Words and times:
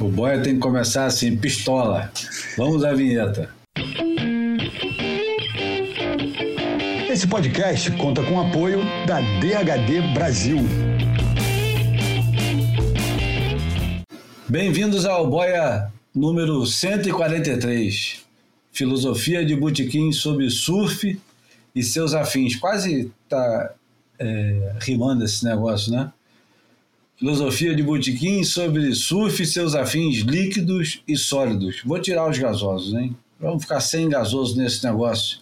O 0.00 0.08
boia 0.08 0.40
tem 0.40 0.54
que 0.54 0.60
começar 0.60 1.06
assim, 1.06 1.36
pistola. 1.36 2.12
Vamos 2.56 2.84
à 2.84 2.94
vinheta. 2.94 3.52
Esse 7.10 7.26
podcast 7.26 7.90
conta 7.96 8.22
com 8.22 8.34
o 8.34 8.40
apoio 8.40 8.78
da 9.08 9.20
DHD 9.20 10.14
Brasil. 10.14 10.58
Bem-vindos 14.48 15.04
ao 15.04 15.28
Boia 15.28 15.92
número 16.14 16.64
143. 16.64 18.24
Filosofia 18.70 19.44
de 19.44 19.56
Botequim 19.56 20.12
sobre 20.12 20.48
surf 20.48 21.20
e 21.74 21.82
seus 21.82 22.14
afins. 22.14 22.54
Quase 22.54 23.10
tá 23.28 23.74
é, 24.16 24.74
rimando 24.78 25.24
esse 25.24 25.44
negócio, 25.44 25.90
né? 25.90 26.12
Filosofia 27.18 27.74
de 27.74 27.82
Botequim 27.82 28.44
sobre 28.44 28.94
surf 28.94 29.42
e 29.42 29.46
seus 29.46 29.74
afins 29.74 30.18
líquidos 30.18 31.02
e 31.06 31.16
sólidos. 31.16 31.82
Vou 31.84 32.00
tirar 32.00 32.30
os 32.30 32.38
gasosos, 32.38 32.94
hein? 32.94 33.16
Vamos 33.40 33.64
ficar 33.64 33.80
sem 33.80 34.08
gasoso 34.08 34.56
nesse 34.56 34.84
negócio. 34.84 35.38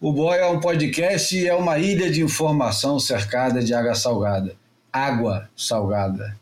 O 0.00 0.12
Boia 0.12 0.40
é 0.40 0.48
um 0.48 0.58
podcast 0.58 1.36
e 1.36 1.46
é 1.46 1.54
uma 1.54 1.78
ilha 1.78 2.10
de 2.10 2.20
informação 2.20 2.98
cercada 2.98 3.62
de 3.62 3.72
água 3.72 3.94
salgada. 3.94 4.56
Água 4.92 5.48
salgada. 5.56 6.36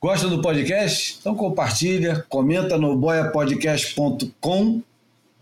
Gosta 0.00 0.26
do 0.26 0.40
podcast? 0.40 1.18
Então 1.20 1.34
compartilha, 1.34 2.24
comenta 2.30 2.78
no 2.78 2.96
boiapodcast.com 2.96 4.82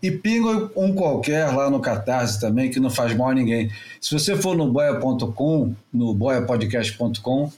e 0.03 0.11
pinga 0.11 0.69
um 0.75 0.93
qualquer 0.93 1.47
lá 1.55 1.69
no 1.69 1.79
Catarse 1.79 2.37
também, 2.37 2.69
que 2.69 2.77
não 2.77 2.89
faz 2.89 3.15
mal 3.15 3.29
a 3.29 3.33
ninguém. 3.33 3.71
Se 4.01 4.13
você 4.13 4.35
for 4.35 4.53
no 4.53 4.69
boia.com, 4.69 5.73
no 5.93 6.13
boiapodcast.com, 6.13 7.49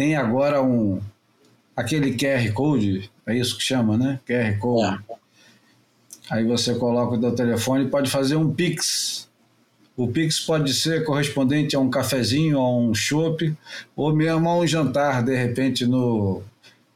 tem 0.00 0.16
agora 0.16 0.62
um 0.62 0.98
aquele 1.76 2.16
QR 2.16 2.50
Code, 2.54 3.10
é 3.26 3.36
isso 3.36 3.58
que 3.58 3.62
chama, 3.62 3.98
né? 3.98 4.18
QR 4.26 4.58
Code. 4.58 4.98
É. 5.10 5.14
Aí 6.30 6.42
você 6.42 6.74
coloca 6.74 7.18
o 7.18 7.20
seu 7.20 7.34
telefone 7.34 7.84
e 7.84 7.88
pode 7.88 8.10
fazer 8.10 8.34
um 8.34 8.50
Pix. 8.50 9.28
O 9.94 10.08
Pix 10.08 10.40
pode 10.40 10.72
ser 10.72 11.04
correspondente 11.04 11.76
a 11.76 11.78
um 11.80 11.90
cafezinho, 11.90 12.58
a 12.58 12.78
um 12.78 12.94
chopp, 12.94 13.54
ou 13.94 14.16
mesmo 14.16 14.48
a 14.48 14.56
um 14.56 14.66
jantar, 14.66 15.22
de 15.22 15.36
repente, 15.36 15.84
no. 15.84 16.42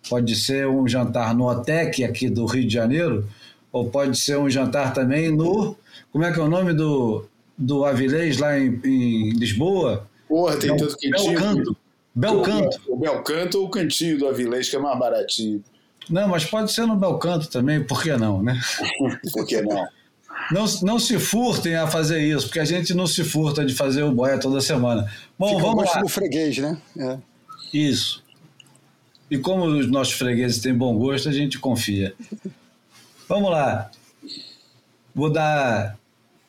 Pode 0.09 0.35
ser 0.35 0.67
um 0.67 0.89
jantar 0.89 1.35
no 1.35 1.47
OTEC 1.47 2.05
aqui 2.05 2.31
do 2.31 2.47
Rio 2.47 2.67
de 2.67 2.73
Janeiro, 2.73 3.29
ou 3.71 3.91
pode 3.91 4.19
ser 4.19 4.39
um 4.39 4.49
jantar 4.49 4.95
também 4.95 5.31
no. 5.31 5.77
Como 6.11 6.25
é 6.25 6.33
que 6.33 6.41
é 6.41 6.43
o 6.43 6.49
nome 6.49 6.73
do, 6.73 7.27
do 7.59 7.85
Avilés 7.85 8.39
lá 8.39 8.59
em, 8.59 8.81
em 8.83 9.31
Lisboa? 9.33 10.09
Porra, 10.27 10.57
tem 10.57 10.75
tanto 10.75 10.97
quentinho. 10.97 11.33
Belcanto. 11.33 11.84
Belcanto. 12.15 12.81
O 12.87 12.97
Belcanto 12.97 13.59
ou 13.59 13.67
o 13.67 13.71
cantinho 13.71 14.19
do 14.19 14.29
Avilés, 14.29 14.69
que 14.69 14.77
é 14.77 14.79
mais 14.79 14.99
baratinho. 14.99 15.63
Não, 16.09 16.29
mas 16.29 16.45
pode 16.45 16.73
ser 16.73 16.87
no 16.87 16.97
Belcanto 16.97 17.49
também, 17.49 17.83
por 17.83 18.03
que 18.03 18.17
não, 18.17 18.43
né? 18.43 18.61
por 19.33 19.47
que 19.47 19.61
não? 19.63 19.87
Não, 20.51 20.65
não 20.83 20.99
se 20.99 21.19
furtem 21.19 21.75
a 21.75 21.87
fazer 21.87 22.21
isso, 22.21 22.47
porque 22.47 22.61
a 22.61 22.65
gente 22.65 22.93
não 22.93 23.07
se 23.07 23.25
furta 23.25 23.65
de 23.65 23.75
fazer 23.75 24.03
o 24.03 24.13
boia 24.13 24.39
toda 24.39 24.61
semana. 24.61 25.11
Bom, 25.39 25.49
Fica 25.57 25.63
vamos 25.63 25.85
lá. 25.87 26.01
no 26.01 26.09
freguês, 26.09 26.59
né? 26.59 26.77
É. 26.99 27.19
Isso. 27.73 28.23
E 29.31 29.39
como 29.39 29.65
os 29.65 29.91
nossos 29.91 30.15
fregueses 30.15 30.61
têm 30.61 30.75
bom 30.75 30.97
gosto, 30.97 31.29
a 31.29 31.33
gente 31.33 31.59
confia. 31.59 32.15
Vamos 33.29 33.51
lá. 33.51 33.91
Vou 35.15 35.31
dar 35.31 35.97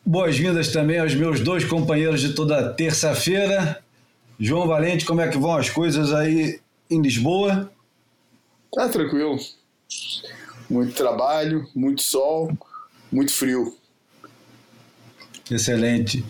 boas-vindas 0.05 0.71
também 0.71 0.99
aos 0.99 1.15
meus 1.15 1.39
dois 1.39 1.63
companheiros 1.63 2.21
de 2.21 2.33
toda 2.33 2.73
terça-feira. 2.73 3.81
João 4.39 4.67
Valente, 4.67 5.05
como 5.05 5.21
é 5.21 5.29
que 5.29 5.37
vão 5.37 5.55
as 5.55 5.69
coisas 5.69 6.13
aí 6.13 6.59
em 6.89 7.01
Lisboa? 7.01 7.71
Tá 8.73 8.89
tranquilo. 8.89 9.37
Muito 10.69 10.93
trabalho, 10.93 11.67
muito 11.73 12.01
sol, 12.01 12.51
muito 13.11 13.33
frio. 13.33 13.75
Excelente. 15.49 16.25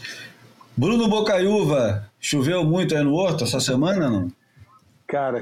Bruno 0.78 1.08
Bocaiúva, 1.08 2.12
choveu 2.20 2.64
muito 2.64 2.96
aí 2.96 3.04
no 3.04 3.14
Horto 3.14 3.46
essa 3.46 3.60
semana, 3.60 4.10
não? 4.10 4.32
Cara, 5.08 5.40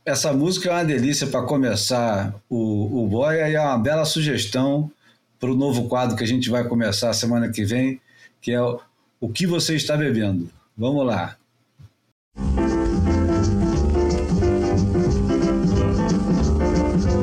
essa 0.03 0.33
música 0.33 0.67
é 0.67 0.71
uma 0.71 0.83
delícia 0.83 1.27
para 1.27 1.45
começar 1.45 2.33
o, 2.49 3.03
o 3.03 3.07
Boia 3.07 3.47
e 3.47 3.53
é 3.53 3.61
uma 3.61 3.77
bela 3.77 4.03
sugestão 4.03 4.91
para 5.39 5.51
o 5.51 5.55
novo 5.55 5.87
quadro 5.87 6.17
que 6.17 6.23
a 6.23 6.27
gente 6.27 6.49
vai 6.49 6.67
começar 6.67 7.13
semana 7.13 7.51
que 7.51 7.63
vem, 7.63 8.01
que 8.41 8.51
é 8.51 8.59
o, 8.59 8.79
o 9.21 9.29
que 9.29 9.45
você 9.45 9.75
está 9.75 9.95
bebendo. 9.95 10.49
Vamos 10.75 11.05
lá. 11.05 11.37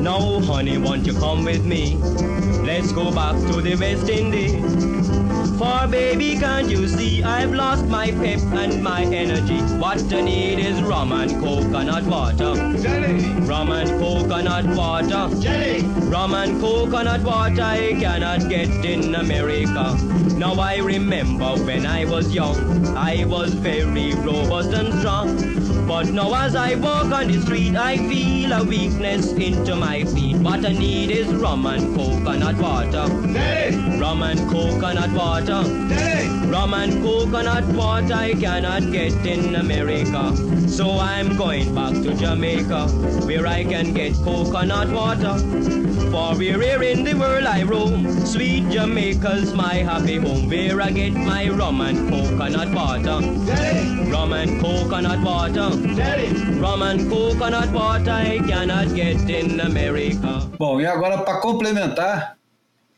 Now, 0.01 0.39
honey, 0.39 0.77
won't 0.77 1.05
you 1.05 1.19
come 1.19 1.43
with 1.43 1.65
me? 1.65 1.97
Let's 2.63 2.93
go 2.93 3.11
back 3.11 3.35
to 3.51 3.61
the 3.61 3.75
West 3.75 4.07
Indies. 4.07 4.90
For 5.61 5.85
baby, 5.87 6.39
can't 6.39 6.71
you 6.71 6.87
see 6.87 7.21
I've 7.21 7.53
lost 7.53 7.85
my 7.85 8.09
pep 8.09 8.39
and 8.61 8.81
my 8.81 9.03
energy? 9.03 9.59
What 9.77 10.11
I 10.11 10.21
need 10.21 10.57
is 10.57 10.81
rum 10.81 11.11
and 11.11 11.39
coconut 11.39 12.03
water. 12.05 12.55
Jelly. 12.81 13.29
Rum 13.41 13.71
and 13.71 13.87
coconut 13.99 14.65
water. 14.75 15.29
Jelly. 15.39 15.83
Rum 16.09 16.33
and 16.33 16.59
coconut 16.59 17.21
water 17.21 17.61
I 17.61 17.93
cannot 17.99 18.49
get 18.49 18.69
in 18.83 19.13
America. 19.13 19.95
Now 20.35 20.55
I 20.55 20.77
remember 20.77 21.51
when 21.63 21.85
I 21.85 22.05
was 22.05 22.33
young, 22.33 22.97
I 22.97 23.25
was 23.25 23.53
very 23.53 24.15
robust 24.15 24.73
and 24.73 24.91
strong. 24.97 25.61
But 25.87 26.07
now 26.07 26.33
as 26.33 26.55
I 26.55 26.73
walk 26.75 27.11
on 27.11 27.27
the 27.27 27.39
street, 27.41 27.75
I 27.75 27.97
feel 27.97 28.51
a 28.53 28.63
weakness 28.63 29.31
into 29.33 29.75
my 29.75 30.05
feet. 30.05 30.37
What 30.37 30.65
I 30.65 30.71
need 30.71 31.11
is 31.11 31.27
rum 31.27 31.67
and 31.67 31.95
coconut 31.95 32.57
water. 32.57 33.05
Jelly. 33.31 33.99
Rum 33.99 34.23
and 34.23 34.39
coconut 34.49 35.11
water 35.11 35.50
water. 35.51 35.69
Rum 36.47 36.73
and 36.73 37.03
coconut 37.03 37.65
water 37.75 38.13
I 38.13 38.33
cannot 38.33 38.91
get 38.91 39.13
in 39.25 39.55
America. 39.55 40.35
So 40.67 40.99
I'm 40.99 41.37
going 41.37 41.73
back 41.73 41.93
to 41.93 42.13
Jamaica 42.13 42.87
where 43.25 43.47
I 43.47 43.63
can 43.63 43.93
get 43.93 44.13
coconut 44.15 44.89
water. 44.89 45.37
For 46.11 46.35
where 46.35 46.83
in 46.83 47.03
the 47.03 47.13
world 47.13 47.45
I 47.45 47.63
roam, 47.63 48.25
sweet 48.25 48.69
Jamaica's 48.69 49.53
my 49.53 49.75
happy 49.75 50.17
home 50.17 50.49
where 50.49 50.81
I 50.81 50.91
get 50.91 51.13
my 51.13 51.49
rum 51.49 51.81
and 51.81 52.09
coconut 52.09 52.73
water. 52.73 53.19
Rum 54.11 54.33
and 54.33 54.61
coconut 54.61 55.23
water. 55.23 55.69
Rum 56.59 56.81
and 56.81 57.09
coconut 57.09 57.71
water 57.71 58.11
I 58.11 58.39
cannot 58.39 58.93
get 58.93 59.29
in 59.29 59.59
America. 59.59 60.49
Bom, 60.57 60.81
e 60.81 60.85
agora 60.85 61.19
para 61.19 61.39
complementar, 61.39 62.37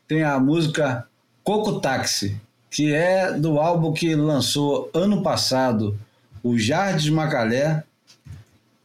tem 0.08 0.22
a 0.22 0.38
música 0.38 1.06
Coco 1.44 1.78
Táxi, 1.78 2.40
que 2.70 2.94
é 2.94 3.30
do 3.30 3.58
álbum 3.58 3.92
que 3.92 4.16
lançou 4.16 4.90
ano 4.94 5.22
passado 5.22 5.96
o 6.42 6.58
Jardim 6.58 7.10
Macalé 7.10 7.84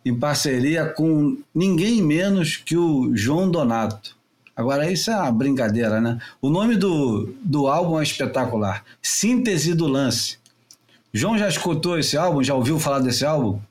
em 0.06 0.13
parceria 0.13 0.85
com 0.85 1.38
ninguém 1.56 2.01
menos 2.01 2.57
que 2.57 2.75
o 2.75 3.15
João 3.15 3.50
Donato. 3.50 4.17
Agora, 4.56 4.91
isso 4.91 5.09
é 5.09 5.15
uma 5.15 5.31
brincadeira, 5.31 6.01
né? 6.01 6.19
O 6.41 6.50
nome 6.50 6.75
do, 6.75 7.33
do 7.41 7.67
álbum 7.67 7.97
é 7.97 8.03
espetacular: 8.03 8.83
Síntese 9.01 9.73
do 9.73 9.88
Lance. 9.88 10.38
João 11.13 11.38
já 11.38 11.47
escutou 11.47 11.97
esse 11.97 12.17
álbum? 12.17 12.44
Já 12.44 12.56
ouviu 12.56 12.77
falar 12.77 13.00
desse 13.00 13.25
álbum? 13.25 13.61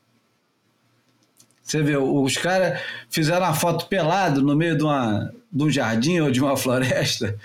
Você 1.63 1.83
vê, 1.83 1.99
os 1.99 2.39
caras 2.39 2.81
fizeram 3.11 3.45
uma 3.45 3.55
foto 3.55 3.87
pelado 3.87 4.41
no 4.41 4.57
meio 4.57 4.79
de, 4.79 4.83
uma, 4.83 5.31
de 5.53 5.63
um 5.63 5.71
jardim 5.71 6.21
ou 6.21 6.31
de 6.31 6.41
uma 6.41 6.57
floresta. 6.59 7.39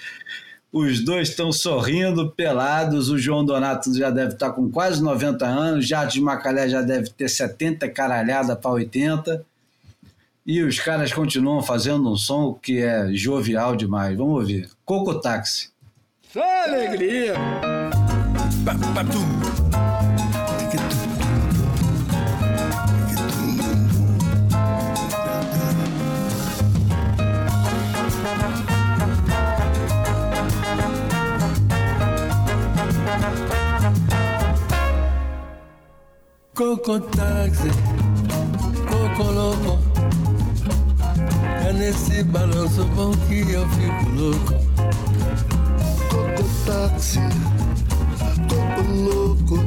Os 0.74 1.06
dois 1.06 1.30
estão 1.30 1.52
sorrindo, 1.52 2.31
pelados. 2.31 3.12
O 3.12 3.18
João 3.20 3.46
Donato 3.46 3.96
já 3.96 4.10
deve 4.10 4.34
estar 4.34 4.50
com 4.50 4.72
quase 4.72 5.04
90 5.04 5.46
anos. 5.46 5.88
Jardim 5.88 6.22
Macalé 6.22 6.68
já 6.68 6.81
deve 6.81 7.12
ter 7.12 7.30
70 7.30 7.88
caralhada 7.90 8.56
para 8.56 8.72
80. 8.72 9.46
E 10.44 10.64
os 10.64 10.80
caras 10.80 11.14
continuam 11.14 11.62
fazendo 11.62 12.12
um 12.12 12.16
som 12.16 12.56
que 12.56 12.81
é 12.81 13.14
jovial 13.14 13.75
demais. 13.75 14.18
Vamos 14.18 14.34
ouvir. 14.34 14.68
Coco 14.84 15.14
Táxi. 15.22 15.70
Só 16.34 16.42
alegria! 16.64 17.36
Coco 36.56 37.00
táxi, 37.00 37.72
coco 38.88 39.32
louco. 39.32 39.80
É 41.68 41.74
nesse 41.74 42.24
balanço 42.26 42.86
bom 42.96 43.12
que 43.28 43.40
eu 43.52 43.68
fico 43.70 44.10
louco. 44.16 44.54
Coco 46.12 46.44
táxi, 46.68 47.22
coco 48.48 48.84
louco. 48.92 49.66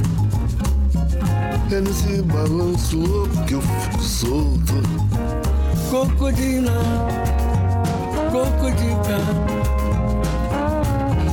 É 1.73 1.81
nesse 1.81 2.23
balanço 2.23 2.99
louco 2.99 3.45
que 3.47 3.55
eu 3.55 3.63
fico 3.63 4.03
solto. 4.03 4.75
Coco 5.91 6.33
de 6.35 6.61
lá, 6.61 7.09
coco 8.31 8.71
de 8.71 8.91
cá. 9.09 9.19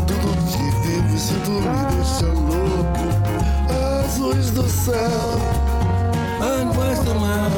Tudo 0.08 0.36
que 0.52 0.64
vive 0.88 1.20
sinto 1.20 1.52
me 1.52 1.62
deixa 1.96 2.26
louco. 2.26 2.53
Azuis 4.24 4.52
do 4.52 4.64
céu, 4.70 4.94
do 7.04 7.16
mar. 7.20 7.52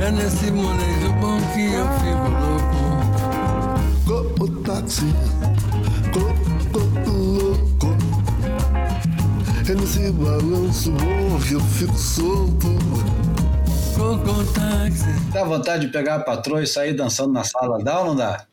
É 0.00 0.12
nesse 0.12 0.48
molejo 0.52 1.12
bom 1.20 1.40
que 1.52 1.72
eu 1.72 1.88
fico 1.98 2.28
louco. 2.46 4.28
coco 4.38 4.46
táxi, 4.62 5.12
coco 6.12 7.10
louco. 7.10 7.88
É 9.68 9.74
nesse 9.74 10.12
balanço 10.12 10.92
bom 10.92 11.40
que 11.40 11.54
eu 11.54 11.60
fico 11.60 11.98
solto. 11.98 12.68
Coco 13.96 14.44
táxi. 14.52 15.10
Dá 15.32 15.42
vontade 15.42 15.86
de 15.86 15.92
pegar 15.92 16.14
a 16.14 16.20
patroa 16.20 16.62
e 16.62 16.66
sair 16.68 16.94
dançando 16.94 17.32
na 17.32 17.42
sala? 17.42 17.82
Dá 17.82 17.98
ou 17.98 18.06
não 18.06 18.14
dá? 18.14 18.46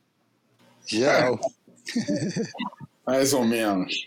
Geral. 0.87 1.39
Mais 3.07 3.31
ou 3.31 3.45
menos. 3.45 4.05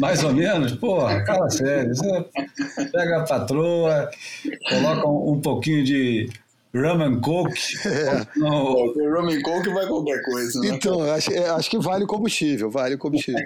Mais 0.00 0.22
ou 0.22 0.32
menos? 0.32 0.72
Porra, 0.76 1.24
fala 1.26 1.50
sério. 1.50 1.92
Você 1.92 2.84
pega 2.92 3.22
a 3.22 3.24
patroa, 3.24 4.08
coloca 4.68 5.08
um, 5.08 5.32
um 5.32 5.40
pouquinho 5.40 5.84
de 5.84 6.30
rum 6.72 7.02
and 7.02 7.20
coke. 7.20 7.60
Não, 8.36 8.64
O 8.74 8.92
rum 8.94 9.28
and 9.28 9.42
coke 9.42 9.68
vai 9.70 9.86
qualquer 9.88 10.22
coisa, 10.22 10.60
né? 10.60 10.68
Então, 10.68 11.04
eu 11.04 11.12
acho, 11.12 11.32
é, 11.32 11.50
acho 11.50 11.68
que 11.68 11.78
vale 11.78 12.06
combustível, 12.06 12.70
vale 12.70 12.96
combustível. 12.96 13.42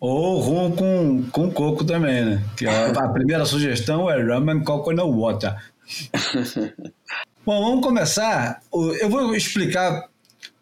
ou 0.00 0.40
rum 0.40 0.72
com, 0.74 1.24
com 1.30 1.50
coco 1.52 1.84
também, 1.84 2.24
né? 2.24 2.42
Que 2.56 2.66
a, 2.66 2.88
a 2.88 3.08
primeira 3.08 3.44
sugestão 3.44 4.10
é 4.10 4.20
rum 4.20 4.50
and 4.50 4.64
coconut 4.64 5.12
water. 5.12 5.54
Bom, 7.46 7.64
vamos 7.64 7.86
começar. 7.86 8.60
Eu 9.00 9.08
vou 9.08 9.32
explicar 9.32 10.08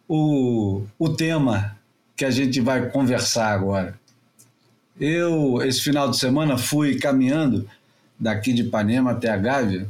o, 0.06 0.82
o 0.98 1.08
tema 1.08 1.76
que 2.16 2.24
a 2.24 2.30
gente 2.30 2.60
vai 2.60 2.88
conversar 2.88 3.52
agora. 3.52 3.98
Eu, 4.98 5.60
esse 5.62 5.82
final 5.82 6.10
de 6.10 6.18
semana, 6.18 6.56
fui 6.56 6.98
caminhando 6.98 7.68
daqui 8.18 8.52
de 8.52 8.62
Ipanema 8.62 9.10
até 9.10 9.28
a 9.28 9.36
Gávea, 9.36 9.86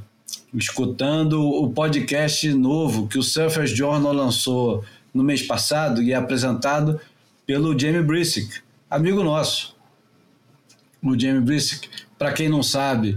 escutando 0.53 1.41
o 1.41 1.71
podcast 1.71 2.53
novo 2.53 3.07
que 3.07 3.19
o 3.19 3.23
Surfers 3.23 3.71
Journal 3.71 4.13
lançou 4.13 4.85
no 5.15 5.23
mês 5.23 5.43
passado 5.43 6.03
e 6.03 6.13
é 6.13 6.17
apresentado 6.17 7.01
pelo 7.47 7.79
Jamie 7.79 8.03
Brisick, 8.03 8.61
amigo 8.91 9.23
nosso. 9.23 9.77
O 11.01 11.19
Jamie 11.19 11.41
Brisick, 11.41 11.89
para 12.19 12.33
quem 12.33 12.49
não 12.49 12.63
sabe, 12.63 13.17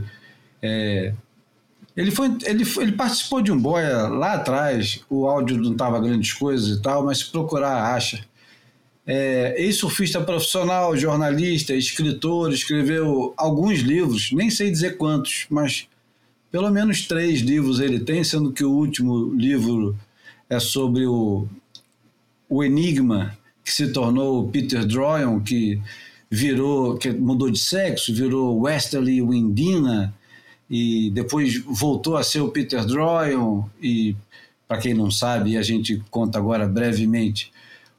é, 0.61 1.13
ele, 1.97 2.11
foi, 2.11 2.27
ele, 2.43 2.63
ele 2.77 2.91
participou 2.91 3.41
de 3.41 3.51
um 3.51 3.59
boia 3.59 4.07
lá 4.07 4.33
atrás, 4.33 5.03
o 5.09 5.27
áudio 5.27 5.57
não 5.57 5.71
estava 5.71 5.99
grandes 5.99 6.33
coisas 6.33 6.77
e 6.77 6.81
tal, 6.81 7.03
mas 7.03 7.19
se 7.19 7.31
procurar, 7.31 7.95
acha. 7.95 8.28
É, 9.11 9.55
ex-surfista 9.57 10.21
profissional, 10.21 10.95
jornalista, 10.95 11.73
escritor, 11.73 12.53
escreveu 12.53 13.33
alguns 13.35 13.79
livros, 13.79 14.31
nem 14.31 14.51
sei 14.51 14.69
dizer 14.69 14.97
quantos, 14.97 15.47
mas 15.49 15.87
pelo 16.51 16.69
menos 16.69 17.07
três 17.07 17.39
livros 17.39 17.79
ele 17.79 17.99
tem, 17.99 18.23
sendo 18.23 18.51
que 18.53 18.63
o 18.63 18.69
último 18.69 19.33
livro 19.33 19.97
é 20.47 20.59
sobre 20.59 21.07
o, 21.07 21.47
o 22.47 22.63
enigma 22.63 23.35
que 23.63 23.73
se 23.73 23.91
tornou 23.91 24.47
Peter 24.49 24.85
Droyon, 24.85 25.39
que 25.39 25.81
virou, 26.29 26.95
que 26.95 27.09
mudou 27.09 27.49
de 27.49 27.57
sexo, 27.57 28.13
virou 28.13 28.61
Westerly 28.61 29.23
Windina 29.23 30.13
e 30.69 31.09
depois 31.09 31.57
voltou 31.65 32.15
a 32.15 32.21
ser 32.21 32.41
o 32.41 32.49
Peter 32.49 32.85
Droyon 32.85 33.63
e 33.81 34.15
para 34.67 34.77
quem 34.77 34.93
não 34.93 35.09
sabe, 35.09 35.57
a 35.57 35.63
gente 35.63 35.99
conta 36.11 36.37
agora 36.37 36.67
brevemente, 36.67 37.51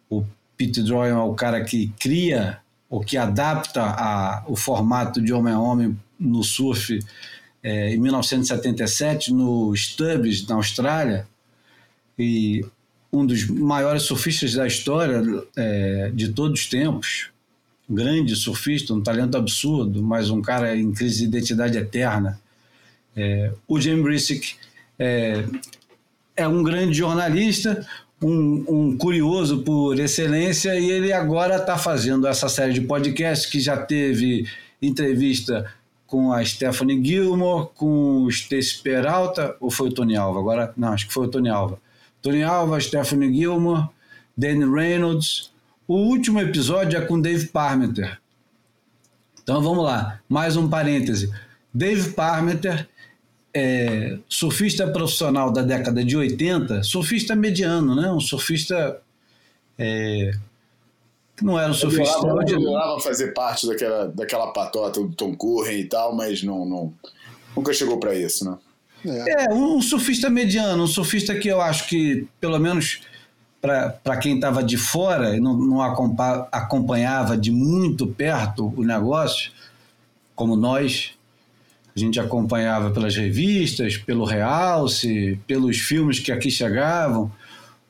o 0.08 0.24
Peter 0.60 0.84
Droyon 0.84 1.18
é 1.18 1.22
o 1.22 1.32
cara 1.32 1.64
que 1.64 1.90
cria 1.98 2.58
ou 2.90 3.00
que 3.00 3.16
adapta 3.16 3.82
a, 3.82 4.44
o 4.46 4.54
formato 4.54 5.18
de 5.18 5.32
homem 5.32 5.54
a 5.54 5.58
homem 5.58 5.98
no 6.18 6.44
surf 6.44 6.98
é, 7.62 7.94
em 7.94 7.98
1977 7.98 9.32
no 9.32 9.74
Stubbs, 9.74 10.46
na 10.46 10.56
Austrália, 10.56 11.26
e 12.18 12.62
um 13.10 13.24
dos 13.24 13.48
maiores 13.48 14.02
surfistas 14.02 14.52
da 14.52 14.66
história 14.66 15.22
é, 15.56 16.10
de 16.12 16.28
todos 16.28 16.60
os 16.60 16.66
tempos, 16.66 17.30
grande 17.88 18.36
surfista, 18.36 18.92
um 18.92 19.00
talento 19.00 19.38
absurdo, 19.38 20.02
mas 20.02 20.28
um 20.28 20.42
cara 20.42 20.76
em 20.76 20.92
crise 20.92 21.20
de 21.20 21.24
identidade 21.24 21.78
eterna. 21.78 22.38
É, 23.16 23.50
o 23.66 23.80
Jim 23.80 24.02
Brisick 24.02 24.56
é, 24.98 25.42
é 26.36 26.46
um 26.46 26.62
grande 26.62 26.92
jornalista, 26.92 27.86
um, 28.22 28.64
um 28.68 28.96
curioso 28.96 29.62
por 29.62 29.98
excelência, 29.98 30.78
e 30.78 30.90
ele 30.90 31.12
agora 31.12 31.56
está 31.56 31.78
fazendo 31.78 32.26
essa 32.26 32.48
série 32.48 32.72
de 32.72 32.82
podcasts 32.82 33.50
que 33.50 33.60
já 33.60 33.76
teve 33.76 34.46
entrevista 34.80 35.72
com 36.06 36.32
a 36.32 36.44
Stephanie 36.44 37.02
Gilmore, 37.02 37.68
com 37.74 38.22
o 38.24 38.28
Stacy 38.28 38.82
Peralta, 38.82 39.56
ou 39.60 39.70
foi 39.70 39.88
o 39.88 39.92
Tony 39.92 40.16
Alva? 40.16 40.40
Agora, 40.40 40.72
não, 40.76 40.92
acho 40.92 41.06
que 41.06 41.14
foi 41.14 41.26
o 41.26 41.30
Tony 41.30 41.48
Alva. 41.48 41.78
Tony 42.20 42.42
Alva, 42.42 42.80
Stephanie 42.80 43.32
Gilmore, 43.32 43.88
Danny 44.36 44.64
Reynolds. 44.64 45.52
O 45.86 45.94
último 45.94 46.40
episódio 46.40 46.98
é 46.98 47.00
com 47.00 47.20
Dave 47.20 47.46
Parmenter. 47.46 48.18
Então 49.42 49.62
vamos 49.62 49.84
lá, 49.84 50.20
mais 50.28 50.56
um 50.56 50.68
parêntese. 50.68 51.32
Dave 51.72 52.10
Parmenter 52.10 52.88
é, 53.54 54.18
surfista 54.28 54.86
profissional 54.86 55.52
da 55.52 55.62
década 55.62 56.04
de 56.04 56.16
80, 56.16 56.82
surfista 56.82 57.34
mediano, 57.34 57.94
né? 57.94 58.10
um 58.10 58.20
surfista 58.20 59.00
é, 59.78 60.32
que 61.36 61.44
não 61.44 61.58
era 61.58 61.70
um 61.70 61.74
surfista 61.74 62.18
Eu 62.26 62.38
adorava 62.38 63.00
fazer 63.00 63.32
parte 63.32 63.66
daquela, 63.66 64.08
daquela 64.08 64.52
patota 64.52 65.00
do 65.00 65.12
Tom 65.12 65.34
Curren 65.34 65.80
e 65.80 65.84
tal, 65.84 66.14
mas 66.14 66.42
não, 66.42 66.64
não, 66.64 66.94
nunca 67.56 67.72
chegou 67.72 67.98
pra 67.98 68.14
isso, 68.14 68.44
né? 68.44 68.58
É, 69.04 69.52
um 69.52 69.80
surfista 69.80 70.28
mediano, 70.28 70.82
um 70.82 70.86
surfista 70.86 71.34
que 71.34 71.48
eu 71.48 71.60
acho 71.60 71.88
que, 71.88 72.28
pelo 72.38 72.58
menos 72.58 73.00
para 73.60 74.16
quem 74.18 74.34
estava 74.34 74.62
de 74.62 74.76
fora 74.76 75.36
e 75.36 75.40
não, 75.40 75.56
não 75.56 75.82
acompa- 75.82 76.48
acompanhava 76.52 77.36
de 77.36 77.50
muito 77.50 78.06
perto 78.06 78.72
o 78.76 78.84
negócio, 78.84 79.50
como 80.34 80.56
nós, 80.56 81.12
a 81.94 81.98
gente 81.98 82.20
acompanhava 82.20 82.90
pelas 82.90 83.16
revistas, 83.16 83.96
pelo 83.96 84.24
realce, 84.24 85.38
pelos 85.46 85.78
filmes 85.78 86.18
que 86.18 86.30
aqui 86.30 86.50
chegavam. 86.50 87.30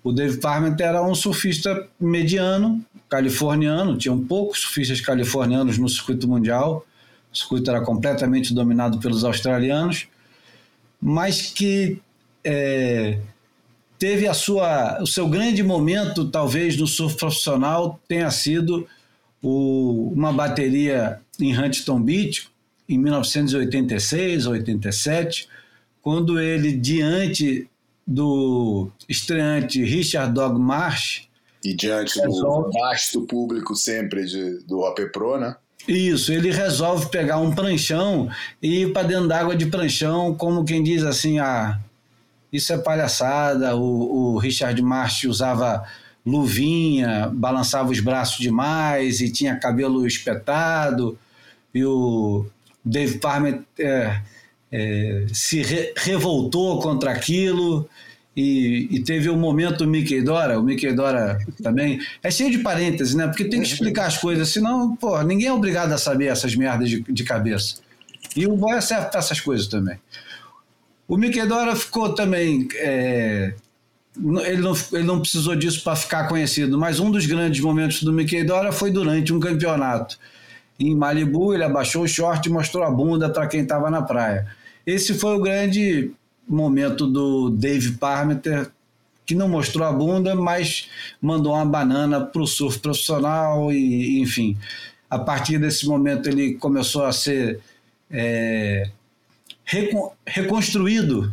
O 0.03 0.13
Dave 0.13 0.39
Parmenter 0.39 0.87
era 0.87 1.03
um 1.03 1.15
surfista 1.15 1.87
mediano, 2.01 2.85
californiano, 3.09 3.99
tinham 3.99 4.19
poucos 4.19 4.61
surfistas 4.61 5.01
californianos 5.01 5.77
no 5.77 5.89
circuito 5.89 6.27
mundial, 6.27 6.87
o 7.33 7.37
circuito 7.37 7.71
era 7.71 7.81
completamente 7.83 8.55
dominado 8.55 8.99
pelos 8.99 9.25
australianos. 9.25 10.09
mas 11.01 11.53
que 11.53 11.99
é, 12.45 13.19
teve 13.99 14.27
a 14.27 14.35
sua, 14.35 15.01
o 15.03 15.07
seu 15.07 15.29
grande 15.29 15.63
momento, 15.63 16.29
talvez, 16.29 16.77
no 16.77 16.87
surf 16.87 17.17
profissional, 17.17 18.01
tenha 18.09 18.31
sido 18.31 18.87
o, 19.43 20.11
uma 20.15 20.33
bateria 20.33 21.21
em 21.39 21.57
Huntington 21.57 22.01
Beach, 22.01 22.49
em 22.91 22.99
1986, 22.99 24.47
87, 24.47 25.49
quando 26.03 26.41
ele, 26.41 26.73
diante 26.73 27.69
do 28.07 28.91
estreante 29.09 29.83
Richard 29.85 30.33
Dog 30.35 30.59
Marsh, 30.59 31.29
E 31.65 31.73
diante 31.75 32.19
Resolve. 32.21 32.73
do 32.73 32.79
vasto 32.79 33.23
público 33.27 33.77
sempre 33.77 34.25
de, 34.25 34.59
do 34.67 34.81
OP 34.81 35.07
Pro, 35.13 35.39
né? 35.39 35.55
Isso, 35.87 36.33
ele 36.33 36.51
resolve 36.51 37.09
pegar 37.11 37.39
um 37.39 37.55
pranchão 37.55 38.29
e 38.61 38.83
ir 38.83 38.93
para 38.93 39.07
dentro 39.07 39.29
d'água 39.29 39.57
de 39.57 39.67
pranchão, 39.67 40.35
como 40.35 40.65
quem 40.65 40.83
diz 40.83 41.03
assim, 41.05 41.39
ah, 41.39 41.79
isso 42.53 42.73
é 42.73 42.79
palhaçada. 42.79 43.77
O, 43.77 44.35
o 44.35 44.39
Richard 44.39 44.81
Marsh 44.83 45.25
usava 45.25 45.85
luvinha, 46.27 47.31
balançava 47.33 47.91
os 47.91 48.01
braços 48.01 48.39
demais 48.39 49.21
e 49.21 49.31
tinha 49.31 49.57
cabelo 49.57 50.07
espetado. 50.07 51.19
E 51.75 51.85
o 51.85 52.47
Dave 52.85 53.19
Parmer 53.19 53.61
é, 53.79 54.21
é, 54.73 55.27
se 55.33 55.63
re- 55.63 55.93
revoltou 55.97 56.81
contra 56.81 57.11
aquilo. 57.11 57.89
E, 58.37 58.87
e 58.93 59.03
teve 59.03 59.29
o 59.29 59.37
momento 59.37 59.87
Mickey 59.87 60.23
Dora, 60.23 60.59
o 60.59 60.63
Mickey 60.63 60.93
Dora 60.93 61.39
também. 61.63 62.01
É 62.23 62.31
cheio 62.31 62.51
de 62.51 62.59
parênteses, 62.59 63.15
né? 63.15 63.27
Porque 63.27 63.45
tem 63.45 63.61
que 63.61 63.67
explicar 63.69 64.07
as 64.07 64.17
coisas, 64.19 64.49
senão, 64.49 64.95
pô, 64.97 65.21
ninguém 65.23 65.49
é 65.49 65.53
obrigado 65.53 65.93
a 65.93 65.99
saber 65.99 66.27
essas 66.27 66.55
merdas 66.55 66.89
de, 66.89 67.01
de 67.03 67.25
cabeça. 67.25 67.77
E 68.37 68.47
o 68.47 68.57
Boia 68.57 68.81
serve 68.81 69.09
para 69.09 69.19
essas 69.19 69.41
coisas 69.41 69.67
também. 69.67 69.99
O 71.09 71.17
Mickey 71.17 71.45
Dora 71.45 71.75
ficou 71.75 72.15
também. 72.15 72.69
é, 72.77 73.53
ele, 74.17 74.63
não, 74.63 74.75
ele 74.93 75.05
não 75.05 75.21
precisou 75.21 75.57
disso 75.57 75.83
para 75.83 75.97
ficar 75.97 76.29
conhecido, 76.29 76.79
mas 76.79 77.01
um 77.01 77.11
dos 77.11 77.27
grandes 77.27 77.61
momentos 77.61 78.03
do 78.05 78.13
Mickey 78.13 78.45
Dora 78.45 78.71
foi 78.71 78.93
durante 78.93 79.33
um 79.33 79.41
campeonato. 79.41 80.19
Em 80.81 80.97
Malibu, 80.97 81.53
ele 81.53 81.63
abaixou 81.63 82.05
o 82.05 82.09
short 82.09 82.49
e 82.49 82.53
mostrou 82.53 82.83
a 82.83 82.91
bunda 82.91 83.29
para 83.29 83.47
quem 83.47 83.61
estava 83.61 83.91
na 83.91 84.01
praia. 84.01 84.47
Esse 84.87 85.13
foi 85.13 85.37
o 85.37 85.43
grande 85.43 86.11
momento 86.49 87.07
do 87.07 87.51
Dave 87.51 87.93
Parmeter, 87.93 88.71
que 89.27 89.35
não 89.35 89.47
mostrou 89.47 89.87
a 89.87 89.93
bunda, 89.93 90.35
mas 90.35 90.89
mandou 91.21 91.53
uma 91.53 91.67
banana 91.67 92.21
para 92.21 92.41
o 92.43 92.47
surf 92.47 92.79
profissional 92.79 93.71
e, 93.71 94.19
enfim. 94.21 94.57
A 95.09 95.19
partir 95.19 95.59
desse 95.59 95.87
momento 95.87 96.29
ele 96.29 96.55
começou 96.55 97.05
a 97.05 97.13
ser 97.13 97.61
é, 98.11 98.89
recon- 99.65 100.13
reconstruído 100.27 101.33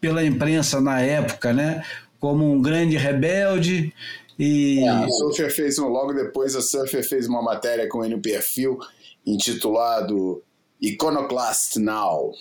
pela 0.00 0.24
imprensa 0.24 0.80
na 0.80 1.00
época, 1.00 1.52
né? 1.52 1.82
Como 2.20 2.52
um 2.52 2.60
grande 2.60 2.96
rebelde 2.96 3.92
e 4.42 4.88
A 4.88 5.06
Surfer 5.06 5.54
fez 5.54 5.78
um, 5.78 5.86
logo 5.88 6.14
depois 6.14 6.56
a 6.56 6.62
Surfer 6.62 7.06
fez 7.06 7.28
uma 7.28 7.42
matéria 7.42 7.86
com 7.86 8.02
ele 8.02 8.16
no 8.16 8.22
perfil 8.22 8.78
intitulado 9.26 10.42
Iconoclast 10.80 11.76
Now, 11.76 12.32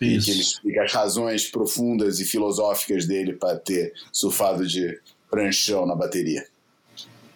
em 0.00 0.18
que 0.18 0.30
ele 0.30 0.40
isso. 0.40 0.54
explica 0.54 0.84
as 0.84 0.92
razões 0.92 1.50
profundas 1.50 2.18
e 2.18 2.24
filosóficas 2.24 3.06
dele 3.06 3.34
para 3.34 3.58
ter 3.58 3.92
surfado 4.10 4.66
de 4.66 4.98
pranchão 5.30 5.84
na 5.84 5.94
bateria. 5.94 6.46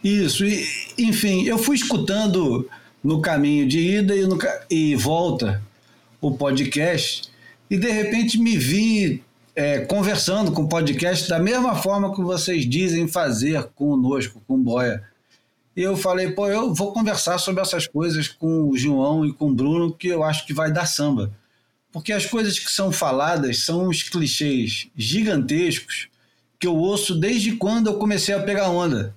Isso, 0.02 0.46
e, 0.46 0.66
enfim, 0.96 1.44
eu 1.44 1.58
fui 1.58 1.76
escutando 1.76 2.66
no 3.04 3.20
caminho 3.20 3.68
de 3.68 3.78
ida 3.78 4.16
e, 4.16 4.26
no 4.26 4.38
e 4.70 4.94
volta 4.96 5.62
o 6.18 6.34
podcast 6.34 7.30
e 7.68 7.76
de 7.76 7.90
repente 7.90 8.38
me 8.38 8.56
vi 8.56 9.22
é, 9.56 9.80
conversando 9.80 10.52
com 10.52 10.62
o 10.62 10.68
podcast 10.68 11.28
da 11.28 11.38
mesma 11.38 11.74
forma 11.74 12.14
que 12.14 12.20
vocês 12.20 12.68
dizem 12.68 13.08
fazer 13.08 13.64
conosco, 13.74 14.42
com 14.46 14.54
o 14.54 14.58
Boia. 14.58 15.02
E 15.74 15.82
eu 15.82 15.96
falei, 15.96 16.30
pô, 16.30 16.46
eu 16.46 16.72
vou 16.72 16.92
conversar 16.92 17.38
sobre 17.38 17.62
essas 17.62 17.86
coisas 17.86 18.28
com 18.28 18.68
o 18.68 18.76
João 18.76 19.24
e 19.24 19.32
com 19.32 19.48
o 19.48 19.54
Bruno, 19.54 19.92
que 19.92 20.08
eu 20.08 20.22
acho 20.22 20.46
que 20.46 20.52
vai 20.52 20.70
dar 20.70 20.86
samba. 20.86 21.32
Porque 21.90 22.12
as 22.12 22.26
coisas 22.26 22.58
que 22.58 22.70
são 22.70 22.92
faladas 22.92 23.64
são 23.64 23.88
uns 23.88 24.02
clichês 24.02 24.88
gigantescos 24.94 26.08
que 26.58 26.66
eu 26.66 26.76
ouço 26.76 27.14
desde 27.14 27.56
quando 27.56 27.88
eu 27.88 27.98
comecei 27.98 28.34
a 28.34 28.42
pegar 28.42 28.68
onda 28.68 29.14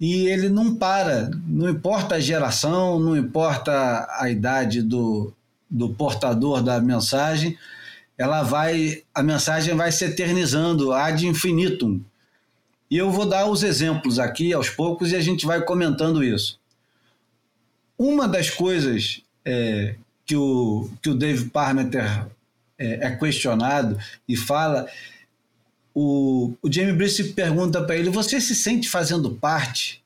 e 0.00 0.26
ele 0.26 0.48
não 0.48 0.74
para, 0.74 1.30
não 1.46 1.68
importa 1.68 2.16
a 2.16 2.20
geração, 2.20 3.00
não 3.00 3.16
importa 3.16 4.06
a 4.18 4.30
idade 4.30 4.82
do, 4.82 5.32
do 5.70 5.88
portador 5.88 6.62
da 6.62 6.80
mensagem, 6.80 7.56
ela 8.18 8.42
vai, 8.42 9.02
a 9.14 9.22
mensagem 9.22 9.74
vai 9.74 9.92
se 9.92 10.04
eternizando 10.04 10.92
ad 10.92 11.26
infinitum. 11.26 12.00
E 12.90 12.96
eu 12.96 13.10
vou 13.10 13.28
dar 13.28 13.46
os 13.46 13.62
exemplos 13.62 14.18
aqui 14.18 14.52
aos 14.52 14.70
poucos 14.70 15.12
e 15.12 15.16
a 15.16 15.20
gente 15.20 15.44
vai 15.44 15.62
comentando 15.62 16.22
isso. 16.22 16.58
Uma 17.98 18.28
das 18.28 18.48
coisas 18.50 19.22
é, 19.44 19.96
que, 20.24 20.36
o, 20.36 20.88
que 21.02 21.10
o 21.10 21.14
Dave 21.14 21.50
Parmeter 21.50 22.26
é, 22.78 23.06
é 23.06 23.16
questionado 23.16 23.98
e 24.28 24.36
fala 24.36 24.86
o, 25.94 26.52
o 26.62 26.70
Jamie 26.70 26.92
Brice 26.92 27.32
pergunta 27.32 27.82
para 27.82 27.96
ele: 27.96 28.10
Você 28.10 28.38
se 28.38 28.54
sente 28.54 28.86
fazendo 28.86 29.30
parte 29.30 30.02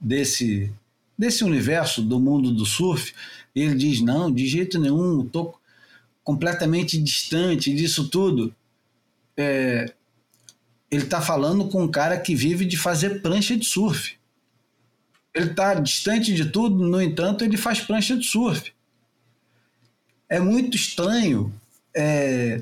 desse, 0.00 0.72
desse 1.18 1.42
universo 1.42 2.00
do 2.00 2.20
mundo 2.20 2.52
do 2.52 2.64
surf? 2.64 3.12
E 3.52 3.62
ele 3.62 3.74
diz: 3.74 4.00
Não, 4.00 4.30
de 4.30 4.46
jeito 4.46 4.78
nenhum, 4.78 5.24
estou 5.24 5.58
completamente 6.24 7.00
distante 7.00 7.74
disso 7.74 8.08
tudo. 8.08 8.54
É, 9.36 9.92
ele 10.90 11.04
está 11.04 11.20
falando 11.20 11.68
com 11.68 11.82
um 11.82 11.90
cara 11.90 12.18
que 12.18 12.34
vive 12.34 12.64
de 12.64 12.76
fazer 12.76 13.22
prancha 13.22 13.56
de 13.56 13.64
surf. 13.64 14.16
Ele 15.34 15.50
está 15.50 15.74
distante 15.74 16.34
de 16.34 16.46
tudo, 16.46 16.86
no 16.86 17.00
entanto, 17.00 17.42
ele 17.42 17.56
faz 17.56 17.80
prancha 17.80 18.16
de 18.16 18.26
surf. 18.26 18.72
É 20.28 20.38
muito 20.38 20.76
estranho. 20.76 21.52
É, 21.94 22.60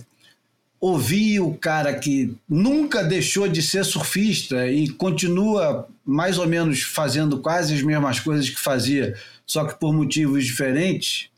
ouvir 0.81 1.41
o 1.41 1.53
cara 1.53 1.93
que 1.95 2.35
nunca 2.49 3.05
deixou 3.05 3.47
de 3.47 3.61
ser 3.61 3.85
surfista 3.85 4.67
e 4.67 4.89
continua 4.89 5.87
mais 6.05 6.39
ou 6.39 6.49
menos 6.49 6.81
fazendo 6.81 7.39
quase 7.39 7.75
as 7.75 7.83
mesmas 7.83 8.19
coisas 8.19 8.49
que 8.49 8.59
fazia, 8.59 9.15
só 9.47 9.65
que 9.65 9.79
por 9.79 9.93
motivos 9.93 10.45
diferentes, 10.47 11.30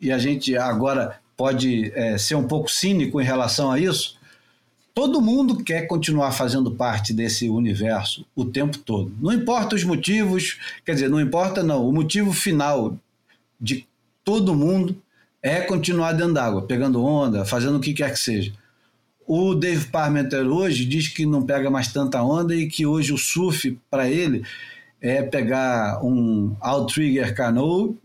e 0.00 0.10
a 0.10 0.18
gente 0.18 0.56
agora 0.56 1.20
pode 1.36 1.90
é, 1.94 2.18
ser 2.18 2.34
um 2.34 2.46
pouco 2.46 2.70
cínico 2.70 3.20
em 3.20 3.24
relação 3.24 3.70
a 3.70 3.78
isso, 3.78 4.18
todo 4.94 5.20
mundo 5.20 5.62
quer 5.62 5.86
continuar 5.86 6.32
fazendo 6.32 6.70
parte 6.70 7.12
desse 7.12 7.48
universo 7.48 8.26
o 8.34 8.44
tempo 8.44 8.78
todo. 8.78 9.12
Não 9.20 9.32
importa 9.32 9.74
os 9.74 9.84
motivos, 9.84 10.58
quer 10.84 10.94
dizer, 10.94 11.08
não 11.08 11.20
importa 11.20 11.62
não, 11.62 11.88
o 11.88 11.92
motivo 11.92 12.32
final 12.32 12.96
de 13.60 13.86
todo 14.24 14.54
mundo 14.54 14.96
é 15.42 15.60
continuar 15.62 16.12
dentro 16.12 16.34
d'água, 16.34 16.66
pegando 16.66 17.02
onda, 17.02 17.44
fazendo 17.44 17.78
o 17.78 17.80
que 17.80 17.94
quer 17.94 18.12
que 18.12 18.18
seja. 18.18 18.52
O 19.26 19.54
Dave 19.54 19.86
Parmenter 19.86 20.46
hoje 20.46 20.84
diz 20.84 21.08
que 21.08 21.24
não 21.24 21.42
pega 21.42 21.70
mais 21.70 21.92
tanta 21.92 22.22
onda 22.22 22.54
e 22.54 22.66
que 22.66 22.84
hoje 22.84 23.12
o 23.12 23.18
surf 23.18 23.78
para 23.90 24.10
ele 24.10 24.44
é 25.00 25.22
pegar 25.22 26.04
um 26.04 26.54
outrigger 26.60 27.34
canoe 27.34 27.96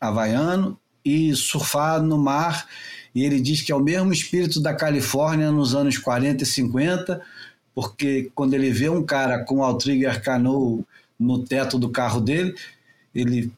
havaiano 0.00 0.76
e 1.06 1.32
surfar 1.36 2.02
no 2.02 2.18
mar. 2.18 2.66
E 3.14 3.24
ele 3.24 3.40
diz 3.40 3.62
que 3.62 3.70
é 3.70 3.76
o 3.76 3.80
mesmo 3.80 4.12
espírito 4.12 4.60
da 4.60 4.74
Califórnia 4.74 5.52
nos 5.52 5.72
anos 5.72 5.96
40 5.96 6.42
e 6.42 6.46
50, 6.46 7.22
porque 7.72 8.28
quando 8.34 8.54
ele 8.54 8.70
vê 8.70 8.88
um 8.88 9.04
cara 9.04 9.44
com 9.44 9.62
outrigger 9.62 10.20
canoe 10.20 10.84
no 11.18 11.44
teto 11.44 11.78
do 11.78 11.90
carro 11.90 12.20
dele, 12.20 12.56
ele 13.14 13.52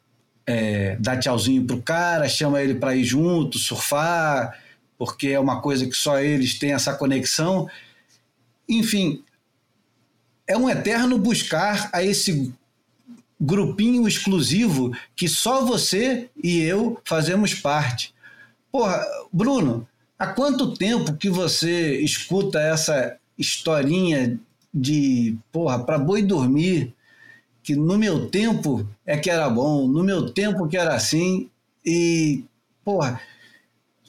é, 0.46 0.96
dá 1.00 1.16
tchauzinho 1.16 1.64
pro 1.64 1.80
cara, 1.80 2.28
chama 2.28 2.60
ele 2.62 2.74
para 2.74 2.94
ir 2.94 3.04
junto, 3.04 3.58
surfar, 3.58 4.54
porque 4.98 5.28
é 5.28 5.40
uma 5.40 5.62
coisa 5.62 5.86
que 5.86 5.96
só 5.96 6.20
eles 6.20 6.58
têm 6.58 6.72
essa 6.72 6.94
conexão. 6.94 7.66
Enfim, 8.68 9.24
é 10.46 10.56
um 10.56 10.68
eterno 10.68 11.18
buscar 11.18 11.88
a 11.92 12.04
esse 12.04 12.52
grupinho 13.40 14.08
exclusivo 14.08 14.90
que 15.14 15.28
só 15.28 15.64
você 15.64 16.28
e 16.42 16.60
eu 16.60 17.00
fazemos 17.04 17.54
parte. 17.54 18.14
Porra, 18.70 19.04
Bruno, 19.32 19.86
há 20.18 20.26
quanto 20.26 20.74
tempo 20.74 21.16
que 21.16 21.30
você 21.30 22.00
escuta 22.00 22.60
essa 22.60 23.16
historinha 23.38 24.38
de, 24.74 25.36
porra, 25.52 25.84
para 25.84 25.98
boi 25.98 26.22
dormir, 26.22 26.94
que 27.62 27.74
no 27.74 27.96
meu 27.96 28.28
tempo 28.28 28.88
é 29.06 29.16
que 29.16 29.30
era 29.30 29.48
bom, 29.48 29.86
no 29.86 30.02
meu 30.02 30.32
tempo 30.32 30.66
que 30.68 30.76
era 30.76 30.94
assim, 30.94 31.48
e, 31.84 32.44
porra, 32.84 33.20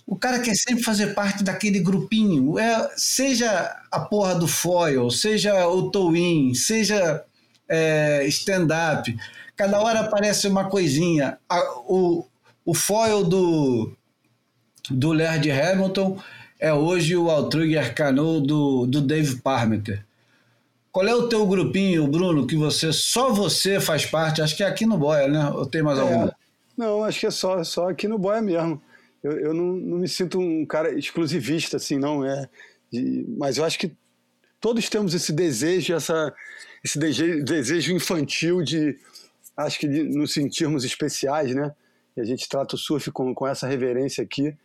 o 0.06 0.16
cara 0.16 0.40
quer 0.40 0.56
sempre 0.56 0.84
fazer 0.84 1.14
parte 1.14 1.44
daquele 1.44 1.80
grupinho, 1.80 2.58
é, 2.58 2.92
seja 2.98 3.80
a 3.92 4.00
porra 4.00 4.36
do 4.36 4.48
foil, 4.48 5.10
seja 5.12 5.68
o 5.68 5.92
tow-in, 5.92 6.54
seja 6.56 7.24
é, 7.70 8.26
stand-up, 8.28 9.16
cada 9.56 9.80
hora 9.80 10.00
aparece 10.02 10.48
uma 10.48 10.70
coisinha. 10.70 11.38
A- 11.48 11.80
o, 11.88 12.26
o 12.66 12.74
foil 12.74 13.24
do, 13.24 13.94
do 14.90 15.14
Laird 15.14 15.50
Hamilton 15.52 16.20
é 16.60 16.74
hoje 16.74 17.16
o 17.16 17.30
Outrigger 17.30 17.94
Canoe 17.96 18.46
do, 18.46 18.86
do 18.86 19.02
Dave 19.02 19.38
Parmeter. 19.42 20.06
Qual 20.92 21.08
é 21.08 21.14
o 21.14 21.30
teu 21.30 21.46
grupinho, 21.46 22.08
Bruno, 22.08 22.48
que 22.48 22.56
você 22.56 22.92
só 22.92 23.32
você 23.32 23.80
faz 23.80 24.06
parte? 24.06 24.42
Acho 24.42 24.58
que 24.58 24.64
é 24.64 24.68
aqui 24.68 24.86
no 24.86 24.98
Boia, 24.98 25.28
né? 25.28 25.50
Ou 25.52 25.66
tem 25.66 25.84
mais 25.84 26.00
É, 26.00 26.02
algum? 26.02 26.30
Não, 26.76 27.04
acho 27.04 27.20
que 27.20 27.28
é 27.28 27.32
só, 27.32 27.64
só 27.64 27.90
aqui 27.90 28.08
no 28.08 28.18
Boia 28.18 28.42
mesmo. 28.42 28.82
Eu, 29.24 29.32
eu 29.34 29.54
não, 29.54 29.66
não 29.66 29.98
me 30.00 30.08
sinto 30.08 30.40
um 30.40 30.66
cara 30.66 30.98
exclusivista, 30.98 31.78
assim, 31.78 31.98
não 32.00 32.26
é. 32.26 32.50
de- 32.92 33.24
mas 33.38 33.58
eu 33.58 33.66
acho 33.66 33.78
que 33.78 33.92
todos 34.60 34.90
temos 34.90 35.14
esse 35.14 35.32
desejo, 35.32 35.94
essa, 35.94 36.34
esse 36.84 37.00
desejo, 37.00 37.94
infantil 37.94 38.62
de, 38.62 38.98
acho 39.56 39.80
que 39.80 39.88
de 39.88 40.04
nos 40.04 40.34
sentirmos 40.34 40.84
especiais, 40.84 41.54
né? 41.56 41.74
E 42.16 42.22
a 42.22 42.26
gente 42.26 42.48
trata 42.50 42.76
o 42.76 42.78
surf 42.78 43.12
com, 43.12 43.34
com 43.34 43.48
essa 43.48 43.68
reverência 43.68 44.24
aqui, 44.24 44.56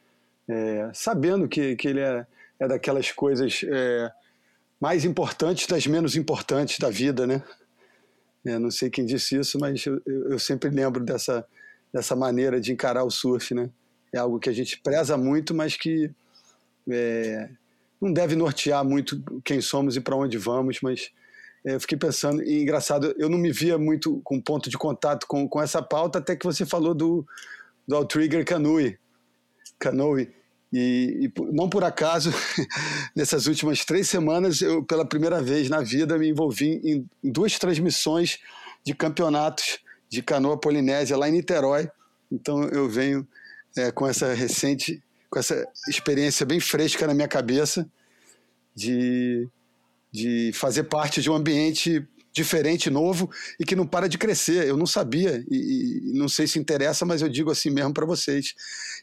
é, 0.48 0.90
sabendo 0.92 1.48
que, 1.48 1.76
que 1.76 1.88
ele 1.88 2.00
é, 2.00 2.26
é 2.58 2.68
daquelas 2.68 3.10
coisas 3.12 3.64
é, 3.64 4.10
mais 4.80 5.04
importantes 5.04 5.66
das 5.66 5.86
menos 5.86 6.16
importantes 6.16 6.78
da 6.78 6.90
vida, 6.90 7.26
né? 7.26 7.42
É, 8.44 8.58
não 8.58 8.70
sei 8.70 8.90
quem 8.90 9.06
disse 9.06 9.38
isso, 9.38 9.58
mas 9.58 9.86
eu 9.86 10.02
eu 10.06 10.38
sempre 10.38 10.68
lembro 10.68 11.02
dessa, 11.02 11.46
dessa 11.92 12.14
maneira 12.14 12.60
de 12.60 12.72
encarar 12.72 13.04
o 13.04 13.10
surf, 13.10 13.54
né? 13.54 13.70
É 14.12 14.18
algo 14.18 14.38
que 14.38 14.50
a 14.50 14.52
gente 14.52 14.78
preza 14.80 15.16
muito, 15.16 15.54
mas 15.54 15.76
que 15.76 16.10
é, 16.90 17.48
não 18.04 18.12
deve 18.12 18.36
nortear 18.36 18.84
muito 18.84 19.22
quem 19.44 19.60
somos 19.60 19.96
e 19.96 20.00
para 20.00 20.16
onde 20.16 20.38
vamos, 20.38 20.78
mas 20.82 21.10
é, 21.64 21.74
eu 21.74 21.80
fiquei 21.80 21.96
pensando, 21.96 22.42
e 22.42 22.62
engraçado, 22.62 23.14
eu 23.18 23.28
não 23.28 23.38
me 23.38 23.50
via 23.50 23.78
muito 23.78 24.20
com 24.22 24.40
ponto 24.40 24.68
de 24.68 24.76
contato 24.76 25.26
com, 25.26 25.48
com 25.48 25.62
essa 25.62 25.82
pauta, 25.82 26.18
até 26.18 26.36
que 26.36 26.44
você 26.44 26.66
falou 26.66 26.94
do, 26.94 27.26
do 27.88 27.96
Outrigger 27.96 28.44
Canoe. 28.44 28.98
Canoe. 29.78 30.30
E, 30.72 31.30
e 31.30 31.42
não 31.52 31.68
por 31.68 31.84
acaso, 31.84 32.32
nessas 33.14 33.46
últimas 33.46 33.84
três 33.84 34.08
semanas, 34.08 34.60
eu, 34.60 34.82
pela 34.82 35.06
primeira 35.06 35.40
vez 35.40 35.70
na 35.70 35.80
vida, 35.80 36.18
me 36.18 36.28
envolvi 36.28 36.80
em, 36.84 37.08
em 37.22 37.30
duas 37.30 37.58
transmissões 37.58 38.40
de 38.84 38.94
campeonatos 38.94 39.78
de 40.08 40.22
canoa 40.22 40.58
polinésia 40.58 41.16
lá 41.16 41.28
em 41.28 41.32
Niterói. 41.32 41.88
Então 42.30 42.64
eu 42.64 42.88
venho 42.88 43.26
é, 43.76 43.90
com 43.90 44.06
essa 44.06 44.34
recente, 44.34 45.02
com 45.34 45.40
essa 45.40 45.66
experiência 45.88 46.46
bem 46.46 46.60
fresca 46.60 47.08
na 47.08 47.12
minha 47.12 47.26
cabeça 47.26 47.84
de, 48.72 49.48
de 50.12 50.52
fazer 50.54 50.84
parte 50.84 51.20
de 51.20 51.28
um 51.28 51.34
ambiente 51.34 52.06
diferente, 52.32 52.88
novo 52.88 53.28
e 53.58 53.64
que 53.64 53.74
não 53.74 53.84
para 53.84 54.08
de 54.08 54.16
crescer. 54.16 54.64
Eu 54.68 54.76
não 54.76 54.86
sabia 54.86 55.44
e, 55.50 56.12
e 56.12 56.12
não 56.16 56.28
sei 56.28 56.46
se 56.46 56.56
interessa, 56.56 57.04
mas 57.04 57.20
eu 57.20 57.28
digo 57.28 57.50
assim 57.50 57.68
mesmo 57.68 57.92
para 57.92 58.06
vocês. 58.06 58.54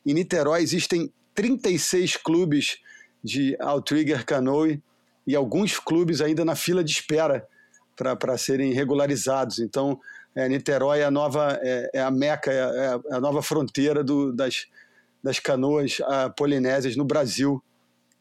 Em 0.05 0.13
Niterói 0.13 0.61
existem 0.63 1.11
36 1.35 2.15
clubes 2.15 2.77
de 3.21 3.57
Outrigger 3.59 4.25
Canoe 4.25 4.81
e 5.27 5.35
alguns 5.35 5.77
clubes 5.79 6.21
ainda 6.21 6.45
na 6.45 6.55
fila 6.55 6.81
de 6.81 6.91
espera 6.91 7.45
para 7.97 8.37
serem 8.37 8.71
regularizados. 8.71 9.59
Então, 9.59 9.99
é, 10.33 10.47
Niterói 10.47 10.99
é 10.99 11.03
a 11.03 11.11
nova 11.11 11.59
é, 11.61 11.89
é 11.95 12.01
a 12.01 12.09
meca, 12.09 12.51
é, 12.53 12.61
a- 12.61 13.01
é 13.11 13.15
a 13.15 13.19
nova 13.19 13.41
fronteira 13.43 14.01
do, 14.01 14.31
das, 14.31 14.65
das 15.23 15.39
canoas 15.39 15.97
ah, 16.05 16.29
polinésias 16.29 16.95
no 16.95 17.05
Brasil. 17.05 17.61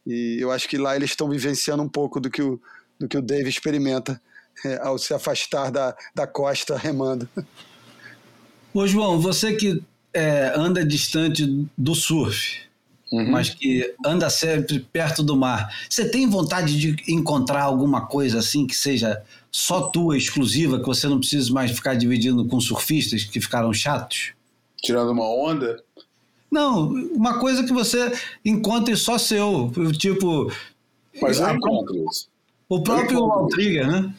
E 0.06 0.38
eu 0.40 0.50
acho 0.50 0.68
que 0.68 0.78
lá 0.78 0.96
eles 0.96 1.10
estão 1.10 1.28
vivenciando 1.28 1.82
um 1.82 1.88
pouco 1.88 2.20
do 2.20 2.30
que 2.30 2.42
o, 2.42 2.60
do 2.98 3.08
que 3.08 3.16
o 3.16 3.22
Dave 3.22 3.48
experimenta 3.48 4.20
é, 4.64 4.78
ao 4.82 4.98
se 4.98 5.14
afastar 5.14 5.70
da, 5.70 5.96
da 6.14 6.26
costa 6.26 6.76
remando. 6.76 7.28
Ô, 8.72 8.86
João, 8.86 9.20
você 9.20 9.54
que 9.56 9.82
é, 10.14 10.52
anda 10.54 10.84
distante 10.84 11.66
do 11.76 11.94
surf, 11.94 12.60
mas 13.12 13.50
que 13.50 13.92
anda 14.06 14.30
sempre 14.30 14.78
perto 14.78 15.22
do 15.22 15.36
mar, 15.36 15.74
você 15.88 16.08
tem 16.08 16.28
vontade 16.28 16.78
de 16.78 16.96
encontrar 17.12 17.64
alguma 17.64 18.06
coisa 18.06 18.38
assim 18.38 18.66
que 18.66 18.74
seja 18.74 19.20
só 19.50 19.88
tua, 19.88 20.16
exclusiva, 20.16 20.78
que 20.78 20.86
você 20.86 21.08
não 21.08 21.18
precise 21.18 21.52
mais 21.52 21.72
ficar 21.72 21.94
dividindo 21.94 22.46
com 22.46 22.60
surfistas 22.60 23.24
que 23.24 23.40
ficaram 23.40 23.72
chatos? 23.72 24.32
Tirando 24.80 25.10
uma 25.10 25.28
onda. 25.28 25.82
Não, 26.50 26.88
uma 27.14 27.38
coisa 27.38 27.64
que 27.64 27.72
você 27.72 28.12
encontre 28.44 28.96
só 28.96 29.16
seu, 29.18 29.70
tipo 29.96 30.50
Mas 31.20 31.38
eu 31.38 31.46
a- 31.46 31.54
encontro 31.54 31.94
isso. 32.10 32.28
o 32.68 32.82
próprio. 32.82 33.20
Outrigger, 33.20 33.86
né? 33.86 34.14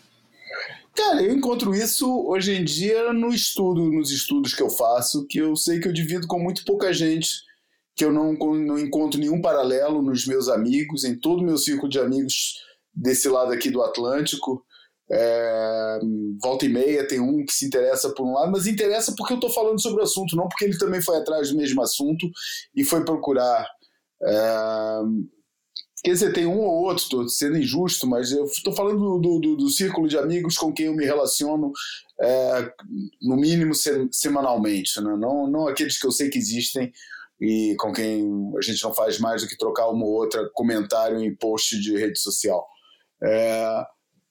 Cara, 0.95 1.21
eu 1.23 1.33
encontro 1.35 1.73
isso 1.73 2.07
hoje 2.27 2.53
em 2.53 2.63
dia 2.65 3.13
no 3.13 3.29
estudo, 3.29 3.89
nos 3.91 4.11
estudos 4.11 4.53
que 4.53 4.61
eu 4.61 4.69
faço, 4.69 5.25
que 5.27 5.37
eu 5.39 5.55
sei 5.55 5.79
que 5.79 5.87
eu 5.87 5.93
divido 5.93 6.27
com 6.27 6.37
muito 6.39 6.65
pouca 6.65 6.91
gente, 6.93 7.29
que 7.95 8.03
eu 8.03 8.11
não, 8.11 8.33
não 8.33 8.77
encontro 8.77 9.19
nenhum 9.19 9.41
paralelo 9.41 10.01
nos 10.01 10.25
meus 10.27 10.47
amigos, 10.49 11.03
em 11.05 11.15
todo 11.17 11.39
o 11.41 11.45
meu 11.45 11.57
círculo 11.57 11.89
de 11.89 11.97
amigos 11.99 12.55
desse 12.93 13.29
lado 13.29 13.53
aqui 13.53 13.69
do 13.69 13.81
Atlântico. 13.81 14.65
É, 15.13 15.99
volta 16.41 16.65
e 16.65 16.69
meia 16.69 17.07
tem 17.07 17.19
um 17.19 17.45
que 17.45 17.53
se 17.53 17.65
interessa 17.65 18.13
por 18.13 18.25
um 18.25 18.33
lado, 18.33 18.51
mas 18.51 18.65
interessa 18.65 19.13
porque 19.17 19.33
eu 19.33 19.37
estou 19.37 19.51
falando 19.51 19.81
sobre 19.81 20.01
o 20.01 20.03
assunto, 20.03 20.35
não 20.35 20.47
porque 20.47 20.65
ele 20.65 20.77
também 20.77 21.01
foi 21.01 21.17
atrás 21.17 21.49
do 21.49 21.57
mesmo 21.57 21.81
assunto 21.81 22.29
e 22.75 22.83
foi 22.83 23.03
procurar. 23.03 23.67
É, 24.23 25.01
Quer 26.03 26.13
dizer, 26.13 26.33
tem 26.33 26.47
um 26.47 26.59
ou 26.59 26.83
outro, 26.83 27.03
estou 27.03 27.29
sendo 27.29 27.57
injusto, 27.57 28.07
mas 28.07 28.31
eu 28.31 28.45
estou 28.45 28.73
falando 28.73 29.19
do, 29.19 29.39
do, 29.39 29.55
do 29.55 29.69
círculo 29.69 30.07
de 30.07 30.17
amigos 30.17 30.57
com 30.57 30.73
quem 30.73 30.87
eu 30.87 30.95
me 30.95 31.05
relaciono, 31.05 31.71
é, 32.19 32.71
no 33.21 33.35
mínimo 33.35 33.75
se- 33.75 34.07
semanalmente, 34.11 34.99
né? 34.99 35.15
não, 35.15 35.45
não 35.45 35.67
aqueles 35.67 35.99
que 35.99 36.07
eu 36.07 36.11
sei 36.11 36.29
que 36.29 36.39
existem 36.39 36.91
e 37.39 37.75
com 37.77 37.93
quem 37.93 38.51
a 38.57 38.61
gente 38.61 38.83
não 38.83 38.93
faz 38.93 39.19
mais 39.19 39.43
do 39.43 39.47
que 39.47 39.57
trocar 39.57 39.89
uma 39.89 40.05
ou 40.05 40.13
outra 40.13 40.49
comentário 40.53 41.19
em 41.19 41.35
post 41.35 41.79
de 41.79 41.95
rede 41.95 42.17
social. 42.19 42.67
É, 43.23 43.83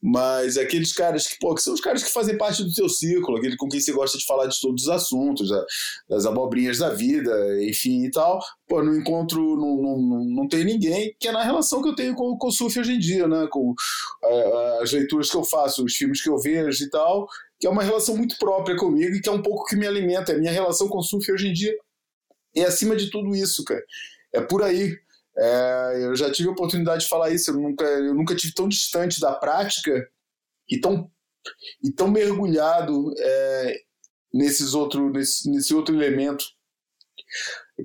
mas 0.02 0.56
aqueles 0.56 0.92
caras 0.92 1.26
que, 1.26 1.36
pô, 1.38 1.54
que 1.54 1.62
são 1.62 1.74
os 1.74 1.80
caras 1.80 2.02
que 2.02 2.10
fazem 2.10 2.38
parte 2.38 2.64
do 2.64 2.70
seu 2.70 2.88
círculo, 2.88 3.36
aquele 3.38 3.56
com 3.56 3.68
quem 3.68 3.80
você 3.80 3.92
gosta 3.92 4.16
de 4.16 4.24
falar 4.24 4.46
de 4.46 4.58
todos 4.60 4.84
os 4.84 4.88
assuntos, 4.88 5.50
da- 5.50 5.64
das 6.08 6.24
abobrinhas 6.26 6.78
da 6.78 6.90
vida, 6.90 7.30
enfim 7.64 8.04
e 8.04 8.10
tal. 8.10 8.40
Pô, 8.66 8.82
não 8.82 8.96
encontro, 8.96 9.40
não, 9.56 9.76
não, 9.76 9.98
não, 10.00 10.24
não 10.24 10.48
tem 10.48 10.64
ninguém 10.64 11.14
que 11.20 11.28
é 11.28 11.32
na 11.32 11.42
relação 11.42 11.82
que 11.82 11.88
eu 11.88 11.94
tenho 11.94 12.14
com, 12.14 12.36
com 12.38 12.48
o 12.48 12.52
surf 12.52 12.78
hoje 12.80 12.92
em 12.92 12.98
dia, 12.98 13.28
né? 13.28 13.46
Com 13.50 13.74
é, 14.24 14.78
as 14.82 14.92
leituras 14.92 15.30
que 15.30 15.36
eu 15.36 15.44
faço, 15.44 15.84
os 15.84 15.94
filmes 15.94 16.22
que 16.22 16.30
eu 16.30 16.38
vejo 16.38 16.82
e 16.84 16.88
tal, 16.90 17.26
que 17.58 17.66
é 17.66 17.70
uma 17.70 17.82
relação 17.82 18.16
muito 18.16 18.38
própria 18.38 18.76
comigo 18.76 19.14
e 19.16 19.20
que 19.20 19.28
é 19.28 19.32
um 19.32 19.42
pouco 19.42 19.64
que 19.66 19.76
me 19.76 19.86
alimenta. 19.86 20.32
A 20.32 20.38
minha 20.38 20.52
relação 20.52 20.88
com 20.88 20.98
o 20.98 21.02
surf 21.02 21.30
hoje 21.30 21.48
em 21.48 21.52
dia 21.52 21.74
é 22.56 22.64
acima 22.64 22.96
de 22.96 23.10
tudo 23.10 23.34
isso, 23.36 23.62
cara. 23.64 23.82
É 24.32 24.40
por 24.40 24.62
aí. 24.62 24.96
É, 25.36 26.04
eu 26.04 26.16
já 26.16 26.30
tive 26.30 26.48
a 26.48 26.52
oportunidade 26.52 27.02
de 27.02 27.08
falar 27.08 27.30
isso, 27.30 27.50
eu 27.50 27.54
nunca, 27.54 27.84
eu 27.84 28.14
nunca 28.14 28.34
tive 28.34 28.52
tão 28.52 28.68
distante 28.68 29.20
da 29.20 29.32
prática 29.32 30.08
e 30.68 30.80
tão, 30.80 31.10
e 31.82 31.92
tão 31.92 32.10
mergulhado 32.10 33.12
é, 33.18 33.80
nesses 34.32 34.74
outro, 34.74 35.10
nesse, 35.10 35.50
nesse 35.50 35.74
outro 35.74 35.94
elemento 35.94 36.44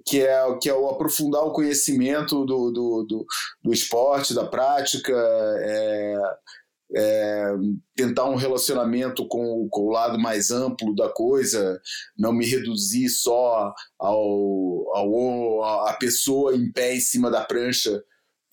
que 0.05 0.21
é, 0.21 0.57
que 0.57 0.69
é 0.69 0.73
o 0.73 0.89
aprofundar 0.89 1.43
o 1.43 1.53
conhecimento 1.53 2.45
do, 2.45 2.71
do, 2.71 3.03
do, 3.03 3.25
do 3.63 3.73
esporte, 3.73 4.33
da 4.33 4.45
prática, 4.45 5.13
é, 5.13 6.15
é, 6.93 7.51
tentar 7.95 8.25
um 8.25 8.35
relacionamento 8.35 9.27
com, 9.27 9.67
com 9.69 9.81
o 9.81 9.91
lado 9.91 10.19
mais 10.19 10.51
amplo 10.51 10.93
da 10.93 11.09
coisa, 11.09 11.79
não 12.17 12.31
me 12.31 12.45
reduzir 12.45 13.09
só 13.09 13.73
ao, 13.97 14.95
ao 14.95 15.63
a 15.87 15.93
pessoa 15.93 16.55
em 16.55 16.71
pé 16.71 16.95
em 16.95 16.99
cima 16.99 17.31
da 17.31 17.43
prancha 17.43 18.03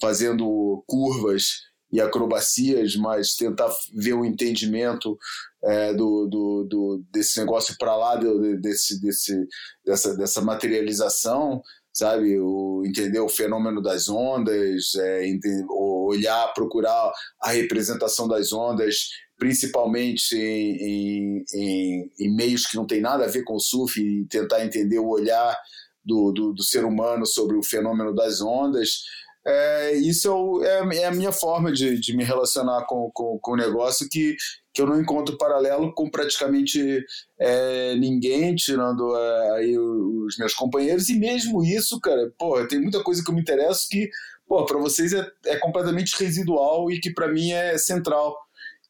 fazendo 0.00 0.82
curvas 0.86 1.62
e 1.92 2.00
acrobacias, 2.00 2.96
mas 2.96 3.36
tentar 3.36 3.70
ver 3.94 4.14
o 4.14 4.24
entendimento 4.24 5.16
é, 5.62 5.92
do, 5.92 6.26
do, 6.26 6.66
do, 6.68 7.04
desse 7.12 7.38
negócio 7.38 7.76
para 7.78 7.94
lá 7.94 8.16
desse, 8.60 9.00
desse, 9.00 9.46
dessa, 9.84 10.16
dessa 10.16 10.40
materialização, 10.40 11.62
sabe? 11.92 12.38
O, 12.38 12.82
entender 12.84 13.20
o 13.20 13.28
fenômeno 13.28 13.82
das 13.82 14.08
ondas, 14.08 14.94
é, 14.96 15.28
entender, 15.28 15.64
olhar, 15.68 16.52
procurar 16.54 17.12
a 17.40 17.50
representação 17.50 18.26
das 18.26 18.52
ondas, 18.52 19.10
principalmente 19.38 20.36
em, 20.36 21.44
em, 21.52 22.10
em, 22.18 22.34
meios 22.34 22.66
que 22.66 22.76
não 22.76 22.86
tem 22.86 23.00
nada 23.00 23.24
a 23.24 23.28
ver 23.28 23.42
com 23.44 23.54
o 23.54 23.60
surf, 23.60 24.00
e 24.00 24.24
tentar 24.26 24.64
entender 24.64 24.98
o 24.98 25.08
olhar 25.08 25.56
do, 26.04 26.32
do, 26.32 26.52
do 26.52 26.62
ser 26.62 26.84
humano 26.84 27.26
sobre 27.26 27.56
o 27.56 27.62
fenômeno 27.62 28.14
das 28.14 28.40
ondas. 28.40 29.02
É, 29.44 29.94
isso 29.96 30.62
é, 30.62 30.78
é, 30.78 30.96
é, 30.98 31.06
a 31.06 31.10
minha 31.10 31.32
forma 31.32 31.72
de, 31.72 31.98
de 31.98 32.16
me 32.16 32.22
relacionar 32.22 32.84
com, 32.86 33.10
com, 33.12 33.38
com 33.40 33.52
o 33.52 33.56
negócio 33.56 34.08
que, 34.08 34.36
que 34.72 34.80
eu 34.80 34.86
não 34.86 35.00
encontro 35.00 35.36
paralelo 35.36 35.92
com 35.92 36.08
praticamente 36.08 37.04
é, 37.38 37.96
ninguém, 37.96 38.54
tirando 38.54 39.16
é, 39.16 39.50
aí 39.56 39.78
os 39.78 40.38
meus 40.38 40.54
companheiros, 40.54 41.08
e 41.08 41.18
mesmo 41.18 41.64
isso, 41.64 42.00
cara, 42.00 42.32
pô, 42.38 42.64
tem 42.66 42.80
muita 42.80 43.02
coisa 43.02 43.22
que 43.22 43.30
eu 43.30 43.34
me 43.34 43.40
interesso 43.40 43.88
que, 43.90 44.08
pô, 44.46 44.64
para 44.64 44.78
vocês 44.78 45.12
é, 45.12 45.28
é 45.46 45.56
completamente 45.56 46.14
residual 46.16 46.88
e 46.90 47.00
que 47.00 47.12
para 47.12 47.28
mim 47.28 47.50
é 47.50 47.76
central. 47.78 48.36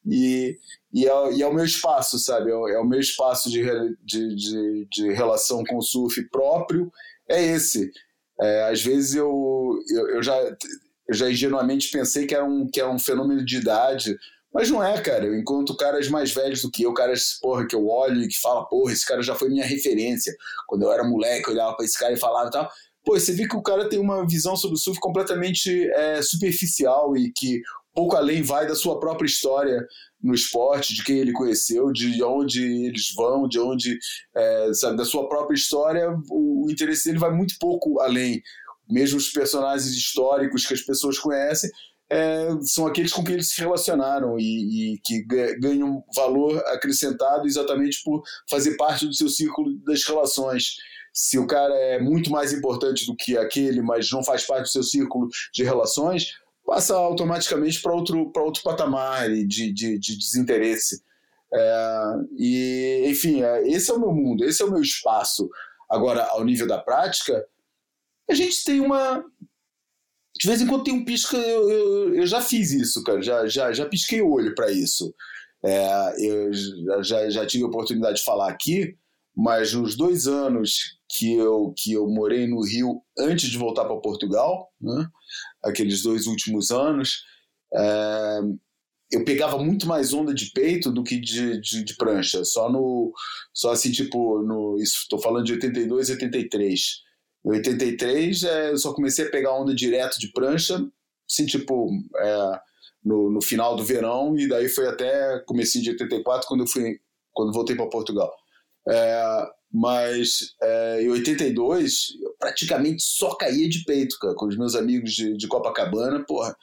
E, 0.06 0.58
e, 0.92 1.06
é, 1.08 1.32
e 1.32 1.42
é 1.42 1.46
o 1.46 1.54
meu 1.54 1.64
espaço, 1.64 2.18
sabe? 2.18 2.50
É 2.50 2.54
o, 2.54 2.68
é 2.68 2.78
o 2.78 2.84
meu 2.84 3.00
espaço 3.00 3.50
de, 3.50 3.62
de, 4.04 4.34
de, 4.34 4.88
de 4.90 5.12
relação 5.12 5.64
com 5.64 5.78
o 5.78 5.82
surf 5.82 6.22
próprio, 6.28 6.92
é 7.26 7.42
esse. 7.42 7.90
É, 8.42 8.64
às 8.70 8.82
vezes 8.82 9.14
eu, 9.14 9.78
eu, 9.88 10.08
eu 10.16 10.22
já, 10.22 10.36
eu 11.08 11.14
já 11.14 11.30
ingenuamente 11.30 11.90
pensei 11.90 12.26
que 12.26 12.34
era, 12.34 12.44
um, 12.44 12.68
que 12.68 12.80
era 12.80 12.90
um 12.90 12.98
fenômeno 12.98 13.44
de 13.44 13.58
idade, 13.58 14.16
mas 14.52 14.68
não 14.68 14.82
é, 14.82 15.00
cara. 15.00 15.24
Eu 15.24 15.36
encontro 15.38 15.76
caras 15.76 16.08
mais 16.08 16.32
velhos 16.32 16.62
do 16.62 16.70
que 16.70 16.82
eu, 16.82 16.92
caras, 16.92 17.38
porra, 17.40 17.66
que 17.66 17.74
eu 17.74 17.86
olho 17.86 18.22
e 18.22 18.28
que 18.28 18.40
fala, 18.40 18.66
porra, 18.66 18.92
esse 18.92 19.06
cara 19.06 19.22
já 19.22 19.34
foi 19.34 19.48
minha 19.48 19.64
referência. 19.64 20.34
Quando 20.66 20.82
eu 20.82 20.92
era 20.92 21.04
moleque, 21.04 21.48
eu 21.48 21.54
olhava 21.54 21.76
pra 21.76 21.84
esse 21.84 21.98
cara 21.98 22.12
e 22.12 22.18
falava 22.18 22.48
e 22.48 22.50
tal. 22.50 22.70
Pô, 23.04 23.18
você 23.18 23.32
vê 23.32 23.48
que 23.48 23.56
o 23.56 23.62
cara 23.62 23.88
tem 23.88 23.98
uma 23.98 24.26
visão 24.26 24.56
sobre 24.56 24.76
o 24.76 24.78
surf 24.78 25.00
completamente 25.00 25.90
é, 25.90 26.22
superficial 26.22 27.16
e 27.16 27.32
que 27.32 27.60
pouco 27.94 28.16
além 28.16 28.42
vai 28.42 28.66
da 28.66 28.74
sua 28.74 29.00
própria 29.00 29.26
história 29.26 29.86
no 30.22 30.34
esporte, 30.34 30.94
de 30.94 31.02
quem 31.02 31.18
ele 31.18 31.32
conheceu, 31.32 31.90
de 31.90 32.22
onde 32.22 32.62
eles 32.86 33.12
vão, 33.14 33.48
de 33.48 33.58
onde, 33.58 33.98
é, 34.34 34.72
sabe, 34.74 34.96
da 34.96 35.04
sua 35.04 35.28
própria 35.28 35.56
história, 35.56 36.08
o, 36.30 36.70
interesse 36.70 37.06
dele 37.06 37.18
vai 37.18 37.32
muito 37.32 37.54
pouco 37.58 38.00
além. 38.00 38.40
Mesmo 38.88 39.18
os 39.18 39.30
personagens 39.30 39.90
históricos 39.90 40.64
que 40.64 40.74
as 40.74 40.80
pessoas 40.80 41.18
conhecem, 41.18 41.70
é, 42.10 42.48
são 42.62 42.86
aqueles 42.86 43.12
com 43.12 43.24
quem 43.24 43.34
eles 43.34 43.48
se 43.48 43.60
relacionaram 43.60 44.38
e, 44.38 44.94
e, 44.94 44.98
que 44.98 45.24
ganham 45.58 46.04
valor 46.14 46.58
acrescentado 46.66 47.46
exatamente 47.46 48.02
por 48.04 48.22
fazer 48.48 48.76
parte 48.76 49.06
do 49.06 49.14
seu 49.14 49.28
círculo 49.28 49.78
das 49.86 50.04
relações. 50.06 50.76
Se 51.12 51.38
o 51.38 51.46
cara 51.46 51.74
é 51.74 52.00
muito 52.00 52.30
mais 52.30 52.52
importante 52.52 53.06
do 53.06 53.16
que 53.16 53.36
aquele, 53.36 53.80
mas 53.82 54.10
não 54.10 54.22
faz 54.22 54.46
parte 54.46 54.64
do 54.64 54.68
seu 54.68 54.82
círculo 54.82 55.28
de 55.54 55.64
relações, 55.64 56.32
passa 56.72 56.94
automaticamente 56.94 57.82
para 57.82 57.92
outro, 57.92 58.32
outro 58.34 58.62
patamar 58.62 59.28
de, 59.28 59.70
de, 59.70 59.98
de 59.98 60.16
desinteresse. 60.16 61.02
É, 61.52 62.14
e, 62.38 63.04
enfim, 63.08 63.42
é, 63.42 63.68
esse 63.68 63.90
é 63.90 63.94
o 63.94 64.00
meu 64.00 64.10
mundo, 64.10 64.42
esse 64.42 64.62
é 64.62 64.64
o 64.64 64.70
meu 64.70 64.80
espaço. 64.80 65.50
Agora, 65.90 66.24
ao 66.28 66.42
nível 66.42 66.66
da 66.66 66.78
prática, 66.78 67.46
a 68.30 68.32
gente 68.32 68.64
tem 68.64 68.80
uma. 68.80 69.22
De 70.34 70.48
vez 70.48 70.62
em 70.62 70.66
quando 70.66 70.84
tem 70.84 70.94
um 70.94 71.04
pisca, 71.04 71.36
eu, 71.36 71.70
eu, 71.70 72.14
eu 72.14 72.26
já 72.26 72.40
fiz 72.40 72.72
isso, 72.72 73.04
cara, 73.04 73.20
já, 73.20 73.46
já, 73.46 73.70
já 73.70 73.84
pisquei 73.84 74.22
o 74.22 74.32
olho 74.32 74.54
para 74.54 74.72
isso. 74.72 75.14
É, 75.62 76.26
eu 76.26 76.50
já, 77.04 77.28
já 77.28 77.46
tive 77.46 77.64
a 77.64 77.66
oportunidade 77.66 78.16
de 78.16 78.24
falar 78.24 78.50
aqui, 78.50 78.96
mas 79.36 79.74
nos 79.74 79.94
dois 79.94 80.26
anos 80.26 80.98
que 81.06 81.34
eu, 81.34 81.74
que 81.76 81.92
eu 81.92 82.08
morei 82.08 82.46
no 82.46 82.64
Rio 82.64 83.02
antes 83.18 83.50
de 83.50 83.58
voltar 83.58 83.84
para 83.84 84.00
Portugal, 84.00 84.72
né, 84.80 85.06
aqueles 85.64 86.02
dois 86.02 86.26
últimos 86.26 86.70
anos, 86.70 87.22
é, 87.74 88.40
eu 89.12 89.24
pegava 89.24 89.58
muito 89.58 89.86
mais 89.86 90.14
onda 90.14 90.32
de 90.32 90.50
peito 90.52 90.90
do 90.90 91.04
que 91.04 91.20
de, 91.20 91.60
de, 91.60 91.84
de 91.84 91.96
prancha. 91.96 92.44
Só 92.44 92.70
no. 92.72 93.12
Só 93.52 93.72
assim, 93.72 93.92
tipo, 93.92 94.42
no. 94.42 94.78
Estou 94.78 95.20
falando 95.20 95.44
de 95.44 95.52
82 95.52 96.08
e 96.08 96.12
83. 96.12 96.80
Em 97.44 97.50
83, 97.50 98.42
é, 98.44 98.70
eu 98.70 98.78
só 98.78 98.94
comecei 98.94 99.26
a 99.26 99.30
pegar 99.30 99.54
onda 99.54 99.74
direto 99.74 100.18
de 100.18 100.32
prancha, 100.32 100.80
assim, 101.28 101.44
tipo, 101.44 101.90
é, 102.16 102.60
no, 103.04 103.30
no 103.30 103.42
final 103.42 103.76
do 103.76 103.84
verão, 103.84 104.38
e 104.38 104.48
daí 104.48 104.68
foi 104.68 104.86
até 104.86 105.40
comecinho 105.40 105.84
de 105.84 105.90
84, 105.90 106.48
quando 106.48 106.60
eu 106.62 106.66
fui. 106.66 106.98
Quando 107.32 107.52
voltei 107.52 107.76
para 107.76 107.88
Portugal. 107.88 108.32
É, 108.88 109.44
mas 109.72 110.54
é, 110.60 111.02
em 111.02 111.08
82, 111.08 112.18
eu 112.20 112.34
praticamente 112.38 113.02
só 113.02 113.34
caía 113.34 113.68
de 113.68 113.84
peito, 113.84 114.18
cara, 114.20 114.34
com 114.34 114.46
os 114.46 114.56
meus 114.56 114.74
amigos 114.74 115.12
de, 115.12 115.34
de 115.36 115.48
Copacabana. 115.48 116.22
Porra, 116.24 116.54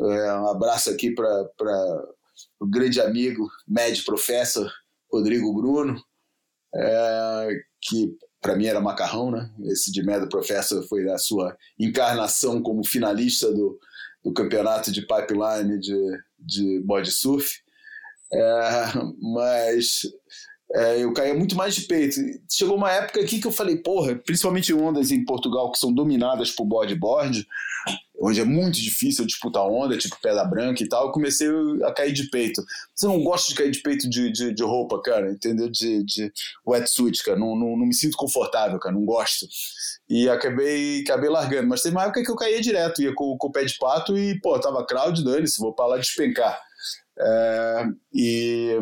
é, 0.00 0.32
um 0.32 0.48
abraço 0.48 0.88
aqui 0.88 1.10
para 1.10 1.50
o 2.58 2.66
grande 2.66 3.00
amigo, 3.00 3.46
médio 3.68 4.04
professor 4.04 4.72
Rodrigo 5.12 5.52
Bruno, 5.52 6.02
é, 6.74 7.48
que 7.80 8.16
para 8.40 8.56
mim 8.56 8.66
era 8.66 8.80
macarrão, 8.80 9.30
né? 9.30 9.50
Esse 9.64 9.92
de 9.92 10.02
médio 10.02 10.28
professor 10.28 10.82
foi 10.88 11.10
a 11.10 11.18
sua 11.18 11.56
encarnação 11.78 12.62
como 12.62 12.86
finalista 12.86 13.52
do, 13.52 13.78
do 14.24 14.32
campeonato 14.32 14.90
de 14.90 15.02
pipeline 15.02 15.78
de, 15.78 16.18
de 16.38 16.80
body 16.80 17.10
surf. 17.10 17.60
É, 18.32 18.92
mas 19.20 20.02
é, 20.74 21.02
eu 21.02 21.12
caía 21.12 21.34
muito 21.34 21.54
mais 21.54 21.74
de 21.74 21.82
peito. 21.82 22.20
Chegou 22.50 22.76
uma 22.76 22.90
época 22.90 23.20
aqui 23.20 23.40
que 23.40 23.46
eu 23.46 23.52
falei, 23.52 23.76
porra, 23.76 24.16
principalmente 24.16 24.74
ondas 24.74 25.10
em 25.10 25.24
Portugal 25.24 25.70
que 25.70 25.78
são 25.78 25.92
dominadas 25.92 26.50
por 26.50 26.64
bodyboard, 26.64 27.46
onde 28.20 28.40
é 28.40 28.44
muito 28.44 28.80
difícil 28.80 29.24
disputar 29.26 29.62
onda, 29.62 29.96
tipo 29.96 30.18
pedra 30.20 30.44
branca 30.44 30.82
e 30.82 30.88
tal, 30.88 31.06
eu 31.06 31.12
comecei 31.12 31.48
a 31.84 31.92
cair 31.92 32.12
de 32.12 32.28
peito. 32.30 32.62
Mas 32.62 33.02
eu 33.02 33.10
não 33.10 33.22
gosto 33.22 33.48
de 33.48 33.54
cair 33.54 33.70
de 33.70 33.80
peito 33.80 34.08
de, 34.08 34.32
de, 34.32 34.52
de 34.52 34.62
roupa, 34.64 35.00
cara, 35.02 35.30
entendeu? 35.30 35.68
De, 35.70 36.02
de 36.04 36.32
wetsuit, 36.66 37.22
cara. 37.22 37.38
Não, 37.38 37.54
não, 37.54 37.76
não, 37.76 37.86
me 37.86 37.94
sinto 37.94 38.16
confortável, 38.16 38.78
cara, 38.80 38.94
não 38.94 39.04
gosto. 39.04 39.46
E 40.08 40.28
acabei, 40.28 41.02
acabei 41.02 41.30
largando. 41.30 41.68
Mas 41.68 41.82
teve 41.82 41.94
uma 41.94 42.04
época 42.04 42.24
que 42.24 42.30
eu 42.30 42.36
caía 42.36 42.60
direto, 42.60 43.02
ia 43.02 43.14
com, 43.14 43.36
com 43.38 43.46
o 43.46 43.52
pé 43.52 43.64
de 43.64 43.78
pato 43.78 44.18
e, 44.18 44.40
pô, 44.40 44.58
tava 44.58 44.84
crowd, 44.84 45.22
dane-se, 45.22 45.60
vou 45.60 45.72
pra 45.74 45.86
lá 45.86 45.98
despencar. 45.98 46.58
É, 47.18 47.86
e 48.12 48.78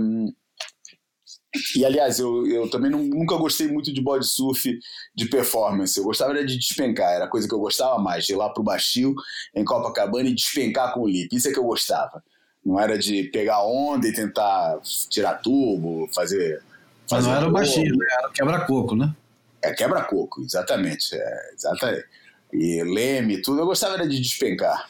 e, 1.76 1.84
aliás, 1.84 2.18
eu, 2.18 2.46
eu 2.46 2.68
também 2.68 2.90
não, 2.90 3.02
nunca 3.02 3.36
gostei 3.36 3.68
muito 3.68 3.92
de 3.92 4.00
body 4.00 4.26
surf 4.26 4.78
de 5.14 5.26
performance. 5.26 5.96
Eu 5.96 6.04
gostava 6.04 6.34
de 6.34 6.58
despencar, 6.58 7.12
era 7.12 7.24
a 7.24 7.28
coisa 7.28 7.46
que 7.46 7.54
eu 7.54 7.60
gostava 7.60 7.98
mais, 7.98 8.24
de 8.24 8.32
ir 8.32 8.36
lá 8.36 8.48
pro 8.50 8.62
Bastil, 8.62 9.14
em 9.54 9.64
Copacabana, 9.64 10.28
e 10.28 10.34
despencar 10.34 10.92
com 10.92 11.00
o 11.00 11.08
lip. 11.08 11.34
Isso 11.34 11.48
é 11.48 11.52
que 11.52 11.58
eu 11.58 11.64
gostava. 11.64 12.22
Não 12.64 12.80
era 12.80 12.98
de 12.98 13.24
pegar 13.24 13.64
onda 13.64 14.08
e 14.08 14.12
tentar 14.12 14.80
tirar 15.10 15.34
tubo, 15.34 16.08
fazer. 16.14 16.62
fazer 17.08 17.16
Mas 17.16 17.26
não 17.26 17.34
era 17.34 17.48
o 17.48 17.52
Bastil, 17.52 17.96
era 18.18 18.30
quebra-coco, 18.30 18.96
né? 18.96 19.14
É 19.62 19.72
quebra-coco, 19.72 20.42
exatamente. 20.42 21.14
É, 21.14 21.50
exatamente. 21.54 22.04
E 22.52 22.82
leme, 22.82 23.42
tudo. 23.42 23.60
Eu 23.60 23.66
gostava 23.66 23.94
era 23.94 24.08
de 24.08 24.20
despencar. 24.20 24.86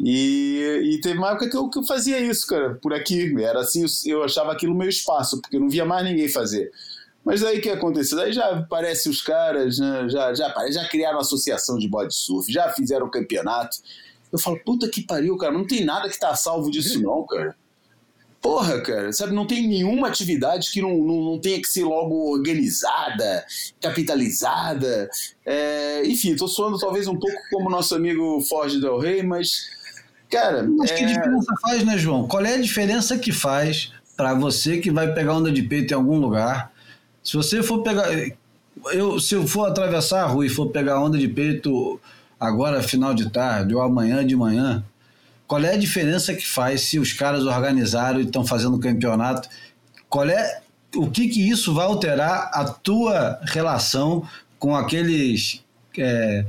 E, 0.00 0.80
e, 0.84 1.00
teve 1.00 1.18
uma 1.18 1.30
época 1.30 1.50
que 1.50 1.56
eu, 1.56 1.68
que 1.68 1.78
eu 1.78 1.82
fazia 1.84 2.20
isso, 2.20 2.46
cara, 2.46 2.78
por 2.80 2.94
aqui. 2.94 3.34
Era 3.42 3.60
assim, 3.60 3.84
eu 4.06 4.22
achava 4.22 4.52
aquilo 4.52 4.74
meu 4.74 4.88
espaço, 4.88 5.40
porque 5.40 5.56
eu 5.56 5.60
não 5.60 5.68
via 5.68 5.84
mais 5.84 6.04
ninguém 6.04 6.28
fazer. 6.28 6.70
Mas 7.24 7.42
aí 7.42 7.58
o 7.58 7.60
que 7.60 7.68
aconteceu? 7.68 8.18
Aí 8.20 8.32
já 8.32 8.48
aparecem 8.48 9.10
os 9.10 9.20
caras, 9.20 9.78
né? 9.78 10.08
já, 10.08 10.32
já, 10.32 10.54
já 10.70 10.88
criaram 10.88 11.18
associação 11.18 11.78
de 11.78 11.88
body 11.88 12.14
surf, 12.14 12.50
já 12.50 12.70
fizeram 12.72 13.10
campeonato. 13.10 13.76
Eu 14.32 14.38
falo, 14.38 14.58
puta 14.64 14.88
que 14.88 15.02
pariu, 15.02 15.36
cara, 15.36 15.52
não 15.52 15.66
tem 15.66 15.84
nada 15.84 16.08
que 16.08 16.18
tá 16.18 16.34
salvo 16.34 16.70
disso, 16.70 17.02
não, 17.02 17.26
cara. 17.26 17.56
Porra, 18.40 18.80
cara, 18.80 19.12
sabe, 19.12 19.34
não 19.34 19.46
tem 19.46 19.66
nenhuma 19.66 20.06
atividade 20.06 20.70
que 20.70 20.80
não, 20.80 20.96
não, 20.96 21.20
não 21.22 21.40
tenha 21.40 21.60
que 21.60 21.66
ser 21.66 21.82
logo 21.82 22.30
organizada, 22.30 23.44
capitalizada. 23.80 25.10
É, 25.44 26.02
enfim, 26.06 26.36
tô 26.36 26.46
soando 26.46 26.78
talvez 26.78 27.08
um 27.08 27.18
pouco 27.18 27.36
como 27.50 27.68
nosso 27.68 27.96
amigo 27.96 28.40
Ford 28.42 28.80
Del 28.80 28.98
Rey, 28.98 29.24
mas 29.24 29.66
Cara, 30.30 30.62
mas 30.62 30.90
é... 30.90 30.94
que 30.94 31.06
diferença 31.06 31.54
faz, 31.60 31.84
né, 31.84 31.96
João? 31.96 32.26
Qual 32.26 32.44
é 32.44 32.54
a 32.54 32.60
diferença 32.60 33.18
que 33.18 33.32
faz 33.32 33.92
para 34.16 34.34
você 34.34 34.78
que 34.78 34.90
vai 34.90 35.12
pegar 35.12 35.34
onda 35.34 35.50
de 35.50 35.62
peito 35.62 35.92
em 35.92 35.96
algum 35.96 36.18
lugar? 36.18 36.72
Se 37.22 37.36
você 37.36 37.62
for 37.62 37.82
pegar. 37.82 38.06
Eu, 38.92 39.18
se 39.18 39.34
eu 39.34 39.46
for 39.46 39.66
atravessar 39.66 40.22
a 40.22 40.26
rua 40.26 40.46
e 40.46 40.48
for 40.48 40.66
pegar 40.66 41.00
onda 41.00 41.18
de 41.18 41.26
peito 41.28 42.00
agora, 42.38 42.82
final 42.82 43.12
de 43.12 43.28
tarde, 43.28 43.74
ou 43.74 43.82
amanhã 43.82 44.24
de 44.24 44.36
manhã, 44.36 44.84
qual 45.46 45.62
é 45.64 45.74
a 45.74 45.78
diferença 45.78 46.34
que 46.34 46.46
faz 46.46 46.82
se 46.82 46.98
os 46.98 47.12
caras 47.12 47.44
organizaram 47.44 48.20
e 48.20 48.24
estão 48.24 48.46
fazendo 48.46 48.78
campeonato? 48.78 49.48
Qual 50.08 50.28
é 50.28 50.60
o 50.94 51.10
que, 51.10 51.28
que 51.28 51.48
isso 51.48 51.74
vai 51.74 51.86
alterar 51.86 52.50
a 52.52 52.64
tua 52.64 53.40
relação 53.44 54.26
com 54.58 54.76
aqueles 54.76 55.64
é, 55.96 56.44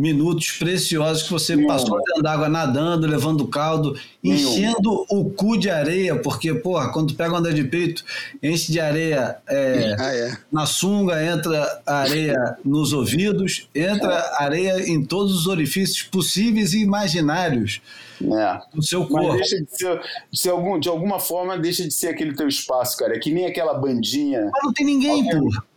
minutos 0.00 0.52
preciosos 0.52 1.24
que 1.24 1.30
você 1.30 1.54
Nenhum. 1.54 1.68
passou 1.68 1.98
dentro 2.02 2.22
d'água 2.22 2.48
nadando, 2.48 3.06
levando 3.06 3.46
caldo, 3.46 3.94
Nenhum. 4.22 4.36
enchendo 4.38 5.04
o 5.10 5.28
cu 5.28 5.58
de 5.58 5.68
areia, 5.68 6.16
porque, 6.16 6.54
porra, 6.54 6.90
quando 6.90 7.14
pega 7.14 7.36
onda 7.36 7.52
de 7.52 7.62
peito, 7.64 8.02
enche 8.42 8.72
de 8.72 8.80
areia 8.80 9.36
é, 9.46 9.96
ah, 9.98 10.14
é. 10.14 10.38
na 10.50 10.64
sunga, 10.64 11.22
entra 11.22 11.82
areia 11.84 12.56
nos 12.64 12.94
ouvidos, 12.94 13.68
entra 13.74 14.36
areia 14.38 14.88
em 14.88 15.04
todos 15.04 15.34
os 15.34 15.46
orifícios 15.46 16.02
possíveis 16.04 16.72
e 16.72 16.80
imaginários 16.80 17.82
é. 18.22 18.60
do 18.74 18.82
seu 18.82 19.06
corpo. 19.06 19.28
Mas 19.28 19.50
deixa 19.50 19.62
de 19.62 19.76
ser, 19.76 20.00
de, 20.32 20.40
ser 20.40 20.48
algum, 20.48 20.80
de 20.80 20.88
alguma 20.88 21.20
forma, 21.20 21.58
deixa 21.58 21.84
de 21.84 21.92
ser 21.92 22.08
aquele 22.08 22.34
teu 22.34 22.48
espaço, 22.48 22.96
cara. 22.96 23.14
É 23.14 23.18
que 23.18 23.30
nem 23.30 23.44
aquela 23.44 23.74
bandinha. 23.74 24.50
Mas 24.50 24.64
não 24.64 24.72
tem 24.72 24.86
ninguém, 24.86 25.28
porra. 25.28 25.69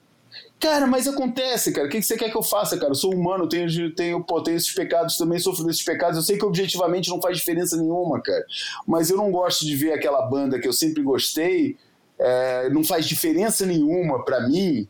Cara, 0.63 0.87
mas 0.87 1.09
acontece, 1.09 1.73
cara. 1.73 1.87
O 1.87 1.89
que 1.89 2.01
você 2.01 2.15
quer 2.15 2.31
que 2.31 2.37
eu 2.37 2.41
faça, 2.41 2.77
cara? 2.77 2.91
Eu 2.91 2.95
sou 2.95 3.13
humano, 3.13 3.49
tenho, 3.49 3.93
tenho, 3.93 4.23
pô, 4.23 4.41
tenho 4.41 4.55
esses 4.55 4.73
pecados, 4.73 5.17
também 5.17 5.37
sofro 5.37 5.65
desses 5.65 5.83
pecados. 5.83 6.15
Eu 6.15 6.23
sei 6.23 6.37
que 6.37 6.45
objetivamente 6.45 7.09
não 7.09 7.21
faz 7.21 7.37
diferença 7.37 7.75
nenhuma, 7.75 8.21
cara. 8.21 8.45
Mas 8.87 9.09
eu 9.09 9.17
não 9.17 9.29
gosto 9.29 9.65
de 9.65 9.75
ver 9.75 9.91
aquela 9.91 10.21
banda 10.21 10.57
que 10.57 10.65
eu 10.65 10.71
sempre 10.71 11.03
gostei. 11.03 11.75
É, 12.17 12.69
não 12.69 12.81
faz 12.81 13.05
diferença 13.05 13.65
nenhuma 13.65 14.23
para 14.23 14.47
mim 14.47 14.87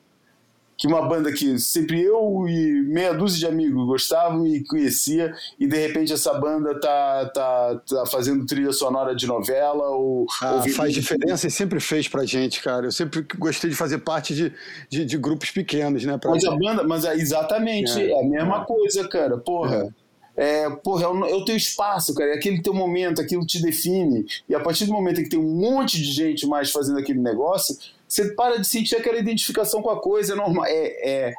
que 0.84 0.88
uma 0.88 1.02
banda 1.08 1.32
que 1.32 1.58
sempre 1.58 2.02
eu 2.02 2.46
e 2.46 2.82
meia 2.82 3.14
dúzia 3.14 3.40
de 3.40 3.46
amigos 3.46 3.86
gostavam 3.86 4.46
e 4.46 4.62
conhecia, 4.66 5.34
e 5.58 5.66
de 5.66 5.78
repente 5.78 6.12
essa 6.12 6.34
banda 6.34 6.78
tá, 6.78 7.32
tá, 7.34 7.82
tá 7.88 8.06
fazendo 8.08 8.46
trilha 8.46 8.74
sonora 8.74 9.16
de 9.16 9.26
novela 9.26 9.92
ou, 9.92 10.28
Ah, 10.42 10.56
ou 10.56 10.70
faz 10.72 10.94
diferença 10.94 11.48
e 11.48 11.52
sempre 11.52 11.80
fez 11.80 12.10
pra 12.10 12.26
gente, 12.26 12.62
cara. 12.62 12.88
Eu 12.88 12.92
sempre 12.92 13.26
gostei 13.40 13.70
de 13.70 13.78
fazer 13.78 14.00
parte 14.00 14.36
de, 14.36 14.52
de, 14.90 15.06
de 15.06 15.18
grupos 15.18 15.52
pequenos, 15.52 16.04
né? 16.04 16.18
Pra... 16.18 16.32
Mas 16.32 16.44
a 16.44 16.52
banda, 16.54 16.84
mas 16.84 17.06
é, 17.06 17.16
exatamente, 17.16 18.02
É, 18.02 18.12
é, 18.12 18.20
a 18.20 18.28
mesma 18.28 18.66
coisa, 18.66 19.08
cara. 19.08 19.38
Porra. 19.38 19.96
É, 20.36 20.70
porra, 20.70 21.06
é 21.06 21.08
o, 21.08 21.26
é 21.26 21.34
o 21.34 21.46
teu 21.46 21.56
espaço, 21.56 22.14
cara. 22.14 22.32
É 22.32 22.34
aquele 22.34 22.62
teu 22.62 22.74
momento, 22.74 23.22
aquilo 23.22 23.46
te 23.46 23.62
define. 23.62 24.26
E 24.50 24.54
a 24.54 24.60
partir 24.60 24.86
do 24.86 24.92
momento 24.92 25.22
em 25.22 25.24
que 25.24 25.30
tem 25.30 25.40
um 25.40 25.56
monte 25.56 25.98
de 25.98 26.12
gente 26.12 26.46
mais 26.46 26.72
fazendo 26.72 27.00
aquele 27.00 27.20
negócio, 27.20 27.74
você 28.14 28.34
para 28.36 28.60
de 28.60 28.68
sentir 28.68 28.96
aquela 28.96 29.18
identificação 29.18 29.82
com 29.82 29.90
a 29.90 30.00
coisa. 30.00 30.34
É 30.34 30.36
normal. 30.36 30.66
É, 30.66 31.10
é, 31.10 31.34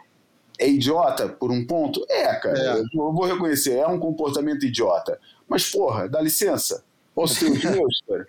é 0.58 0.68
idiota 0.68 1.28
por 1.28 1.52
um 1.52 1.64
ponto? 1.64 2.04
É, 2.08 2.34
cara. 2.34 2.58
É. 2.58 2.80
Eu 2.80 3.12
vou 3.12 3.24
reconhecer, 3.24 3.76
é 3.76 3.86
um 3.86 3.98
comportamento 3.98 4.64
idiota. 4.64 5.20
Mas, 5.48 5.70
porra, 5.70 6.08
dá 6.08 6.20
licença. 6.20 6.84
Posso 7.14 7.38
ter 7.38 7.52
os 7.52 7.62
meus, 7.64 8.02
cara? 8.08 8.26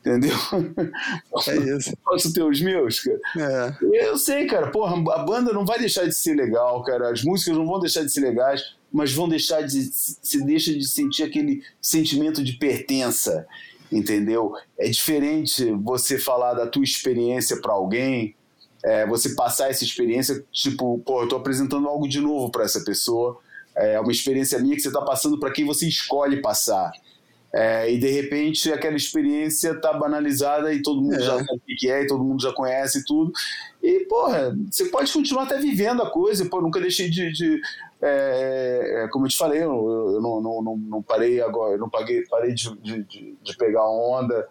Entendeu? 0.00 0.36
É 1.48 1.56
isso. 1.76 1.96
Posso 2.04 2.32
ter 2.32 2.42
os 2.42 2.60
meus, 2.60 3.00
cara? 3.00 3.20
É. 3.82 4.04
Eu 4.04 4.18
sei, 4.18 4.46
cara, 4.46 4.70
porra, 4.70 4.96
a 5.14 5.24
banda 5.24 5.52
não 5.52 5.64
vai 5.64 5.78
deixar 5.78 6.04
de 6.04 6.14
ser 6.14 6.34
legal, 6.34 6.82
cara. 6.84 7.10
As 7.10 7.24
músicas 7.24 7.56
não 7.56 7.66
vão 7.66 7.80
deixar 7.80 8.02
de 8.02 8.12
ser 8.12 8.20
legais, 8.20 8.76
mas 8.92 9.12
vão 9.12 9.28
deixar 9.28 9.62
de. 9.62 9.82
Se 9.90 10.44
deixa 10.44 10.72
de 10.72 10.86
sentir 10.86 11.22
aquele 11.24 11.62
sentimento 11.80 12.44
de 12.44 12.52
pertença, 12.52 13.46
entendeu? 13.90 14.52
É 14.78 14.88
diferente 14.88 15.70
você 15.82 16.18
falar 16.18 16.54
da 16.54 16.66
tua 16.66 16.84
experiência 16.84 17.60
para 17.60 17.72
alguém, 17.72 18.34
é, 18.84 19.06
você 19.06 19.34
passar 19.34 19.70
essa 19.70 19.84
experiência, 19.84 20.44
tipo, 20.52 20.98
pô, 21.04 21.22
eu 21.22 21.28
tô 21.28 21.36
apresentando 21.36 21.88
algo 21.88 22.08
de 22.08 22.20
novo 22.20 22.50
para 22.50 22.64
essa 22.64 22.80
pessoa. 22.84 23.38
É 23.74 23.98
uma 24.00 24.12
experiência 24.12 24.58
minha 24.58 24.74
que 24.74 24.80
você 24.82 24.90
tá 24.92 25.02
passando 25.02 25.38
para 25.38 25.50
quem 25.52 25.64
você 25.64 25.86
escolhe 25.86 26.40
passar. 26.40 26.92
É, 27.52 27.90
e 27.90 27.98
de 27.98 28.10
repente 28.10 28.70
aquela 28.72 28.96
experiência 28.96 29.74
tá 29.80 29.92
banalizada 29.92 30.74
e 30.74 30.82
todo 30.82 31.00
mundo 31.00 31.14
É. 31.14 31.20
já 31.20 31.38
sabe 31.38 31.54
o 31.54 31.76
que 31.76 31.90
é, 31.90 32.02
e 32.02 32.06
todo 32.06 32.22
mundo 32.22 32.42
já 32.42 32.52
conhece 32.52 33.04
tudo. 33.06 33.32
E, 33.82 34.00
porra, 34.06 34.54
você 34.70 34.86
pode 34.86 35.12
continuar 35.12 35.44
até 35.44 35.58
vivendo 35.58 36.02
a 36.02 36.10
coisa, 36.10 36.44
pô, 36.46 36.60
nunca 36.60 36.80
deixei 36.80 37.08
de. 37.08 37.32
de- 37.32 37.60
é, 38.00 39.04
é, 39.04 39.08
como 39.08 39.26
eu 39.26 39.30
te 39.30 39.36
falei, 39.36 39.62
eu, 39.62 40.12
eu 40.14 40.20
não, 40.20 40.40
não, 40.40 40.62
não, 40.62 40.76
não 40.76 41.02
parei 41.02 41.40
agora, 41.40 41.74
eu 41.74 41.78
não 41.78 41.88
paguei, 41.88 42.26
parei 42.26 42.52
de, 42.52 42.74
de, 42.78 43.36
de, 43.42 43.56
pegar 43.56 43.88
onda 43.88 44.46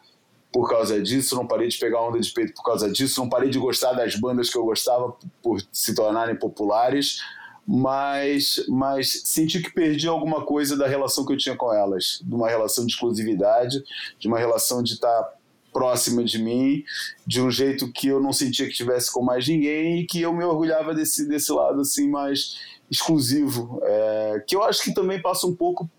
por 0.52 0.70
causa 0.70 1.02
disso, 1.02 1.36
não 1.36 1.46
parei 1.46 1.68
de 1.68 1.78
pegar 1.78 2.02
onda 2.02 2.20
de 2.20 2.32
peito 2.32 2.54
por 2.54 2.64
causa 2.64 2.90
disso, 2.90 3.20
não 3.20 3.30
parei 3.30 3.50
de 3.50 3.60
gostar 3.60 3.94
das 3.94 4.16
bandas 4.16 4.50
que 4.50 4.58
eu 4.58 4.64
gostava 4.64 5.16
por 5.44 5.62
se 5.72 5.94
tornarem 5.94 6.36
populares, 6.36 7.20
mas, 7.68 8.64
mas 8.68 9.22
senti 9.26 9.62
que 9.62 9.72
perdi 9.72 10.08
alguma 10.08 10.46
coisa 10.46 10.78
da 10.78 10.88
relação 10.88 11.26
que 11.26 11.34
eu 11.34 11.38
tinha 11.38 11.56
com 11.56 11.74
elas, 11.74 12.22
de 12.24 12.34
uma 12.34 12.50
relação 12.50 12.86
de 12.86 12.94
exclusividade, 12.94 13.84
de 14.20 14.28
uma 14.28 14.40
relação 14.40 14.82
de 14.82 14.94
estar 14.94 15.34
próxima 15.76 16.24
de 16.24 16.42
mim, 16.42 16.86
de 17.28 17.42
um 17.42 17.52
jeito 17.52 17.92
que 17.92 18.08
eu 18.08 18.22
não 18.22 18.32
sentia 18.32 18.66
que 18.66 18.74
tivesse 18.74 19.12
com 19.12 19.22
mais 19.22 19.46
ninguém 19.46 20.00
e 20.00 20.06
que 20.06 20.22
eu 20.22 20.32
me 20.32 20.42
orgulhava 20.42 20.96
desse, 20.96 21.28
desse 21.28 21.52
lado 21.52 21.82
assim 21.82 22.10
mais 22.10 22.56
exclusivo, 22.90 23.80
é, 23.84 24.44
que 24.48 24.56
eu 24.56 24.64
acho 24.64 24.84
que 24.84 24.94
também 24.94 25.22
passa 25.22 25.48
um 25.48 25.56
pouco 25.56 25.90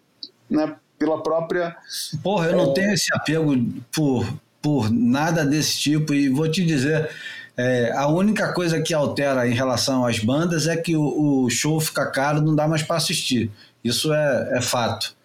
né, 0.48 0.76
pela 0.98 1.22
própria 1.22 1.76
Porra, 2.22 2.46
eu 2.46 2.56
não 2.56 2.72
tenho 2.72 2.92
esse 2.92 3.12
apego 3.14 3.54
por, 3.92 4.26
por 4.62 4.90
nada 4.90 5.44
desse 5.44 5.78
tipo 5.78 6.14
e 6.14 6.28
vou 6.28 6.50
te 6.50 6.64
dizer, 6.64 7.10
é, 7.56 7.92
a 7.92 8.06
única 8.06 8.52
coisa 8.52 8.80
que 8.80 8.92
altera 8.92 9.48
em 9.48 9.54
relação 9.54 10.04
às 10.04 10.18
bandas 10.18 10.66
é 10.66 10.76
que 10.76 10.96
o, 10.96 11.44
o 11.44 11.50
show 11.50 11.80
fica 11.80 12.06
caro, 12.06 12.40
não 12.40 12.54
dá 12.54 12.68
mais 12.68 12.82
para 12.82 12.96
assistir. 12.96 13.50
Isso 13.82 14.12
é, 14.12 14.58
é 14.58 14.60
fato. 14.60 15.16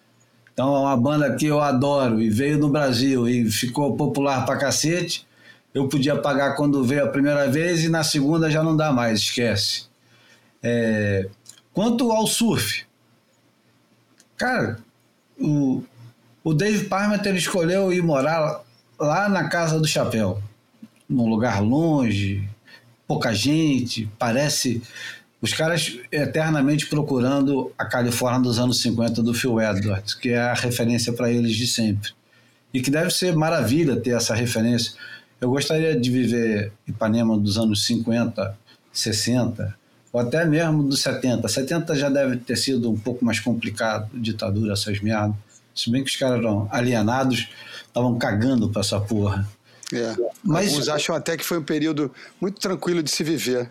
Então 0.52 0.74
é 0.76 0.78
uma 0.80 0.96
banda 0.96 1.34
que 1.34 1.46
eu 1.46 1.60
adoro 1.60 2.20
e 2.20 2.28
veio 2.28 2.58
no 2.58 2.68
Brasil 2.68 3.28
e 3.28 3.50
ficou 3.50 3.96
popular 3.96 4.44
pra 4.44 4.56
cacete. 4.56 5.26
Eu 5.74 5.88
podia 5.88 6.16
pagar 6.16 6.54
quando 6.54 6.84
veio 6.84 7.04
a 7.04 7.08
primeira 7.08 7.48
vez 7.48 7.82
e 7.84 7.88
na 7.88 8.04
segunda 8.04 8.50
já 8.50 8.62
não 8.62 8.76
dá 8.76 8.92
mais, 8.92 9.20
esquece. 9.20 9.86
É, 10.62 11.28
quanto 11.72 12.12
ao 12.12 12.26
surf, 12.26 12.84
cara, 14.36 14.78
o, 15.38 15.82
o 16.44 16.52
Dave 16.52 16.84
Parmeter 16.84 17.34
escolheu 17.34 17.92
ir 17.92 18.02
morar 18.02 18.62
lá 18.98 19.28
na 19.28 19.48
Casa 19.48 19.78
do 19.78 19.86
Chapéu, 19.86 20.42
num 21.08 21.28
lugar 21.28 21.60
longe, 21.62 22.48
pouca 23.06 23.34
gente, 23.34 24.08
parece 24.18 24.82
os 25.42 25.52
caras 25.52 25.98
eternamente 26.10 26.86
procurando 26.86 27.72
a 27.76 27.84
Califórnia 27.84 28.40
dos 28.40 28.60
anos 28.60 28.80
50 28.80 29.22
do 29.22 29.34
Phil 29.34 29.60
Edwards, 29.60 30.14
que 30.14 30.30
é 30.30 30.38
a 30.38 30.54
referência 30.54 31.12
para 31.12 31.30
eles 31.30 31.56
de 31.56 31.66
sempre. 31.66 32.12
E 32.72 32.80
que 32.80 32.90
deve 32.90 33.10
ser 33.10 33.34
maravilha 33.34 33.96
ter 33.96 34.10
essa 34.10 34.34
referência. 34.34 34.92
Eu 35.40 35.50
gostaria 35.50 35.98
de 35.98 36.10
viver 36.10 36.72
Ipanema 36.86 37.36
dos 37.36 37.58
anos 37.58 37.84
50, 37.84 38.56
60, 38.92 39.76
ou 40.12 40.20
até 40.20 40.44
mesmo 40.44 40.82
dos 40.82 41.00
70. 41.02 41.48
70 41.48 41.94
já 41.96 42.08
deve 42.08 42.36
ter 42.36 42.56
sido 42.56 42.90
um 42.90 42.98
pouco 42.98 43.24
mais 43.24 43.40
complicado, 43.40 44.08
ditadura, 44.14 44.72
essas 44.74 45.00
merdas. 45.00 45.34
Se 45.74 45.90
bem 45.90 46.04
que 46.04 46.10
os 46.10 46.16
caras 46.16 46.38
eram 46.38 46.68
alienados, 46.70 47.48
estavam 47.86 48.18
cagando 48.18 48.68
pra 48.68 48.80
essa 48.82 49.00
porra. 49.00 49.48
É. 49.92 50.14
Mas- 50.44 50.68
Alguns 50.72 50.88
acham 50.88 51.14
até 51.14 51.36
que 51.36 51.44
foi 51.44 51.58
um 51.58 51.62
período 51.64 52.10
muito 52.40 52.60
tranquilo 52.60 53.02
de 53.02 53.10
se 53.10 53.24
viver. 53.24 53.70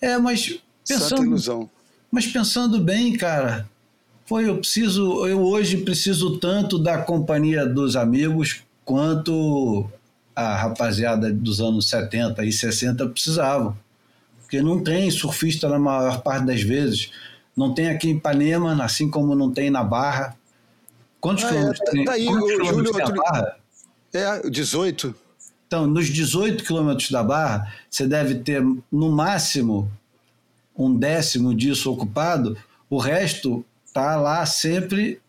É, 0.00 0.16
mas 0.16 0.58
Santa 0.84 1.00
pensando, 1.00 1.24
ilusão. 1.24 1.70
mas 2.10 2.26
pensando 2.26 2.80
bem, 2.80 3.16
cara, 3.16 3.68
foi 4.24 4.48
eu 4.48 4.56
preciso, 4.58 5.26
eu 5.26 5.40
hoje 5.42 5.78
preciso 5.78 6.38
tanto 6.38 6.78
da 6.78 6.98
companhia 6.98 7.66
dos 7.66 7.96
amigos 7.96 8.62
quanto 8.84 9.86
a 10.36 10.54
rapaziada 10.56 11.32
dos 11.32 11.60
anos 11.60 11.88
70 11.88 12.44
e 12.44 12.52
60 12.52 13.06
precisavam. 13.08 13.76
Porque 14.48 14.62
não 14.62 14.82
tem 14.82 15.10
surfista 15.10 15.68
na 15.68 15.78
maior 15.78 16.22
parte 16.22 16.46
das 16.46 16.62
vezes. 16.62 17.10
Não 17.54 17.74
tem 17.74 17.90
aqui 17.90 18.08
em 18.08 18.16
Ipanema, 18.16 18.82
assim 18.82 19.10
como 19.10 19.34
não 19.34 19.52
tem 19.52 19.68
na 19.68 19.84
Barra. 19.84 20.34
Quantos 21.20 21.44
Ah, 21.44 21.48
é, 21.48 21.50
quilômetros 21.50 21.78
tá- 21.84 21.90
tem? 21.92 22.04
tá 22.06 22.12
aí, 22.12 22.24
quantos 22.24 22.50
o 22.50 22.64
Júlio 22.64 22.92
tem 22.94 23.02
a 23.04 23.10
Barra? 23.10 23.56
É, 24.14 24.48
18. 24.48 25.14
Então, 25.66 25.86
nos 25.86 26.06
18 26.06 26.64
quilômetros 26.64 27.10
da 27.10 27.22
Barra, 27.22 27.70
você 27.90 28.06
deve 28.06 28.36
ter, 28.36 28.62
no 28.90 29.12
máximo, 29.12 29.92
um 30.74 30.96
décimo 30.96 31.54
disso 31.54 31.92
ocupado, 31.92 32.56
o 32.88 32.96
resto 32.96 33.62
está 33.84 34.16
lá 34.16 34.46
sempre 34.46 35.20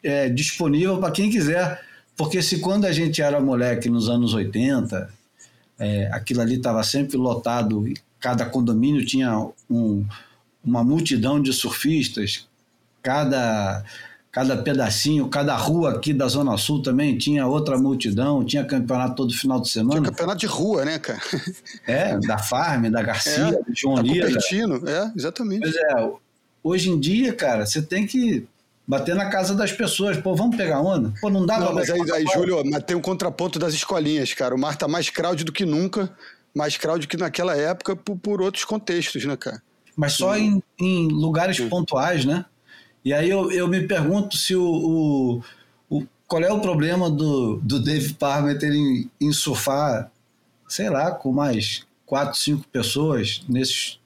é, 0.00 0.28
disponível 0.28 0.98
para 0.98 1.10
quem 1.10 1.28
quiser. 1.28 1.80
Porque 2.16 2.40
se 2.40 2.60
quando 2.60 2.84
a 2.84 2.92
gente 2.92 3.20
era 3.20 3.40
moleque 3.40 3.90
nos 3.90 4.08
anos 4.08 4.32
80, 4.32 5.12
é, 5.76 6.08
aquilo 6.12 6.40
ali 6.40 6.54
estava 6.54 6.84
sempre 6.84 7.16
lotado, 7.16 7.82
cada 8.20 8.44
condomínio 8.46 9.04
tinha 9.04 9.48
um- 9.68 10.04
uma 10.64 10.84
multidão 10.84 11.40
de 11.40 11.52
surfistas, 11.52 12.46
cada, 13.02 13.82
cada 14.30 14.56
pedacinho, 14.58 15.28
cada 15.28 15.56
rua 15.56 15.92
aqui 15.92 16.12
da 16.12 16.28
Zona 16.28 16.56
Sul 16.58 16.82
também 16.82 17.16
tinha 17.16 17.46
outra 17.46 17.78
multidão, 17.78 18.44
tinha 18.44 18.64
campeonato 18.64 19.14
todo 19.16 19.32
final 19.32 19.60
de 19.60 19.70
Tinha 19.70 19.82
semana. 19.84 20.02
campeonato 20.06 20.38
de 20.40 20.46
rua, 20.46 20.84
né, 20.84 20.98
cara? 20.98 21.20
É, 21.86 22.18
da 22.18 22.38
Farm, 22.38 22.90
da 22.90 23.02
Garcia, 23.02 23.32
É, 23.48 23.52
do 23.52 23.74
João 23.74 23.96
Tá 23.96 24.02
Lira. 24.02 24.26
Cupertino, 24.26 24.82
é, 24.88 25.12
exatamente. 25.16 25.62
Pois 25.62 25.74
é, 25.76 26.10
hoje 26.62 26.90
em 26.90 27.00
dia, 27.00 27.32
cara, 27.32 27.64
você 27.66 27.80
tem 27.82 28.06
que 28.06 28.46
bater 28.86 29.14
na 29.14 29.30
casa 29.30 29.54
das 29.54 29.72
pessoas. 29.72 30.16
Pô, 30.18 30.34
vamos 30.34 30.56
pegar 30.56 30.80
onda? 30.80 31.12
Pô, 31.20 31.30
não 31.30 31.46
dá 31.46 31.58
Não, 31.58 31.66
pra 31.68 31.74
mas 31.76 31.90
aí, 31.90 32.00
aí 32.12 32.24
Júlio, 32.34 32.62
mas 32.68 32.82
tem 32.84 32.96
um 32.96 33.00
contraponto 33.00 33.58
das 33.58 33.72
escolinhas, 33.72 34.34
cara. 34.34 34.54
O 34.54 34.58
mar 34.58 34.76
tá 34.76 34.86
mais 34.86 35.08
crowd 35.08 35.42
do 35.44 35.52
que 35.52 35.64
nunca, 35.64 36.10
mais 36.54 36.76
crowd 36.76 37.06
que 37.06 37.16
naquela 37.16 37.56
época 37.56 37.94
por, 37.96 38.16
por 38.16 38.42
outros 38.42 38.64
contextos, 38.64 39.24
né, 39.24 39.36
cara? 39.36 39.62
mas 39.96 40.14
só 40.14 40.36
em, 40.36 40.62
em 40.78 41.08
lugares 41.08 41.60
pontuais, 41.60 42.24
né? 42.24 42.44
E 43.04 43.12
aí 43.12 43.28
eu, 43.28 43.50
eu 43.50 43.68
me 43.68 43.86
pergunto 43.86 44.36
se 44.36 44.54
o, 44.54 44.62
o, 44.62 45.42
o- 45.90 46.06
qual 46.26 46.42
é 46.42 46.52
o 46.52 46.60
problema 46.60 47.10
do, 47.10 47.56
do 47.62 47.82
Dave 47.82 48.14
Parmeter 48.14 48.72
em, 48.72 49.10
em 49.20 49.32
surfar, 49.32 50.10
sei 50.68 50.88
lá, 50.88 51.10
com 51.10 51.32
mais 51.32 51.84
quatro, 52.06 52.38
cinco 52.38 52.66
pessoas 52.68 53.42
nesses 53.48 53.98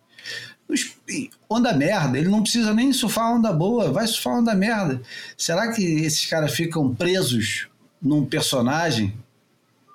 onda 1.49 1.73
merda. 1.73 2.19
Ele 2.19 2.29
não 2.29 2.43
precisa 2.43 2.73
nem 2.73 2.93
surfar 2.93 3.33
onda 3.35 3.53
boa, 3.53 3.93
vai 3.93 4.07
surfar 4.07 4.39
onda 4.39 4.55
merda. 4.55 5.01
Será 5.37 5.73
que 5.73 5.83
esses 5.83 6.25
caras 6.27 6.53
ficam 6.55 6.95
presos 6.95 7.69
num 8.01 8.25
personagem? 8.25 9.15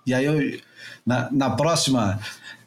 E 0.05 0.13
aí 0.13 0.25
eu 0.25 0.59
na, 1.05 1.29
na 1.31 1.49
próxima 1.49 2.19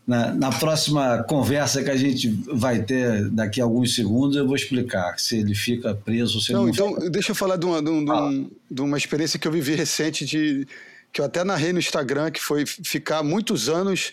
na, 0.06 0.34
na 0.34 0.50
próxima 0.50 1.22
conversa 1.22 1.82
que 1.82 1.90
a 1.90 1.96
gente 1.96 2.28
vai 2.52 2.82
ter 2.82 3.28
daqui 3.30 3.60
a 3.60 3.64
alguns 3.64 3.94
segundos, 3.94 4.36
eu 4.36 4.46
vou 4.46 4.56
explicar 4.56 5.18
se 5.18 5.38
ele 5.38 5.54
fica 5.54 5.94
preso 5.94 6.36
ou 6.36 6.40
se 6.42 6.52
Não, 6.52 6.62
ele 6.62 6.66
não 6.66 6.74
então, 6.74 6.94
fica. 6.96 7.10
deixa 7.10 7.30
eu 7.30 7.34
falar 7.36 7.56
de 7.56 7.64
uma, 7.66 7.80
de, 7.82 7.90
um- 7.90 8.06
Fala. 8.06 8.32
de 8.70 8.80
uma 8.82 8.98
experiência 8.98 9.38
que 9.38 9.46
eu 9.46 9.52
vivi 9.52 9.74
recente, 9.74 10.24
de, 10.24 10.66
que 11.12 11.20
eu 11.20 11.24
até 11.24 11.44
narrei 11.44 11.72
no 11.72 11.78
Instagram, 11.78 12.30
que 12.30 12.40
foi 12.40 12.66
ficar 12.66 13.22
muitos 13.22 13.68
anos 13.68 14.12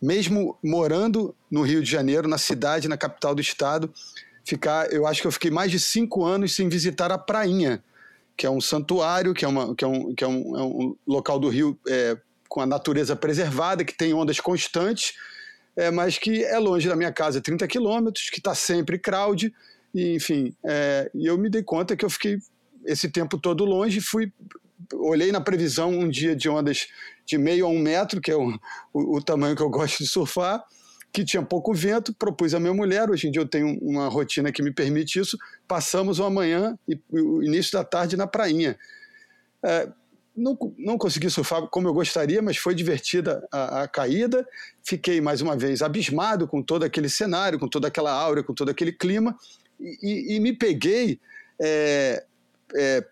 mesmo 0.00 0.56
morando 0.62 1.34
no 1.50 1.62
Rio 1.62 1.82
de 1.82 1.90
Janeiro, 1.90 2.28
na 2.28 2.38
cidade, 2.38 2.86
na 2.88 2.96
capital 2.96 3.34
do 3.34 3.40
estado, 3.40 3.90
ficar, 4.44 4.90
eu 4.92 5.06
acho 5.06 5.20
que 5.20 5.26
eu 5.26 5.32
fiquei 5.32 5.50
mais 5.50 5.70
de 5.70 5.80
cinco 5.80 6.24
anos 6.24 6.54
sem 6.54 6.68
visitar 6.68 7.10
a 7.10 7.18
Prainha, 7.18 7.82
que 8.36 8.46
é 8.46 8.50
um 8.50 8.60
santuário, 8.60 9.32
que 9.34 9.44
é, 9.44 9.48
uma, 9.48 9.74
que 9.74 9.84
é, 9.84 9.88
um, 9.88 10.14
que 10.14 10.22
é, 10.22 10.28
um, 10.28 10.56
é 10.56 10.62
um 10.62 10.96
local 11.06 11.38
do 11.38 11.48
Rio 11.48 11.78
é, 11.88 12.16
com 12.48 12.60
a 12.60 12.66
natureza 12.66 13.14
preservada, 13.16 13.84
que 13.84 13.96
tem 13.96 14.14
ondas 14.14 14.40
constantes, 14.40 15.14
é, 15.76 15.90
mas 15.90 16.18
que 16.18 16.44
é 16.44 16.58
longe 16.58 16.88
da 16.88 16.96
minha 16.96 17.12
casa, 17.12 17.40
30 17.40 17.66
quilômetros, 17.66 18.30
que 18.30 18.38
está 18.38 18.54
sempre 18.54 18.98
crowd, 18.98 19.52
e, 19.94 20.14
enfim, 20.14 20.54
é, 20.64 21.10
e 21.14 21.26
eu 21.26 21.36
me 21.38 21.48
dei 21.48 21.62
conta 21.62 21.96
que 21.96 22.04
eu 22.04 22.10
fiquei 22.10 22.38
esse 22.84 23.10
tempo 23.10 23.38
todo 23.38 23.64
longe, 23.64 24.00
fui 24.00 24.32
olhei 24.94 25.32
na 25.32 25.40
previsão 25.40 25.90
um 25.90 26.08
dia 26.08 26.36
de 26.36 26.48
ondas 26.48 26.88
de 27.24 27.38
meio 27.38 27.66
a 27.66 27.68
um 27.68 27.78
metro, 27.78 28.20
que 28.20 28.30
é 28.30 28.36
o, 28.36 28.58
o, 28.92 29.16
o 29.16 29.22
tamanho 29.22 29.56
que 29.56 29.62
eu 29.62 29.70
gosto 29.70 29.98
de 30.02 30.08
surfar, 30.08 30.62
que 31.12 31.24
tinha 31.24 31.42
pouco 31.42 31.72
vento, 31.72 32.14
propus 32.14 32.54
a 32.54 32.60
minha 32.60 32.74
mulher, 32.74 33.10
hoje 33.10 33.26
em 33.26 33.30
dia 33.30 33.40
eu 33.40 33.48
tenho 33.48 33.78
uma 33.80 34.08
rotina 34.08 34.52
que 34.52 34.62
me 34.62 34.70
permite 34.70 35.18
isso, 35.18 35.38
passamos 35.66 36.18
uma 36.18 36.30
manhã 36.30 36.78
e 36.86 36.98
o 37.10 37.42
início 37.42 37.72
da 37.72 37.82
tarde 37.82 38.16
na 38.16 38.26
prainha. 38.26 38.78
É, 39.62 39.88
não, 40.36 40.56
não 40.78 40.98
consegui 40.98 41.30
surfar 41.30 41.66
como 41.68 41.88
eu 41.88 41.94
gostaria, 41.94 42.42
mas 42.42 42.56
foi 42.56 42.74
divertida 42.74 43.46
a, 43.50 43.82
a, 43.82 43.88
caída. 43.88 44.46
Fiquei 44.84 45.20
mais 45.20 45.40
uma 45.40 45.56
vez 45.56 45.82
abismado 45.82 46.46
com 46.46 46.62
todo 46.62 46.84
aquele 46.84 47.08
cenário, 47.08 47.58
com 47.58 47.68
toda 47.68 47.88
aquela 47.88 48.12
aura, 48.12 48.42
com 48.42 48.52
todo 48.52 48.68
aquele 48.68 48.92
clima, 48.92 49.36
e, 49.80 49.98
e, 50.02 50.36
e 50.36 50.40
me 50.40 50.52
peguei 50.52 51.18
é, 51.60 52.24
é, 52.74 53.04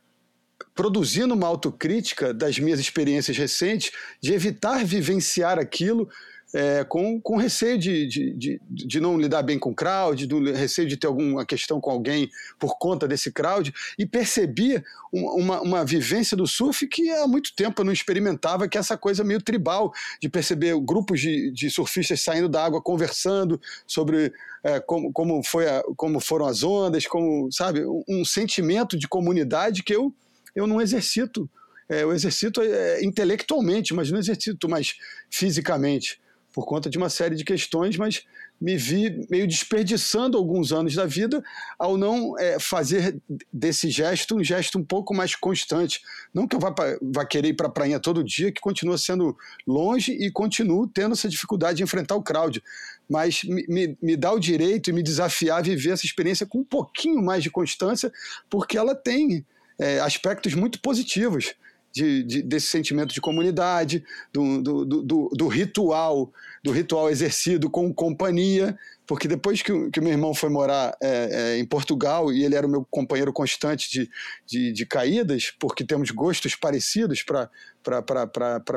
produzindo 0.74 1.34
uma 1.34 1.46
autocrítica 1.46 2.34
das 2.34 2.58
minhas 2.58 2.78
experiências 2.78 3.36
recentes, 3.36 3.90
de 4.20 4.32
evitar 4.32 4.84
vivenciar 4.84 5.58
aquilo 5.58 6.08
é, 6.54 6.84
com, 6.84 7.20
com 7.20 7.36
receio 7.36 7.76
de, 7.76 8.06
de, 8.06 8.32
de, 8.34 8.60
de, 8.68 9.00
não 9.00 9.18
lidar 9.18 9.42
bem 9.42 9.58
com 9.58 9.70
o 9.70 9.74
crowd, 9.74 10.26
do 10.26 10.52
receio 10.52 10.86
de 10.86 10.96
ter 10.96 11.08
alguma 11.08 11.44
questão 11.44 11.80
com 11.80 11.90
alguém 11.90 12.30
por 12.58 12.78
conta 12.78 13.08
desse 13.08 13.32
crowd, 13.32 13.74
e 13.98 14.06
percebi 14.06 14.82
uma, 15.12 15.60
uma 15.60 15.84
vivência 15.84 16.36
do 16.36 16.46
surf 16.46 16.86
que 16.86 17.10
há 17.10 17.26
muito 17.26 17.54
tempo 17.56 17.80
eu 17.80 17.84
não 17.84 17.92
experimentava, 17.92 18.68
que 18.68 18.78
é 18.78 18.80
essa 18.80 18.96
coisa 18.96 19.24
meio 19.24 19.42
tribal, 19.42 19.92
de 20.22 20.28
perceber 20.28 20.78
grupos 20.80 21.20
de, 21.20 21.50
de 21.50 21.68
surfistas 21.68 22.20
saindo 22.20 22.48
da 22.48 22.64
água 22.64 22.80
conversando 22.80 23.60
sobre 23.86 24.32
é, 24.62 24.78
como, 24.78 25.12
como, 25.12 25.42
foi 25.42 25.68
a, 25.68 25.82
como 25.96 26.20
foram 26.20 26.46
as 26.46 26.62
ondas, 26.62 27.06
como, 27.06 27.50
sabe, 27.50 27.84
um, 27.84 28.02
um 28.08 28.24
sentimento 28.24 28.96
de 28.96 29.08
comunidade 29.08 29.82
que 29.82 29.94
eu 29.94 30.14
eu 30.54 30.66
não 30.66 30.80
exercito. 30.80 31.50
É, 31.88 32.02
eu 32.02 32.12
exercito 32.12 32.62
é, 32.62 33.04
intelectualmente, 33.04 33.92
mas 33.92 34.10
não 34.10 34.18
exercito 34.18 34.68
mais 34.68 34.94
fisicamente, 35.28 36.18
por 36.54 36.64
conta 36.64 36.88
de 36.88 36.96
uma 36.96 37.10
série 37.10 37.34
de 37.34 37.44
questões, 37.44 37.96
mas 37.96 38.22
me 38.60 38.76
vi 38.76 39.26
meio 39.28 39.46
desperdiçando 39.46 40.38
alguns 40.38 40.72
anos 40.72 40.94
da 40.94 41.04
vida 41.04 41.42
ao 41.76 41.98
não 41.98 42.38
é, 42.38 42.60
fazer 42.60 43.20
desse 43.52 43.90
gesto 43.90 44.36
um 44.36 44.44
gesto 44.44 44.78
um 44.78 44.84
pouco 44.84 45.12
mais 45.12 45.34
constante. 45.34 46.00
Não 46.32 46.46
que 46.46 46.54
eu 46.54 46.60
vá, 46.60 46.70
pra, 46.70 46.96
vá 47.02 47.26
querer 47.26 47.48
ir 47.48 47.54
para 47.54 47.66
a 47.66 47.70
prainha 47.70 47.98
todo 47.98 48.22
dia, 48.22 48.52
que 48.52 48.60
continua 48.60 48.96
sendo 48.96 49.36
longe 49.66 50.12
e 50.12 50.30
continuo 50.30 50.86
tendo 50.86 51.12
essa 51.12 51.28
dificuldade 51.28 51.78
de 51.78 51.82
enfrentar 51.82 52.14
o 52.14 52.22
crowd, 52.22 52.62
mas 53.10 53.42
me, 53.42 53.66
me, 53.68 53.98
me 54.00 54.16
dá 54.16 54.32
o 54.32 54.38
direito 54.38 54.88
e 54.88 54.92
me 54.92 55.02
desafiar 55.02 55.58
a 55.58 55.62
viver 55.62 55.90
essa 55.90 56.06
experiência 56.06 56.46
com 56.46 56.60
um 56.60 56.64
pouquinho 56.64 57.20
mais 57.20 57.42
de 57.42 57.50
constância, 57.50 58.12
porque 58.48 58.78
ela 58.78 58.94
tem 58.94 59.44
é, 59.76 59.98
aspectos 59.98 60.54
muito 60.54 60.80
positivos 60.80 61.54
de, 61.94 62.24
de, 62.24 62.42
desse 62.42 62.66
sentimento 62.66 63.14
de 63.14 63.20
comunidade, 63.20 64.04
do, 64.32 64.60
do, 64.60 64.84
do, 64.84 65.28
do, 65.32 65.46
ritual, 65.46 66.32
do 66.62 66.72
ritual 66.72 67.08
exercido 67.08 67.70
com 67.70 67.94
companhia, 67.94 68.76
porque 69.06 69.28
depois 69.28 69.62
que, 69.62 69.70
o, 69.70 69.88
que 69.92 70.00
meu 70.00 70.10
irmão 70.10 70.34
foi 70.34 70.48
morar 70.48 70.96
é, 71.00 71.28
é, 71.30 71.58
em 71.58 71.64
Portugal 71.64 72.32
e 72.32 72.44
ele 72.44 72.56
era 72.56 72.66
o 72.66 72.70
meu 72.70 72.84
companheiro 72.90 73.32
constante 73.32 73.88
de, 73.88 74.10
de, 74.44 74.72
de 74.72 74.86
caídas, 74.86 75.54
porque 75.60 75.84
temos 75.84 76.10
gostos 76.10 76.56
parecidos 76.56 77.22
para 77.22 77.48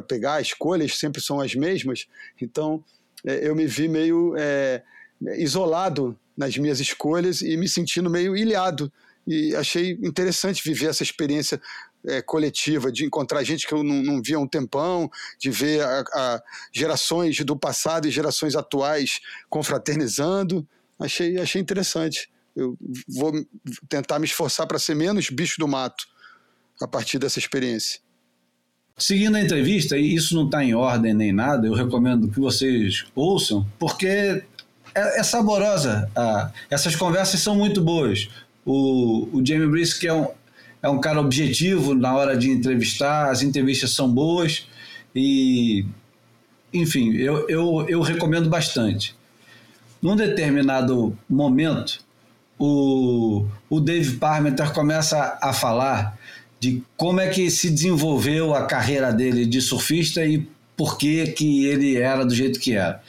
pegar, 0.07 0.39
escolhas 0.39 0.95
sempre 0.95 1.19
são 1.19 1.41
as 1.41 1.55
mesmas, 1.55 2.05
então 2.39 2.83
é, 3.25 3.47
eu 3.47 3.55
me 3.55 3.65
vi 3.65 3.87
meio 3.87 4.35
é, 4.37 4.83
isolado 5.37 6.15
nas 6.37 6.55
minhas 6.55 6.79
escolhas 6.79 7.41
e 7.41 7.57
me 7.57 7.67
sentindo 7.67 8.11
meio 8.11 8.37
ilhado 8.37 8.93
e 9.27 9.53
achei 9.55 9.91
interessante 10.01 10.63
viver 10.63 10.87
essa 10.87 11.03
experiência 11.03 11.61
é, 12.05 12.21
coletiva, 12.21 12.91
de 12.91 13.05
encontrar 13.05 13.43
gente 13.43 13.67
que 13.67 13.73
eu 13.73 13.83
não, 13.83 14.01
não 14.01 14.21
via 14.21 14.37
há 14.37 14.39
um 14.39 14.47
tempão, 14.47 15.09
de 15.39 15.49
ver 15.49 15.81
a, 15.81 15.99
a 16.13 16.43
gerações 16.73 17.37
do 17.43 17.57
passado 17.57 18.07
e 18.07 18.11
gerações 18.11 18.55
atuais 18.55 19.19
confraternizando. 19.49 20.67
Achei, 20.99 21.37
achei 21.37 21.61
interessante. 21.61 22.29
Eu 22.55 22.77
vou 23.07 23.31
tentar 23.87 24.19
me 24.19 24.25
esforçar 24.25 24.65
para 24.65 24.79
ser 24.79 24.95
menos 24.95 25.29
bicho 25.29 25.59
do 25.59 25.67
mato 25.67 26.05
a 26.81 26.87
partir 26.87 27.19
dessa 27.19 27.39
experiência. 27.39 27.99
Seguindo 28.97 29.35
a 29.35 29.41
entrevista, 29.41 29.95
e 29.95 30.15
isso 30.15 30.33
não 30.33 30.45
está 30.45 30.63
em 30.63 30.73
ordem 30.73 31.13
nem 31.13 31.31
nada, 31.31 31.67
eu 31.67 31.73
recomendo 31.73 32.29
que 32.29 32.39
vocês 32.39 33.05
ouçam, 33.13 33.63
porque 33.77 34.07
é, 34.07 34.43
é 34.95 35.23
saborosa. 35.23 36.09
Ah, 36.15 36.51
essas 36.67 36.95
conversas 36.95 37.39
são 37.39 37.55
muito 37.55 37.79
boas. 37.79 38.27
O, 38.65 39.29
o 39.31 39.45
Jamie 39.45 39.67
Brisk 39.67 40.03
é 40.03 40.13
um, 40.13 40.27
é 40.81 40.89
um 40.89 40.99
cara 40.99 41.19
objetivo 41.19 41.93
na 41.93 42.15
hora 42.15 42.37
de 42.37 42.49
entrevistar, 42.49 43.29
as 43.29 43.41
entrevistas 43.41 43.91
são 43.91 44.09
boas 44.09 44.67
e, 45.15 45.85
enfim, 46.73 47.13
eu, 47.15 47.47
eu, 47.49 47.85
eu 47.87 48.01
recomendo 48.01 48.49
bastante. 48.49 49.15
Num 50.01 50.15
determinado 50.15 51.17
momento, 51.27 52.05
o, 52.59 53.45
o 53.69 53.79
Dave 53.79 54.17
Parmenter 54.17 54.71
começa 54.73 55.37
a 55.41 55.53
falar 55.53 56.17
de 56.59 56.83
como 56.95 57.19
é 57.19 57.27
que 57.29 57.49
se 57.51 57.69
desenvolveu 57.69 58.53
a 58.53 58.65
carreira 58.65 59.11
dele 59.11 59.45
de 59.45 59.61
surfista 59.61 60.25
e 60.25 60.47
por 60.75 60.97
que, 60.97 61.27
que 61.27 61.65
ele 61.65 61.97
era 61.97 62.23
do 62.23 62.33
jeito 62.33 62.59
que 62.59 62.73
era. 62.73 63.01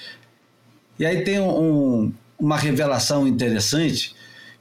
E 0.98 1.07
aí 1.07 1.22
tem 1.22 1.40
um, 1.40 2.12
uma 2.38 2.57
revelação 2.57 3.26
interessante 3.26 4.14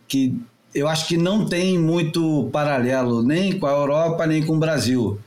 que 0.07 0.37
eu 0.77 0.87
acho 0.87 1.07
que 1.07 1.17
não 1.17 1.43
tem 1.43 1.75
muito 1.77 2.49
paralelo 2.53 3.23
nem 3.23 3.57
com 3.57 3.65
a 3.65 3.71
Europa 3.71 4.27
nem 4.27 4.45
com 4.45 4.55
o 4.55 4.59
Brasil, 4.59 5.19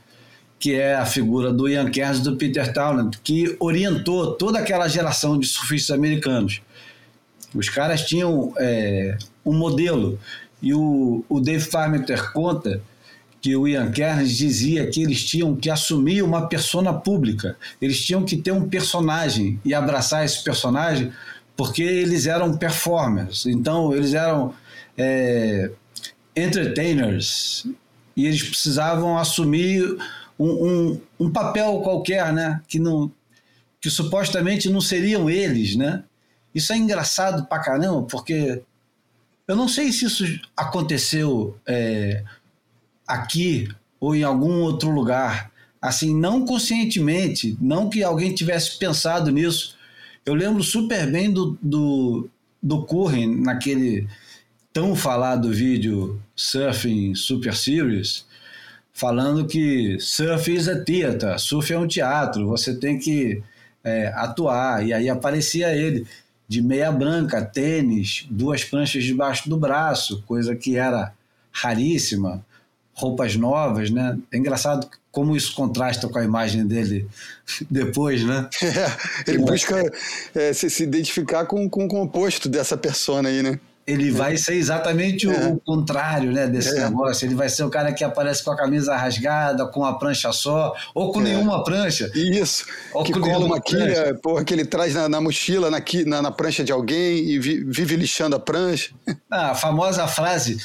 que 0.57 0.75
é 0.75 0.95
a 0.95 1.05
figura 1.05 1.51
do 1.51 1.67
Ian 1.67 1.89
Kearns 1.91 2.19
e 2.19 2.23
do 2.23 2.37
Peter 2.37 2.71
Townend, 2.73 3.19
que 3.21 3.57
orientou 3.59 4.33
toda 4.35 4.59
aquela 4.59 4.87
geração 4.87 5.37
de 5.37 5.45
surfistas 5.45 5.93
americanos. 5.93 6.61
Os 7.53 7.67
caras 7.67 8.05
tinham 8.05 8.53
é, 8.57 9.17
um 9.45 9.53
modelo. 9.53 10.17
E 10.61 10.73
o, 10.73 11.25
o 11.27 11.41
Dave 11.41 11.65
Farmenter 11.65 12.31
conta 12.31 12.81
que 13.41 13.53
o 13.53 13.67
Ian 13.67 13.91
Kearns 13.91 14.37
dizia 14.37 14.87
que 14.87 15.03
eles 15.03 15.25
tinham 15.25 15.53
que 15.55 15.69
assumir 15.69 16.21
uma 16.21 16.47
persona 16.47 16.93
pública, 16.93 17.57
eles 17.81 18.05
tinham 18.05 18.23
que 18.23 18.37
ter 18.37 18.51
um 18.51 18.69
personagem 18.69 19.59
e 19.65 19.73
abraçar 19.73 20.23
esse 20.23 20.41
personagem 20.43 21.11
porque 21.57 21.83
eles 21.83 22.25
eram 22.25 22.55
performers, 22.55 23.45
então 23.45 23.93
eles 23.93 24.13
eram 24.13 24.53
é, 25.01 25.71
entertainers 26.35 27.65
e 28.15 28.27
eles 28.27 28.43
precisavam 28.43 29.17
assumir 29.17 29.97
um, 30.37 30.49
um, 30.49 31.01
um, 31.19 31.31
papel 31.31 31.81
qualquer, 31.81 32.31
né? 32.31 32.61
Que, 32.67 32.79
não, 32.79 33.11
que 33.79 33.89
supostamente 33.89 34.69
não 34.69 34.79
seriam 34.79 35.29
eles, 35.29 35.75
né? 35.75 36.03
Isso 36.53 36.71
é 36.71 36.77
engraçado 36.77 37.47
pra 37.47 37.59
caramba, 37.59 38.03
porque 38.03 38.61
eu 39.47 39.55
não 39.55 39.67
sei 39.67 39.91
se 39.91 40.05
isso 40.05 40.25
aconteceu 40.55 41.57
é, 41.65 42.23
aqui 43.07 43.69
ou 43.99 44.15
em 44.15 44.23
algum 44.23 44.61
outro 44.61 44.89
lugar, 44.91 45.51
assim, 45.81 46.15
não 46.15 46.45
conscientemente, 46.45 47.57
não 47.59 47.89
que 47.89 48.03
alguém 48.03 48.35
tivesse 48.35 48.77
pensado 48.77 49.31
nisso. 49.31 49.75
Eu 50.25 50.33
lembro 50.33 50.61
super 50.63 51.09
bem 51.09 51.31
do, 51.31 51.57
do, 51.61 52.29
do 52.61 52.83
Curren 52.83 53.41
naquele 53.41 54.07
tão 54.73 54.95
falado 54.95 55.51
vídeo 55.51 56.21
Surfing 56.35 57.15
Super 57.15 57.55
Series, 57.55 58.25
falando 58.93 59.45
que 59.45 59.97
surf 59.99 60.53
is 60.53 60.67
a 60.67 60.83
theater, 60.83 61.39
surf 61.39 61.71
é 61.73 61.77
um 61.77 61.87
teatro, 61.87 62.47
você 62.47 62.75
tem 62.75 62.99
que 62.99 63.41
é, 63.83 64.07
atuar. 64.15 64.85
E 64.85 64.93
aí 64.93 65.09
aparecia 65.09 65.73
ele 65.75 66.05
de 66.47 66.61
meia 66.61 66.91
branca, 66.91 67.41
tênis, 67.41 68.25
duas 68.29 68.63
pranchas 68.63 69.03
debaixo 69.03 69.49
do 69.49 69.57
braço, 69.57 70.23
coisa 70.27 70.55
que 70.55 70.75
era 70.75 71.13
raríssima, 71.51 72.45
roupas 72.93 73.35
novas, 73.35 73.89
né? 73.89 74.17
É 74.31 74.37
engraçado 74.37 74.89
como 75.11 75.35
isso 75.35 75.53
contrasta 75.53 76.07
com 76.07 76.19
a 76.19 76.23
imagem 76.23 76.65
dele 76.65 77.07
depois, 77.69 78.23
né? 78.23 78.49
É, 79.27 79.31
ele 79.31 79.39
busca 79.39 79.75
é, 80.35 80.53
se, 80.53 80.69
se, 80.69 80.83
identificar 80.83 81.45
com, 81.45 81.69
com 81.69 81.85
o 81.85 81.87
composto 81.87 82.49
dessa 82.49 82.77
persona 82.77 83.29
aí, 83.29 83.41
né? 83.41 83.59
Ele 83.87 84.11
vai 84.11 84.37
ser 84.37 84.53
exatamente 84.55 85.27
o, 85.27 85.31
É. 85.31 85.47
o 85.47 85.57
contrário 85.59 86.31
né, 86.31 86.47
desse 86.47 86.77
É. 86.77 86.83
negócio. 86.89 87.25
Ele 87.25 87.35
vai 87.35 87.49
ser 87.49 87.63
o 87.63 87.69
cara 87.69 87.91
que 87.91 88.03
aparece 88.03 88.43
com 88.43 88.51
a 88.51 88.55
camisa 88.55 88.95
rasgada, 88.95 89.65
com 89.65 89.83
a 89.83 89.97
prancha 89.97 90.31
só, 90.31 90.73
ou 90.93 91.11
com 91.11 91.19
É. 91.21 91.23
nenhuma 91.25 91.63
prancha. 91.63 92.09
Isso, 92.15 92.65
Ou 92.93 93.03
que 93.03 93.11
com 93.13 93.19
cola 93.21 93.45
uma 93.45 93.59
quilha, 93.59 94.13
porra, 94.21 94.43
que 94.45 94.53
ele 94.53 94.65
traz 94.65 94.93
na, 94.93 95.09
na 95.09 95.19
mochila, 95.19 95.69
na, 95.71 95.81
na, 96.05 96.21
na 96.21 96.31
prancha 96.31 96.63
de 96.63 96.71
alguém 96.71 97.17
e 97.29 97.39
vi- 97.39 97.63
vive 97.63 97.95
lixando 97.95 98.35
a 98.35 98.39
prancha. 98.39 98.91
Ah, 99.29 99.51
a 99.51 99.55
famosa 99.55 100.07
frase. 100.07 100.57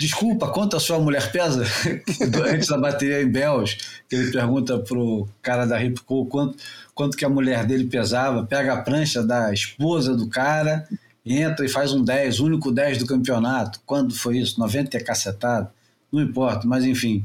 Desculpa, 0.00 0.48
quanto 0.48 0.74
a 0.74 0.80
sua 0.80 0.98
mulher 0.98 1.30
pesa? 1.30 1.64
Antes 2.50 2.68
da 2.68 2.78
bateria 2.78 3.20
em 3.22 3.28
Bells, 3.30 3.76
que 4.08 4.16
ele 4.16 4.32
pergunta 4.32 4.78
pro 4.78 5.28
cara 5.42 5.66
da 5.66 5.76
Ripco 5.76 6.24
quanto, 6.26 6.56
quanto 6.94 7.16
que 7.16 7.24
a 7.24 7.28
mulher 7.28 7.66
dele 7.66 7.84
pesava, 7.84 8.42
pega 8.44 8.72
a 8.72 8.78
prancha 8.80 9.22
da 9.22 9.52
esposa 9.52 10.16
do 10.16 10.28
cara, 10.28 10.88
entra 11.24 11.64
e 11.64 11.68
faz 11.68 11.92
um 11.92 12.02
10, 12.02 12.40
o 12.40 12.46
único 12.46 12.72
10 12.72 12.98
do 12.98 13.06
campeonato. 13.06 13.80
Quando 13.86 14.14
foi 14.14 14.38
isso? 14.38 14.58
90 14.58 14.96
é 14.96 15.00
cacetado? 15.00 15.70
Não 16.10 16.22
importa, 16.22 16.66
mas 16.66 16.84
enfim, 16.84 17.24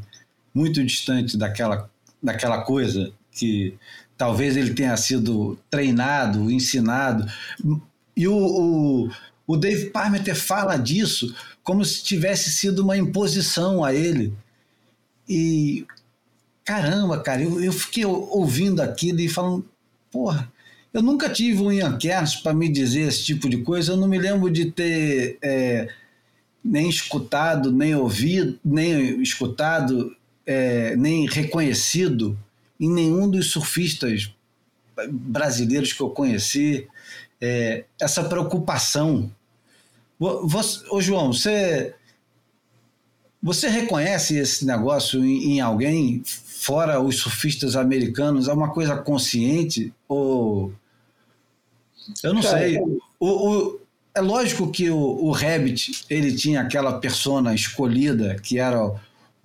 muito 0.54 0.84
distante 0.84 1.38
daquela, 1.38 1.90
daquela 2.22 2.62
coisa 2.62 3.12
que 3.32 3.76
talvez 4.18 4.56
ele 4.58 4.74
tenha 4.74 4.96
sido 4.98 5.58
treinado, 5.70 6.50
ensinado. 6.52 7.30
E 8.16 8.28
o, 8.28 8.36
o, 8.36 9.12
o 9.46 9.58
Dave 9.58 9.90
Parmeter 9.90 10.36
fala 10.36 10.78
disso 10.78 11.36
como 11.64 11.84
se 11.84 12.04
tivesse 12.04 12.52
sido 12.52 12.80
uma 12.80 12.98
imposição 12.98 13.84
a 13.84 13.94
ele. 13.94 14.34
E 15.28 15.86
caramba, 16.64 17.20
cara, 17.20 17.44
eu, 17.44 17.62
eu 17.62 17.74
fiquei 17.74 18.06
ouvindo 18.06 18.82
aquilo 18.82 19.20
e 19.20 19.28
falando, 19.30 19.66
porra, 20.10 20.52
eu 20.98 21.04
nunca 21.04 21.30
tive 21.30 21.62
um 21.62 21.72
Ian 21.72 21.96
Kerns 21.96 22.38
para 22.38 22.56
me 22.56 22.68
dizer 22.68 23.02
esse 23.02 23.24
tipo 23.24 23.48
de 23.48 23.58
coisa. 23.58 23.92
Eu 23.92 23.98
não 23.98 24.08
me 24.08 24.18
lembro 24.18 24.50
de 24.50 24.72
ter 24.72 25.38
é, 25.44 25.94
nem 26.66 26.90
escutado, 26.90 27.72
nem 27.72 27.94
ouvido, 27.94 28.60
nem 28.66 29.22
escutado, 29.22 30.12
é, 30.44 30.96
nem 30.96 31.28
reconhecido 31.28 32.36
em 32.80 32.92
nenhum 32.92 33.30
dos 33.30 33.52
surfistas 33.52 34.34
brasileiros 35.08 35.94
que 35.94 36.02
eu 36.02 36.10
conheci 36.10 36.88
é, 37.40 37.84
essa 38.02 38.24
preocupação. 38.24 39.32
Você, 40.20 40.84
ô 40.90 41.00
João, 41.00 41.32
você, 41.32 41.94
você 43.40 43.68
reconhece 43.68 44.36
esse 44.36 44.66
negócio 44.66 45.24
em, 45.24 45.58
em 45.58 45.62
alguém, 45.62 46.24
fora 46.26 47.00
os 47.00 47.18
surfistas 47.18 47.76
americanos? 47.76 48.48
É 48.48 48.54
uma 48.54 48.72
coisa 48.74 48.98
consciente? 48.98 49.94
Ou. 50.08 50.74
Eu 52.24 52.34
não 52.34 52.42
Cara, 52.42 52.58
sei. 52.60 52.80
O, 53.20 53.28
o- 53.28 53.80
é 54.16 54.22
lógico 54.22 54.72
que 54.72 54.90
o, 54.90 54.98
o 54.98 55.32
Rabbit 55.32 56.06
ele 56.10 56.34
tinha 56.34 56.62
aquela 56.62 57.00
persona 57.00 57.54
escolhida 57.54 58.36
que 58.42 58.58
era 58.60 58.92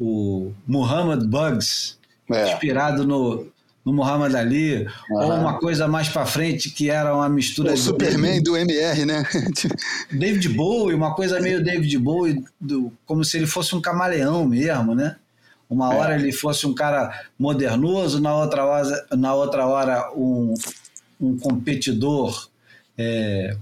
o 0.01 0.53
Muhammad 0.67 1.25
Bugs, 1.27 1.99
É. 2.31 2.53
inspirado 2.53 3.07
no, 3.07 3.47
no 3.85 3.93
Muhammad 3.93 4.35
Ali, 4.35 4.87
ou 5.11 5.33
uma 5.35 5.59
coisa 5.59 5.87
mais 5.87 6.09
para 6.09 6.25
frente 6.25 6.71
que 6.71 6.89
era 6.89 7.15
uma 7.15 7.29
mistura 7.29 7.73
O 7.73 7.75
de 7.75 7.81
Superman 7.81 8.43
do 8.43 8.57
MR, 8.57 9.05
né? 9.05 9.23
David 10.11 10.49
Bowie, 10.51 10.95
uma 10.95 11.15
coisa 11.15 11.39
meio 11.41 11.63
David 11.63 11.99
Bowie, 11.99 12.43
do- 12.61 12.91
como 13.05 13.25
se 13.25 13.37
ele 13.37 13.47
fosse 13.47 13.75
um 13.77 13.81
camaleão 13.81 14.47
mesmo, 14.47 14.95
né? 14.95 15.17
Uma 15.69 15.93
É. 15.93 15.99
hora 15.99 16.15
ele 16.15 16.33
fosse 16.33 16.67
um 16.67 16.75
cara 16.75 17.25
modernoso, 17.39 18.21
na 18.21 18.35
outra 18.35 18.65
hora, 18.65 19.07
na 19.17 19.35
outra 19.35 19.67
hora 19.67 20.11
um, 20.17 20.55
um 21.21 21.39
competidor. 21.39 22.49
É, 22.97 23.57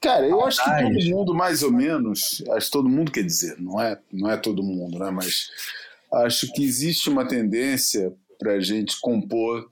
Cara, 0.00 0.26
eu 0.28 0.44
acho 0.44 0.62
que 0.62 0.70
todo 0.70 1.10
mundo, 1.10 1.34
mais 1.34 1.62
ou 1.62 1.72
menos, 1.72 2.42
acho 2.52 2.66
que 2.66 2.72
todo 2.72 2.88
mundo 2.88 3.10
quer 3.10 3.24
dizer, 3.24 3.60
não 3.60 3.80
é, 3.80 3.98
não 4.12 4.30
é 4.30 4.36
todo 4.36 4.62
mundo, 4.62 4.98
né? 4.98 5.10
Mas 5.10 5.50
acho 6.12 6.52
que 6.52 6.62
existe 6.62 7.10
uma 7.10 7.26
tendência 7.26 8.12
para 8.38 8.52
a 8.52 8.60
gente 8.60 9.00
compor 9.00 9.68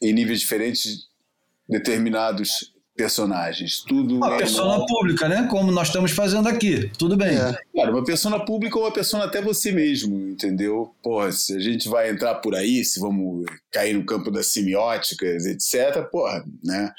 em 0.00 0.12
níveis 0.12 0.40
diferentes 0.40 1.08
determinados 1.66 2.71
personagens. 2.94 3.82
Tudo 3.86 4.16
uma 4.16 4.34
é 4.34 4.38
persona 4.38 4.74
igual. 4.74 4.86
pública, 4.86 5.28
né? 5.28 5.48
Como 5.50 5.72
nós 5.72 5.88
estamos 5.88 6.12
fazendo 6.12 6.48
aqui. 6.48 6.90
Tudo 6.98 7.16
bem. 7.16 7.36
É. 7.36 7.54
Cara, 7.74 7.90
uma 7.90 8.04
persona 8.04 8.44
pública 8.44 8.78
ou 8.78 8.84
uma 8.84 8.92
persona 8.92 9.24
até 9.24 9.40
você 9.40 9.72
mesmo, 9.72 10.16
entendeu? 10.28 10.94
Porra, 11.02 11.32
se 11.32 11.56
a 11.56 11.60
gente 11.60 11.88
vai 11.88 12.10
entrar 12.10 12.36
por 12.36 12.54
aí, 12.54 12.84
se 12.84 13.00
vamos 13.00 13.44
cair 13.70 13.94
no 13.94 14.04
campo 14.04 14.30
das 14.30 14.46
semióticas, 14.48 15.46
etc., 15.46 16.04
porra, 16.10 16.44
né? 16.62 16.92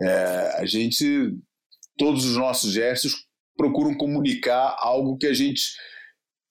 É, 0.00 0.56
a 0.58 0.66
gente, 0.66 1.34
todos 1.96 2.24
os 2.24 2.36
nossos 2.36 2.72
gestos 2.72 3.26
procuram 3.56 3.94
comunicar 3.94 4.76
algo 4.78 5.16
que 5.16 5.26
a 5.26 5.34
gente, 5.34 5.72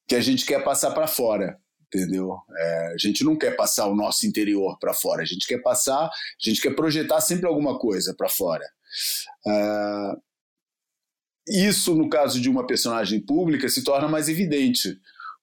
que 0.08 0.16
a 0.16 0.22
gente 0.22 0.46
quer 0.46 0.64
passar 0.64 0.92
para 0.92 1.08
fora, 1.08 1.58
entendeu? 1.94 2.38
É, 2.58 2.94
a 2.94 2.98
gente 2.98 3.24
não 3.24 3.38
quer 3.38 3.56
passar 3.56 3.88
o 3.88 3.96
nosso 3.96 4.26
interior 4.26 4.78
para 4.80 4.94
fora, 4.94 5.22
a 5.22 5.26
gente 5.26 5.48
quer 5.48 5.62
passar, 5.62 6.06
a 6.06 6.10
gente 6.40 6.62
quer 6.62 6.76
projetar 6.76 7.22
sempre 7.22 7.48
alguma 7.48 7.78
coisa 7.78 8.14
para 8.18 8.30
fora. 8.30 8.66
É, 9.48 10.14
isso, 11.48 11.94
no 11.96 12.10
caso 12.10 12.40
de 12.40 12.50
uma 12.50 12.66
personagem 12.66 13.20
pública, 13.20 13.68
se 13.68 13.84
torna 13.84 14.08
mais 14.08 14.30
evidente, 14.30 14.98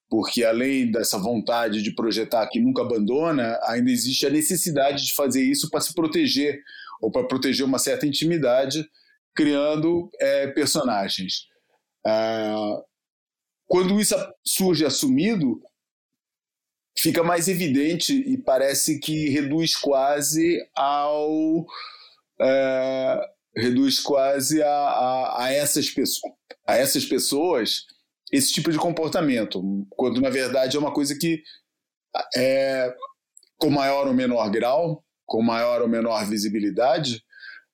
porque 0.09 0.43
além 0.43 0.91
dessa 0.91 1.17
vontade 1.17 1.81
de 1.81 1.93
projetar 1.95 2.47
que 2.47 2.59
nunca 2.59 2.81
abandona, 2.81 3.59
ainda 3.63 3.89
existe 3.89 4.25
a 4.25 4.29
necessidade 4.29 5.05
de 5.05 5.13
fazer 5.13 5.43
isso 5.43 5.69
para 5.69 5.79
se 5.79 5.93
proteger, 5.93 6.61
ou 7.01 7.11
para 7.11 7.27
proteger 7.27 7.65
uma 7.65 7.79
certa 7.79 8.05
intimidade, 8.05 8.85
criando 9.33 10.09
é, 10.19 10.47
personagens. 10.47 11.47
Ah, 12.05 12.81
quando 13.67 13.99
isso 14.01 14.15
surge 14.45 14.85
assumido, 14.85 15.61
fica 16.97 17.23
mais 17.23 17.47
evidente 17.47 18.13
e 18.13 18.37
parece 18.37 18.99
que 18.99 19.29
reduz 19.29 19.75
quase 19.75 20.59
ao. 20.75 21.65
é, 22.39 23.21
reduz 23.55 23.99
quase 23.99 24.61
a, 24.61 24.69
a, 24.69 25.43
a 25.45 25.53
essas 25.53 25.89
pessoas, 25.89 26.33
a 26.65 26.77
essas 26.77 27.05
pessoas 27.05 27.85
esse 28.31 28.53
tipo 28.53 28.71
de 28.71 28.77
comportamento, 28.77 29.61
quando 29.89 30.21
na 30.21 30.29
verdade 30.29 30.77
é 30.77 30.79
uma 30.79 30.93
coisa 30.93 31.17
que 31.17 31.43
é 32.35 32.93
com 33.57 33.69
maior 33.69 34.07
ou 34.07 34.13
menor 34.13 34.49
grau, 34.49 35.03
com 35.25 35.41
maior 35.41 35.81
ou 35.81 35.87
menor 35.87 36.25
visibilidade, 36.25 37.23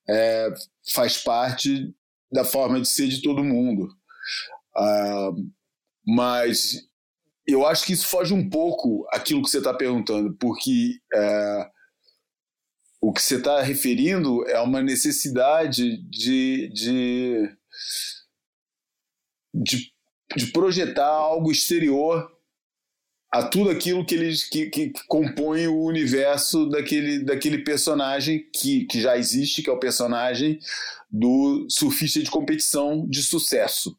é, 0.08 0.52
faz 0.92 1.16
parte 1.16 1.94
da 2.30 2.44
forma 2.44 2.80
de 2.80 2.88
ser 2.88 3.08
de 3.08 3.22
todo 3.22 3.44
mundo. 3.44 3.88
Ah, 4.76 5.30
mas 6.06 6.87
eu 7.48 7.66
acho 7.66 7.86
que 7.86 7.94
isso 7.94 8.06
foge 8.06 8.34
um 8.34 8.48
pouco 8.48 9.06
aquilo 9.10 9.42
que 9.42 9.48
você 9.48 9.58
está 9.58 9.72
perguntando, 9.72 10.36
porque 10.38 11.00
é, 11.14 11.70
o 13.00 13.10
que 13.10 13.22
você 13.22 13.36
está 13.36 13.62
referindo 13.62 14.46
é 14.46 14.60
uma 14.60 14.82
necessidade 14.82 15.96
de, 16.10 16.68
de, 16.68 17.56
de, 19.54 19.92
de 20.36 20.46
projetar 20.52 21.06
algo 21.06 21.50
exterior 21.50 22.30
a 23.30 23.42
tudo 23.42 23.70
aquilo 23.70 24.04
que 24.04 24.14
eles 24.14 24.48
que, 24.48 24.66
que 24.66 24.92
compõe 25.06 25.66
o 25.68 25.82
universo 25.84 26.68
daquele, 26.68 27.24
daquele 27.24 27.58
personagem 27.58 28.46
que, 28.54 28.84
que 28.86 29.00
já 29.00 29.16
existe, 29.16 29.62
que 29.62 29.70
é 29.70 29.72
o 29.72 29.78
personagem 29.78 30.58
do 31.10 31.66
surfista 31.70 32.20
de 32.20 32.30
competição 32.30 33.06
de 33.08 33.22
sucesso. 33.22 33.96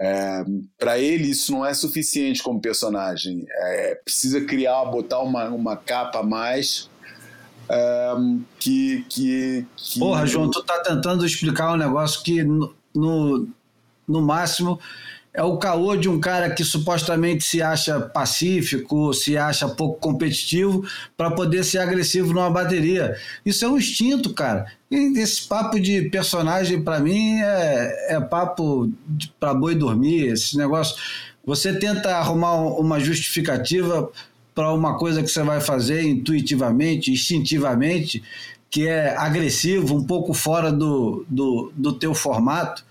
É, 0.00 0.44
para 0.78 0.98
ele 0.98 1.30
isso 1.30 1.50
não 1.50 1.66
é 1.66 1.74
suficiente 1.74 2.42
como 2.42 2.60
personagem. 2.60 3.44
É, 3.48 4.00
precisa 4.04 4.40
criar, 4.40 4.84
botar 4.84 5.20
uma, 5.20 5.48
uma 5.48 5.76
capa 5.76 6.20
a 6.20 6.22
mais 6.22 6.88
é, 7.68 8.14
que, 8.58 9.04
que, 9.08 9.66
que. 9.76 9.98
Porra, 9.98 10.26
João, 10.26 10.50
tu 10.50 10.62
tá 10.62 10.80
tentando 10.80 11.26
explicar 11.26 11.72
um 11.72 11.76
negócio 11.76 12.22
que 12.22 12.42
no, 12.42 12.74
no, 12.94 13.48
no 14.06 14.22
máximo 14.22 14.80
é 15.38 15.42
o 15.44 15.56
caô 15.56 15.94
de 15.94 16.08
um 16.08 16.18
cara 16.18 16.50
que 16.50 16.64
supostamente 16.64 17.44
se 17.44 17.62
acha 17.62 18.00
pacífico, 18.00 19.14
se 19.14 19.36
acha 19.36 19.68
pouco 19.68 20.00
competitivo 20.00 20.84
para 21.16 21.30
poder 21.30 21.62
ser 21.62 21.78
agressivo 21.78 22.32
numa 22.32 22.50
bateria. 22.50 23.16
Isso 23.46 23.64
é 23.64 23.68
um 23.68 23.78
instinto, 23.78 24.34
cara. 24.34 24.66
E 24.90 25.16
esse 25.16 25.46
papo 25.46 25.78
de 25.78 26.10
personagem 26.10 26.82
para 26.82 26.98
mim 26.98 27.40
é, 27.40 28.16
é 28.16 28.20
papo 28.20 28.90
para 29.38 29.54
boi 29.54 29.76
dormir, 29.76 30.32
esse 30.32 30.58
negócio. 30.58 30.96
Você 31.46 31.72
tenta 31.72 32.16
arrumar 32.16 32.54
uma 32.56 32.98
justificativa 32.98 34.10
para 34.52 34.72
uma 34.74 34.98
coisa 34.98 35.22
que 35.22 35.28
você 35.28 35.44
vai 35.44 35.60
fazer 35.60 36.02
intuitivamente, 36.02 37.12
instintivamente, 37.12 38.24
que 38.68 38.88
é 38.88 39.16
agressivo, 39.16 39.94
um 39.94 40.02
pouco 40.02 40.34
fora 40.34 40.72
do, 40.72 41.24
do, 41.28 41.72
do 41.76 41.92
teu 41.92 42.12
formato. 42.12 42.84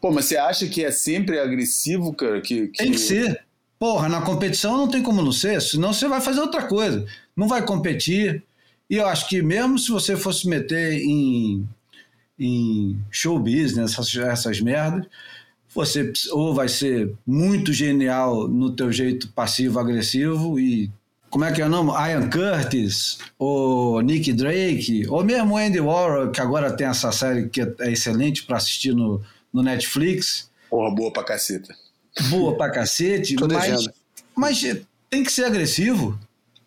Pô, 0.00 0.10
mas 0.10 0.26
você 0.26 0.36
acha 0.36 0.66
que 0.66 0.84
é 0.84 0.90
sempre 0.90 1.38
agressivo, 1.38 2.12
cara? 2.12 2.40
Que, 2.40 2.68
que... 2.68 2.78
Tem 2.78 2.92
que 2.92 2.98
ser. 2.98 3.44
Porra, 3.78 4.08
na 4.08 4.22
competição 4.22 4.76
não 4.76 4.88
tem 4.88 5.02
como 5.02 5.22
não 5.22 5.32
ser, 5.32 5.60
senão 5.60 5.92
você 5.92 6.08
vai 6.08 6.20
fazer 6.20 6.40
outra 6.40 6.62
coisa. 6.62 7.04
Não 7.36 7.46
vai 7.46 7.64
competir. 7.64 8.42
E 8.88 8.96
eu 8.96 9.06
acho 9.06 9.28
que 9.28 9.42
mesmo 9.42 9.78
se 9.78 9.90
você 9.90 10.16
fosse 10.16 10.48
meter 10.48 10.94
em, 11.02 11.68
em 12.38 12.98
show 13.10 13.38
business, 13.38 13.92
essas, 13.92 14.16
essas 14.16 14.60
merdas, 14.60 15.06
você 15.74 16.10
ou 16.30 16.54
vai 16.54 16.68
ser 16.68 17.12
muito 17.26 17.72
genial 17.72 18.48
no 18.48 18.70
teu 18.70 18.90
jeito 18.90 19.28
passivo-agressivo 19.32 20.58
e 20.58 20.90
como 21.28 21.44
é 21.44 21.52
que 21.52 21.60
é 21.60 21.66
o 21.66 21.68
nome? 21.68 21.90
Ian 21.90 22.30
Curtis, 22.30 23.18
ou 23.38 24.00
Nick 24.00 24.32
Drake, 24.32 25.06
ou 25.08 25.22
mesmo 25.22 25.58
Andy 25.58 25.80
Warhol, 25.80 26.30
que 26.30 26.40
agora 26.40 26.74
tem 26.74 26.86
essa 26.86 27.12
série 27.12 27.48
que 27.50 27.60
é 27.60 27.92
excelente 27.92 28.44
para 28.44 28.56
assistir 28.56 28.94
no, 28.94 29.20
no 29.56 29.62
Netflix. 29.62 30.50
Porra, 30.68 30.94
boa 30.94 31.10
pra 31.10 31.24
caceta. 31.24 31.74
Boa 32.28 32.54
pra 32.56 32.70
cacete, 32.70 33.34
mas, 33.40 33.88
mas 34.34 34.60
tem 35.08 35.24
que 35.24 35.32
ser 35.32 35.44
agressivo 35.44 36.18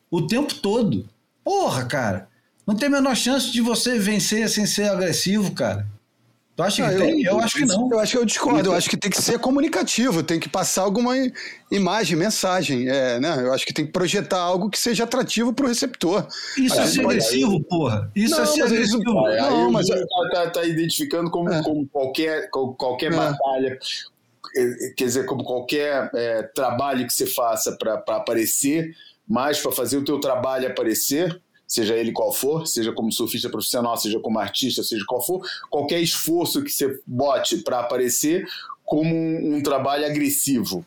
o 0.10 0.26
tempo 0.26 0.56
todo. 0.56 1.08
Porra, 1.44 1.86
cara. 1.86 2.28
Não 2.66 2.76
tem 2.76 2.88
a 2.88 2.92
menor 2.92 3.16
chance 3.16 3.52
de 3.52 3.62
você 3.62 4.00
vencer 4.00 4.50
sem 4.50 4.66
ser 4.66 4.90
agressivo, 4.90 5.52
cara. 5.54 5.88
Tu 6.60 6.64
acha 6.64 6.76
que 6.76 6.90
Ah, 6.90 6.92
eu- 6.92 7.00
tem? 7.00 7.24
Eu, 7.24 7.40
acho 7.40 7.56
que 7.58 7.64
não. 7.66 7.90
Eu 7.90 8.00
acho 8.00 8.12
que 8.12 8.18
eu 8.18 8.26
discordo. 8.26 8.70
Eu 8.70 8.74
acho 8.76 8.90
que 8.90 8.98
tem 8.98 9.10
que 9.10 9.22
ser 9.22 9.40
comunicativo, 9.40 10.22
tem 10.22 10.38
que 10.42 10.50
passar 10.50 10.82
alguma 10.82 11.14
imagem, 11.72 12.18
mensagem. 12.18 12.90
É, 12.90 13.18
né? 13.18 13.38
Eu 13.40 13.54
acho 13.54 13.66
que 13.66 13.74
tem 13.74 13.86
que 13.86 13.94
projetar 13.94 14.40
algo 14.42 14.70
que 14.70 14.78
seja 14.78 15.06
atrativo 15.06 15.54
para 15.54 15.64
o 15.64 15.70
receptor. 15.70 16.28
Isso 16.58 16.76
é 16.76 16.82
Aí 16.82 16.88
ser 16.90 17.02
pode- 17.04 17.16
agressivo, 17.20 17.64
porra. 17.64 18.12
Isso 18.14 18.36
Não, 18.36 18.44
é 18.44 18.46
ser 18.46 18.60
mas 18.64 18.72
isso- 18.74 18.96
agressivo. 18.98 19.26
Aí 19.26 19.38
Não, 19.38 19.70
o 19.70 19.72
mas 19.72 19.88
Bruno 19.88 20.06
tá, 20.06 20.30
tá- 20.34 20.50
tá 20.50 20.64
identificando 20.66 21.32
como, 21.32 21.50
É. 21.50 21.64
como 21.64 21.88
qualquer, 21.88 22.50
qual- 22.50 22.74
qualquer 22.74 23.14
É. 23.14 23.16
batalha, 23.16 23.80
quer 24.98 25.06
dizer, 25.06 25.26
como 25.26 25.46
qualquer 25.46 26.12
eh, 26.14 26.44
trabalho 26.54 27.08
que 27.08 27.14
você 27.14 27.26
faça 27.26 27.72
para 27.80 27.94
aparecer, 28.18 28.94
mas 29.26 29.62
para 29.62 29.72
fazer 29.72 29.96
o 29.96 30.04
teu 30.04 30.20
trabalho 30.20 30.68
aparecer, 30.68 31.40
seja 31.70 31.96
ele 31.96 32.12
qual 32.12 32.34
for, 32.34 32.66
seja 32.66 32.92
como 32.92 33.12
surfista 33.12 33.48
profissional, 33.48 33.96
seja 33.96 34.20
como 34.20 34.40
artista, 34.40 34.82
seja 34.82 35.06
qual 35.08 35.22
for, 35.22 35.48
qualquer 35.70 36.02
esforço 36.02 36.64
que 36.64 36.72
você 36.72 37.00
bote 37.06 37.58
para 37.58 37.80
aparecer 37.82 38.46
como 38.84 39.14
um, 39.16 39.58
um 39.58 39.62
trabalho 39.64 40.04
agressivo. 40.06 40.84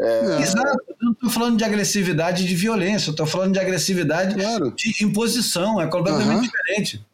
É, 0.00 0.42
Exato. 0.42 0.82
Eu 0.88 0.96
não 1.00 1.12
estou 1.12 1.30
falando 1.30 1.56
de 1.56 1.62
agressividade 1.62 2.44
de 2.44 2.54
violência, 2.56 3.10
eu 3.10 3.12
estou 3.12 3.26
falando 3.26 3.52
de 3.52 3.60
agressividade 3.60 4.34
Claro. 4.34 4.72
de 4.72 5.04
imposição. 5.04 5.80
É 5.80 5.86
completamente 5.86 6.30
Aham. 6.30 6.42
diferente. 6.42 7.06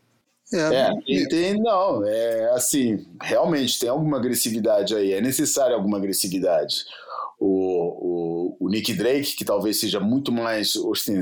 É, 0.51 0.59
É, 0.59 1.27
tem, 1.29 1.61
não, 1.61 2.03
é 2.07 2.51
assim, 2.55 3.07
realmente 3.23 3.79
tem 3.79 3.91
alguma 3.91 4.17
agressividade 4.17 4.95
aí, 4.95 5.13
é 5.13 5.21
necessário 5.21 5.77
alguma 5.77 5.99
agressividade. 5.99 6.87
O, 7.39 8.57
o, 8.57 8.67
o 8.67 8.69
Nick 8.71 8.95
Drake, 8.95 9.37
que 9.37 9.45
talvez 9.45 9.79
seja 9.79 10.01
muito 10.01 10.33
mais 10.33 10.75
osten... 10.75 11.21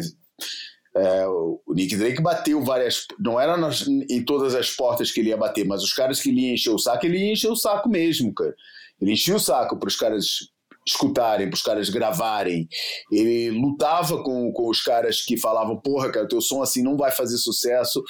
é, 0.96 1.26
o 1.28 1.60
Nick 1.74 1.94
Drake 1.96 2.22
bateu 2.22 2.62
várias. 2.64 3.06
Não 3.18 3.38
era 3.38 3.56
nas- 3.56 3.86
em 3.86 4.24
todas 4.24 4.54
as 4.54 4.70
portas 4.70 5.10
que 5.12 5.20
ele 5.20 5.28
ia 5.28 5.36
bater, 5.36 5.64
mas 5.66 5.82
os 5.82 5.92
caras 5.92 6.20
que 6.20 6.30
ele 6.30 6.40
ia 6.46 6.54
encher 6.54 6.70
o 6.70 6.78
saco, 6.78 7.04
ele 7.04 7.18
ia 7.18 7.32
encher 7.32 7.50
o 7.50 7.56
saco 7.56 7.88
mesmo, 7.88 8.32
cara. 8.32 8.54
Ele 9.00 9.12
enchia 9.12 9.36
o 9.36 9.40
saco 9.40 9.78
para 9.78 9.88
os 9.88 9.96
caras 9.96 10.26
escutarem, 10.86 11.48
para 11.48 11.56
os 11.56 11.62
caras 11.62 11.90
gravarem. 11.90 12.66
Ele 13.12 13.50
lutava 13.50 14.22
com, 14.22 14.50
com 14.52 14.70
os 14.70 14.80
caras 14.80 15.22
que 15.22 15.36
falavam: 15.36 15.78
porra, 15.78 16.10
cara, 16.10 16.28
teu 16.28 16.40
som 16.40 16.62
assim 16.62 16.82
não 16.82 16.96
vai 16.96 17.10
fazer 17.10 17.36
sucesso. 17.36 18.02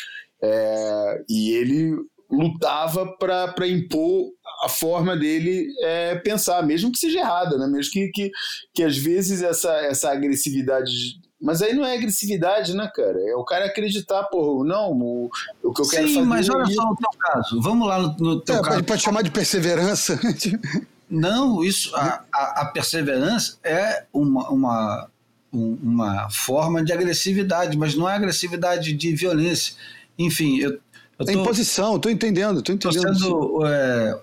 É, 0.43 1.25
e 1.29 1.53
ele 1.53 1.97
lutava 2.31 3.07
para 3.19 3.67
impor 3.67 4.31
a 4.65 4.69
forma 4.69 5.17
dele 5.17 5.67
é, 5.83 6.17
pensar, 6.17 6.63
mesmo 6.65 6.91
que 6.91 6.99
seja 6.99 7.21
errada, 7.21 7.57
né? 7.57 7.67
mesmo 7.67 7.93
que, 7.93 8.09
que, 8.09 8.31
que 8.75 8.83
às 8.83 8.97
vezes 8.97 9.43
essa, 9.43 9.73
essa 9.87 10.11
agressividade. 10.11 10.93
Mas 11.41 11.61
aí 11.61 11.75
não 11.75 11.85
é 11.85 11.95
agressividade, 11.97 12.75
né, 12.75 12.91
cara? 12.95 13.19
É 13.21 13.35
o 13.37 13.45
cara 13.45 13.67
acreditar, 13.67 14.25
pô, 14.25 14.65
não, 14.65 14.93
o, 14.93 15.31
o 15.63 15.73
que 15.73 15.83
eu 15.83 15.87
quero 15.89 16.07
Sim, 16.09 16.15
fazer. 16.15 16.27
mas 16.27 16.49
olha 16.49 16.63
é 16.63 16.67
só 16.67 16.83
o 16.91 16.97
teu 16.97 17.11
caso. 17.19 17.61
Vamos 17.61 17.87
lá 17.89 17.99
no, 17.99 18.17
no 18.19 18.41
teu 18.41 18.57
É, 18.57 18.63
caso. 18.63 18.85
pode, 18.85 19.03
chamar 19.03 19.23
de 19.23 19.31
perseverança. 19.31 20.19
Não, 21.09 21.63
isso, 21.63 21.95
a, 21.95 22.25
a, 22.33 22.63
a 22.63 22.67
perseverança 22.67 23.59
é 23.63 24.05
uma, 24.13 24.51
uma, 24.51 25.09
um- 25.53 25.79
uma 25.81 26.29
forma 26.31 26.85
de 26.85 26.93
agressividade, 26.93 27.77
mas 27.79 27.95
não 27.95 28.09
é 28.09 28.15
agressividade 28.17 28.93
de 28.93 29.15
violência. 29.15 29.75
Enfim, 30.19 30.59
eu, 30.59 30.73
eu 30.73 30.81
É 31.21 31.33
tô, 31.33 31.41
imposição, 31.43 31.99
tô 32.01 32.09
entendendo, 32.11 32.61
tô 32.61 32.73
entendendo. 32.73 33.15
sendo 33.17 33.65
é, 33.67 34.21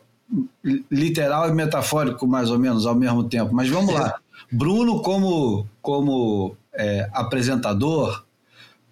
literal 0.91 1.47
e 1.49 1.53
metafórico, 1.53 2.27
mais 2.27 2.49
ou 2.49 2.59
menos, 2.59 2.85
ao 2.85 2.95
mesmo 2.95 3.23
tempo. 3.23 3.53
Mas 3.53 3.69
vamos 3.69 3.93
lá. 3.93 4.19
Bruno, 4.51 5.01
como, 5.01 5.65
como 5.81 6.55
é, 6.73 7.09
apresentador, 7.13 8.23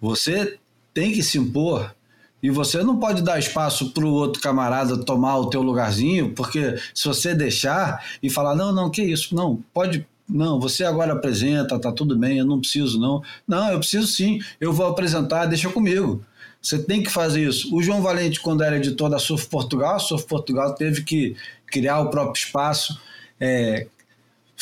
você 0.00 0.58
tem 0.92 1.12
que 1.12 1.22
se 1.22 1.38
impor 1.38 1.94
e 2.42 2.50
você 2.50 2.82
não 2.82 2.98
pode 2.98 3.22
dar 3.22 3.38
espaço 3.38 3.92
para 3.92 4.04
o 4.04 4.12
outro 4.12 4.42
camarada 4.42 4.98
tomar 4.98 5.38
o 5.38 5.48
teu 5.48 5.62
lugarzinho, 5.62 6.32
porque 6.34 6.76
se 6.92 7.06
você 7.06 7.34
deixar 7.34 8.04
e 8.20 8.28
falar, 8.28 8.56
não, 8.56 8.72
não, 8.72 8.90
que 8.90 9.00
isso, 9.00 9.34
não, 9.34 9.62
pode, 9.72 10.04
não, 10.28 10.58
você 10.58 10.82
agora 10.84 11.12
apresenta, 11.12 11.78
tá 11.78 11.92
tudo 11.92 12.16
bem, 12.16 12.38
eu 12.38 12.44
não 12.44 12.60
preciso 12.60 12.98
não. 12.98 13.22
Não, 13.46 13.70
eu 13.70 13.78
preciso 13.78 14.08
sim, 14.08 14.40
eu 14.60 14.72
vou 14.72 14.86
apresentar, 14.86 15.46
deixa 15.46 15.68
comigo. 15.68 16.24
Você 16.60 16.80
tem 16.80 17.02
que 17.02 17.10
fazer 17.10 17.48
isso. 17.48 17.74
O 17.74 17.82
João 17.82 18.02
Valente, 18.02 18.40
quando 18.40 18.62
era 18.62 18.76
editor 18.76 19.10
da 19.10 19.18
Surf 19.18 19.46
Portugal, 19.46 19.96
a 19.96 20.00
Surf 20.00 20.26
Portugal 20.26 20.74
teve 20.74 21.02
que 21.02 21.36
criar 21.66 22.00
o 22.00 22.10
próprio 22.10 22.40
espaço, 22.40 23.00
é, 23.40 23.86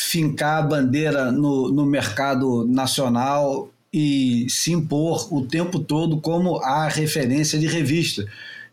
fincar 0.01 0.59
a 0.59 0.63
bandeira 0.63 1.31
no, 1.31 1.71
no 1.71 1.85
mercado 1.85 2.67
nacional 2.67 3.71
e 3.93 4.47
se 4.49 4.73
impor 4.73 5.33
o 5.33 5.47
tempo 5.47 5.81
todo 5.81 6.21
como 6.21 6.59
a 6.59 6.89
referência 6.89 7.59
de 7.59 7.67
revista. 7.67 8.25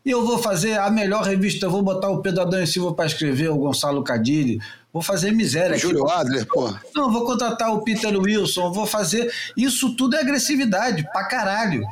E 0.06 0.10
eu 0.10 0.26
vou 0.26 0.38
fazer 0.38 0.78
a 0.80 0.90
melhor 0.90 1.24
revista, 1.24 1.68
vou 1.68 1.82
botar 1.82 2.10
o 2.10 2.22
Pedro 2.22 2.42
Adão 2.42 2.64
e 2.64 2.68
Silva 2.68 2.94
para 2.94 3.08
escrever, 3.08 3.50
o 3.50 3.58
Gonçalo 3.58 4.04
Cadilli, 4.04 4.58
vou 4.94 5.02
fazer 5.02 5.32
miséria. 5.32 5.72
aqui. 5.76 5.82
Júlio 5.82 6.08
Adler, 6.08 6.46
pô. 6.46 6.74
Não, 6.96 7.12
vou 7.12 7.26
contratar 7.26 7.74
o 7.74 7.82
Peter 7.84 8.18
Wilson, 8.18 8.72
vou 8.72 8.86
fazer. 8.86 9.30
Isso 9.58 9.96
tudo 9.98 10.16
é 10.16 10.22
agressividade, 10.22 11.04
pra 11.12 11.26
caralho. 11.26 11.86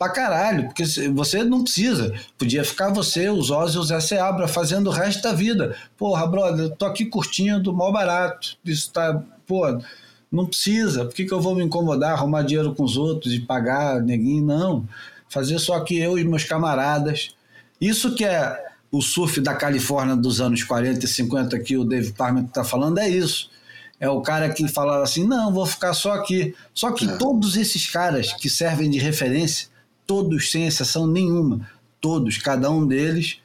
Pra 0.00 0.08
caralho, 0.08 0.64
porque 0.64 0.82
você 1.10 1.44
não 1.44 1.62
precisa. 1.62 2.14
Podia 2.38 2.64
ficar 2.64 2.88
você, 2.88 3.28
os 3.28 3.50
Ozzy 3.50 3.76
e 3.76 3.80
o 3.80 3.82
Zé 3.82 4.00
Seabra 4.00 4.48
fazendo 4.48 4.86
o 4.86 4.90
resto 4.90 5.20
da 5.20 5.34
vida. 5.34 5.76
Porra, 5.98 6.26
brother, 6.26 6.64
eu 6.64 6.70
tô 6.70 6.86
aqui 6.86 7.04
curtindo, 7.04 7.70
mal 7.70 7.92
barato. 7.92 8.56
Isso 8.64 8.90
tá. 8.90 9.22
Pô, 9.46 9.78
não 10.32 10.46
precisa. 10.46 11.04
Por 11.04 11.14
que, 11.14 11.26
que 11.26 11.34
eu 11.34 11.40
vou 11.42 11.54
me 11.54 11.62
incomodar, 11.62 12.12
arrumar 12.12 12.40
dinheiro 12.40 12.74
com 12.74 12.82
os 12.82 12.96
outros 12.96 13.34
e 13.34 13.40
pagar 13.40 14.00
neguinho? 14.00 14.42
Não. 14.42 14.88
Fazer 15.28 15.58
só 15.58 15.74
aqui 15.74 15.98
eu 15.98 16.18
e 16.18 16.24
meus 16.24 16.44
camaradas. 16.44 17.36
Isso 17.78 18.14
que 18.14 18.24
é 18.24 18.58
o 18.90 19.02
surf 19.02 19.38
da 19.38 19.54
Califórnia 19.54 20.16
dos 20.16 20.40
anos 20.40 20.64
40 20.64 21.04
e 21.04 21.08
50 21.08 21.58
que 21.58 21.76
o 21.76 21.84
Dave 21.84 22.14
Parman 22.14 22.46
está 22.46 22.64
falando, 22.64 22.96
é 23.00 23.08
isso. 23.10 23.50
É 24.00 24.08
o 24.08 24.22
cara 24.22 24.48
que 24.48 24.66
fala 24.66 25.02
assim, 25.02 25.26
não, 25.26 25.52
vou 25.52 25.66
ficar 25.66 25.92
só 25.92 26.12
aqui. 26.12 26.54
Só 26.72 26.90
que 26.90 27.06
todos 27.18 27.54
esses 27.58 27.86
caras 27.86 28.32
que 28.32 28.48
servem 28.48 28.88
de 28.88 28.98
referência, 28.98 29.68
todos 30.10 30.50
sem 30.50 30.66
exceção 30.66 31.06
nenhuma, 31.06 31.70
todos, 32.00 32.36
cada 32.38 32.68
um 32.68 32.84
deles 32.84 33.38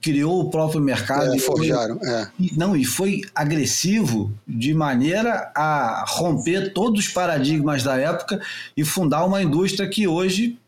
criou 0.00 0.40
o 0.40 0.50
próprio 0.50 0.80
mercado 0.80 1.32
É, 1.32 1.36
e 1.36 1.38
foi- 1.38 1.56
forjaram, 1.68 2.00
é. 2.04 2.28
e- 2.40 2.52
não, 2.56 2.74
e 2.76 2.84
foi 2.84 3.20
agressivo 3.32 4.32
de 4.46 4.74
maneira 4.74 5.52
a 5.54 6.04
romper 6.08 6.72
todos 6.72 7.06
os 7.06 7.12
paradigmas 7.12 7.84
da 7.84 7.96
época 7.96 8.40
e 8.76 8.84
fundar 8.84 9.24
uma 9.24 9.40
indústria 9.40 9.88
que 9.88 10.08
hoje 10.08 10.58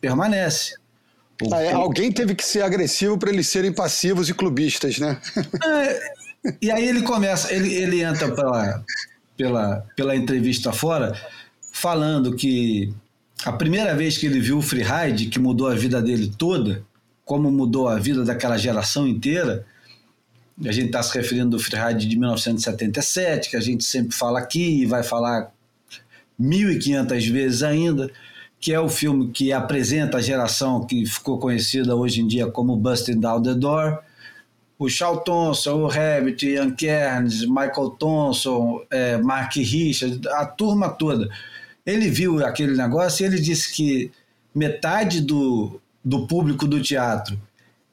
permanece. 0.00 0.74
Ah, 1.52 1.60
é, 1.60 1.72
alguém 1.72 2.10
teve 2.10 2.34
que 2.34 2.44
ser 2.44 2.62
agressivo 2.62 3.16
para 3.16 3.30
eles 3.30 3.46
serem 3.46 3.72
passivos 3.72 4.28
e 4.28 4.34
clubistas, 4.34 4.98
né? 4.98 5.20
E 6.60 6.72
aí 6.72 6.88
ele 6.88 7.02
começa, 7.02 7.54
ele, 7.54 7.72
ele 7.72 8.02
entra 8.02 8.34
pela, 8.34 8.84
pela, 9.36 9.86
pela 9.94 10.16
entrevista 10.16 10.72
fora, 10.72 11.14
falando 11.72 12.34
que 12.34 12.92
a 13.44 13.52
primeira 13.52 13.94
vez 13.94 14.16
que 14.16 14.26
ele 14.26 14.40
viu 14.40 14.58
o 14.58 14.62
freeride, 14.62 15.26
que 15.26 15.38
mudou 15.38 15.68
a 15.68 15.74
vida 15.74 16.00
dele 16.00 16.32
toda, 16.36 16.84
como 17.24 17.50
mudou 17.50 17.88
a 17.88 17.98
vida 17.98 18.24
daquela 18.24 18.56
geração 18.56 19.06
inteira, 19.06 19.64
a 20.64 20.70
gente 20.70 20.86
está 20.86 21.02
se 21.02 21.16
referindo 21.16 21.56
do 21.56 21.58
freeride 21.58 22.06
de 22.06 22.16
1977, 22.16 23.50
que 23.50 23.56
a 23.56 23.60
gente 23.60 23.84
sempre 23.84 24.14
fala 24.14 24.38
aqui 24.38 24.82
e 24.82 24.86
vai 24.86 25.02
falar 25.02 25.50
1.500 26.40 27.30
vezes 27.30 27.62
ainda, 27.62 28.10
que 28.60 28.72
é 28.72 28.78
o 28.78 28.88
filme 28.88 29.30
que 29.32 29.52
apresenta 29.52 30.18
a 30.18 30.20
geração 30.20 30.86
que 30.86 31.04
ficou 31.04 31.38
conhecida 31.38 31.96
hoje 31.96 32.20
em 32.20 32.26
dia 32.26 32.46
como 32.46 32.76
Busting 32.76 33.18
Down 33.18 33.42
the 33.42 33.54
Door, 33.54 33.98
o 34.78 34.88
Charles 34.88 35.22
Thompson, 35.24 35.82
o 35.82 35.86
Rabbit, 35.86 36.46
Ian 36.46 36.72
Kearns, 36.72 37.44
Michael 37.46 37.90
Thompson, 37.98 38.82
é, 38.90 39.16
Mark 39.16 39.54
Richards, 39.54 40.26
a 40.26 40.44
turma 40.44 40.88
toda. 40.88 41.28
Ele 41.84 42.08
viu 42.08 42.44
aquele 42.44 42.76
negócio 42.76 43.22
e 43.22 43.26
ele 43.26 43.40
disse 43.40 43.72
que 43.72 44.10
metade 44.54 45.20
do, 45.20 45.80
do 46.04 46.26
público 46.26 46.66
do 46.66 46.80
teatro 46.80 47.38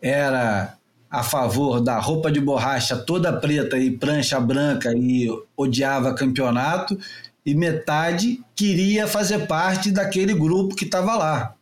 era 0.01 0.75
a 1.09 1.23
favor 1.23 1.81
da 1.81 1.99
roupa 1.99 2.31
de 2.31 2.39
borracha 2.39 2.95
toda 2.95 3.33
preta 3.33 3.77
e 3.77 3.89
prancha 3.89 4.39
branca 4.39 4.93
e 4.95 5.27
odiava 5.57 6.13
campeonato, 6.13 6.99
e 7.43 7.55
metade 7.55 8.43
queria 8.55 9.07
fazer 9.07 9.47
parte 9.47 9.89
daquele 9.89 10.35
grupo 10.35 10.75
que 10.75 10.85
estava 10.85 11.15
lá. 11.15 11.55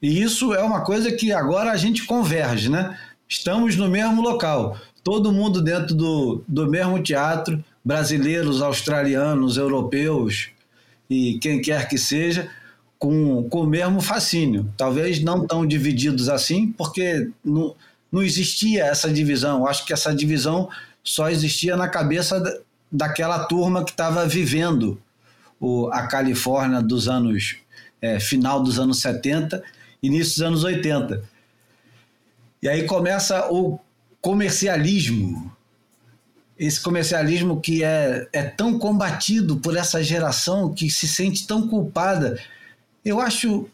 E 0.00 0.22
isso 0.22 0.54
é 0.54 0.62
uma 0.62 0.82
coisa 0.82 1.10
que 1.10 1.32
agora 1.32 1.72
a 1.72 1.76
gente 1.76 2.04
converge, 2.04 2.70
né? 2.70 2.96
Estamos 3.28 3.74
no 3.74 3.88
mesmo 3.88 4.22
local, 4.22 4.78
todo 5.02 5.32
mundo 5.32 5.60
dentro 5.60 5.94
do, 5.94 6.44
do 6.46 6.70
mesmo 6.70 7.02
teatro, 7.02 7.64
brasileiros, 7.84 8.62
australianos, 8.62 9.56
europeus 9.56 10.53
e 11.08 11.38
quem 11.38 11.60
quer 11.60 11.88
que 11.88 11.98
seja, 11.98 12.50
com, 12.98 13.48
com 13.48 13.60
o 13.60 13.66
mesmo 13.66 14.00
fascínio. 14.00 14.72
Talvez 14.76 15.22
não 15.22 15.46
tão 15.46 15.66
divididos 15.66 16.28
assim, 16.28 16.72
porque 16.72 17.30
não, 17.44 17.74
não 18.10 18.22
existia 18.22 18.84
essa 18.84 19.10
divisão. 19.10 19.66
Acho 19.66 19.84
que 19.84 19.92
essa 19.92 20.14
divisão 20.14 20.68
só 21.02 21.28
existia 21.28 21.76
na 21.76 21.88
cabeça 21.88 22.62
daquela 22.90 23.44
turma 23.44 23.84
que 23.84 23.90
estava 23.90 24.26
vivendo 24.26 25.00
o, 25.60 25.88
a 25.92 26.06
Califórnia 26.06 26.80
dos 26.80 27.08
anos 27.08 27.56
é, 28.00 28.20
final 28.20 28.62
dos 28.62 28.78
anos 28.78 29.00
70, 29.00 29.62
início 30.02 30.34
dos 30.34 30.42
anos 30.42 30.64
80. 30.64 31.22
E 32.62 32.68
aí 32.68 32.84
começa 32.84 33.50
o 33.50 33.78
comercialismo. 34.20 35.53
Esse 36.58 36.80
comercialismo 36.80 37.60
que 37.60 37.82
é, 37.82 38.28
é 38.32 38.42
tão 38.42 38.78
combatido 38.78 39.56
por 39.56 39.76
essa 39.76 40.02
geração 40.02 40.72
que 40.72 40.88
se 40.88 41.08
sente 41.08 41.46
tão 41.46 41.68
culpada. 41.68 42.38
Eu 43.04 43.20
acho. 43.20 43.68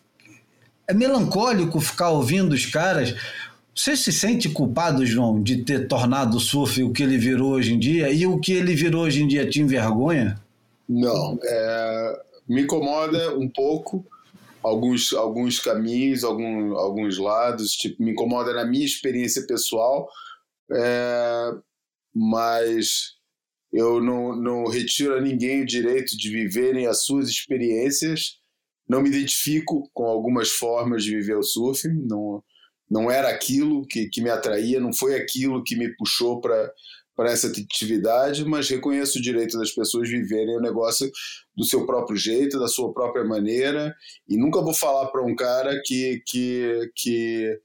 É 0.89 0.95
melancólico 0.95 1.81
ficar 1.81 2.11
ouvindo 2.11 2.53
os 2.53 2.66
caras. 2.66 3.14
Você 3.74 3.97
se 3.97 4.12
sente 4.12 4.49
culpado, 4.49 5.07
João, 5.07 5.43
de 5.43 5.62
ter 5.62 5.87
tornado 5.87 6.37
o 6.37 6.41
surf 6.41 6.83
o 6.83 6.93
que 6.93 7.03
ele 7.03 7.16
virou 7.16 7.53
hoje 7.53 7.74
em 7.74 7.78
dia? 7.78 8.11
E 8.11 8.26
o 8.26 8.39
que 8.39 8.53
ele 8.53 8.74
virou 8.74 9.05
hoje 9.05 9.22
em 9.22 9.28
dia 9.28 9.49
te 9.49 9.61
envergonha? 9.61 10.41
Não. 10.89 11.39
É, 11.45 12.22
me 12.49 12.62
incomoda 12.62 13.39
um 13.39 13.49
pouco 13.49 14.05
alguns, 14.62 15.12
alguns 15.12 15.61
caminhos, 15.61 16.24
algum, 16.24 16.76
alguns 16.76 17.18
lados. 17.18 17.72
Tipo, 17.72 18.03
me 18.03 18.11
incomoda 18.11 18.53
na 18.53 18.64
minha 18.64 18.85
experiência 18.85 19.47
pessoal 19.47 20.09
é, 20.72 21.53
mas 22.14 23.14
eu 23.72 24.02
não, 24.02 24.34
não 24.34 24.64
retiro 24.66 25.14
a 25.14 25.20
ninguém 25.20 25.62
o 25.62 25.66
direito 25.66 26.16
de 26.16 26.28
viverem 26.28 26.86
as 26.86 27.04
suas 27.04 27.28
experiências. 27.28 28.38
Não 28.88 29.00
me 29.00 29.08
identifico 29.08 29.88
com 29.94 30.04
algumas 30.04 30.50
formas 30.50 31.04
de 31.04 31.14
viver 31.14 31.36
o 31.36 31.42
surf, 31.42 31.86
não, 31.88 32.42
não 32.90 33.11
era 33.11 33.28
aquilo 33.28 33.86
que, 33.86 34.08
que 34.08 34.20
me 34.20 34.30
atraía, 34.30 34.80
não 34.80 34.92
foi 34.92 35.14
aquilo 35.14 35.62
que 35.62 35.76
me 35.76 35.94
puxou 35.96 36.40
para 36.40 36.72
para 37.20 37.32
essa 37.32 37.48
atividade, 37.48 38.46
mas 38.46 38.70
reconheço 38.70 39.18
o 39.18 39.22
direito 39.22 39.58
das 39.58 39.70
pessoas 39.70 40.08
viverem 40.08 40.56
o 40.56 40.61
negócio 40.61 41.11
do 41.54 41.66
seu 41.66 41.84
próprio 41.84 42.16
jeito, 42.16 42.58
da 42.58 42.66
sua 42.66 42.94
própria 42.94 43.22
maneira, 43.22 43.94
e 44.26 44.38
nunca 44.38 44.62
vou 44.62 44.72
falar 44.72 45.08
para 45.08 45.22
um 45.22 45.36
cara 45.36 45.78
que, 45.84 46.22
que, 46.26 46.90
que 46.96 47.61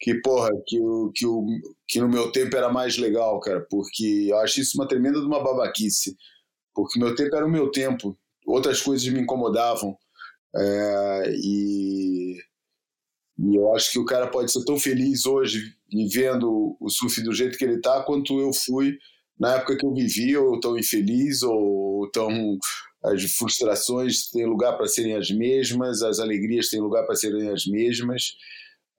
que, 0.00 0.14
porra, 0.20 0.50
que, 0.66 0.80
o, 0.80 1.10
que, 1.14 1.26
o, 1.26 1.46
que 1.86 2.00
no 2.00 2.08
meu 2.08 2.30
tempo 2.30 2.56
era 2.56 2.70
mais 2.70 2.96
legal, 2.96 3.40
cara, 3.40 3.66
porque 3.68 4.26
eu 4.30 4.38
acho 4.38 4.60
isso 4.60 4.78
uma 4.78 4.88
tremenda 4.88 5.20
de 5.20 5.26
uma 5.26 5.42
babaquice, 5.42 6.16
porque 6.74 6.98
meu 6.98 7.14
tempo 7.14 7.34
era 7.34 7.46
o 7.46 7.50
meu 7.50 7.70
tempo, 7.70 8.16
outras 8.46 8.80
coisas 8.80 9.06
me 9.08 9.20
incomodavam, 9.20 9.96
é, 10.56 11.32
e, 11.36 12.36
e 13.38 13.56
eu 13.56 13.74
acho 13.74 13.92
que 13.92 13.98
o 13.98 14.04
cara 14.04 14.28
pode 14.28 14.50
ser 14.52 14.64
tão 14.64 14.78
feliz 14.78 15.26
hoje 15.26 15.74
vendo 16.12 16.76
o 16.80 16.88
surf 16.88 17.22
do 17.22 17.32
jeito 17.32 17.58
que 17.58 17.64
ele 17.64 17.80
tá, 17.80 18.02
quanto 18.02 18.38
eu 18.40 18.52
fui 18.52 18.98
na 19.38 19.54
época 19.54 19.76
que 19.76 19.86
eu 19.86 19.94
vivi, 19.94 20.36
ou 20.36 20.58
tão 20.58 20.76
infeliz, 20.76 21.42
ou 21.42 22.10
tão 22.10 22.58
as 23.04 23.22
frustrações 23.32 24.28
têm 24.30 24.44
lugar 24.44 24.76
para 24.76 24.88
serem 24.88 25.14
as 25.14 25.30
mesmas, 25.30 26.02
as 26.02 26.18
alegrias 26.18 26.68
têm 26.68 26.80
lugar 26.80 27.06
para 27.06 27.14
serem 27.14 27.48
as 27.50 27.64
mesmas. 27.64 28.32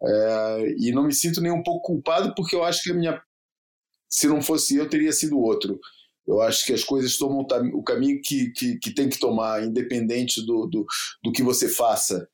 É, 0.01 0.75
e 0.77 0.91
não 0.91 1.03
me 1.03 1.13
sinto 1.13 1.41
nem 1.41 1.51
um 1.51 1.63
pouco 1.63 1.93
culpado 1.93 2.33
porque 2.35 2.55
eu 2.55 2.63
acho 2.63 2.83
que 2.83 2.91
a 2.91 2.93
minha 2.93 3.21
se 4.09 4.27
não 4.27 4.41
fosse 4.41 4.75
eu 4.75 4.89
teria 4.89 5.11
sido 5.11 5.39
outro. 5.39 5.79
Eu 6.27 6.41
acho 6.41 6.65
que 6.65 6.73
as 6.73 6.83
coisas 6.83 7.17
tomam 7.17 7.45
o 7.73 7.83
caminho 7.83 8.21
que, 8.23 8.51
que, 8.51 8.77
que 8.77 8.93
tem 8.93 9.09
que 9.09 9.19
tomar 9.19 9.63
independente 9.63 10.45
do, 10.45 10.67
do, 10.67 10.85
do 11.23 11.31
que 11.31 11.41
você 11.41 11.67
faça. 11.67 12.27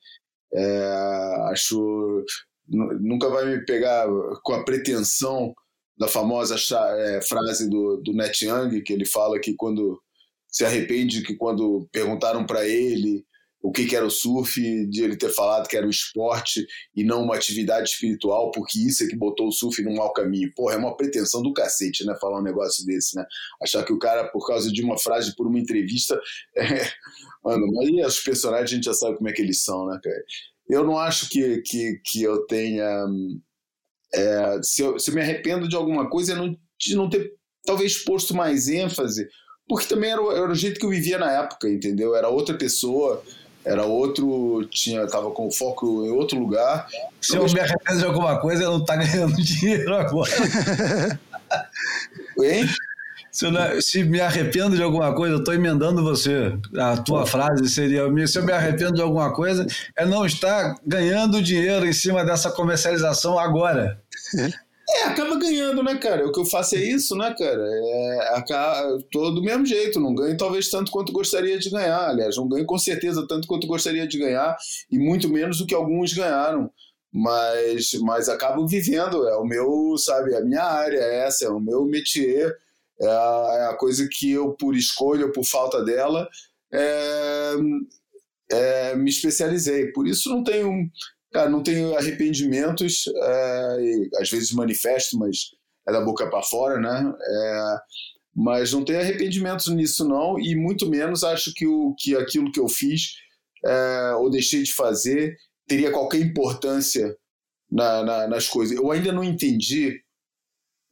É, 0.54 1.46
acho 1.52 2.26
nunca 2.68 3.30
vai 3.30 3.46
me 3.46 3.66
pegar 3.66 4.08
com 4.44 4.54
a 4.54 4.64
pretensão 4.64 5.54
da 5.98 6.08
famosa 6.08 6.56
é, 6.98 7.22
frase 7.22 7.70
do, 7.70 7.98
do 7.98 8.14
Net 8.14 8.44
Young 8.46 8.82
que 8.82 8.92
ele 8.92 9.06
fala 9.06 9.40
que 9.40 9.54
quando 9.54 10.02
se 10.48 10.66
arrepende 10.66 11.22
que 11.22 11.36
quando 11.36 11.88
perguntaram 11.92 12.46
para 12.46 12.68
ele 12.68 13.24
o 13.66 13.72
que, 13.72 13.88
que 13.88 13.96
era 13.96 14.06
o 14.06 14.12
surf, 14.12 14.62
de 14.62 15.04
ele 15.04 15.18
ter 15.18 15.30
falado 15.30 15.68
que 15.68 15.76
era 15.76 15.88
um 15.88 15.90
esporte 15.90 16.64
e 16.96 17.04
não 17.04 17.24
uma 17.24 17.36
atividade 17.36 17.90
espiritual, 17.90 18.52
porque 18.52 18.78
isso 18.78 19.04
é 19.04 19.08
que 19.08 19.16
botou 19.16 19.48
o 19.48 19.52
surf 19.52 19.82
num 19.82 19.96
mau 19.96 20.14
caminho. 20.14 20.54
Porra, 20.56 20.76
é 20.76 20.78
uma 20.78 20.96
pretensão 20.96 21.42
do 21.42 21.52
cacete, 21.52 22.06
né? 22.06 22.16
Falar 22.22 22.42
um 22.42 22.44
negócio 22.44 22.86
desse, 22.86 23.16
né? 23.16 23.26
Achar 23.60 23.84
que 23.84 23.92
o 23.92 23.98
cara, 23.98 24.30
por 24.30 24.46
causa 24.46 24.72
de 24.72 24.84
uma 24.84 25.00
frase, 25.00 25.36
por 25.36 25.48
uma 25.48 25.60
entrevista. 25.60 26.20
É... 26.58 26.90
Mano, 27.44 27.68
mas 27.74 28.16
os 28.16 28.24
personagens 28.24 28.72
a 28.72 28.76
gente 28.76 28.86
já 28.86 28.94
sabe 28.94 29.18
como 29.18 29.30
é 29.30 29.34
que 29.34 29.42
eles 29.42 29.64
são, 29.64 29.86
né, 29.86 30.00
cara? 30.04 30.24
Eu 30.68 30.84
não 30.84 30.98
acho 30.98 31.30
que, 31.30 31.62
que, 31.62 32.02
que 32.04 32.24
eu 32.24 32.46
tenha. 32.48 33.06
É, 34.14 34.60
se, 34.64 34.82
eu, 34.82 34.98
se 34.98 35.12
eu 35.12 35.16
me 35.16 35.22
arrependo 35.22 35.68
de 35.68 35.76
alguma 35.76 36.10
coisa, 36.10 36.34
é 36.34 36.36
não, 36.36 36.56
de 36.80 36.96
não 36.96 37.08
ter 37.08 37.32
talvez 37.64 38.04
posto 38.04 38.34
mais 38.34 38.68
ênfase, 38.68 39.28
porque 39.68 39.88
também 39.88 40.12
era, 40.12 40.22
era 40.22 40.52
o 40.52 40.56
jeito 40.56 40.80
que 40.80 40.86
eu 40.86 40.90
vivia 40.90 41.20
na 41.20 41.32
época, 41.32 41.70
entendeu? 41.70 42.16
Era 42.16 42.30
outra 42.30 42.58
pessoa 42.58 43.24
era 43.66 43.84
outro, 43.84 44.66
tinha, 44.70 45.08
tava 45.08 45.32
com 45.32 45.52
foco 45.52 46.06
em 46.06 46.12
outro 46.12 46.38
lugar. 46.38 46.88
Se 47.20 47.36
eu 47.36 47.46
me 47.46 47.60
arrependo 47.60 48.00
de 48.00 48.06
alguma 48.06 48.40
coisa, 48.40 48.64
eu 48.64 48.72
não 48.72 48.86
tá 48.86 48.96
ganhando 48.96 49.36
dinheiro 49.42 49.96
agora. 49.96 50.30
hein? 52.40 52.70
Se, 53.32 53.52
não, 53.52 53.82
se, 53.82 54.04
me 54.04 54.22
arrependo 54.22 54.78
de 54.78 54.84
alguma 54.84 55.14
coisa, 55.14 55.36
eu 55.36 55.40
estou 55.40 55.54
emendando 55.54 56.02
você. 56.04 56.58
A 56.78 56.96
tua 56.96 57.26
frase 57.26 57.68
seria: 57.68 58.04
se 58.28 58.40
eu 58.40 58.46
me 58.46 58.54
arrependo 58.54 58.94
de 58.94 59.02
alguma 59.02 59.34
coisa, 59.34 59.68
é 59.98 60.06
não 60.06 60.26
estar 60.26 60.76
ganhando 60.86 61.42
dinheiro 61.42 61.86
em 61.86 61.92
cima 61.92 62.24
dessa 62.24 62.50
comercialização 62.52 63.38
agora. 63.38 64.00
É, 64.88 65.04
acaba 65.04 65.36
ganhando, 65.40 65.82
né, 65.82 65.98
cara? 65.98 66.28
O 66.28 66.32
que 66.32 66.40
eu 66.40 66.46
faço 66.46 66.76
é 66.76 66.80
isso, 66.80 67.16
né, 67.16 67.34
cara? 67.38 67.64
É, 67.68 68.38
acaba, 68.38 68.98
tô 69.12 69.32
do 69.32 69.42
mesmo 69.42 69.66
jeito, 69.66 70.00
não 70.00 70.14
ganho 70.14 70.38
talvez 70.38 70.70
tanto 70.70 70.92
quanto 70.92 71.12
gostaria 71.12 71.58
de 71.58 71.70
ganhar. 71.72 72.10
Aliás, 72.10 72.38
não 72.38 72.48
ganho 72.48 72.66
com 72.66 72.78
certeza 72.78 73.26
tanto 73.28 73.48
quanto 73.48 73.66
gostaria 73.66 74.08
de 74.08 74.20
ganhar, 74.20 74.56
e 74.92 75.00
muito 75.00 75.28
menos 75.28 75.58
do 75.58 75.66
que 75.66 75.74
alguns 75.74 76.14
ganharam. 76.14 76.70
Mas, 77.12 77.94
mas 78.02 78.30
acabo 78.30 78.68
vivendo, 78.68 79.28
é 79.28 79.38
o 79.38 79.46
meu, 79.46 79.96
sabe, 79.98 80.36
a 80.36 80.42
minha 80.42 80.64
área 80.64 81.00
é 81.00 81.20
essa, 81.28 81.46
é 81.46 81.50
o 81.50 81.62
meu 81.62 81.86
métier, 81.86 82.54
é 83.00 83.08
a, 83.08 83.58
é 83.60 83.68
a 83.70 83.74
coisa 83.78 84.08
que 84.12 84.32
eu, 84.32 84.52
por 84.54 84.76
escolha 84.76 85.26
ou 85.26 85.32
por 85.32 85.46
falta 85.46 85.84
dela, 85.84 86.28
é, 86.74 87.54
é, 88.52 88.96
me 88.96 89.10
especializei. 89.10 89.92
Por 89.94 90.08
isso 90.08 90.30
não 90.30 90.44
tenho 90.44 90.90
Cara, 91.36 91.50
não 91.50 91.62
tenho 91.62 91.94
arrependimentos, 91.98 93.10
é, 93.14 93.78
às 94.22 94.30
vezes 94.30 94.54
manifesto, 94.54 95.20
mas 95.20 95.50
é 95.86 95.92
da 95.92 96.00
boca 96.00 96.30
para 96.30 96.42
fora, 96.42 96.80
né? 96.80 97.14
É, 97.22 97.78
mas 98.34 98.72
não 98.72 98.86
tenho 98.86 99.02
arrependimentos 99.02 99.68
nisso 99.68 100.08
não, 100.08 100.40
e 100.40 100.56
muito 100.56 100.90
menos 100.90 101.26
acho 101.26 101.54
que, 101.54 101.68
o, 101.68 101.94
que 102.00 102.16
aquilo 102.16 102.50
que 102.54 102.60
eu 102.62 102.70
fiz 102.70 103.16
é, 103.66 104.14
ou 104.18 104.30
deixei 104.30 104.64
de 104.64 104.74
fazer 104.74 105.36
teria 105.68 105.92
qualquer 105.92 106.22
importância 106.22 107.14
na, 107.70 108.02
na, 108.02 108.28
nas 108.30 108.48
coisas. 108.48 108.78
Eu 108.78 108.90
ainda 108.90 109.12
não 109.12 109.22
entendi 109.22 110.02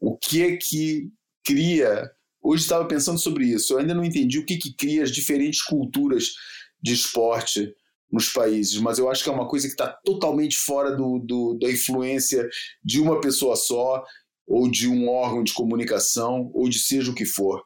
o 0.01 0.17
que 0.17 0.43
é 0.43 0.57
que 0.57 1.09
cria. 1.45 2.11
Hoje 2.41 2.63
estava 2.63 2.85
pensando 2.85 3.17
sobre 3.17 3.45
isso. 3.45 3.71
Eu 3.71 3.77
ainda 3.77 3.93
não 3.93 4.03
entendi 4.03 4.39
o 4.39 4.45
que, 4.45 4.57
que 4.57 4.75
cria 4.75 5.03
as 5.03 5.11
diferentes 5.11 5.63
culturas 5.63 6.33
de 6.81 6.91
esporte 6.91 7.73
nos 8.13 8.29
países, 8.29 8.77
mas 8.77 8.99
eu 8.99 9.09
acho 9.09 9.23
que 9.23 9.29
é 9.29 9.33
uma 9.33 9.47
coisa 9.47 9.65
que 9.65 9.73
está 9.73 9.87
totalmente 10.05 10.55
fora 10.55 10.95
do, 10.95 11.17
do, 11.17 11.57
da 11.59 11.69
influência 11.71 12.47
de 12.83 13.01
uma 13.01 13.19
pessoa 13.19 13.55
só, 13.55 14.03
ou 14.47 14.69
de 14.69 14.87
um 14.87 15.09
órgão 15.09 15.43
de 15.43 15.51
comunicação, 15.51 16.51
ou 16.53 16.69
de 16.69 16.77
seja 16.77 17.09
o 17.09 17.15
que 17.15 17.25
for. 17.25 17.63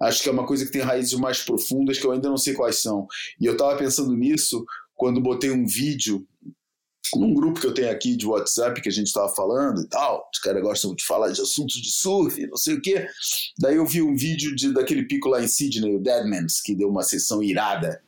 Acho 0.00 0.20
que 0.20 0.28
é 0.28 0.32
uma 0.32 0.46
coisa 0.46 0.66
que 0.66 0.72
tem 0.72 0.82
raízes 0.82 1.14
mais 1.14 1.44
profundas 1.44 1.96
que 1.96 2.04
eu 2.04 2.10
ainda 2.10 2.28
não 2.28 2.36
sei 2.36 2.54
quais 2.54 2.82
são. 2.82 3.06
E 3.40 3.46
eu 3.46 3.52
estava 3.52 3.76
pensando 3.76 4.16
nisso 4.16 4.64
quando 4.96 5.20
botei 5.20 5.52
um 5.52 5.64
vídeo 5.64 6.26
num 7.14 7.32
grupo 7.32 7.60
que 7.60 7.66
eu 7.66 7.74
tenho 7.74 7.90
aqui 7.90 8.16
de 8.16 8.26
WhatsApp 8.26 8.80
que 8.80 8.88
a 8.88 8.92
gente 8.92 9.06
estava 9.06 9.32
falando 9.32 9.80
e 9.80 9.88
tal. 9.88 10.28
Os 10.34 10.40
caras 10.40 10.60
gostam 10.60 10.92
de 10.96 11.04
falar 11.04 11.30
de 11.30 11.40
assuntos 11.40 11.76
de 11.76 11.92
surf, 11.92 12.44
não 12.48 12.56
sei 12.56 12.74
o 12.74 12.82
quê. 12.82 13.06
Daí 13.60 13.76
eu 13.76 13.86
vi 13.86 14.02
um 14.02 14.16
vídeo 14.16 14.56
de, 14.56 14.72
daquele 14.72 15.06
pico 15.06 15.28
lá 15.28 15.40
em 15.40 15.46
Sydney, 15.46 15.94
o 15.94 16.00
Deadmans, 16.00 16.60
que 16.60 16.74
deu 16.74 16.88
uma 16.88 17.04
sessão 17.04 17.40
irada 17.40 18.02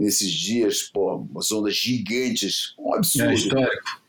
nesses 0.00 0.32
dias, 0.32 0.82
pô, 0.82 1.16
umas 1.16 1.52
ondas 1.52 1.76
gigantes. 1.76 2.74
Um 2.78 2.94
absurdo. 2.94 3.30
É 3.30 3.34
histórico. 3.34 4.00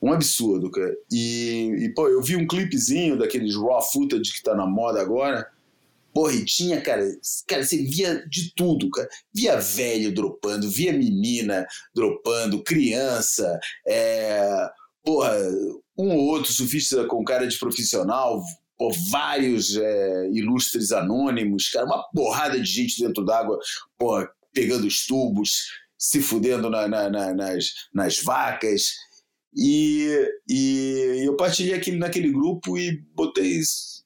Um 0.00 0.12
absurdo, 0.12 0.70
cara. 0.70 0.94
E, 1.10 1.74
e, 1.80 1.88
pô, 1.94 2.08
eu 2.08 2.22
vi 2.22 2.36
um 2.36 2.46
clipezinho 2.46 3.18
daqueles 3.18 3.56
raw 3.56 3.82
footage 3.82 4.32
que 4.32 4.42
tá 4.42 4.54
na 4.54 4.66
moda 4.66 5.00
agora. 5.00 5.50
Porra, 6.12 6.34
e 6.34 6.44
tinha, 6.44 6.80
cara, 6.80 7.02
cara, 7.48 7.64
você 7.64 7.78
via 7.82 8.24
de 8.28 8.52
tudo, 8.54 8.88
cara. 8.90 9.08
Via 9.32 9.58
velho 9.58 10.14
dropando, 10.14 10.70
via 10.70 10.92
menina 10.92 11.66
dropando, 11.92 12.62
criança, 12.62 13.58
é, 13.84 14.68
porra, 15.02 15.36
um 15.98 16.14
ou 16.14 16.26
outro 16.26 16.52
surfista 16.52 17.04
com 17.06 17.24
cara 17.24 17.48
de 17.48 17.58
profissional, 17.58 18.40
pô, 18.78 18.92
vários 19.10 19.76
é, 19.76 20.30
ilustres 20.30 20.92
anônimos, 20.92 21.68
cara, 21.70 21.86
uma 21.86 22.04
porrada 22.14 22.60
de 22.60 22.70
gente 22.70 23.02
dentro 23.02 23.24
d'água, 23.24 23.58
porra, 23.98 24.30
pegando 24.54 24.86
os 24.86 25.04
tubos, 25.04 25.64
se 25.98 26.22
fudendo 26.22 26.70
na, 26.70 26.88
na, 26.88 27.10
na, 27.10 27.34
nas, 27.34 27.72
nas 27.92 28.20
vacas. 28.20 28.92
E, 29.56 30.08
e 30.48 31.22
eu 31.24 31.36
partilhei 31.36 31.74
aquele, 31.74 31.98
naquele 31.98 32.30
grupo 32.30 32.78
e 32.78 33.02
botei 33.14 33.60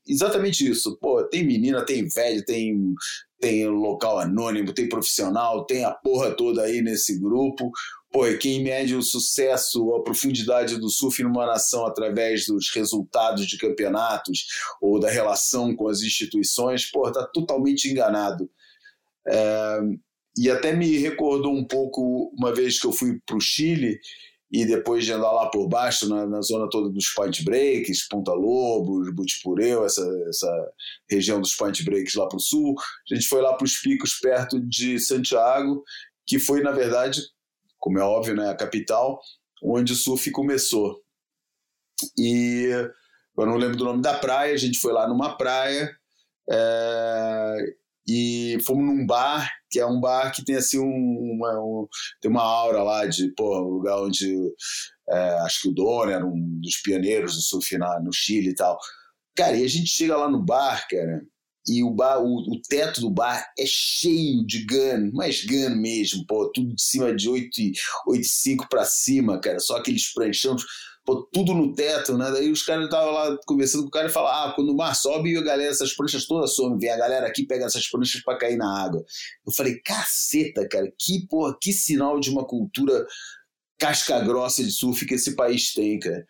exatamente 0.07 0.69
isso. 0.69 0.99
Pô, 0.99 1.23
tem 1.25 1.45
menina, 1.45 1.85
tem 1.85 2.07
velho, 2.09 2.45
tem, 2.45 2.95
tem 3.41 3.67
local 3.69 4.19
anônimo, 4.19 4.73
tem 4.73 4.89
profissional, 4.89 5.65
tem 5.65 5.85
a 5.85 5.91
porra 5.91 6.33
toda 6.33 6.63
aí 6.63 6.83
nesse 6.83 7.19
grupo. 7.19 7.71
Pô, 8.11 8.27
e 8.27 8.39
quem 8.39 8.63
mede 8.63 8.95
o 8.95 9.03
sucesso, 9.03 9.95
a 9.95 10.03
profundidade 10.03 10.79
do 10.79 10.89
surf 10.89 11.23
numa 11.23 11.47
nação 11.47 11.85
através 11.85 12.47
dos 12.47 12.71
resultados 12.75 13.47
de 13.47 13.59
campeonatos 13.59 14.47
ou 14.81 14.99
da 14.99 15.11
relação 15.11 15.77
com 15.77 15.89
as 15.89 16.01
instituições, 16.01 16.91
pô, 16.91 17.11
tá 17.13 17.27
totalmente 17.27 17.87
enganado. 17.89 18.51
É, 19.27 19.81
e 20.39 20.51
até 20.51 20.73
me 20.73 20.99
recordou 20.99 21.53
um 21.53 21.65
pouco 21.65 22.33
uma 22.39 22.55
vez 22.55 22.79
que 22.81 22.87
eu 22.87 22.93
fui 22.93 23.21
para 23.27 23.37
o 23.37 23.41
Chile 23.41 23.99
e 24.51 24.65
depois 24.65 25.05
de 25.05 25.13
andar 25.13 25.31
lá 25.31 25.51
por 25.51 25.69
baixo, 25.69 26.09
na, 26.09 26.27
na 26.27 26.41
zona 26.41 26.71
toda 26.71 26.89
dos 26.89 27.09
point 27.11 27.45
breaks, 27.45 28.09
Ponta 28.09 28.33
Lobos, 28.33 29.13
Butipureu, 29.15 29.85
essa, 29.85 30.03
essa 30.29 30.73
região 31.11 31.41
dos 31.41 31.55
point 31.55 31.85
breaks 31.85 32.15
lá 32.15 32.27
para 32.27 32.37
o 32.37 32.41
sul, 32.41 32.75
a 33.11 33.15
gente 33.15 33.29
foi 33.29 33.43
lá 33.43 33.55
para 33.55 33.65
os 33.65 33.77
picos 33.77 34.15
perto 34.15 34.59
de 34.61 34.99
Santiago, 35.01 35.85
que 36.27 36.39
foi, 36.39 36.63
na 36.63 36.71
verdade, 36.71 37.21
como 37.79 37.99
é 37.99 38.03
óbvio, 38.03 38.35
né, 38.35 38.49
a 38.49 38.57
capital, 38.57 39.21
onde 39.63 39.93
o 39.93 39.97
surf 39.97 40.31
começou. 40.31 41.03
E 42.17 42.71
eu 43.37 43.47
não 43.47 43.57
lembro 43.57 43.77
do 43.77 43.85
nome 43.85 44.01
da 44.01 44.15
praia, 44.15 44.55
a 44.55 44.59
gente 44.59 44.79
foi 44.79 44.93
lá 44.93 45.07
numa 45.07 45.37
praia 45.37 45.95
é, 46.51 47.57
e 48.07 48.59
fomos 48.65 48.87
num 48.87 49.05
bar, 49.05 49.58
que 49.71 49.79
é 49.79 49.87
um 49.87 50.01
bar 50.01 50.33
que 50.33 50.45
tem 50.45 50.57
assim 50.57 50.79
um, 50.79 51.35
uma, 51.35 51.61
um, 51.61 51.87
tem 52.21 52.31
uma 52.31 52.43
aura 52.43 52.83
lá 52.83 53.07
de 53.07 53.33
pô, 53.35 53.59
um 53.61 53.75
lugar 53.75 54.01
onde 54.01 54.35
é, 55.09 55.39
acho 55.41 55.63
que 55.63 55.69
o 55.69 55.75
dono 55.75 56.11
era 56.11 56.25
um 56.25 56.61
dos 56.61 56.77
pioneiros 56.83 57.35
do 57.35 57.43
surf 57.43 57.77
na, 57.79 58.01
no 58.01 58.13
Chile 58.13 58.51
e 58.51 58.55
tal. 58.55 58.79
Cara, 59.37 59.57
e 59.57 59.65
a 59.65 59.69
gente 59.69 59.89
chega 59.89 60.17
lá 60.17 60.29
no 60.29 60.43
bar, 60.43 60.87
cara, 60.89 61.23
e 61.67 61.85
o 61.85 61.91
bar, 61.91 62.19
o, 62.21 62.37
o 62.51 62.63
teto 62.69 63.01
do 63.01 63.11
bar 63.11 63.47
é 63.59 63.65
cheio 63.67 64.45
de 64.47 64.65
gun, 64.65 65.11
mas 65.13 65.45
gun 65.45 65.77
mesmo, 65.77 66.25
pô, 66.27 66.51
tudo 66.51 66.75
de 66.75 66.83
cima 66.83 67.15
de 67.15 67.29
8,5 67.29 68.67
para 68.69 68.85
cima, 68.85 69.39
cara, 69.41 69.61
só 69.61 69.77
aqueles 69.77 70.13
pranchões 70.13 70.63
tudo 71.17 71.55
no 71.55 71.75
teto, 71.75 72.17
né? 72.17 72.31
Daí 72.31 72.51
os 72.51 72.63
caras 72.63 72.85
estavam 72.85 73.13
lá 73.13 73.37
conversando 73.47 73.83
com 73.83 73.89
o 73.89 73.93
cara 73.93 74.09
e 74.09 74.13
falaram: 74.13 74.51
ah, 74.51 74.53
quando 74.55 74.71
o 74.71 74.77
mar 74.77 74.95
sobe, 74.95 75.37
a 75.37 75.43
galera, 75.43 75.71
essas 75.71 75.93
pranchas 75.93 76.27
todas 76.27 76.55
somem, 76.55 76.79
vem 76.79 76.91
a 76.91 76.97
galera 76.97 77.27
aqui 77.27 77.47
pega 77.47 77.67
essas 77.67 77.89
pranchas 77.89 78.23
para 78.23 78.39
cair 78.39 78.57
na 78.57 78.83
água. 78.83 79.05
Eu 79.47 79.53
falei, 79.53 79.81
caceta, 79.85 80.67
cara, 80.69 80.91
que 80.99 81.27
porra, 81.27 81.57
que 81.61 81.73
sinal 81.73 82.21
de 82.21 82.31
uma 82.31 82.45
cultura 82.45 83.07
casca 83.79 84.21
grossa 84.21 84.63
de 84.63 84.73
surf 84.73 85.07
que 85.07 85.15
esse 85.15 85.37
país 85.37 85.73
tem, 85.73 85.99
cara. 85.99 86.27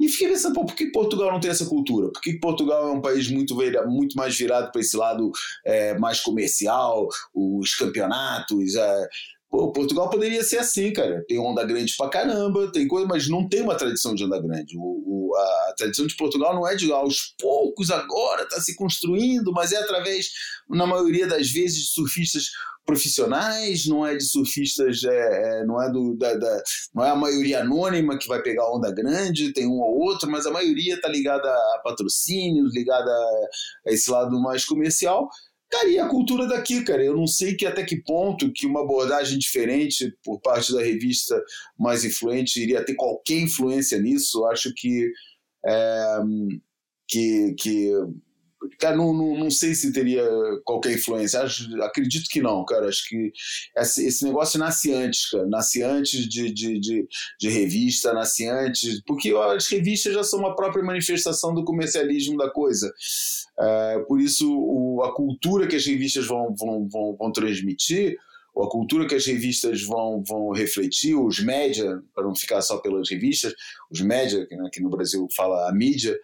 E 0.00 0.08
fiquei 0.08 0.28
pensando, 0.28 0.54
pô, 0.54 0.64
por 0.64 0.76
que 0.76 0.86
Portugal 0.92 1.32
não 1.32 1.40
tem 1.40 1.50
essa 1.50 1.66
cultura? 1.66 2.10
Por 2.12 2.22
que 2.22 2.38
Portugal 2.38 2.88
é 2.88 2.92
um 2.92 3.00
país 3.00 3.28
muito, 3.28 3.56
muito 3.88 4.16
mais 4.16 4.36
virado 4.36 4.70
para 4.70 4.80
esse 4.80 4.96
lado 4.96 5.32
é, 5.66 5.98
mais 5.98 6.20
comercial, 6.20 7.08
os 7.34 7.74
campeonatos, 7.74 8.76
é, 8.76 9.08
Pô, 9.50 9.72
Portugal 9.72 10.10
poderia 10.10 10.44
ser 10.44 10.58
assim, 10.58 10.92
cara. 10.92 11.24
Tem 11.26 11.38
onda 11.38 11.64
grande 11.64 11.94
pra 11.96 12.10
caramba, 12.10 12.70
tem 12.70 12.86
coisa, 12.86 13.06
mas 13.06 13.28
não 13.28 13.48
tem 13.48 13.62
uma 13.62 13.76
tradição 13.76 14.14
de 14.14 14.24
onda 14.24 14.40
grande. 14.40 14.76
O, 14.76 14.82
o, 14.82 15.36
a 15.36 15.74
tradição 15.76 16.06
de 16.06 16.16
Portugal 16.16 16.54
não 16.54 16.68
é 16.68 16.74
de 16.74 16.92
aos 16.92 17.34
poucos 17.40 17.90
agora 17.90 18.42
está 18.42 18.60
se 18.60 18.76
construindo, 18.76 19.50
mas 19.52 19.72
é 19.72 19.78
através, 19.78 20.28
na 20.68 20.86
maioria 20.86 21.26
das 21.26 21.50
vezes, 21.50 21.78
de 21.78 21.88
surfistas 21.92 22.50
profissionais, 22.88 23.86
não 23.86 24.06
é 24.06 24.16
de 24.16 24.24
surfistas, 24.24 25.04
é, 25.04 25.60
é, 25.60 25.64
não, 25.66 25.82
é 25.82 25.90
do, 25.92 26.16
da, 26.16 26.34
da, 26.34 26.62
não 26.94 27.04
é 27.04 27.10
a 27.10 27.16
maioria 27.16 27.60
anônima 27.60 28.18
que 28.18 28.26
vai 28.26 28.42
pegar 28.42 28.70
onda 28.70 28.90
grande, 28.90 29.52
tem 29.52 29.66
um 29.66 29.78
ou 29.78 29.98
outro, 29.98 30.30
mas 30.30 30.46
a 30.46 30.50
maioria 30.50 30.94
está 30.94 31.06
ligada 31.06 31.50
a 31.50 31.80
patrocínios, 31.84 32.74
ligada 32.74 33.10
a 33.86 33.92
esse 33.92 34.10
lado 34.10 34.40
mais 34.40 34.64
comercial. 34.64 35.28
Cara, 35.70 35.88
e 35.88 35.98
a 35.98 36.08
cultura 36.08 36.46
daqui, 36.46 36.82
cara? 36.82 37.04
Eu 37.04 37.14
não 37.14 37.26
sei 37.26 37.54
que 37.54 37.66
até 37.66 37.84
que 37.84 37.96
ponto 37.96 38.50
que 38.52 38.66
uma 38.66 38.80
abordagem 38.80 39.38
diferente 39.38 40.16
por 40.24 40.40
parte 40.40 40.72
da 40.72 40.82
revista 40.82 41.42
mais 41.78 42.04
influente 42.04 42.62
iria 42.62 42.84
ter 42.84 42.94
qualquer 42.94 43.40
influência 43.40 44.00
nisso. 44.00 44.46
Acho 44.46 44.72
que. 44.74 45.10
É, 45.66 46.18
que, 47.08 47.54
que 47.58 47.90
Cara, 48.78 48.96
não, 48.96 49.12
não, 49.12 49.38
não, 49.38 49.50
sei 49.50 49.74
se 49.74 49.92
teria 49.92 50.24
qualquer 50.64 50.94
influência. 50.94 51.40
Acho, 51.40 51.82
acredito 51.82 52.28
que 52.28 52.40
não, 52.40 52.64
cara. 52.64 52.88
Acho 52.88 53.08
que 53.08 53.32
esse, 53.76 54.06
esse 54.06 54.24
negócio 54.24 54.58
nasce 54.58 54.92
antes, 54.92 55.30
cara. 55.30 55.46
Nasce 55.46 55.82
antes 55.82 56.28
de, 56.28 56.52
de, 56.52 56.78
de, 56.78 57.08
de, 57.40 57.48
revista, 57.48 58.12
nasce 58.12 58.46
antes. 58.48 59.00
Porque 59.04 59.32
as 59.54 59.68
revistas 59.68 60.14
já 60.14 60.24
são 60.24 60.40
uma 60.40 60.56
própria 60.56 60.82
manifestação 60.82 61.54
do 61.54 61.64
comercialismo 61.64 62.36
da 62.36 62.50
coisa. 62.50 62.92
É, 63.58 63.98
por 64.08 64.20
isso, 64.20 64.48
o, 64.50 65.02
a 65.02 65.14
cultura 65.14 65.66
que 65.66 65.76
as 65.76 65.86
revistas 65.86 66.26
vão, 66.26 66.54
vão, 66.58 66.88
vão, 66.88 67.16
vão 67.16 67.32
transmitir 67.32 68.16
a 68.62 68.68
cultura 68.68 69.06
que 69.06 69.14
as 69.14 69.26
revistas 69.26 69.82
vão, 69.82 70.22
vão 70.26 70.50
refletir, 70.50 71.14
os 71.14 71.38
média, 71.38 72.02
para 72.14 72.24
não 72.24 72.34
ficar 72.34 72.60
só 72.60 72.78
pelas 72.78 73.08
revistas, 73.08 73.54
os 73.90 74.00
média, 74.00 74.46
que 74.46 74.54
aqui 74.54 74.82
no 74.82 74.90
Brasil 74.90 75.26
fala 75.36 75.68
a 75.68 75.72
mídia, 75.72 76.18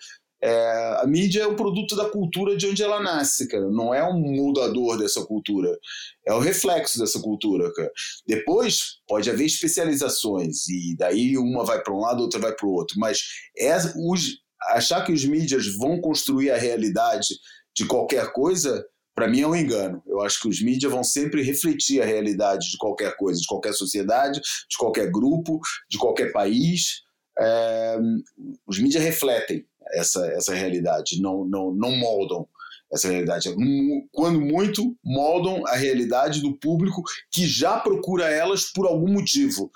é, 0.45 0.99
a 1.01 1.07
mídia 1.07 1.41
é 1.41 1.47
o 1.47 1.57
produto 1.57 1.97
da 1.97 2.05
cultura 2.11 2.55
de 2.55 2.67
onde 2.67 2.83
ela 2.83 3.01
nasce, 3.01 3.49
cara. 3.49 3.67
Não 3.71 3.95
é 3.95 4.07
um 4.07 4.21
mudador 4.21 4.99
dessa 4.99 5.25
cultura. 5.25 5.75
É 6.27 6.35
o 6.35 6.39
reflexo 6.39 6.99
dessa 6.99 7.19
cultura, 7.19 7.73
cara. 7.73 7.91
Depois 8.27 8.99
pode 9.09 9.31
haver 9.31 9.47
especializações 9.47 10.69
e 10.69 10.95
daí 10.99 11.39
uma 11.39 11.65
vai 11.65 11.83
para 11.83 11.95
um 11.95 12.01
lado, 12.01 12.21
outra 12.21 12.39
vai 12.39 12.55
para 12.55 12.67
o 12.67 12.73
outro. 12.73 13.01
Mas 13.01 13.21
é 13.57 13.75
os, 13.97 14.39
achar 14.73 15.03
que 15.03 15.13
os 15.13 15.25
mídias 15.25 15.67
vão 15.79 15.99
construir 15.99 16.51
a 16.51 16.59
realidade 16.59 17.29
de 17.75 17.87
qualquer 17.87 18.31
coisa, 18.31 18.85
para 19.15 19.27
mim 19.27 19.41
é 19.41 19.47
um 19.47 19.57
engano. 19.57 20.03
Eu 20.07 20.21
acho 20.21 20.43
que 20.43 20.49
os 20.49 20.61
mídias 20.63 20.93
vão 20.93 21.03
sempre 21.03 21.41
refletir 21.41 22.03
a 22.03 22.05
realidade 22.05 22.71
de 22.71 22.77
qualquer 22.77 23.17
coisa, 23.17 23.41
de 23.41 23.47
qualquer 23.47 23.73
sociedade, 23.73 24.43
de 24.43 24.77
qualquer 24.77 25.11
grupo, 25.11 25.59
de 25.89 25.97
qualquer 25.97 26.33
país. 26.33 27.03
É, 27.39 27.97
os 28.67 28.79
mídias 28.79 29.03
refletem 29.03 29.65
essa, 29.95 30.27
essa 30.29 30.55
realidade, 30.55 31.21
não, 31.21 31.45
não, 31.45 31.73
não 31.73 31.97
moldam 31.97 32.47
essa 32.93 33.09
realidade. 33.09 33.55
Quando 34.13 34.41
muito, 34.41 34.97
moldam 35.05 35.67
a 35.67 35.75
realidade 35.75 36.41
do 36.41 36.57
público 36.59 37.03
que 37.31 37.47
já 37.47 37.79
procura 37.79 38.29
elas 38.29 38.71
por 38.73 38.87
algum 38.87 39.13
motivo. 39.13 39.71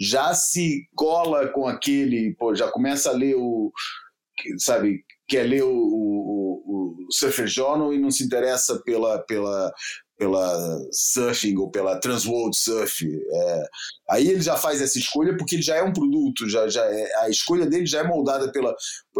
Já 0.00 0.34
se 0.34 0.88
cola 0.94 1.48
com 1.48 1.66
aquele, 1.66 2.34
pô, 2.38 2.54
já 2.54 2.70
começa 2.70 3.10
a 3.10 3.12
ler 3.12 3.36
o. 3.36 3.70
Sabe, 4.58 5.04
quer 5.28 5.44
ler 5.44 5.62
o, 5.62 5.70
o, 5.70 6.62
o 6.66 7.12
Surfer 7.12 7.46
Journal 7.46 7.92
e 7.92 7.98
não 7.98 8.10
se 8.10 8.24
interessa 8.24 8.82
pela, 8.84 9.18
pela, 9.20 9.72
pela 10.22 10.78
surfing 10.92 11.56
ou 11.56 11.68
pela 11.68 11.98
Transworld 11.98 12.56
Surf. 12.56 13.04
É, 13.04 13.62
aí 14.10 14.28
ele 14.28 14.40
já 14.40 14.56
faz 14.56 14.80
essa 14.80 14.96
escolha 14.96 15.36
porque 15.36 15.56
ele 15.56 15.62
já 15.62 15.74
é 15.74 15.82
um 15.82 15.92
produto, 15.92 16.48
já, 16.48 16.68
já 16.68 16.84
é, 16.84 17.24
a 17.24 17.28
escolha 17.28 17.66
dele 17.66 17.86
já 17.86 17.98
é 17.98 18.04
moldada 18.04 18.52
pela, 18.52 18.72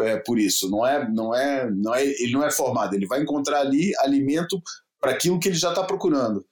é, 0.02 0.18
por 0.18 0.38
isso. 0.38 0.70
Não 0.70 0.86
é, 0.86 1.10
não 1.10 1.34
é, 1.34 1.68
não 1.68 1.92
é, 1.92 2.06
ele 2.06 2.32
não 2.32 2.44
é 2.44 2.52
formado, 2.52 2.94
ele 2.94 3.08
vai 3.08 3.20
encontrar 3.20 3.62
ali 3.62 3.92
alimento 3.98 4.62
para 5.00 5.10
aquilo 5.10 5.40
que 5.40 5.48
ele 5.48 5.56
já 5.56 5.70
está 5.70 5.82
procurando. 5.82 6.46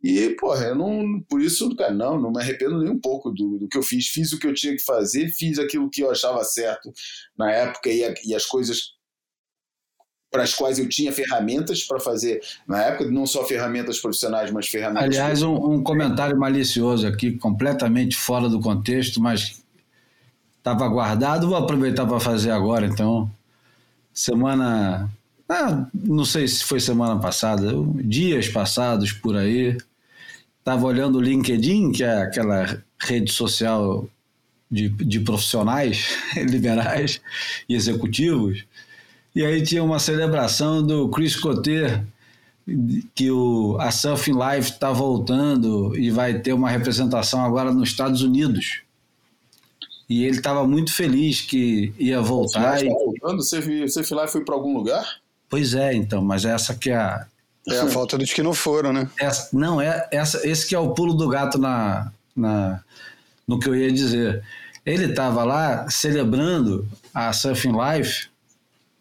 E, 0.00 0.30
porra, 0.38 0.66
eu 0.66 0.76
não. 0.76 1.20
Por 1.28 1.42
isso, 1.42 1.74
cara, 1.74 1.92
não, 1.92 2.20
não 2.20 2.30
me 2.30 2.40
arrependo 2.40 2.78
nem 2.78 2.88
um 2.88 3.00
pouco 3.00 3.32
do, 3.32 3.58
do 3.58 3.68
que 3.68 3.76
eu 3.76 3.82
fiz. 3.82 4.06
Fiz 4.06 4.32
o 4.32 4.38
que 4.38 4.46
eu 4.46 4.54
tinha 4.54 4.76
que 4.76 4.84
fazer, 4.84 5.28
fiz 5.30 5.58
aquilo 5.58 5.90
que 5.90 6.02
eu 6.02 6.10
achava 6.12 6.44
certo 6.44 6.92
na 7.36 7.50
época 7.50 7.90
e, 7.90 8.04
a, 8.04 8.14
e 8.24 8.32
as 8.32 8.46
coisas 8.46 8.92
para 10.30 10.42
as 10.42 10.54
quais 10.54 10.78
eu 10.78 10.88
tinha 10.88 11.12
ferramentas 11.12 11.82
para 11.84 11.98
fazer 11.98 12.40
na 12.66 12.82
época, 12.82 13.10
não 13.10 13.26
só 13.26 13.44
ferramentas 13.44 13.98
profissionais, 13.98 14.50
mas 14.50 14.68
ferramentas. 14.68 15.04
Aliás, 15.04 15.42
um, 15.42 15.54
um 15.54 15.82
comentário 15.82 16.38
malicioso 16.38 17.06
aqui, 17.06 17.32
completamente 17.32 18.16
fora 18.16 18.48
do 18.48 18.60
contexto, 18.60 19.20
mas 19.20 19.62
estava 20.58 20.86
guardado, 20.88 21.48
vou 21.48 21.56
aproveitar 21.56 22.06
para 22.06 22.20
fazer 22.20 22.50
agora. 22.50 22.86
Então, 22.86 23.30
semana. 24.12 25.10
Ah, 25.48 25.86
não 25.94 26.26
sei 26.26 26.46
se 26.46 26.62
foi 26.62 26.78
semana 26.78 27.18
passada, 27.18 27.72
dias 28.04 28.48
passados 28.48 29.12
por 29.12 29.34
aí, 29.34 29.78
estava 30.58 30.86
olhando 30.86 31.16
o 31.16 31.22
LinkedIn, 31.22 31.90
que 31.90 32.04
é 32.04 32.20
aquela 32.20 32.82
rede 33.00 33.32
social 33.32 34.06
de, 34.70 34.90
de 34.90 35.20
profissionais 35.20 36.18
liberais 36.36 37.22
e 37.66 37.74
executivos, 37.74 38.66
e 39.38 39.44
aí 39.44 39.62
tinha 39.62 39.84
uma 39.84 40.00
celebração 40.00 40.82
do 40.82 41.08
Chris 41.10 41.36
Cotter 41.36 42.04
que 43.14 43.30
o, 43.30 43.76
a 43.78 43.92
Surfing 43.92 44.32
Life 44.32 44.72
está 44.72 44.90
voltando 44.90 45.96
e 45.96 46.10
vai 46.10 46.40
ter 46.40 46.52
uma 46.52 46.68
representação 46.68 47.44
agora 47.44 47.72
nos 47.72 47.90
Estados 47.90 48.20
Unidos. 48.20 48.82
E 50.10 50.24
ele 50.24 50.38
estava 50.38 50.66
muito 50.66 50.92
feliz 50.92 51.40
que 51.40 51.94
ia 52.00 52.20
voltar. 52.20 52.80
Você 52.80 52.86
E, 52.86 52.88
tá 52.88 52.94
voltando? 52.96 53.36
Você, 53.44 53.86
você 53.86 54.02
foi 54.02 54.16
lá 54.16 54.24
e 54.24 54.28
foi 54.28 54.44
para 54.44 54.56
algum 54.56 54.74
lugar? 54.74 55.06
pois 55.48 55.72
é, 55.72 55.94
então, 55.94 56.20
mas 56.20 56.44
essa 56.44 56.74
que 56.74 56.90
é 56.90 56.96
a. 56.96 57.24
É 57.68 57.78
a 57.78 57.86
falta 57.86 58.18
dos 58.18 58.32
que 58.32 58.42
não 58.42 58.52
foram, 58.52 58.92
né? 58.92 59.08
Essa, 59.20 59.56
não, 59.56 59.80
é 59.80 60.08
essa, 60.10 60.44
esse 60.44 60.66
que 60.66 60.74
é 60.74 60.78
o 60.80 60.94
pulo 60.94 61.14
do 61.14 61.28
gato 61.28 61.58
na, 61.58 62.10
na, 62.34 62.82
no 63.46 63.60
que 63.60 63.68
eu 63.68 63.76
ia 63.76 63.92
dizer. 63.92 64.42
Ele 64.84 65.04
estava 65.04 65.44
lá 65.44 65.88
celebrando 65.88 66.88
a 67.14 67.32
Surfing 67.32 67.70
Life 67.72 68.26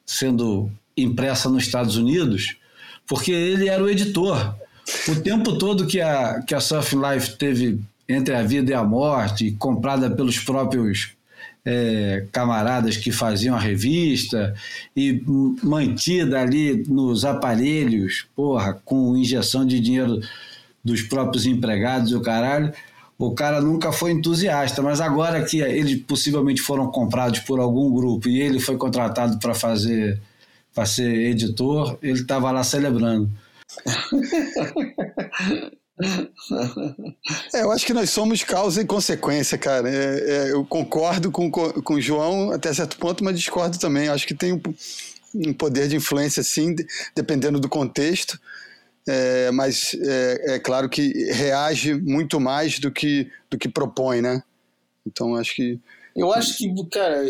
sendo 0.08 0.72
impressa 0.96 1.50
nos 1.50 1.64
Estados 1.64 1.98
Unidos, 1.98 2.56
porque 3.06 3.32
ele 3.32 3.68
era 3.68 3.84
o 3.84 3.90
editor. 3.90 4.56
O 5.10 5.16
tempo 5.18 5.58
todo 5.58 5.86
que 5.86 6.00
a, 6.00 6.42
que 6.42 6.56
a 6.56 6.62
Surfing 6.62 7.02
Life 7.02 7.36
teve 7.36 7.80
entre 8.08 8.34
a 8.34 8.42
vida 8.42 8.72
e 8.72 8.74
a 8.74 8.84
morte, 8.84 9.52
comprada 9.60 10.10
pelos 10.10 10.40
próprios 10.40 11.12
é, 11.66 12.26
camaradas 12.32 12.96
que 12.96 13.12
faziam 13.12 13.54
a 13.54 13.60
revista 13.60 14.56
e 14.96 15.22
mantida 15.62 16.40
ali 16.40 16.86
nos 16.88 17.26
aparelhos, 17.26 18.26
porra, 18.34 18.80
com 18.86 19.18
injeção 19.18 19.66
de 19.66 19.78
dinheiro 19.82 20.22
dos 20.82 21.02
próprios 21.02 21.46
empregados 21.46 22.12
e 22.12 22.16
o 22.16 22.22
caralho. 22.22 22.72
O 23.20 23.34
cara 23.34 23.60
nunca 23.60 23.92
foi 23.92 24.12
entusiasta, 24.12 24.82
mas 24.82 25.02
agora 25.02 25.44
que 25.44 25.60
eles 25.60 26.02
possivelmente 26.04 26.62
foram 26.62 26.92
comprados 26.92 27.40
por 27.40 27.60
algum 27.60 27.92
grupo 27.92 28.30
e 28.30 28.40
ele 28.42 28.60
foi 28.60 28.78
contratado 28.78 29.40
para 29.40 29.56
fazer, 29.56 30.22
para 30.74 30.86
ser 30.86 31.12
editor, 31.32 31.98
ele 32.02 32.20
estava 32.20 32.52
lá 32.52 32.64
celebrando. 32.64 33.30
É, 37.54 37.64
eu 37.64 37.72
acho 37.72 37.86
que 37.86 37.94
nós 37.94 38.10
somos 38.10 38.44
causa 38.44 38.82
e 38.82 38.86
consequência, 38.86 39.58
cara. 39.58 39.90
É, 39.90 40.20
é, 40.48 40.52
eu 40.52 40.64
concordo 40.64 41.32
com, 41.32 41.50
com 41.50 41.94
o 41.96 42.02
João 42.02 42.52
até 42.52 42.72
certo 42.74 42.98
ponto, 42.98 43.24
mas 43.24 43.36
discordo 43.36 43.80
também. 43.80 44.08
Acho 44.08 44.28
que 44.28 44.36
tem 44.36 44.54
um, 44.54 44.62
um 45.34 45.54
poder 45.54 45.88
de 45.88 45.96
influência, 45.96 46.44
sim, 46.44 46.76
de- 46.76 46.86
dependendo 47.16 47.60
do 47.60 47.68
contexto. 47.68 48.40
É, 49.08 49.52
mas 49.52 49.94
é, 49.94 50.56
é 50.56 50.60
claro 50.60 50.90
que 50.90 51.14
reage 51.32 51.94
muito 51.94 52.40
mais 52.40 52.78
do 52.78 52.92
que, 52.92 53.32
do 53.50 53.58
que 53.58 53.70
propõe, 53.70 54.22
né? 54.22 54.44
Então 55.06 55.36
acho 55.36 55.56
que. 55.56 55.80
Eu 56.16 56.34
acho 56.34 56.58
que, 56.58 56.74
cara, 56.90 57.24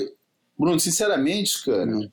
Bruno, 0.58 0.80
sinceramente, 0.80 1.64
cara, 1.64 2.12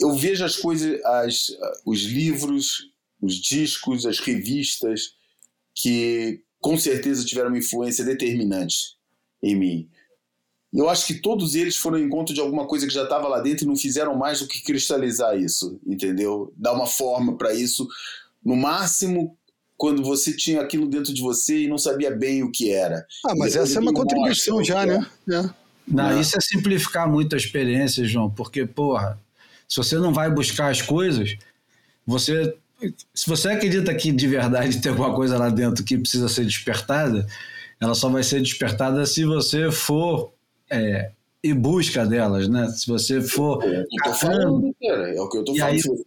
eu 0.00 0.14
vejo 0.14 0.44
as 0.44 0.56
coisas, 0.56 1.04
as, 1.04 1.48
os 1.84 2.00
livros, 2.00 2.90
os 3.20 3.34
discos, 3.34 4.06
as 4.06 4.18
revistas, 4.18 5.14
que 5.74 6.42
com 6.60 6.78
certeza 6.78 7.24
tiveram 7.24 7.48
uma 7.48 7.58
influência 7.58 8.04
determinante 8.04 8.96
em 9.42 9.54
mim. 9.54 9.90
Eu 10.72 10.88
acho 10.88 11.06
que 11.06 11.14
todos 11.14 11.54
eles 11.54 11.76
foram 11.76 11.98
em 11.98 12.04
encontro 12.04 12.34
de 12.34 12.40
alguma 12.40 12.66
coisa 12.66 12.86
que 12.86 12.94
já 12.94 13.02
estava 13.02 13.28
lá 13.28 13.40
dentro 13.40 13.64
e 13.64 13.68
não 13.68 13.76
fizeram 13.76 14.16
mais 14.16 14.40
do 14.40 14.48
que 14.48 14.62
cristalizar 14.62 15.38
isso, 15.38 15.78
entendeu? 15.86 16.52
Dar 16.56 16.72
uma 16.72 16.86
forma 16.86 17.36
para 17.36 17.52
isso. 17.52 17.86
No 18.44 18.56
máximo, 18.56 19.36
quando 19.76 20.02
você 20.02 20.34
tinha 20.36 20.60
aquilo 20.60 20.86
dentro 20.86 21.12
de 21.12 21.20
você 21.20 21.62
e 21.62 21.68
não 21.68 21.78
sabia 21.78 22.10
bem 22.10 22.42
o 22.42 22.50
que 22.50 22.70
era. 22.70 23.04
Ah, 23.26 23.34
mas 23.36 23.56
essa 23.56 23.78
é 23.78 23.80
uma 23.80 23.92
contribuição 23.92 24.58
mostra 24.58 24.74
já, 24.74 24.82
é. 24.82 24.86
né? 24.86 25.06
É. 25.28 25.42
Não, 25.88 26.10
Não. 26.10 26.20
isso 26.20 26.36
é 26.36 26.40
simplificar 26.40 27.08
muito 27.08 27.34
a 27.34 27.38
experiência, 27.38 28.04
João, 28.04 28.30
porque, 28.30 28.64
porra, 28.64 29.18
se 29.68 29.76
você 29.76 29.96
não 29.96 30.12
vai 30.12 30.30
buscar 30.30 30.70
as 30.70 30.80
coisas, 30.80 31.36
você. 32.06 32.54
Se 33.14 33.28
você 33.28 33.48
acredita 33.48 33.94
que 33.94 34.10
de 34.10 34.26
verdade 34.26 34.80
tem 34.80 34.90
alguma 34.90 35.14
coisa 35.14 35.38
lá 35.38 35.48
dentro 35.48 35.84
que 35.84 35.96
precisa 35.96 36.28
ser 36.28 36.44
despertada, 36.44 37.26
ela 37.80 37.94
só 37.94 38.08
vai 38.08 38.24
ser 38.24 38.40
despertada 38.40 39.06
se 39.06 39.24
você 39.24 39.70
for 39.70 40.32
é, 40.68 41.12
em 41.44 41.54
busca 41.54 42.06
delas, 42.06 42.48
né? 42.48 42.68
Se 42.68 42.86
você 42.86 43.20
for. 43.20 43.62
É 43.64 43.84
catando, 43.98 44.16
falando, 44.18 44.76
cara. 44.80 45.14
É 45.16 45.20
o 45.20 45.28
que 45.28 45.38
eu 45.38 45.44
tô 45.44 45.54
E 45.54 45.58
falando. 45.58 45.72
aí, 45.74 45.80
você 45.80 46.04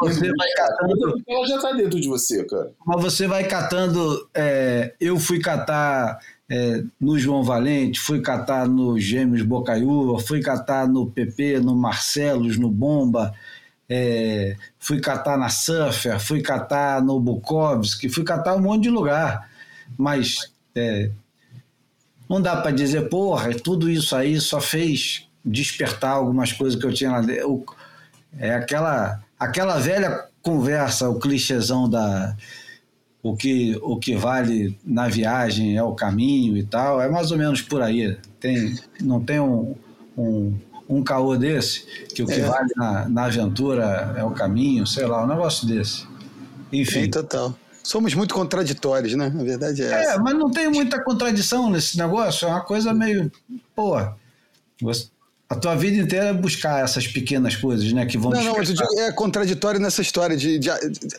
você 0.00 0.32
vai 0.36 0.48
a 0.50 0.56
catando- 0.56 1.22
Ela 1.28 1.46
já 1.46 1.58
tá 1.60 1.72
dentro 1.72 2.00
de 2.00 2.08
você, 2.08 2.44
cara. 2.44 2.72
Mas 2.84 3.02
você 3.02 3.26
vai 3.28 3.44
catando. 3.44 4.28
é, 4.34 4.92
eu 5.00 5.18
fui 5.18 5.38
catar 5.38 6.18
é, 6.50 6.82
no 7.00 7.16
João 7.18 7.42
Valente, 7.44 8.00
fui 8.00 8.20
catar 8.20 8.66
no 8.68 8.98
Gêmeos 8.98 9.42
Bocaiúva, 9.42 10.18
fui 10.20 10.40
catar 10.40 10.88
no 10.88 11.06
PP, 11.10 11.60
no 11.60 11.76
Marcelos, 11.76 12.58
no 12.58 12.68
Bomba, 12.68 13.32
é, 13.88 14.56
fui 14.78 15.00
catar 15.00 15.38
na 15.38 15.48
Surfer, 15.48 16.18
fui 16.20 16.42
catar 16.42 17.00
no 17.02 17.20
Bukowski, 17.20 18.08
fui 18.08 18.24
catar 18.24 18.56
um 18.56 18.60
monte 18.60 18.82
de 18.84 18.90
lugar. 18.90 19.48
Mas 19.96 20.50
é, 20.74 21.10
não 22.32 22.40
dá 22.40 22.56
para 22.56 22.70
dizer, 22.70 23.10
porra, 23.10 23.52
tudo 23.52 23.90
isso 23.90 24.16
aí 24.16 24.40
só 24.40 24.58
fez 24.58 25.28
despertar 25.44 26.12
algumas 26.12 26.50
coisas 26.50 26.80
que 26.80 26.86
eu 26.86 26.92
tinha 26.92 27.10
lá 27.10 27.20
dentro. 27.20 27.62
É 28.38 28.54
aquela, 28.54 29.20
aquela 29.38 29.78
velha 29.78 30.24
conversa, 30.40 31.10
o 31.10 31.18
clichêzão 31.18 31.90
da 31.90 32.34
o 33.22 33.36
que, 33.36 33.78
o 33.82 33.98
que 33.98 34.16
vale 34.16 34.76
na 34.82 35.08
viagem 35.08 35.76
é 35.76 35.82
o 35.82 35.92
caminho 35.92 36.56
e 36.56 36.64
tal, 36.64 37.02
é 37.02 37.08
mais 37.08 37.30
ou 37.30 37.36
menos 37.36 37.60
por 37.60 37.82
aí. 37.82 38.16
Tem, 38.40 38.76
não 39.02 39.20
tem 39.22 39.38
um, 39.38 39.76
um, 40.16 40.58
um 40.88 41.02
caô 41.04 41.36
desse, 41.36 41.84
que 42.14 42.22
o 42.22 42.26
que 42.26 42.40
É. 42.40 42.40
vale 42.40 42.70
na, 42.74 43.08
na 43.10 43.24
aventura 43.24 44.14
é 44.16 44.24
o 44.24 44.30
caminho, 44.30 44.86
sei 44.86 45.04
lá, 45.06 45.22
um 45.22 45.28
negócio 45.28 45.68
desse. 45.68 46.06
Enfim. 46.72 47.04
Sim, 47.04 47.10
total. 47.10 47.54
Somos 47.82 48.14
muito 48.14 48.34
contraditórios, 48.34 49.14
né? 49.14 49.26
A 49.26 49.42
verdade 49.42 49.82
é 49.82 49.86
É, 49.86 50.02
essa. 50.04 50.18
mas 50.20 50.34
não 50.34 50.50
tem 50.50 50.68
muita 50.70 51.02
contradição 51.02 51.68
nesse 51.70 51.98
negócio, 51.98 52.46
é 52.46 52.50
uma 52.50 52.60
coisa 52.60 52.92
meio. 52.94 53.30
Pô, 53.74 53.96
a 53.96 55.54
tua 55.54 55.74
vida 55.74 55.98
inteira 56.02 56.26
é 56.26 56.32
buscar 56.32 56.82
essas 56.82 57.06
pequenas 57.06 57.54
coisas, 57.56 57.92
né? 57.92 58.06
Que 58.06 58.16
vão 58.16 58.30
Não, 58.30 58.42
não, 58.42 58.56
mas 58.56 58.70
é 58.98 59.12
contraditório 59.12 59.78
nessa 59.78 60.00
história 60.00 60.34
de, 60.36 60.58
de, 60.58 60.70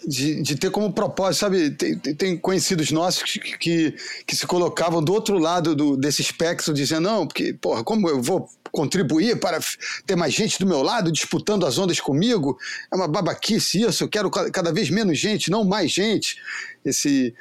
de, 0.07 0.41
de 0.41 0.55
ter 0.55 0.72
como 0.72 0.91
propósito, 0.91 1.41
sabe? 1.41 1.70
Tem, 1.72 1.97
tem- 1.99 2.16
tem 2.16 2.38
conhecidos 2.38 2.91
nossos 2.91 3.24
que, 3.24 3.39
que, 3.57 3.95
que 4.26 4.36
se 4.36 4.47
colocavam 4.47 5.03
do 5.03 5.14
outro 5.14 5.38
lado 5.38 5.76
do, 5.76 5.95
desse 5.95 6.22
espectro, 6.24 6.74
dizendo, 6.74 7.01
não, 7.01 7.28
porque, 7.28 7.53
porra, 7.53 7.84
como 7.84 8.09
eu 8.09 8.22
vou 8.24 8.49
contribuir 8.74 9.39
para 9.39 9.59
ter 10.05 10.15
mais 10.15 10.34
gente 10.34 10.57
do 10.59 10.65
meu 10.65 10.82
lado 10.82 11.11
disputando 11.11 11.65
as 11.65 11.78
ondas 11.78 11.99
comigo? 12.01 12.57
É 12.91 12.95
uma 12.95 13.07
babaquice 13.07 13.82
isso, 13.84 14.03
eu 14.03 14.09
quero 14.09 14.30
ca- 14.32 14.49
cada 14.49 14.74
vez 14.74 14.89
menos 14.89 15.17
gente, 15.19 15.51
não 15.51 15.63
mais 15.63 15.91
gente. 15.91 16.38
Esse, 16.84 17.34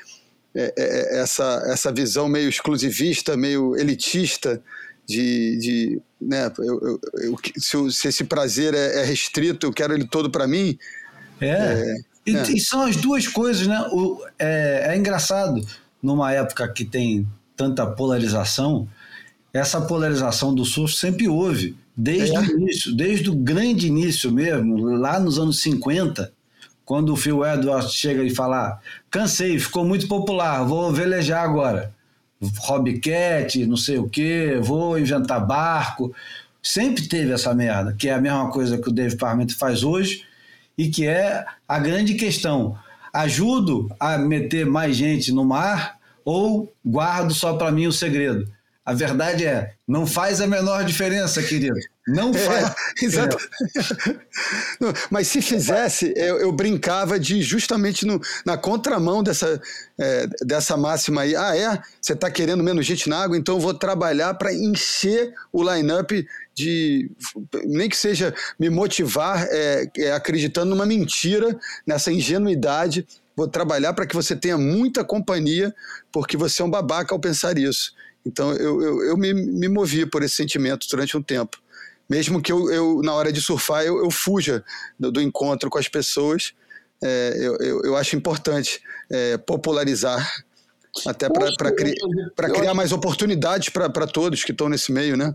é- 0.55 0.72
é- 0.76 1.20
essa, 1.20 1.64
essa 1.66 1.91
visão 1.91 2.28
meio 2.28 2.49
exclusivista, 2.51 3.35
meio 3.37 3.74
elitista 3.76 4.62
de, 5.07 5.57
de 5.57 6.03
né, 6.20 6.53
eu, 6.59 6.80
eu- 6.80 7.01
eu- 7.22 7.91
se, 7.91 8.07
esse 8.09 8.24
prazer 8.24 8.74
é, 8.74 9.01
é 9.01 9.05
restrito, 9.05 9.66
eu 9.66 9.72
quero 9.72 9.95
ele 9.95 10.07
todo 10.07 10.30
para 10.30 10.47
mim. 10.47 10.78
É. 11.41 11.97
e, 12.26 12.37
é. 12.37 12.43
e 12.53 12.61
são 12.61 12.83
as 12.83 12.95
duas 12.97 13.26
coisas, 13.26 13.66
né? 13.66 13.80
O, 13.91 14.22
é, 14.39 14.89
é 14.91 14.97
engraçado, 14.97 15.66
numa 16.03 16.30
época 16.33 16.68
que 16.68 16.85
tem 16.85 17.26
tanta 17.57 17.87
polarização, 17.87 18.87
essa 19.53 19.80
polarização 19.80 20.55
do 20.55 20.64
surf 20.64 20.94
sempre 20.94 21.28
houve, 21.28 21.76
desde 21.96 22.34
É. 22.34 22.40
o 22.40 22.44
início, 22.44 22.94
desde 22.96 23.30
o 23.30 23.34
grande 23.34 23.86
início 23.86 24.32
mesmo, 24.32 24.76
lá 24.96 25.20
nos 25.20 25.38
anos 25.38 25.61
50, 25.61 26.32
quando 26.84 27.12
o 27.12 27.16
Phil 27.16 27.44
Edwards 27.44 27.92
chega 27.92 28.22
e 28.22 28.34
fala: 28.34 28.66
"Ah, 28.68 28.78
cansei, 29.11 29.59
ficou 29.59 29.84
muito 29.84 30.09
popular, 30.09 30.64
vou 30.64 30.92
velejar 30.92 31.44
agora. 31.44 31.92
Hobbycat, 32.61 33.64
não 33.66 33.76
sei 33.76 33.98
o 33.98 34.09
quê, 34.09 34.59
vou 34.61 34.98
inventar 34.98 35.44
barco. 35.46 36.12
Sempre 36.62 37.07
teve 37.07 37.32
essa 37.32 37.55
merda, 37.55 37.92
que 37.96 38.09
é 38.09 38.14
a 38.14 38.20
mesma 38.20 38.50
coisa 38.50 38.78
que 38.78 38.88
o 38.88 38.92
Dave 38.92 39.16
Parmenter 39.16 39.57
faz 39.57 39.82
hoje 39.82 40.24
e 40.76 40.88
que 40.88 41.07
é 41.07 41.44
a 41.68 41.78
grande 41.78 42.14
questão. 42.14 42.76
Ajudo 43.12 43.88
a 44.00 44.16
meter 44.18 44.64
mais 44.66 44.96
gente 44.96 45.32
no 45.32 45.44
mar 45.44 45.98
ou 46.24 46.72
guardo 46.84 47.32
só 47.34 47.55
para 47.55 47.70
mim 47.70 47.86
o 47.86 47.92
segredo? 47.92 48.48
A 48.85 48.93
verdade 48.95 49.47
é, 49.47 49.74
não 49.87 50.07
faz 50.07 50.41
a 50.41 50.47
menor 50.47 50.85
diferença, 50.85 51.41
querido. 51.41 51.78
Não 52.09 52.35
faz. 52.35 52.68
É, 52.68 52.74
exato. 53.07 53.37
Não, 54.80 54.93
Mas 55.09 55.28
se 55.28 55.41
fizesse, 55.41 56.12
eu, 56.16 56.39
eu 56.41 56.51
brincava 56.51 57.18
de 57.18 57.41
justamente 57.43 58.05
no- 58.05 58.20
na 58.45 58.57
contramão 58.57 59.22
dessa, 59.22 59.61
é, 59.99 60.26
dessa 60.45 60.76
máxima 60.76 61.22
aí. 61.22 61.37
Ah, 61.37 61.57
é? 61.57 61.80
Você 62.01 62.12
está 62.14 62.28
querendo 62.28 62.62
menos 62.64 62.85
gente 62.85 63.09
na 63.09 63.22
água, 63.22 63.37
então 63.37 63.55
eu 63.55 63.61
vou 63.61 63.72
trabalhar 63.72 64.35
para 64.35 64.53
encher 64.53 65.33
o 65.53 65.62
line-up 65.62 66.26
de. 66.55 67.09
Nem 67.64 67.89
que 67.89 67.97
seja 67.97 68.35
me 68.59 68.68
motivar 68.68 69.47
é, 69.49 69.89
é, 69.97 70.12
acreditando 70.12 70.70
numa 70.70 70.87
mentira, 70.87 71.57
nessa 71.87 72.11
ingenuidade. 72.11 73.07
Vou 73.37 73.49
trabalhar 73.49 73.93
para 73.95 74.07
que 74.07 74.14
você 74.14 74.37
tenha 74.37 74.59
muita 74.59 75.05
companhia, 75.05 75.74
porque 76.12 76.37
você 76.37 76.61
é 76.61 76.64
um 76.64 76.70
babaca 76.70 77.14
ao 77.14 77.20
pensar 77.20 77.57
isso. 77.57 77.93
Então 78.25 78.53
eu, 78.53 78.81
eu, 78.83 79.03
eu 79.05 79.16
me, 79.16 79.33
me 79.35 79.68
movi 79.68 80.07
por 80.07 80.23
esse 80.23 80.35
sentimento 80.37 80.87
durante 80.91 81.16
um 81.16 81.23
tempo 81.23 81.61
mesmo 82.09 82.43
que 82.43 82.53
eu, 82.53 82.70
eu, 82.70 83.01
na 83.03 83.14
hora 83.14 83.33
de 83.33 83.41
surfar 83.41 83.85
eu, 83.85 83.99
eu 83.99 84.11
fuja 84.11 84.64
do, 84.99 85.11
do 85.11 85.20
encontro 85.20 85.70
com 85.70 85.79
as 85.79 85.89
pessoas 85.89 86.53
é, 87.03 87.35
eu, 87.37 87.57
eu, 87.59 87.83
eu 87.83 87.97
acho 87.97 88.14
importante 88.14 88.81
é, 89.11 89.37
popularizar 89.39 90.25
até 91.07 91.29
para 91.29 91.73
cri, 91.73 91.95
criar 92.37 92.62
acho- 92.62 92.75
mais 92.77 92.93
oportunidades 92.93 93.70
para 93.70 94.07
todos 94.07 94.45
que 94.45 94.53
estão 94.53 94.68
nesse 94.68 94.93
meio, 94.93 95.16
né? 95.16 95.35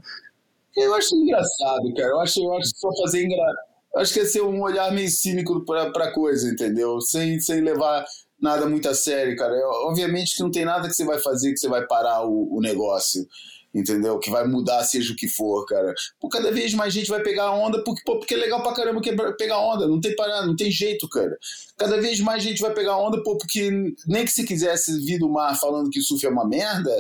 Eu 0.76 0.94
acho 0.94 1.16
engraçado, 1.16 1.94
cara. 1.96 2.10
Eu 2.10 2.20
acho, 2.22 2.40
eu 2.40 2.54
acho 2.56 2.72
que 2.74 2.80
só 2.80 2.90
fazer 3.02 3.26
engraçado. 3.26 3.58
Acho 3.96 4.14
que 4.14 4.20
é 4.20 4.26
ser 4.26 4.42
um 4.42 4.62
olhar 4.62 4.92
meio 4.92 5.10
cínico 5.10 5.66
pra, 5.66 5.92
pra 5.92 6.12
coisa, 6.12 6.48
entendeu? 6.48 7.02
Sem, 7.02 7.40
sem 7.40 7.62
levar 7.62 8.06
nada 8.42 8.68
muito 8.68 8.88
a 8.88 8.94
sério, 8.94 9.36
cara. 9.36 9.56
É, 9.56 9.66
obviamente 9.88 10.36
que 10.36 10.44
não 10.44 10.52
tem 10.52 10.66
nada 10.66 10.88
que 10.88 10.94
você 10.94 11.06
vai 11.06 11.20
fazer 11.20 11.52
que 11.52 11.60
você 11.60 11.68
vai 11.68 11.86
parar 11.86 12.26
o, 12.26 12.56
o 12.56 12.62
negócio, 12.62 13.26
entendeu? 13.74 14.20
Que 14.20 14.30
vai 14.30 14.48
mudar, 14.48 14.84
seja 14.84 15.14
o 15.14 15.16
que 15.16 15.28
for, 15.28 15.66
cara. 15.66 15.94
Por 16.20 16.30
cada 16.30 16.52
vez 16.52 16.74
mais 16.74 16.94
gente 16.94 17.10
vai 17.10 17.22
pegar 17.22 17.52
onda, 17.52 17.84
porque, 17.84 18.02
pô, 18.06 18.20
porque 18.20 18.34
é 18.34 18.38
legal 18.38 18.62
pra 18.62 18.74
caramba 18.74 19.02
que 19.02 19.10
é 19.10 19.32
pegar 19.34 19.60
onda. 19.60 19.88
Não 19.88 20.00
tem 20.00 20.16
parada, 20.16 20.46
não 20.46 20.56
tem 20.56 20.72
jeito, 20.72 21.08
cara. 21.10 21.38
Cada 21.78 22.00
vez 22.00 22.20
mais 22.20 22.44
gente 22.44 22.62
vai 22.62 22.74
pegar 22.74 22.98
onda, 22.98 23.22
pô, 23.24 23.38
porque 23.38 23.70
nem 24.08 24.26
que 24.26 24.32
se 24.32 24.46
quisesse 24.46 25.00
vir 25.06 25.20
do 25.20 25.30
mar 25.30 25.58
falando 25.60 25.90
que 25.90 26.02
surf 26.02 26.26
é 26.26 26.30
uma 26.30 26.48
merda. 26.48 26.92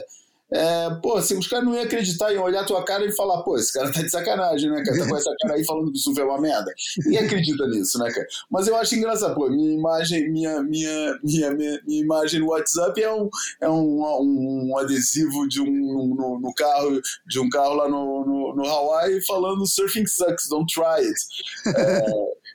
É, 0.49 0.89
pô, 1.01 1.21
se 1.21 1.35
os 1.35 1.45
caras 1.47 1.65
não 1.65 1.75
iam 1.75 1.83
acreditar, 1.83 2.31
iam 2.31 2.43
olhar 2.43 2.65
tua 2.65 2.83
cara 2.83 3.05
e 3.05 3.11
falar, 3.11 3.43
pô, 3.43 3.57
esse 3.57 3.73
cara 3.73 3.91
tá 3.91 4.01
de 4.01 4.09
sacanagem, 4.09 4.69
né, 4.69 4.81
cara? 4.83 4.99
Tá 4.99 5.09
com 5.09 5.17
essa 5.17 5.35
cara 5.41 5.55
aí 5.55 5.65
falando 5.65 5.91
que 5.91 5.97
o 5.97 6.01
surf 6.01 6.19
é 6.19 6.23
uma 6.23 6.39
merda. 6.39 6.73
Ninguém 7.05 7.25
acredita 7.25 7.67
nisso, 7.67 7.99
né, 7.99 8.09
cara? 8.11 8.27
Mas 8.49 8.67
eu 8.67 8.75
acho 8.77 8.95
engraçado, 8.95 9.35
pô, 9.35 9.49
minha 9.49 9.73
imagem, 9.73 10.31
minha, 10.31 10.63
minha, 10.63 11.19
minha, 11.21 11.51
minha 11.51 11.79
imagem 11.87 12.39
no 12.39 12.47
WhatsApp 12.47 13.01
é 13.01 13.11
um, 13.13 13.29
é 13.61 13.69
um, 13.69 14.01
um, 14.01 14.69
um 14.71 14.77
adesivo 14.77 15.47
de 15.49 15.61
um, 15.61 15.65
no, 15.65 16.39
no 16.39 16.53
carro, 16.53 17.01
de 17.27 17.39
um 17.39 17.49
carro 17.49 17.73
lá 17.73 17.89
no, 17.89 18.25
no, 18.25 18.55
no 18.55 18.65
Hawaii 18.65 19.21
falando 19.25 19.67
surfing 19.67 20.05
sucks, 20.07 20.47
don't 20.47 20.73
try 20.73 21.05
it. 21.05 21.19
É, 21.75 22.05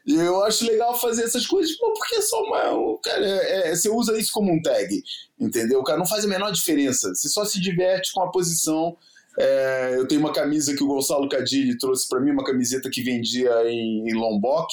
e 0.07 0.15
eu 0.15 0.43
acho 0.45 0.65
legal 0.67 0.99
fazer 0.99 1.23
essas 1.25 1.47
coisas, 1.47 1.77
pô, 1.79 1.93
porque 1.93 2.17
é 2.17 2.21
só 2.23 2.43
uma. 2.43 2.99
Cara, 3.03 3.25
é- 3.27 3.71
é- 3.71 3.77
você 3.77 3.89
usa 3.89 4.19
isso 4.19 4.31
como 4.33 4.53
um 4.53 4.61
tag, 4.61 5.03
entendeu? 5.39 5.83
Cara, 5.83 5.99
não 5.99 6.07
faz 6.07 6.25
a 6.25 6.29
menor 6.29 6.51
diferença. 6.53 7.15
Você 7.15 7.29
só 7.29 7.45
se 7.45 7.61
diverte 7.61 8.13
com 8.13 8.23
a 8.23 8.31
posição. 8.31 8.97
É, 9.39 9.95
eu 9.97 10.07
tenho 10.07 10.21
uma 10.21 10.33
camisa 10.33 10.75
que 10.77 10.85
o 10.85 10.87
Gonçalo 10.87 11.29
Cadilli 11.29 11.79
trouxe 11.79 12.07
para 12.09 12.21
mim, 12.21 12.33
uma 12.33 12.45
camiseta 12.45 12.91
que 12.91 13.03
vendia 13.03 13.51
em, 13.67 14.07
em 14.09 14.13
Lombok, 14.15 14.67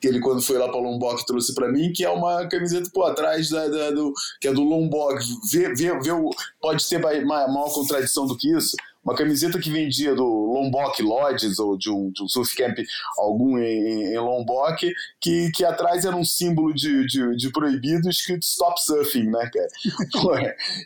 que 0.00 0.08
ele 0.08 0.18
quando 0.18 0.42
foi 0.42 0.58
lá 0.58 0.68
para 0.68 0.80
Lombok 0.80 1.24
trouxe 1.24 1.54
para 1.54 1.70
mim, 1.70 1.92
que 1.92 2.04
é 2.04 2.10
uma 2.10 2.48
camiseta 2.48 2.90
por 2.92 3.04
atrás 3.04 3.48
da, 3.48 3.68
da- 3.68 3.90
do 3.92 4.12
que 4.40 4.48
é 4.48 4.52
do 4.52 4.62
Lombok. 4.64 5.22
Vê, 5.52 5.72
vê, 5.74 5.96
vê 6.00 6.10
o, 6.10 6.30
pode 6.60 6.88
ter 6.88 6.98
mai- 6.98 7.24
mai- 7.24 7.46
maior 7.46 7.72
contradição 7.72 8.26
do 8.26 8.36
que 8.36 8.52
isso. 8.56 8.76
Uma 9.04 9.16
camiseta 9.16 9.58
que 9.58 9.70
vendia 9.70 10.14
do 10.14 10.24
Lombok 10.24 11.02
Lodges 11.02 11.58
ou 11.58 11.76
de 11.76 11.90
um, 11.90 12.10
de 12.10 12.22
um 12.22 12.28
surf 12.28 12.54
camp 12.56 12.78
algum 13.18 13.58
em, 13.58 14.12
em 14.14 14.18
Lombok, 14.18 14.92
que, 15.20 15.50
que 15.50 15.64
atrás 15.64 16.04
era 16.04 16.14
um 16.16 16.24
símbolo 16.24 16.72
de, 16.72 17.06
de, 17.06 17.36
de 17.36 17.50
proibido 17.50 18.08
escrito 18.08 18.44
Stop 18.44 18.80
Surfing, 18.80 19.28
né, 19.30 19.50
cara? 19.52 19.68
Pô, 20.12 20.36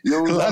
eu, 0.05 0.25
Lá 0.25 0.51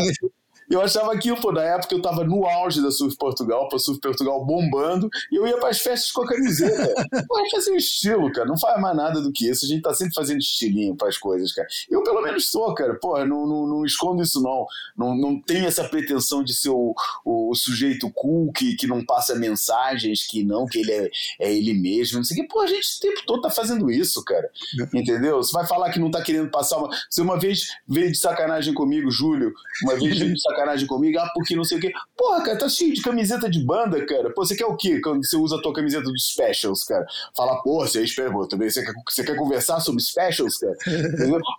eu 0.75 0.83
achava 0.83 1.13
aquilo, 1.13 1.41
pô, 1.41 1.53
na 1.53 1.63
época 1.63 1.95
eu 1.95 2.03
tava 2.03 2.25
no 2.25 2.47
auge 2.47 2.83
da 2.83 2.91
Surf 2.91 3.17
Portugal, 3.17 3.69
pra 3.69 3.79
Surf 3.79 4.01
Portugal 4.01 4.45
bombando, 4.45 5.09
e 5.31 5.37
eu 5.37 5.47
ia 5.47 5.59
pras 5.59 5.79
festas 5.79 6.11
com 6.11 6.23
a 6.23 6.27
camiseta. 6.27 6.95
Pô, 7.29 7.39
é 7.39 7.51
fazer 7.51 7.73
um 7.73 7.77
estilo, 7.77 8.31
cara, 8.33 8.47
não 8.47 8.59
faz 8.59 8.81
mais 8.81 8.97
nada 8.97 9.21
do 9.21 9.33
que 9.33 9.49
isso, 9.49 9.65
a 9.65 9.69
gente 9.69 9.83
tá 9.83 9.95
sempre 9.95 10.15
fazendo 10.15 10.39
estilinho 10.39 10.97
pras 10.97 11.17
coisas, 11.17 11.53
cara. 11.53 11.67
Eu 11.89 12.03
pelo 12.03 12.21
menos 12.21 12.51
sou, 12.51 12.75
cara, 12.75 12.95
pô, 12.95 13.19
não, 13.25 13.47
não, 13.47 13.67
não 13.67 13.85
escondo 13.85 14.23
isso 14.23 14.41
não, 14.43 14.67
não, 14.97 15.17
não 15.17 15.41
tenho 15.41 15.67
essa 15.67 15.85
pretensão 15.85 16.43
de 16.43 16.55
ser 16.55 16.71
o, 16.71 16.95
o, 17.25 17.51
o 17.51 17.55
sujeito 17.55 18.11
cool 18.13 18.53
que, 18.53 18.75
que 18.77 18.87
não 18.87 19.05
passa 19.05 19.35
mensagens, 19.35 20.27
que 20.27 20.45
não, 20.45 20.67
que 20.67 20.79
ele 20.79 20.93
é, 20.93 21.11
é 21.41 21.55
ele 21.55 21.75
mesmo, 21.75 22.19
não 22.19 22.25
sei 22.25 22.39
o 22.39 22.43
que, 22.43 22.49
pô, 22.49 22.61
a 22.61 22.67
gente 22.67 22.85
o 22.85 23.01
tempo 23.01 23.27
todo 23.27 23.43
tá 23.43 23.51
fazendo 23.51 23.91
isso, 23.91 24.23
cara, 24.25 24.51
entendeu? 24.93 25.37
Você 25.37 25.53
vai 25.53 25.67
falar 25.67 25.91
que 25.91 25.99
não 25.99 26.11
tá 26.11 26.23
querendo 26.23 26.51
passar 26.51 26.79
uma... 26.79 26.89
Você 27.09 27.23
uma 27.23 27.39
vez 27.39 27.69
veio 27.87 28.11
de 28.11 28.19
sacanagem 28.19 28.75
comigo, 28.75 29.11
Júlio, 29.11 29.53
uma 29.83 29.95
vez 29.97 30.19
veio 30.19 30.35
de 30.35 30.41
sacanagem 30.41 30.64
comigo, 30.87 31.19
ah, 31.19 31.31
porque 31.35 31.55
não 31.57 31.65
sei 31.65 31.79
o 31.79 31.81
quê. 31.81 31.93
Porra, 32.17 32.43
cara, 32.43 32.59
tá 32.59 32.69
cheio 32.69 32.93
de 32.95 33.03
camiseta 33.03 33.49
de 33.51 33.65
banda, 33.65 34.05
cara. 34.07 34.33
Pô, 34.33 34.45
você 34.45 34.57
quer 34.57 34.67
o 34.67 34.77
quê 34.77 35.01
quando 35.01 35.25
você 35.25 35.37
usa 35.37 35.57
a 35.57 35.63
tua 35.63 35.73
camiseta 35.73 36.05
dos 36.05 36.29
Specials, 36.31 36.85
cara? 36.85 37.07
Fala, 37.37 37.63
porra, 37.63 37.87
você 37.87 38.03
é 38.03 38.07
também 38.49 38.71
você 38.71 38.85
quer, 38.85 38.93
você 39.09 39.25
quer 39.25 39.37
conversar 39.37 39.81
sobre 39.81 40.03
Specials, 40.03 40.59
cara? 40.59 40.75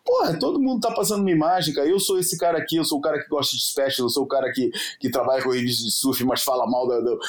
Porra, 0.03 0.37
todo 0.39 0.59
mundo 0.59 0.81
tá 0.81 0.91
passando 0.93 1.21
uma 1.21 1.31
imagem, 1.31 1.73
cara. 1.73 1.87
Eu 1.87 1.99
sou 1.99 2.19
esse 2.19 2.37
cara 2.37 2.57
aqui, 2.57 2.75
eu 2.77 2.85
sou 2.85 2.99
o 2.99 3.01
cara 3.01 3.21
que 3.21 3.29
gosta 3.29 3.55
de 3.55 3.63
Specials, 3.63 3.99
eu 3.99 4.09
sou 4.09 4.23
o 4.23 4.27
cara 4.27 4.51
que, 4.51 4.69
que 4.99 5.09
trabalha 5.09 5.43
com 5.43 5.49
revista 5.49 5.83
de 5.83 5.91
surf, 5.91 6.23
mas 6.25 6.43
fala 6.43 6.65
mal 6.67 6.87
da. 6.87 6.99
do- 6.99 7.19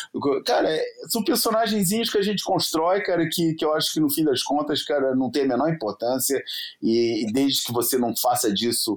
Cara, 0.44 0.68
é- 0.70 0.84
são 1.08 1.22
personagenzinhos 1.22 2.10
que 2.10 2.18
a 2.18 2.22
gente 2.22 2.42
constrói, 2.44 3.00
cara, 3.02 3.28
que, 3.28 3.54
que 3.54 3.64
eu 3.64 3.74
acho 3.74 3.92
que 3.92 4.00
no 4.00 4.10
fim 4.10 4.24
das 4.24 4.42
contas, 4.42 4.82
cara, 4.82 5.14
não 5.14 5.30
tem 5.30 5.42
a 5.42 5.46
menor 5.48 5.68
importância. 5.70 6.42
E, 6.82 7.24
e 7.28 7.32
desde 7.32 7.64
que 7.64 7.72
você 7.72 7.98
não 7.98 8.14
faça 8.16 8.52
disso. 8.52 8.96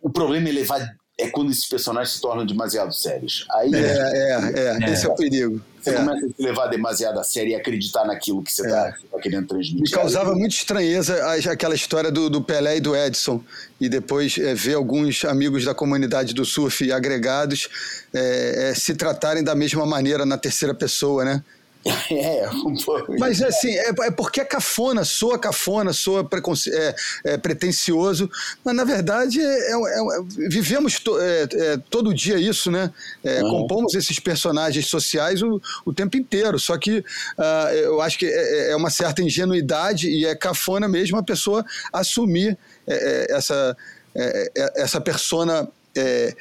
O 0.00 0.10
problema 0.10 0.48
é 0.48 0.52
levar. 0.52 0.80
É 1.22 1.30
quando 1.30 1.50
esses 1.50 1.66
personagens 1.66 2.14
se 2.14 2.20
tornam 2.20 2.44
demasiado 2.46 2.92
sérios. 2.92 3.46
Aí 3.52 3.74
É, 3.74 3.78
é, 3.78 4.52
é, 4.54 4.78
É. 4.88 4.92
esse 4.92 5.06
é 5.06 5.08
o 5.08 5.14
perigo. 5.14 5.60
você 5.80 5.90
É. 5.90 5.94
começa 5.94 6.26
a 6.26 6.28
se 6.28 6.34
levar 6.42 6.66
demasiado 6.68 7.18
a 7.18 7.24
sério 7.24 7.50
e 7.50 7.54
acreditar 7.56 8.04
naquilo 8.04 8.40
que 8.42 8.52
você 8.52 8.62
está 8.62 8.94
querendo 9.20 9.42
Me 9.42 9.48
transmitir. 9.48 9.90
causava 9.96 10.32
muita 10.34 10.54
estranheza 10.54 11.14
a- 11.24 11.52
aquela 11.52 11.74
história 11.74 12.10
do, 12.10 12.30
do 12.30 12.40
Pelé 12.40 12.76
e 12.76 12.80
do 12.80 12.94
Edson, 12.94 13.42
e 13.80 13.88
depois 13.88 14.38
é, 14.38 14.54
ver 14.54 14.74
alguns 14.74 15.24
amigos 15.24 15.64
da 15.64 15.74
comunidade 15.74 16.34
do 16.34 16.44
surf 16.44 16.92
agregados 16.92 17.68
é, 18.14 18.70
é, 18.70 18.74
se 18.74 18.94
tratarem 18.94 19.42
da 19.42 19.54
mesma 19.56 19.84
maneira 19.84 20.24
na 20.24 20.38
terceira 20.38 20.72
pessoa, 20.74 21.24
né? 21.24 21.42
É, 22.12 22.48
pô, 22.84 23.02
Mas 23.18 23.42
assim, 23.42 23.72
é, 23.74 23.88
é 24.02 24.10
porque 24.10 24.40
é 24.40 24.44
cafona, 24.44 25.04
soa 25.04 25.38
cafona, 25.38 25.92
soa 25.92 26.22
preconce- 26.22 26.70
é, 26.72 26.94
é 27.24 27.36
pretencioso, 27.38 28.30
mas 28.64 28.74
na 28.76 28.84
verdade 28.84 29.40
é, 29.40 29.44
é- 29.44 29.72
é- 29.72 30.22
vivemos 30.48 31.00
to- 31.00 31.18
é, 31.20 31.42
é, 31.52 31.76
todo 31.90 32.14
dia 32.14 32.36
isso, 32.38 32.70
né? 32.70 32.92
É, 33.24 33.42
Uhum. 33.42 33.50
Compomos 33.50 33.94
esses 33.94 34.18
personagens 34.20 34.86
sociais 34.86 35.42
o, 35.42 35.60
o 35.84 35.92
tempo 35.92 36.16
inteiro, 36.16 36.58
só 36.58 36.76
que 36.78 37.04
ah, 37.38 37.70
eu 37.74 38.00
acho 38.00 38.18
que 38.18 38.26
é, 38.26 38.70
é 38.72 38.76
uma 38.76 38.90
certa 38.90 39.22
ingenuidade 39.22 40.08
e 40.08 40.24
é 40.26 40.34
cafona 40.36 40.86
mesmo 40.88 41.16
a 41.18 41.22
pessoa 41.22 41.64
assumir 41.92 42.56
é, 42.86 43.26
é, 43.30 43.36
essa, 43.36 43.76
é, 44.14 44.50
é, 44.56 44.82
essa 44.82 45.00
persona. 45.00 45.68
é, 45.96 46.34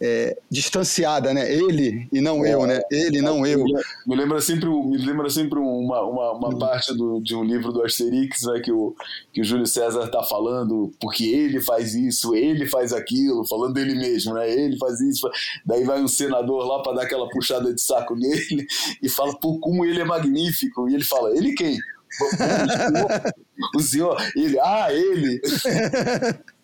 é, 0.00 0.36
distanciada, 0.50 1.34
né? 1.34 1.52
Ele 1.52 2.08
e 2.12 2.20
não 2.20 2.46
eu, 2.46 2.66
né? 2.66 2.80
Ele 2.90 3.18
e 3.18 3.22
não 3.22 3.44
eu. 3.44 3.64
Me 4.06 4.14
lembra 4.14 4.40
sempre, 4.40 4.68
me 4.68 4.96
lembra 4.96 5.28
sempre 5.28 5.58
uma, 5.58 6.02
uma, 6.02 6.32
uma 6.32 6.58
parte 6.58 6.94
do, 6.96 7.20
de 7.20 7.34
um 7.34 7.42
livro 7.42 7.72
do 7.72 7.82
Asterix, 7.82 8.42
né, 8.42 8.60
que, 8.60 8.70
o, 8.70 8.94
que 9.32 9.40
o 9.40 9.44
Júlio 9.44 9.66
César 9.66 10.08
tá 10.08 10.22
falando, 10.22 10.92
porque 11.00 11.24
ele 11.24 11.60
faz 11.60 11.94
isso, 11.94 12.34
ele 12.34 12.66
faz 12.66 12.92
aquilo, 12.92 13.46
falando 13.46 13.74
dele 13.74 13.94
mesmo, 13.94 14.34
né? 14.34 14.48
Ele 14.48 14.76
faz 14.78 15.00
isso. 15.00 15.28
Daí 15.66 15.84
vai 15.84 16.00
um 16.00 16.08
senador 16.08 16.66
lá 16.66 16.82
para 16.82 16.94
dar 16.94 17.02
aquela 17.02 17.28
puxada 17.28 17.74
de 17.74 17.80
saco 17.80 18.14
nele 18.16 18.66
e 19.02 19.08
fala, 19.08 19.38
pô, 19.38 19.58
como 19.58 19.84
ele 19.84 20.00
é 20.00 20.04
magnífico. 20.04 20.88
E 20.88 20.94
ele 20.94 21.04
fala, 21.04 21.36
ele 21.36 21.52
quem? 21.54 21.76
O 23.74 23.80
senhor, 23.80 24.16
ele, 24.36 24.56
ah, 24.60 24.86
ele. 24.92 25.40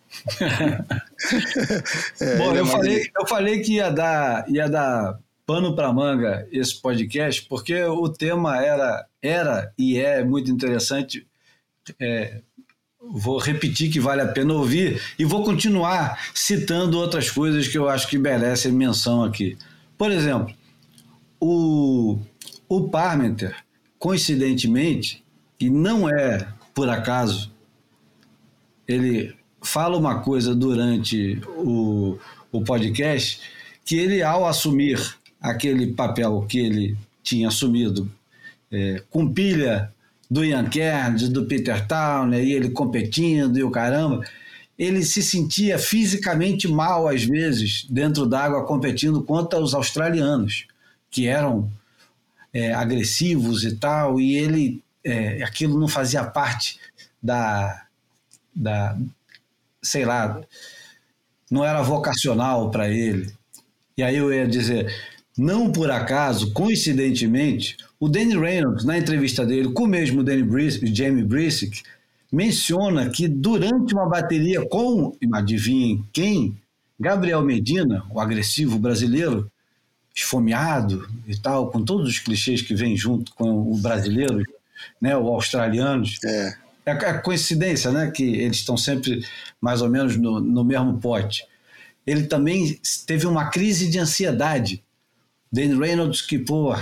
É, 2.21 2.37
Bom, 2.37 2.55
é 2.55 2.59
eu 2.59 2.65
falei, 2.65 3.09
eu 3.17 3.27
falei 3.27 3.59
que 3.61 3.73
ia 3.75 3.89
dar, 3.89 4.49
ia 4.49 4.69
dar 4.69 5.17
pano 5.45 5.75
para 5.75 5.93
manga 5.93 6.47
esse 6.51 6.81
podcast, 6.81 7.43
porque 7.43 7.83
o 7.83 8.09
tema 8.09 8.63
era, 8.63 9.05
era 9.21 9.73
e 9.77 9.97
é 9.97 10.23
muito 10.23 10.51
interessante. 10.51 11.25
É, 11.99 12.41
vou 12.99 13.37
repetir 13.37 13.91
que 13.91 13.99
vale 13.99 14.21
a 14.21 14.27
pena 14.27 14.53
ouvir 14.53 15.01
e 15.19 15.25
vou 15.25 15.43
continuar 15.43 16.19
citando 16.33 16.97
outras 16.97 17.29
coisas 17.29 17.67
que 17.67 17.77
eu 17.77 17.87
acho 17.87 18.07
que 18.07 18.17
merecem 18.17 18.71
menção 18.71 19.23
aqui. 19.23 19.57
Por 19.97 20.11
exemplo, 20.11 20.53
o, 21.39 22.19
o 22.67 22.89
Parmenter, 22.89 23.55
coincidentemente, 23.99 25.23
e 25.59 25.69
não 25.69 26.09
é 26.09 26.47
por 26.73 26.89
acaso, 26.89 27.53
ele 28.87 29.35
fala 29.65 29.97
uma 29.97 30.19
coisa 30.19 30.55
durante 30.55 31.41
o, 31.57 32.17
o 32.51 32.61
podcast 32.61 33.39
que 33.83 33.95
ele, 33.97 34.21
ao 34.21 34.47
assumir 34.47 35.15
aquele 35.41 35.87
papel 35.87 36.45
que 36.47 36.59
ele 36.59 36.97
tinha 37.21 37.47
assumido 37.47 38.09
é, 38.71 39.01
com 39.09 39.31
pilha 39.31 39.91
do 40.29 40.43
Ian 40.43 40.65
Kerns, 40.65 41.29
do 41.29 41.45
Peter 41.45 41.85
Towner, 41.87 42.43
e 42.43 42.53
ele 42.53 42.69
competindo 42.69 43.57
e 43.57 43.63
o 43.63 43.71
caramba, 43.71 44.25
ele 44.77 45.03
se 45.03 45.21
sentia 45.21 45.77
fisicamente 45.77 46.67
mal 46.67 47.07
às 47.07 47.23
vezes 47.23 47.85
dentro 47.89 48.25
d'água 48.25 48.65
competindo 48.65 49.23
contra 49.23 49.59
os 49.59 49.73
australianos, 49.73 50.67
que 51.09 51.27
eram 51.27 51.69
é, 52.53 52.73
agressivos 52.73 53.63
e 53.63 53.75
tal, 53.75 54.19
e 54.19 54.35
ele 54.35 54.81
é, 55.03 55.43
aquilo 55.43 55.79
não 55.79 55.87
fazia 55.87 56.23
parte 56.23 56.79
da, 57.21 57.85
da 58.55 58.97
sei 59.85 60.05
lá, 60.05 60.41
não 61.49 61.63
era 61.63 61.81
vocacional 61.81 62.69
para 62.69 62.89
ele. 62.89 63.31
E 63.97 64.03
aí 64.03 64.17
eu 64.17 64.33
ia 64.33 64.47
dizer, 64.47 64.93
não 65.37 65.71
por 65.71 65.89
acaso, 65.91 66.51
coincidentemente, 66.51 67.77
o 67.99 68.09
Danny 68.09 68.37
Reynolds, 68.37 68.83
na 68.83 68.97
entrevista 68.97 69.45
dele 69.45 69.71
com 69.71 69.83
o 69.83 69.87
mesmo 69.87 70.23
Danny 70.23 70.43
Briss, 70.43 70.79
Jamie 70.93 71.23
Brisick, 71.23 71.81
menciona 72.31 73.09
que 73.09 73.27
durante 73.27 73.93
uma 73.93 74.09
bateria 74.09 74.67
com, 74.67 75.15
adivinhem 75.33 76.03
quem? 76.11 76.57
Gabriel 76.99 77.41
Medina, 77.41 78.03
o 78.09 78.19
agressivo 78.19 78.79
brasileiro, 78.79 79.49
esfomeado 80.15 81.07
e 81.27 81.37
tal, 81.37 81.69
com 81.69 81.83
todos 81.83 82.09
os 82.09 82.19
clichês 82.19 82.61
que 82.61 82.73
vêm 82.73 82.95
junto 82.95 83.33
com 83.35 83.71
o 83.71 83.77
brasileiro, 83.77 84.41
né, 85.01 85.15
o 85.15 85.27
australianos. 85.27 86.17
É. 86.23 86.64
É 86.85 87.13
coincidência, 87.13 87.91
né, 87.91 88.11
que 88.11 88.23
eles 88.23 88.57
estão 88.57 88.77
sempre 88.77 89.25
mais 89.59 89.81
ou 89.81 89.89
menos 89.89 90.15
no, 90.17 90.39
no 90.39 90.63
mesmo 90.63 90.99
pote. 90.99 91.43
Ele 92.05 92.23
também 92.23 92.79
teve 93.07 93.25
uma 93.25 93.49
crise 93.49 93.89
de 93.89 93.97
ansiedade. 93.97 94.83
Danny 95.51 95.75
Reynolds, 95.75 96.21
que 96.21 96.37
pô, 96.37 96.75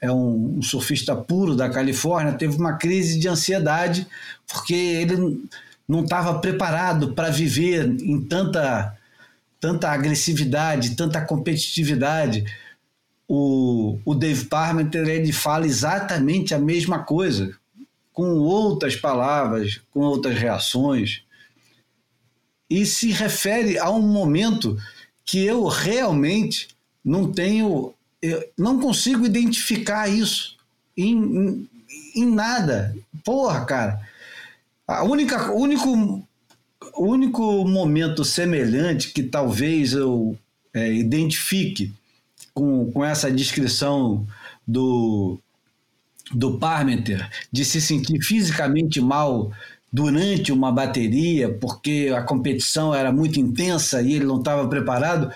é 0.00 0.10
um, 0.10 0.58
um 0.58 0.62
surfista 0.62 1.16
puro 1.16 1.56
da 1.56 1.68
Califórnia, 1.68 2.34
teve 2.34 2.56
uma 2.56 2.74
crise 2.74 3.18
de 3.18 3.28
ansiedade 3.28 4.06
porque 4.46 4.74
ele 4.74 5.46
não 5.88 6.04
estava 6.04 6.38
preparado 6.38 7.12
para 7.12 7.30
viver 7.30 7.84
em 7.84 8.20
tanta, 8.20 8.96
tanta 9.60 9.90
agressividade, 9.90 10.96
tanta 10.96 11.20
competitividade. 11.20 12.44
O, 13.28 13.98
o 14.04 14.14
Dave 14.14 14.44
Parmenter 14.46 15.08
ele 15.08 15.32
fala 15.32 15.66
exatamente 15.66 16.54
a 16.54 16.58
mesma 16.58 17.00
coisa, 17.00 17.56
com 18.12 18.38
outras 18.38 18.96
palavras, 18.96 19.80
com 19.90 20.00
outras 20.00 20.38
reações, 20.38 21.22
e 22.68 22.86
se 22.86 23.10
refere 23.10 23.78
a 23.78 23.90
um 23.90 24.02
momento 24.02 24.78
que 25.24 25.44
eu 25.44 25.66
realmente 25.66 26.68
não 27.04 27.30
tenho, 27.30 27.94
não 28.56 28.78
consigo 28.78 29.26
identificar 29.26 30.08
isso 30.08 30.56
em, 30.96 31.68
em, 32.14 32.26
nada. 32.26 32.94
Porra, 33.24 33.64
cara. 33.64 34.00
A 34.86 35.04
única, 35.04 35.52
único, 35.52 36.26
único 36.96 37.64
momento 37.66 38.24
semelhante 38.24 39.12
que 39.12 39.22
talvez 39.22 39.92
eu 39.92 40.36
é, 40.74 40.92
identifique 40.92 41.92
com, 42.54 42.90
com 42.90 43.04
essa 43.04 43.30
descrição 43.30 44.26
do, 44.66 45.38
do 46.32 46.58
Parmenter 46.58 47.28
de 47.50 47.64
se 47.64 47.80
sentir 47.80 48.20
fisicamente 48.22 49.00
mal 49.00 49.50
durante 49.92 50.50
uma 50.50 50.72
bateria 50.72 51.52
porque 51.52 52.12
a 52.16 52.22
competição 52.22 52.94
era 52.94 53.12
muito 53.12 53.38
intensa 53.38 54.00
e 54.00 54.14
ele 54.14 54.24
não 54.24 54.38
estava 54.38 54.66
preparado. 54.68 55.30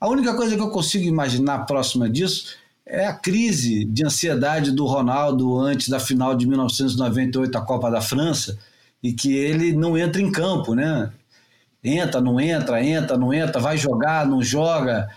A 0.00 0.08
única 0.08 0.34
coisa 0.34 0.56
que 0.56 0.60
eu 0.60 0.70
consigo 0.70 1.04
imaginar 1.04 1.66
próxima 1.66 2.10
disso 2.10 2.56
é 2.86 3.06
a 3.06 3.14
crise 3.14 3.84
de 3.84 4.04
ansiedade 4.04 4.70
do 4.70 4.84
Ronaldo 4.84 5.58
antes 5.58 5.88
da 5.88 5.98
final 5.98 6.34
de 6.36 6.46
1998, 6.46 7.56
a 7.56 7.62
Copa 7.62 7.90
da 7.90 8.00
França, 8.00 8.58
e 9.02 9.12
que 9.12 9.34
ele 9.34 9.72
não 9.72 9.96
entra 9.96 10.20
em 10.20 10.30
campo, 10.30 10.74
né? 10.74 11.10
Entra, 11.82 12.20
não 12.20 12.40
entra, 12.40 12.82
entra, 12.82 13.16
não 13.16 13.32
entra, 13.32 13.60
vai 13.60 13.76
jogar, 13.76 14.26
não 14.26 14.42
joga. 14.42 15.08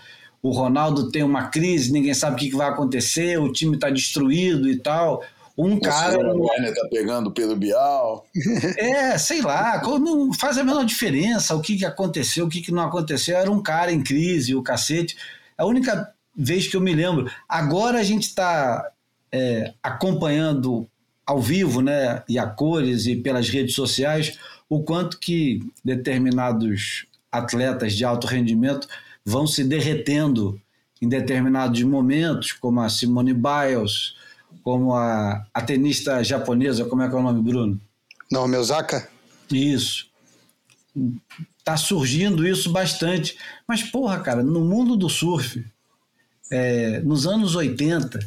O 0.42 0.50
Ronaldo 0.50 1.10
tem 1.10 1.22
uma 1.22 1.48
crise, 1.48 1.92
ninguém 1.92 2.14
sabe 2.14 2.36
o 2.36 2.38
que 2.38 2.56
vai 2.56 2.68
acontecer, 2.68 3.38
o 3.38 3.52
time 3.52 3.74
está 3.74 3.90
destruído 3.90 4.68
e 4.68 4.76
tal. 4.76 5.22
Um 5.56 5.80
cara. 5.80 6.16
O 6.32 6.46
Werner 6.46 6.72
tá 6.72 6.86
pegando 6.88 7.28
o 7.28 7.32
Pedro 7.32 7.56
Bial. 7.56 8.24
É, 8.78 9.18
sei 9.18 9.42
lá, 9.42 9.82
não 9.98 10.32
faz 10.32 10.56
a 10.56 10.62
menor 10.62 10.84
diferença 10.84 11.56
o 11.56 11.60
que, 11.60 11.76
que 11.76 11.84
aconteceu, 11.84 12.46
o 12.46 12.48
que, 12.48 12.60
que 12.60 12.70
não 12.70 12.84
aconteceu. 12.84 13.36
Era 13.36 13.50
um 13.50 13.60
cara 13.60 13.92
em 13.92 14.02
crise, 14.02 14.54
o 14.54 14.62
cacete. 14.62 15.16
A 15.56 15.66
única 15.66 16.14
vez 16.38 16.68
que 16.68 16.76
eu 16.76 16.80
me 16.80 16.94
lembro. 16.94 17.28
Agora 17.48 17.98
a 17.98 18.04
gente 18.04 18.28
está 18.28 18.88
é, 19.32 19.74
acompanhando 19.82 20.88
ao 21.26 21.40
vivo, 21.40 21.82
né, 21.82 22.22
e 22.28 22.38
a 22.38 22.46
cores 22.46 23.06
e 23.06 23.16
pelas 23.16 23.50
redes 23.50 23.74
sociais, 23.74 24.38
o 24.68 24.82
quanto 24.82 25.18
que 25.18 25.60
determinados 25.84 27.06
atletas 27.30 27.94
de 27.94 28.04
alto 28.04 28.26
rendimento 28.26 28.88
vão 29.28 29.46
se 29.46 29.62
derretendo 29.62 30.58
em 31.02 31.08
determinados 31.08 31.82
momentos, 31.82 32.52
como 32.52 32.80
a 32.80 32.88
Simone 32.88 33.34
Biles, 33.34 34.14
como 34.62 34.94
a, 34.94 35.46
a 35.52 35.60
tenista 35.60 36.24
japonesa, 36.24 36.86
como 36.86 37.02
é 37.02 37.08
que 37.08 37.14
é 37.14 37.18
o 37.18 37.22
nome, 37.22 37.42
Bruno? 37.42 37.78
Naomi 38.32 38.56
Osaka? 38.56 39.06
Isso. 39.52 40.06
Tá 41.62 41.76
surgindo 41.76 42.48
isso 42.48 42.72
bastante. 42.72 43.36
Mas, 43.66 43.82
porra, 43.82 44.18
cara, 44.20 44.42
no 44.42 44.62
mundo 44.62 44.96
do 44.96 45.10
surf, 45.10 45.62
é, 46.50 47.00
nos 47.00 47.26
anos 47.26 47.54
80, 47.54 48.18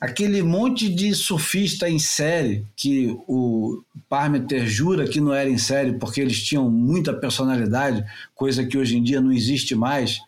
aquele 0.00 0.42
monte 0.42 0.88
de 0.88 1.14
surfista 1.14 1.88
em 1.88 1.98
série 1.98 2.66
que 2.76 3.16
o 3.26 3.82
Parmeter 4.08 4.66
jura 4.66 5.08
que 5.08 5.20
não 5.20 5.32
era 5.32 5.48
em 5.48 5.58
série 5.58 5.94
porque 5.94 6.20
eles 6.20 6.42
tinham 6.42 6.70
muita 6.70 7.12
personalidade, 7.12 8.04
coisa 8.34 8.64
que 8.64 8.76
hoje 8.76 8.96
em 8.96 9.02
dia 9.02 9.20
não 9.20 9.32
existe 9.32 9.74
mais. 9.74 10.20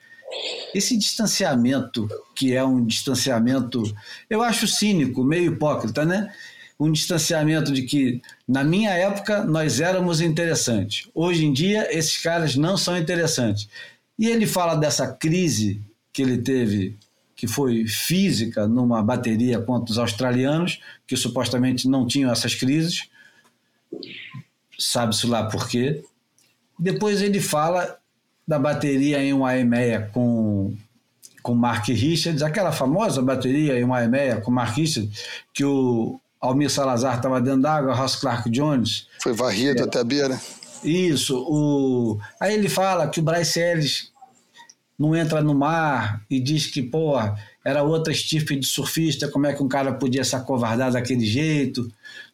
Esse 0.74 0.96
distanciamento, 0.96 2.08
que 2.34 2.54
é 2.54 2.64
um 2.64 2.84
distanciamento, 2.84 3.82
eu 4.28 4.42
acho 4.42 4.66
cínico, 4.66 5.24
meio 5.24 5.52
hipócrita, 5.52 6.04
né? 6.04 6.32
Um 6.78 6.92
distanciamento 6.92 7.72
de 7.72 7.82
que, 7.82 8.20
na 8.46 8.62
minha 8.62 8.90
época, 8.90 9.44
nós 9.44 9.80
éramos 9.80 10.20
interessantes. 10.20 11.08
Hoje 11.14 11.46
em 11.46 11.52
dia, 11.52 11.88
esses 11.96 12.18
caras 12.18 12.54
não 12.54 12.76
são 12.76 12.98
interessantes. 12.98 13.68
E 14.18 14.26
ele 14.26 14.46
fala 14.46 14.74
dessa 14.74 15.06
crise 15.06 15.80
que 16.12 16.22
ele 16.22 16.38
teve 16.38 16.96
que 17.36 17.46
foi 17.46 17.86
física 17.86 18.66
numa 18.66 19.02
bateria 19.02 19.60
contra 19.60 19.92
os 19.92 19.98
australianos, 19.98 20.80
que 21.06 21.14
supostamente 21.16 21.86
não 21.86 22.06
tinham 22.06 22.32
essas 22.32 22.54
crises, 22.54 23.10
sabe-se 24.78 25.26
lá 25.26 25.44
por 25.44 25.68
quê. 25.68 26.02
Depois 26.78 27.20
ele 27.20 27.40
fala 27.40 27.98
da 28.48 28.58
bateria 28.58 29.22
em 29.22 29.34
uma 29.34 29.56
EMEA 29.56 30.10
com, 30.14 30.74
com 31.42 31.54
Mark 31.54 31.86
Richards, 31.88 32.42
aquela 32.42 32.72
famosa 32.72 33.20
bateria 33.20 33.78
em 33.78 33.84
uma 33.84 34.02
EMEA 34.02 34.40
com 34.40 34.50
Mark 34.50 34.74
Richards, 34.74 35.24
que 35.52 35.64
o 35.64 36.18
Almir 36.40 36.70
Salazar 36.70 37.16
estava 37.16 37.40
dentro 37.40 37.62
d'água, 37.62 37.94
Ross 37.94 38.16
Clark 38.16 38.48
Jones. 38.48 39.08
Foi 39.22 39.34
varrido 39.34 39.80
é, 39.80 39.84
até 39.84 40.00
a 40.00 40.04
beira. 40.04 40.40
Isso. 40.82 41.36
O, 41.38 42.18
aí 42.40 42.54
ele 42.54 42.68
fala 42.68 43.08
que 43.08 43.20
o 43.20 43.22
Bryce 43.22 43.60
Ellis 43.60 44.10
não 44.98 45.14
entra 45.14 45.42
no 45.42 45.54
mar 45.54 46.22
e 46.30 46.40
diz 46.40 46.66
que, 46.66 46.82
pô, 46.82 47.16
era 47.64 47.82
outra 47.82 48.12
estirpe 48.12 48.56
de 48.56 48.66
surfista, 48.66 49.28
como 49.28 49.46
é 49.46 49.52
que 49.52 49.62
um 49.62 49.68
cara 49.68 49.92
podia 49.92 50.24
se 50.24 50.34
acovardar 50.34 50.92
daquele 50.92 51.26
jeito, 51.26 51.90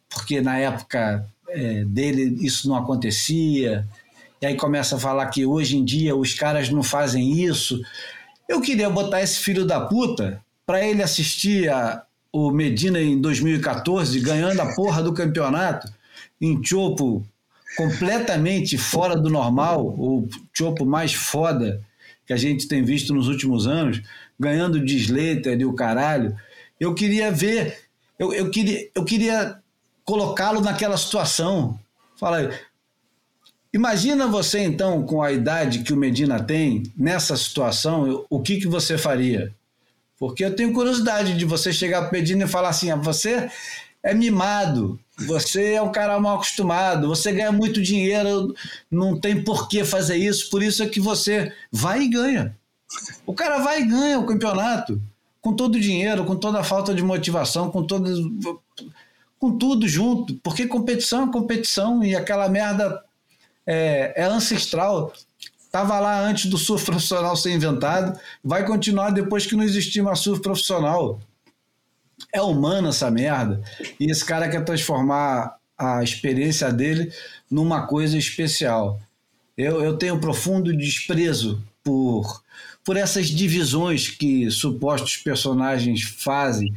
porque 0.08 0.40
na 0.40 0.58
época 0.58 1.26
é, 1.48 1.84
dele 1.84 2.38
isso 2.40 2.68
não 2.68 2.76
acontecia. 2.76 3.86
E 4.40 4.46
aí 4.46 4.56
começa 4.56 4.96
a 4.96 4.98
falar 4.98 5.26
que 5.26 5.44
hoje 5.44 5.76
em 5.76 5.84
dia 5.84 6.14
os 6.14 6.34
caras 6.34 6.68
não 6.68 6.82
fazem 6.82 7.44
isso. 7.44 7.80
Eu 8.48 8.60
queria 8.60 8.90
botar 8.90 9.22
esse 9.22 9.38
filho 9.38 9.64
da 9.64 9.80
puta 9.80 10.40
para 10.64 10.86
ele 10.86 11.02
assistir 11.02 11.68
a, 11.68 12.04
o 12.32 12.50
Medina 12.50 13.00
em 13.00 13.20
2014 13.20 14.20
ganhando 14.20 14.60
a 14.60 14.74
porra 14.74 15.02
do 15.02 15.12
campeonato 15.12 15.92
em 16.40 16.62
chopo 16.62 17.24
completamente 17.76 18.76
fora 18.76 19.16
do 19.16 19.30
normal, 19.30 19.86
o 19.86 20.28
chopo 20.52 20.84
mais 20.84 21.14
foda 21.14 21.80
que 22.26 22.32
a 22.32 22.36
gente 22.36 22.68
tem 22.68 22.82
visto 22.82 23.14
nos 23.14 23.28
últimos 23.28 23.66
anos, 23.66 24.00
ganhando 24.38 24.80
de 24.84 24.96
Slater 24.96 25.60
e 25.60 25.64
o 25.64 25.74
caralho. 25.74 26.36
Eu 26.78 26.94
queria 26.94 27.30
ver, 27.30 27.78
eu, 28.18 28.32
eu 28.32 28.50
queria, 28.50 28.88
eu 28.94 29.04
queria 29.04 29.58
colocá-lo 30.04 30.60
naquela 30.60 30.96
situação. 30.96 31.78
Fala, 32.16 32.50
imagina 33.72 34.26
você 34.26 34.60
então 34.60 35.02
com 35.04 35.22
a 35.22 35.32
idade 35.32 35.82
que 35.82 35.92
o 35.92 35.96
Medina 35.96 36.42
tem 36.42 36.82
nessa 36.96 37.36
situação, 37.36 38.24
o 38.28 38.40
que 38.40 38.58
que 38.58 38.66
você 38.66 38.96
faria? 38.96 39.52
Porque 40.18 40.44
eu 40.44 40.54
tenho 40.54 40.72
curiosidade 40.72 41.36
de 41.36 41.44
você 41.44 41.72
chegar 41.72 42.02
para 42.02 42.10
o 42.10 42.12
Medina 42.12 42.44
e 42.44 42.48
falar 42.48 42.68
assim: 42.68 42.90
ah, 42.90 42.96
você 42.96 43.50
é 44.02 44.14
mimado, 44.14 44.98
você 45.26 45.74
é 45.74 45.82
um 45.82 45.92
cara 45.92 46.18
mal 46.20 46.36
acostumado, 46.36 47.08
você 47.08 47.32
ganha 47.32 47.52
muito 47.52 47.82
dinheiro, 47.82 48.54
não 48.90 49.18
tem 49.18 49.42
por 49.42 49.68
que 49.68 49.84
fazer 49.84 50.16
isso, 50.16 50.50
por 50.50 50.62
isso 50.62 50.82
é 50.82 50.88
que 50.88 51.00
você 51.00 51.52
vai 51.70 52.02
e 52.02 52.08
ganha. 52.08 52.56
O 53.26 53.32
cara 53.32 53.58
vai 53.58 53.82
e 53.82 53.86
ganha 53.86 54.18
o 54.18 54.26
campeonato, 54.26 55.00
com 55.40 55.54
todo 55.54 55.76
o 55.76 55.80
dinheiro, 55.80 56.24
com 56.24 56.36
toda 56.36 56.60
a 56.60 56.64
falta 56.64 56.94
de 56.94 57.02
motivação, 57.02 57.70
com 57.70 57.82
todo, 57.84 58.04
com 59.38 59.58
tudo 59.58 59.88
junto, 59.88 60.34
porque 60.36 60.66
competição 60.66 61.28
é 61.28 61.32
competição 61.32 62.04
e 62.04 62.14
aquela 62.14 62.48
merda 62.48 63.02
é, 63.66 64.12
é 64.16 64.24
ancestral. 64.24 65.12
Estava 65.58 65.98
lá 65.98 66.20
antes 66.20 66.46
do 66.46 66.58
surf 66.58 66.84
profissional 66.84 67.34
ser 67.34 67.52
inventado, 67.52 68.18
vai 68.44 68.64
continuar 68.64 69.10
depois 69.10 69.46
que 69.46 69.56
não 69.56 69.64
existir 69.64 70.02
mais 70.02 70.20
surf 70.20 70.40
profissional. 70.42 71.18
É 72.32 72.42
humano 72.42 72.88
essa 72.88 73.10
merda. 73.10 73.62
E 73.98 74.10
esse 74.10 74.24
cara 74.24 74.48
quer 74.48 74.64
transformar 74.64 75.56
a 75.76 76.02
experiência 76.02 76.72
dele 76.72 77.12
numa 77.50 77.86
coisa 77.86 78.16
especial. 78.16 79.00
Eu, 79.56 79.82
eu 79.82 79.96
tenho 79.96 80.18
profundo 80.18 80.76
desprezo 80.76 81.62
por, 81.82 82.42
por 82.84 82.96
essas 82.96 83.28
divisões 83.28 84.08
que 84.08 84.50
supostos 84.50 85.16
personagens 85.16 86.02
fazem 86.02 86.74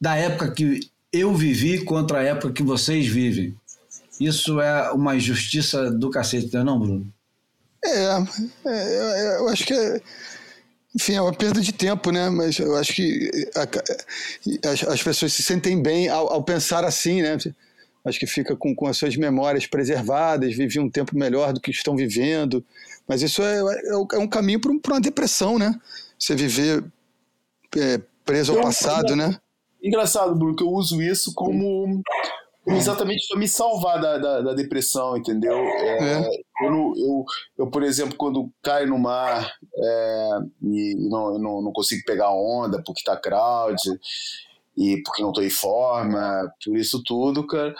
da 0.00 0.16
época 0.16 0.50
que 0.52 0.88
eu 1.12 1.34
vivi 1.34 1.84
contra 1.84 2.20
a 2.20 2.22
época 2.22 2.52
que 2.52 2.62
vocês 2.62 3.06
vivem. 3.06 3.54
isso 4.20 4.60
é 4.60 4.90
uma 4.92 5.16
injustiça 5.16 5.90
do 5.90 6.10
cacete, 6.10 6.52
não 6.54 6.60
é 6.60 6.64
não, 6.64 6.78
Bruno? 6.78 7.12
É, 7.84 8.16
é, 8.18 8.24
é, 8.66 9.36
eu 9.38 9.48
acho 9.48 9.64
que 9.64 9.74
é, 9.74 10.00
enfim, 10.96 11.14
é 11.14 11.20
uma 11.20 11.32
perda 11.34 11.60
de 11.60 11.72
tempo, 11.72 12.10
né? 12.10 12.30
Mas 12.30 12.58
eu 12.58 12.74
acho 12.74 12.94
que 12.94 13.30
a- 13.54 14.70
as, 14.70 14.82
as 14.84 15.02
pessoas 15.02 15.32
se 15.34 15.42
sentem 15.42 15.80
bem 15.80 16.08
ao, 16.08 16.32
ao 16.32 16.42
pensar 16.42 16.84
assim, 16.84 17.20
né? 17.20 17.36
Acho 18.04 18.18
que 18.18 18.26
fica 18.26 18.56
com, 18.56 18.74
com 18.74 18.86
as 18.86 18.96
suas 18.96 19.16
memórias 19.16 19.66
preservadas, 19.66 20.54
vive 20.56 20.78
um 20.80 20.88
tempo 20.88 21.16
melhor 21.16 21.52
do 21.52 21.60
que 21.60 21.70
estão 21.70 21.94
vivendo. 21.96 22.64
Mas 23.06 23.20
isso 23.20 23.42
é, 23.42 23.60
é 24.14 24.18
um 24.18 24.26
caminho 24.28 24.60
para 24.60 24.72
uma 24.72 25.00
depressão, 25.00 25.58
né? 25.58 25.78
Você 26.18 26.34
viver 26.34 26.82
é, 27.76 28.00
preso 28.24 28.52
ao 28.52 28.62
passado, 28.62 29.14
né? 29.16 29.36
Engraçado, 29.82 30.34
Bruno, 30.34 30.56
que 30.56 30.62
eu 30.62 30.70
uso 30.70 31.02
isso 31.02 31.34
como 31.34 32.02
exatamente 32.74 33.26
para 33.28 33.38
me 33.38 33.46
salvar 33.48 34.00
da, 34.00 34.18
da, 34.18 34.40
da 34.40 34.54
depressão, 34.54 35.16
entendeu? 35.16 35.54
É, 35.56 36.28
Eu, 36.62 36.70
não- 36.70 36.92
eu, 36.96 37.24
eu, 37.58 37.70
por 37.70 37.82
exemplo, 37.82 38.16
quando 38.16 38.50
caio 38.62 38.88
no 38.88 38.98
mar 38.98 39.52
é, 39.78 40.28
e 40.62 40.94
não, 41.08 41.34
eu 41.34 41.38
não, 41.38 41.62
não 41.62 41.72
consigo 41.72 42.02
pegar 42.06 42.30
onda 42.30 42.82
porque 42.84 43.04
tá 43.04 43.16
crowd 43.16 43.76
e 44.76 45.02
porque 45.04 45.22
não 45.22 45.32
tô 45.32 45.42
em 45.42 45.50
forma, 45.50 46.50
por 46.64 46.76
isso 46.76 47.02
tudo, 47.02 47.46
cara. 47.46 47.74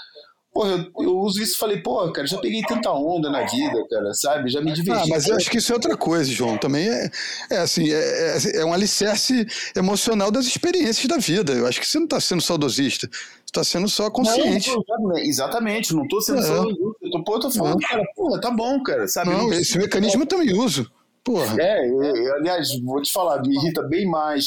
Porra, 0.57 0.70
eu, 0.99 1.05
eu 1.05 1.19
uso 1.19 1.43
isso 1.43 1.53
e 1.55 1.59
falei, 1.59 1.83
pô, 1.83 2.11
cara, 2.12 2.27
já 2.27 2.39
peguei 2.39 2.62
tanta 2.62 2.91
onda 2.91 3.28
na 3.28 3.45
vida, 3.45 3.87
cara, 3.91 4.15
sabe? 4.15 4.49
Já 4.49 4.59
me 4.62 4.73
diverti. 4.73 5.03
Ah, 5.03 5.07
mas 5.07 5.27
eu 5.28 5.37
acho 5.37 5.51
que 5.51 5.59
isso 5.59 5.70
é 5.70 5.74
outra 5.74 5.95
coisa, 5.99 6.31
João. 6.33 6.57
Também 6.57 6.89
é, 6.89 7.11
é 7.51 7.57
assim, 7.59 7.91
é, 7.93 8.39
é- 8.39 8.57
é 8.61 8.65
um 8.65 8.73
alicerce 8.73 9.47
emocional 9.77 10.31
das 10.31 10.47
experiências 10.47 11.07
da 11.07 11.19
vida. 11.19 11.53
Eu 11.53 11.66
acho 11.66 11.78
que 11.78 11.87
você 11.87 11.99
não 11.99 12.07
está 12.07 12.19
sendo 12.20 12.41
saudosista, 12.41 13.07
você 13.07 13.19
está 13.45 13.62
sendo 13.62 13.87
só 13.87 14.11
consciente. 14.11 14.70
Não, 14.70 14.83
não, 15.09 15.19
exatamente, 15.19 15.95
não 15.95 16.09
tô 16.09 16.23
sendo 16.23 16.39
É. 16.39 16.43
só. 16.47 16.65
Eu 17.03 17.11
tô, 17.11 17.23
pô, 17.23 17.35
eu 17.35 17.41
tô 17.41 17.51
falando, 17.51 17.78
cara, 17.81 18.03
porra, 18.16 18.41
tá 18.41 18.51
bom, 18.51 18.83
cara, 18.83 19.07
sabe? 19.07 19.28
Não, 19.28 19.49
Não- 19.49 19.53
esse 19.53 19.77
mecanismo 19.77 20.23
eu 20.23 20.27
também 20.27 20.55
uso. 20.55 20.91
Porra. 21.23 21.55
É, 21.61 21.87
eu, 21.87 22.03
eu, 22.03 22.35
aliás, 22.37 22.69
vou 22.83 23.03
te 23.03 23.12
falar, 23.12 23.43
me 23.43 23.55
irrita 23.55 23.83
bem 23.83 24.07
mais 24.09 24.47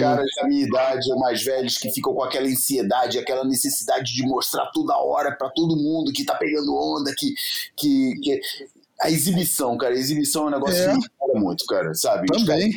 caras 0.00 0.26
da 0.36 0.46
minha 0.48 0.66
idade 0.66 1.12
ou 1.12 1.18
mais 1.18 1.42
velhos 1.44 1.76
que 1.78 1.90
ficam 1.92 2.14
com 2.14 2.22
aquela 2.22 2.46
ansiedade, 2.46 3.18
aquela 3.18 3.44
necessidade 3.44 4.12
de 4.14 4.22
mostrar 4.22 4.66
toda 4.72 4.96
hora 4.96 5.34
pra 5.36 5.48
todo 5.50 5.76
mundo 5.76 6.12
que 6.12 6.24
tá 6.24 6.34
pegando 6.34 6.74
onda, 6.76 7.12
que. 7.16 7.32
que, 7.76 8.14
que... 8.22 8.40
A 9.02 9.10
exibição, 9.10 9.76
cara, 9.76 9.92
a 9.92 9.98
exibição 9.98 10.44
é 10.44 10.46
um 10.46 10.50
negócio 10.50 10.80
É. 10.80 10.92
que 10.92 10.98
me 11.34 11.40
muito, 11.40 11.66
cara, 11.66 11.92
sabe? 11.94 12.26
Também. 12.28 12.72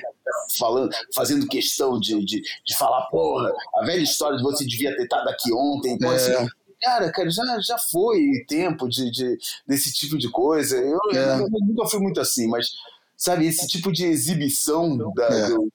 Falando, 0.58 0.90
fazendo 1.14 1.48
questão 1.48 2.00
de, 2.00 2.20
de, 2.26 2.42
de 2.42 2.78
falar, 2.78 3.06
porra, 3.06 3.54
a 3.76 3.86
velha 3.86 4.02
história 4.02 4.36
de 4.36 4.44
você 4.44 4.66
devia 4.66 4.96
ter 4.96 5.04
estado 5.04 5.30
aqui 5.30 5.54
ontem. 5.54 5.98
Pô, 5.98 6.12
É. 6.12 6.16
assim, 6.16 6.48
cara, 6.82 7.12
cara, 7.12 7.30
já, 7.30 7.44
já 7.62 7.78
foi 7.78 8.44
tempo 8.48 8.90
de, 8.90 9.12
de, 9.12 9.38
desse 9.68 9.94
tipo 9.94 10.18
de 10.18 10.30
coisa. 10.30 10.76
Eu, 10.78 11.00
É. 11.14 11.40
eu 11.40 11.48
nunca 11.50 11.88
fui 11.88 12.00
muito 12.00 12.20
assim, 12.20 12.48
mas 12.48 12.72
sabe, 13.16 13.46
esse 13.48 13.68
tipo 13.68 13.92
de 13.92 14.06
exibição 14.06 14.98
da, 15.14 15.28
É. 15.28 15.48
do, 15.50 15.72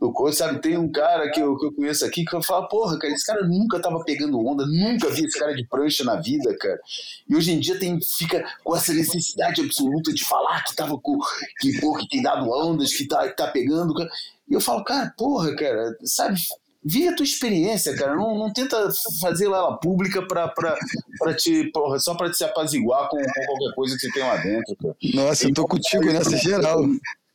do, 0.00 0.06
do 0.06 0.12
coisa, 0.12 0.38
sabe? 0.38 0.60
Tem 0.60 0.76
um 0.76 0.90
cara 0.90 1.30
que 1.30 1.40
eu, 1.40 1.56
que 1.56 1.66
eu 1.66 1.72
conheço 1.72 2.04
aqui 2.04 2.24
que 2.24 2.34
eu 2.34 2.42
falo, 2.42 2.68
porra, 2.68 2.98
cara, 2.98 3.12
esse 3.12 3.24
cara 3.24 3.46
nunca 3.46 3.80
tava 3.80 4.02
pegando 4.04 4.38
onda, 4.44 4.64
nunca 4.66 5.10
vi 5.10 5.24
esse 5.24 5.38
cara 5.38 5.54
de 5.54 5.66
prancha 5.66 6.04
na 6.04 6.16
vida, 6.16 6.56
cara. 6.58 6.80
E 7.28 7.34
hoje 7.34 7.52
em 7.52 7.60
dia 7.60 7.78
tem, 7.78 7.98
fica 8.00 8.44
com 8.62 8.76
essa 8.76 8.92
necessidade 8.92 9.60
absoluta 9.60 10.12
de 10.12 10.24
falar 10.24 10.62
que 10.64 10.74
tava 10.74 10.98
com, 10.98 11.18
que, 11.60 11.80
porra, 11.80 12.00
que 12.00 12.08
tem 12.08 12.22
dado 12.22 12.50
ondas, 12.50 12.92
que 12.92 13.06
tá, 13.06 13.28
que 13.28 13.36
tá 13.36 13.46
pegando, 13.48 13.94
cara. 13.94 14.10
E 14.48 14.54
eu 14.54 14.60
falo, 14.60 14.84
cara, 14.84 15.12
porra, 15.16 15.54
cara, 15.56 15.96
sabe? 16.04 16.38
Vive 16.86 17.08
a 17.08 17.16
tua 17.16 17.24
experiência, 17.24 17.96
cara. 17.96 18.14
Não, 18.14 18.36
não 18.36 18.52
tenta 18.52 18.90
fazer 19.18 19.46
ela 19.46 19.78
pública 19.78 20.20
pra, 20.26 20.48
pra, 20.48 20.76
pra 21.18 21.34
te, 21.34 21.70
porra, 21.72 21.98
só 21.98 22.14
pra 22.14 22.28
te 22.28 22.36
se 22.36 22.44
apaziguar 22.44 23.08
com, 23.08 23.16
com 23.16 23.46
qualquer 23.46 23.74
coisa 23.74 23.96
que 23.96 24.02
você 24.02 24.12
tem 24.12 24.22
lá 24.22 24.36
dentro, 24.36 24.76
cara. 24.76 24.96
Nossa, 25.14 25.48
eu 25.48 25.54
tô 25.54 25.66
contigo 25.66 26.04
nessa 26.12 26.36
geral. 26.36 26.84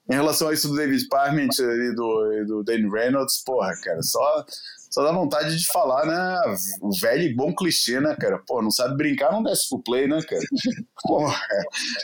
Em 0.10 0.16
relação 0.16 0.48
a 0.48 0.54
isso 0.54 0.68
do 0.70 0.76
David 0.76 1.08
Parment 1.08 1.50
e 1.60 1.94
do, 1.94 2.34
e 2.34 2.46
do 2.46 2.64
Danny 2.64 2.90
Reynolds, 2.90 3.44
porra, 3.46 3.76
cara, 3.84 4.02
só, 4.02 4.44
só 4.90 5.04
dá 5.04 5.12
vontade 5.12 5.56
de 5.56 5.68
falar, 5.68 6.06
né? 6.06 6.56
O 6.82 6.90
velho 7.00 7.24
e 7.24 7.36
bom 7.36 7.54
clichê, 7.54 8.00
né, 8.00 8.16
cara? 8.20 8.40
Pô, 8.48 8.60
não 8.60 8.72
sabe 8.72 8.98
brincar, 8.98 9.32
não 9.32 9.44
desce 9.44 9.70
pro 9.70 9.84
play, 9.84 10.08
né, 10.08 10.20
cara? 10.24 10.42
Porra, 11.04 11.40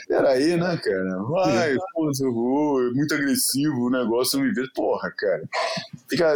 peraí, 0.06 0.56
né, 0.56 0.76
cara? 0.76 1.22
Vai, 1.24 1.74
pô, 1.92 2.08
uh, 2.08 2.94
muito 2.94 3.12
agressivo 3.12 3.86
o 3.86 3.90
negócio, 3.90 4.38
me 4.38 4.52
vê. 4.52 4.62
Porra, 4.72 5.12
cara. 5.16 5.42
Fica. 6.08 6.32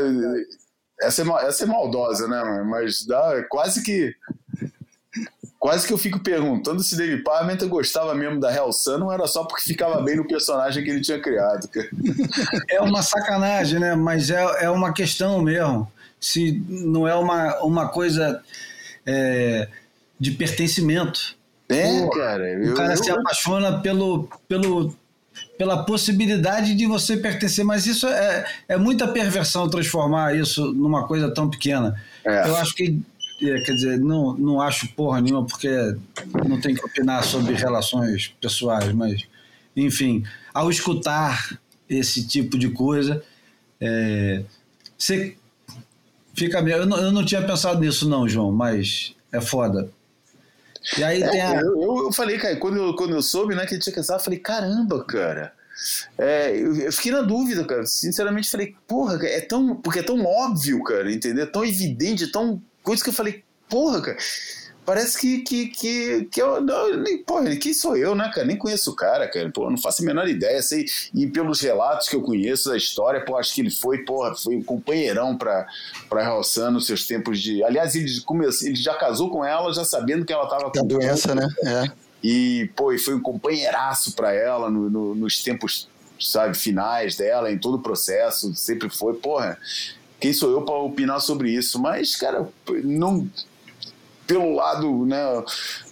Essa 1.01 1.23
é, 1.23 1.47
essa 1.47 1.65
é 1.65 1.67
maldosa, 1.67 2.27
né, 2.27 2.43
mano? 2.43 2.69
mas 2.69 3.07
dá 3.07 3.45
quase 3.49 3.83
que. 3.83 4.13
Quase 5.61 5.87
que 5.87 5.93
eu 5.93 5.99
fico 5.99 6.19
perguntando 6.19 6.83
se 6.83 6.97
David 6.97 7.23
Parmenter 7.23 7.69
gostava 7.69 8.15
mesmo 8.15 8.41
da 8.41 8.51
Hell 8.53 8.73
Sun 8.73 9.05
ou 9.05 9.13
era 9.13 9.27
só 9.27 9.45
porque 9.45 9.63
ficava 9.67 10.01
bem 10.01 10.17
no 10.17 10.27
personagem 10.27 10.83
que 10.83 10.89
ele 10.89 11.03
tinha 11.03 11.21
criado. 11.21 11.69
cara. 11.69 11.89
É 12.71 12.81
uma 12.81 13.03
sacanagem, 13.03 13.79
né? 13.79 13.95
Mas 13.95 14.31
é, 14.31 14.43
é 14.65 14.71
uma 14.71 14.95
questão 14.95 15.43
mesmo. 15.43 15.87
Se 16.19 16.65
não 16.67 17.07
é 17.07 17.15
uma, 17.15 17.59
uma 17.63 17.89
coisa 17.89 18.43
é, 19.07 19.69
de 20.19 20.31
pertencimento. 20.31 21.37
É, 21.69 22.09
cara. 22.09 22.43
O 22.45 22.65
Eu, 22.65 22.75
cara 22.75 22.95
eu- 22.95 22.97
se 23.05 23.11
apaixona 23.11 23.81
pelo, 23.81 24.29
pelo, 24.49 24.95
pela 25.59 25.85
possibilidade 25.85 26.75
de 26.75 26.87
você 26.87 27.19
pertencer, 27.19 27.67
mas 27.67 27.85
isso 27.87 28.07
é, 28.09 28.47
é 28.67 28.77
muita 28.79 29.07
perversão 29.09 29.69
transformar 29.69 30.35
isso 30.35 30.73
numa 30.73 31.07
coisa 31.07 31.31
tão 31.35 31.51
pequena. 31.51 32.01
É. 32.25 32.49
Eu 32.49 32.57
acho 32.57 32.75
que, 32.75 32.99
quer 33.41 33.75
dizer, 33.75 33.99
não, 33.99 34.35
não 34.37 34.61
acho 34.61 34.89
porra 34.95 35.21
nenhuma, 35.21 35.47
porque 35.47 35.69
não 36.47 36.61
tem 36.61 36.75
que 36.75 36.85
opinar 36.85 37.25
sobre 37.25 37.55
relações 37.55 38.29
pessoais, 38.41 38.93
mas, 38.93 39.27
enfim, 39.77 40.25
ao 40.53 40.71
escutar 40.71 41.59
esse 41.89 42.27
tipo 42.27 42.59
de 42.59 42.71
coisa, 42.71 43.23
é, 43.81 44.45
você 44.97 45.37
fica 46.35 46.61
meio. 46.63 46.79
Eu 46.79 46.87
não, 46.87 46.99
eu 46.99 47.13
não 47.13 47.25
tinha 47.25 47.43
pensado 47.43 47.81
nisso, 47.81 48.09
não, 48.09 48.29
João, 48.29 48.53
mas 48.53 49.15
é 49.33 49.41
foda. 49.41 49.91
E 50.99 51.05
aí 51.05 51.21
tem 51.29 51.41
a. 51.41 51.57
É, 51.57 51.61
eu, 51.63 52.05
eu, 52.05 52.13
falei, 52.13 52.39
cara, 52.39 52.57
quando 52.57 52.77
eu, 52.77 52.95
quando 52.95 53.15
eu 53.15 53.23
soube 53.23 53.55
né, 53.55 53.67
que 53.67 53.75
ele 53.75 53.83
tinha 53.83 53.95
casado, 53.95 54.21
eu 54.21 54.25
falei, 54.25 54.39
caramba, 54.39 55.05
cara. 55.05 55.53
É, 56.19 56.55
eu, 56.57 56.93
fiquei 56.93 57.13
na 57.13 57.23
dúvida, 57.23 57.65
cara. 57.65 57.85
Sinceramente, 57.87 58.51
falei, 58.51 58.75
porra, 58.87 59.19
é 59.27 59.41
tão. 59.41 59.77
Porque 59.77 60.01
é 60.01 60.03
tão 60.03 60.25
óbvio, 60.25 60.83
cara, 60.83 61.11
entendeu? 61.13 61.45
É 61.45 61.47
tão 61.47 61.65
evidente, 61.65 62.25
é 62.25 62.31
tão. 62.31 62.63
Coisa 62.83 63.03
que 63.03 63.11
eu 63.11 63.15
falei, 63.15 63.43
porra, 63.69 64.01
cara. 64.03 64.19
Parece 64.85 65.19
que, 65.21 65.41
que, 65.43 65.67
que, 65.69 66.25
que 66.25 66.43
eu. 66.43 66.61
Não, 66.61 66.97
nem, 66.97 67.19
porra, 67.23 67.55
quem 67.55 67.73
sou 67.73 67.97
eu, 67.97 68.15
né, 68.15 68.29
cara? 68.35 68.47
Nem 68.47 68.57
conheço 68.57 68.91
o 68.91 68.97
cara, 68.97 69.29
cara. 69.29 69.49
Pô, 69.51 69.71
não 69.71 69.77
faço 69.79 70.03
a 70.03 70.05
menor 70.07 70.27
ideia. 70.27 70.61
Sei, 70.63 70.87
e 71.15 71.27
pelos 71.29 71.61
relatos 71.61 72.09
que 72.09 72.17
eu 72.17 72.23
conheço 72.23 72.71
da 72.71 72.77
história, 72.77 73.25
pô, 73.25 73.37
acho 73.37 73.55
que 73.55 73.61
ele 73.61 73.71
foi, 73.71 73.99
porra, 73.99 74.35
foi 74.35 74.57
um 74.57 74.63
companheirão 74.65 75.37
pra, 75.37 75.67
pra 76.09 76.27
Roçan 76.29 76.71
nos 76.73 76.87
seus 76.87 77.07
tempos 77.07 77.41
de. 77.41 77.63
Aliás, 77.63 77.95
ele, 77.95 78.21
começou, 78.23 78.67
ele 78.67 78.77
já 78.77 78.95
casou 78.95 79.31
com 79.31 79.45
ela, 79.45 79.73
já 79.73 79.85
sabendo 79.85 80.25
que 80.25 80.33
ela 80.33 80.49
tava 80.49 80.73
A 80.77 80.83
doença, 80.83 81.35
né? 81.35 81.47
É. 81.65 81.85
e, 82.25 82.69
pô, 82.75 82.91
e 82.93 82.99
foi 82.99 83.15
um 83.15 83.21
companheiraço 83.21 84.13
para 84.13 84.33
ela 84.33 84.69
no- 84.71 84.91
no- 84.91 85.15
nos 85.15 85.41
tempos, 85.43 85.89
sabe, 86.19 86.57
finais 86.57 87.17
dela, 87.17 87.53
em 87.53 87.59
todo 87.59 87.75
o 87.77 87.83
processo, 87.83 88.53
sempre 88.57 88.89
foi, 88.91 89.15
porra, 89.15 89.57
quem 90.21 90.33
sou 90.33 90.51
eu 90.51 90.63
para 90.63 90.75
opinar 90.75 91.21
sobre 91.21 91.51
isso? 91.51 91.81
Mas, 91.81 92.15
cara, 92.15 92.49
não 92.85 93.29
pelo 94.31 94.55
lado, 94.55 95.05
né, 95.07 95.19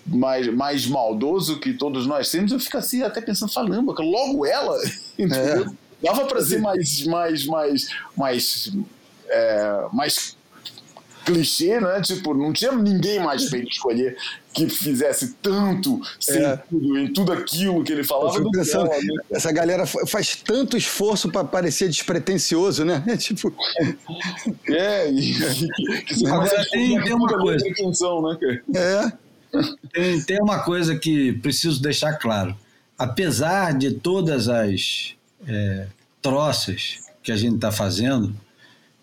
mais, 0.07 0.47
mais 0.55 0.87
maldoso 0.87 1.59
que 1.59 1.73
todos 1.73 2.07
nós 2.07 2.31
temos, 2.31 2.53
eu 2.53 2.61
fico 2.61 2.79
assim 2.79 3.03
até 3.03 3.21
pensando, 3.21 3.53
falando, 3.53 3.93
logo 4.01 4.47
ela, 4.47 4.79
entendeu? 5.19 5.75
Dava 6.01 6.25
para 6.25 6.41
ser 6.41 6.61
mais, 6.61 7.05
mais, 7.05 7.45
mais, 7.45 7.89
mais, 8.17 8.73
é, 9.29 9.87
mais 9.93 10.38
clichê, 11.33 11.81
né? 11.81 12.01
Tipo, 12.01 12.35
não 12.35 12.53
tinha 12.53 12.73
ninguém 12.73 13.21
mais 13.21 13.49
pra 13.49 13.59
ele 13.59 13.69
escolher 13.69 14.17
que 14.53 14.69
fizesse 14.69 15.35
tanto 15.43 16.01
sentido 16.19 16.99
em 16.99 17.13
tudo 17.13 17.33
aquilo 17.33 17.85
que 17.85 17.93
ele 17.93 18.03
falava 18.03 18.41
do 18.41 18.51
pensando, 18.51 18.91
ela, 18.91 19.01
né? 19.01 19.23
essa 19.31 19.53
galera 19.53 19.87
fa- 19.87 20.05
faz 20.07 20.35
tanto 20.35 20.77
esforço 20.77 21.31
para 21.31 21.45
parecer 21.45 21.89
despretensioso, 21.89 22.85
né? 22.85 23.05
É 23.07 23.17
tipo, 23.19 23.55
É, 24.69 25.11
e, 25.11 25.33
e 25.33 26.03
que 26.03 26.15
você 26.15 26.27
Agora 26.27 26.49
consegue 26.51 26.71
tem- 26.71 27.03
tem 27.05 27.15
uma 27.15 27.39
coisa. 27.39 27.65
né, 27.65 28.39
cara? 28.41 28.63
é, 28.75 29.13
Tem, 29.93 30.23
tem 30.23 30.43
uma 30.43 30.59
coisa 30.61 30.99
que 30.99 31.33
preciso 31.35 31.81
deixar 31.81 32.15
claro. 32.15 32.57
Apesar 32.99 33.73
de 33.79 33.93
todas 33.93 34.49
as 34.49 35.15
é, 35.47 35.87
troças 36.21 36.99
que 37.23 37.31
a 37.31 37.37
gente 37.37 37.55
está 37.57 37.71
fazendo, 37.71 38.35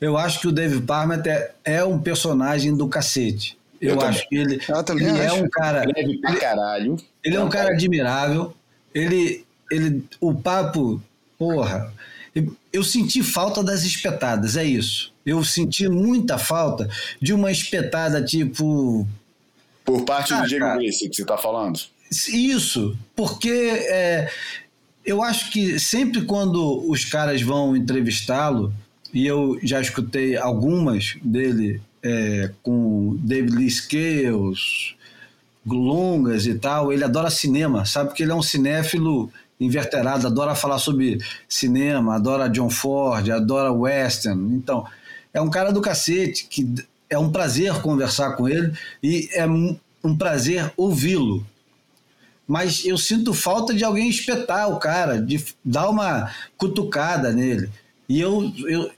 eu 0.06 0.18
acho 0.18 0.40
que 0.40 0.48
o 0.48 0.52
Dave 0.52 0.82
Parmenter 0.82 1.52
é 1.64 1.84
um 1.84 1.98
personagem 2.00 2.76
do 2.76 2.88
cacete. 2.88 3.58
Eu, 3.82 3.96
Eu 3.96 4.02
acho 4.02 4.28
que 4.30 4.36
ele, 4.36 4.56
ele 5.00 5.20
é 5.20 5.26
acho. 5.26 5.44
um 5.44 5.50
cara. 5.50 5.84
Pra 6.22 6.36
caralho. 6.36 6.98
Ele 7.24 7.36
é 7.36 7.44
um 7.44 7.50
cara 7.50 7.70
admirável. 7.72 8.56
Ele, 8.94 9.46
ele, 9.72 10.04
o 10.22 10.34
papo, 10.34 11.02
porra. 11.38 11.92
eu- 12.72 12.84
senti 12.84 13.24
falta 13.24 13.64
das 13.64 13.84
espetadas, 13.84 14.56
é 14.56 14.64
isso. 14.64 15.12
Eu 15.26 15.44
senti 15.44 15.88
muita 15.90 16.38
falta 16.38 16.88
de 17.22 17.34
uma 17.34 17.52
espetada 17.52 18.24
tipo 18.24 19.08
Por 19.84 20.04
parte 20.06 20.34
Ah, 20.34 20.42
do 20.42 20.48
Diego 20.48 20.66
cara. 20.66 20.80
Gracie 20.80 21.10
que 21.10 21.16
você 21.16 21.22
está 21.24 21.38
falando. 21.38 21.80
Isso, 22.32 22.98
porque 23.16 23.50
é, 23.50 24.30
eu 25.06 25.22
acho 25.24 25.52
que 25.52 25.80
sempre 25.80 26.22
quando 26.26 26.90
os 26.90 27.04
caras 27.06 27.42
vão 27.42 27.76
entrevistá-lo, 27.76 28.72
e 29.16 29.26
eu 29.26 29.58
já 29.64 29.80
escutei 29.80 30.36
algumas 30.36 31.16
dele 31.24 31.82
é, 32.04 32.52
com 32.62 33.18
David 33.22 33.56
Lee 33.56 33.72
Scales, 33.72 34.94
longas 35.66 36.46
e 36.46 36.56
tal, 36.56 36.92
ele 36.92 37.04
adora 37.04 37.30
cinema, 37.30 37.86
sabe? 37.86 38.10
Porque 38.10 38.24
ele 38.24 38.34
é 38.34 38.36
um 38.36 38.44
cinéfilo 38.44 39.32
inverterado, 39.60 40.28
adora 40.28 40.54
falar 40.54 40.78
sobre 40.80 41.18
cinema, 41.48 42.16
adora 42.16 42.50
John 42.50 42.70
Ford, 42.70 43.30
adora 43.30 43.72
western. 43.72 44.54
Então, 44.54 44.86
é 45.34 45.40
um 45.40 45.50
cara 45.50 45.72
do 45.72 45.82
cacete, 45.82 46.46
que 46.48 46.76
é 47.10 47.18
um 47.18 47.32
prazer 47.32 47.82
conversar 47.82 48.34
com 48.34 48.50
ele 48.50 48.74
e 49.02 49.30
é 49.32 49.48
um 49.48 50.16
prazer 50.18 50.72
ouvi-lo 50.76 51.46
mas 52.48 52.86
eu 52.86 52.98
sinto 52.98 53.34
falta 53.34 53.74
de 53.74 53.84
alguém 53.84 54.08
espetar 54.10 54.70
o 54.70 54.78
cara, 54.78 55.20
de 55.20 55.44
dar 55.64 55.90
uma 55.90 56.32
cutucada 56.58 57.32
nele. 57.32 57.70
E 58.08 58.22
eu, 58.22 58.54
eu 58.68 58.92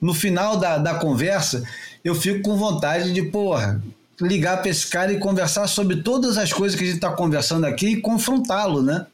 no 0.00 0.14
final 0.14 0.56
da, 0.56 0.78
da 0.78 0.94
conversa, 0.94 1.62
eu 2.02 2.14
fico 2.14 2.42
com 2.42 2.56
vontade 2.56 3.12
de, 3.12 3.22
porra, 3.22 3.82
ligar 4.20 4.60
para 4.60 4.70
esse 4.70 4.86
cara 4.86 5.12
e 5.12 5.18
conversar 5.18 5.66
sobre 5.66 6.02
todas 6.02 6.38
as 6.38 6.52
coisas 6.52 6.76
que 6.76 6.84
a 6.84 6.86
gente 6.86 6.96
está 6.96 7.12
conversando 7.12 7.66
aqui 7.66 7.88
e 7.88 8.00
confrontá-lo, 8.00 8.82
né? 8.82 9.06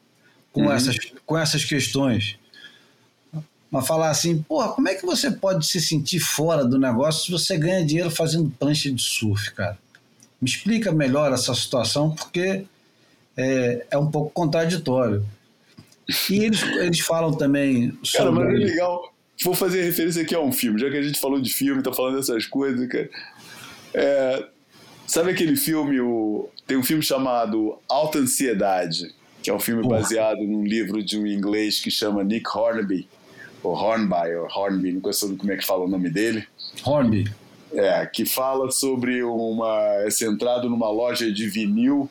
Com, 0.53 0.73
essas, 0.73 0.97
com 1.27 1.37
essas 1.37 1.65
questões. 1.65 2.39
Mas 3.71 3.87
falar 3.87 4.11
assim, 4.11 4.43
porra, 4.43 4.69
como 4.69 4.89
é 4.89 4.95
que 4.95 5.05
você 5.05 5.31
pode 5.31 5.67
se 5.67 5.81
sentir 5.81 6.19
fora 6.19 6.65
do 6.65 6.79
negócio 6.79 7.27
se 7.27 7.33
você 7.33 7.59
ganha 7.59 7.85
dinheiro 7.85 8.11
fazendo 8.11 8.51
prancha 8.59 8.91
de 8.91 9.03
surf, 9.03 9.53
cara? 9.53 9.77
Me 10.41 10.49
explica 10.49 10.93
melhor 10.93 11.33
essa 11.33 11.55
situação, 11.55 12.15
porque 12.15 12.65
é, 13.37 13.87
é 13.91 13.99
um 13.99 14.11
pouco 14.11 14.31
contraditório. 14.31 15.27
E 16.31 16.45
eles, 16.45 16.63
eles 16.63 17.01
falam 17.01 17.33
também 17.35 17.91
Cara, 18.13 18.31
mas 18.31 18.45
é 18.45 18.49
sobre. 18.49 18.65
legal. 18.65 19.13
Vou 19.45 19.55
fazer 19.55 19.83
referência 19.83 20.23
aqui 20.23 20.35
a 20.35 20.41
um 20.41 20.53
filme, 20.53 20.81
já 20.81 20.91
que 20.91 20.97
a 20.97 21.03
gente 21.03 21.21
falou 21.21 21.41
de 21.41 21.53
filme, 21.53 21.83
tá 21.83 21.93
falando 21.93 22.17
dessas 22.17 22.47
coisas, 22.47 22.89
cara. 22.89 23.11
É, 23.93 24.47
sabe 25.07 25.31
aquele 25.31 25.57
filme, 25.57 26.01
o, 26.01 26.49
tem 26.67 26.77
um 26.77 26.83
filme 26.83 27.03
chamado 27.03 27.79
Alta 27.89 28.19
Ansiedade, 28.19 29.15
que 29.43 29.51
é 29.51 29.55
um 29.55 29.61
filme 29.61 29.83
Porra. 29.83 30.01
baseado 30.01 30.43
num 30.43 30.65
livro 30.65 31.03
de 31.03 31.19
um 31.19 31.27
inglês 31.27 31.81
que 31.81 31.91
chama 31.91 32.25
Nick 32.25 32.47
Hornby, 32.53 33.07
ou 33.63 33.75
Hornby, 33.75 34.35
ou 34.37 34.49
Hornby, 34.49 34.93
nunca 34.93 35.13
soube 35.13 35.37
como 35.37 35.53
é 35.53 35.57
que 35.57 35.67
fala 35.67 35.85
o 35.85 35.89
nome 35.89 36.11
dele. 36.11 36.47
Hornby. 36.85 37.31
É, 37.73 38.07
que 38.07 38.25
fala 38.25 38.71
sobre 38.71 39.23
uma. 39.23 39.77
é 40.05 40.11
centrado 40.11 40.71
numa 40.71 40.91
loja 40.91 41.31
de 41.31 41.49
vinil, 41.49 42.09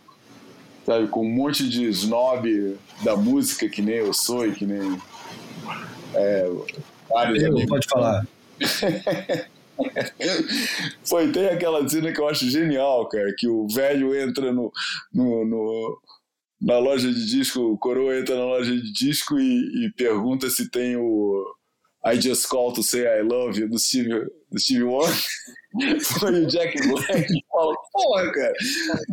sabe, 0.85 1.07
com 1.07 1.25
um 1.25 1.29
monte 1.29 1.67
de 1.67 1.85
snob 1.85 2.77
da 3.03 3.15
música, 3.15 3.67
que 3.67 3.81
nem 3.81 3.95
eu 3.95 4.13
sou 4.13 4.45
e 4.45 4.51
que 4.51 4.65
nem. 4.65 4.97
É, 6.13 6.49
vários 7.09 7.41
Eu, 7.43 7.49
amigos. 7.51 7.69
pode 7.69 7.87
falar. 7.87 8.27
Foi, 11.05 11.31
tem 11.31 11.47
aquela 11.47 11.87
cena 11.87 12.11
que 12.13 12.19
eu 12.19 12.27
acho 12.27 12.49
genial, 12.49 13.07
cara, 13.09 13.33
que 13.37 13.47
o 13.47 13.67
velho 13.67 14.15
entra 14.15 14.51
no, 14.53 14.71
no, 15.13 15.45
no- 15.45 15.99
na 16.61 16.77
loja 16.79 17.11
de 17.11 17.25
disco, 17.25 17.59
o 17.59 17.77
coroa 17.77 18.17
entra 18.17 18.35
na 18.35 18.45
loja 18.45 18.71
de 18.73 18.91
disco 18.93 19.37
e, 19.37 19.85
e 19.85 19.91
pergunta 19.91 20.49
se 20.49 20.69
tem 20.69 20.95
o 20.95 21.43
I 22.05 22.19
Just 22.19 22.47
Call 22.47 22.71
to 22.73 22.83
Say 22.83 23.07
I 23.07 23.23
Love 23.23 23.59
You 23.59 23.67
do 23.67 23.79
Steve, 23.79 24.09
do 24.51 24.59
Steve 24.59 24.83
Wonder. 24.83 25.15
Foi 26.19 26.31
o 26.31 26.47
Jack 26.47 26.73
Black 26.87 27.25
que 27.25 27.45
fala, 27.51 27.75
porra, 27.91 28.31
cara, 28.31 28.53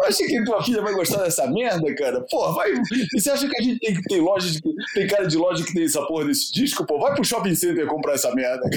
acha 0.04 0.24
que 0.24 0.44
tua 0.44 0.62
filha 0.62 0.80
vai 0.80 0.94
gostar 0.94 1.24
dessa 1.24 1.44
merda, 1.48 1.92
cara? 1.96 2.24
Porra, 2.30 2.54
vai. 2.54 2.72
E 2.72 3.20
você 3.20 3.30
acha 3.30 3.48
que 3.48 3.58
a 3.58 3.62
gente 3.62 3.80
tem 3.80 3.94
que 3.94 4.02
ter 4.02 4.20
loja 4.20 4.48
de. 4.48 4.60
Tem 4.94 5.08
cara 5.08 5.26
de 5.26 5.36
loja 5.36 5.64
que 5.64 5.74
tem 5.74 5.84
essa 5.84 6.06
porra 6.06 6.26
desse 6.26 6.52
disco, 6.52 6.86
pô? 6.86 7.00
Vai 7.00 7.14
pro 7.14 7.24
shopping 7.24 7.54
center 7.54 7.86
comprar 7.86 8.14
essa 8.14 8.34
merda. 8.34 8.62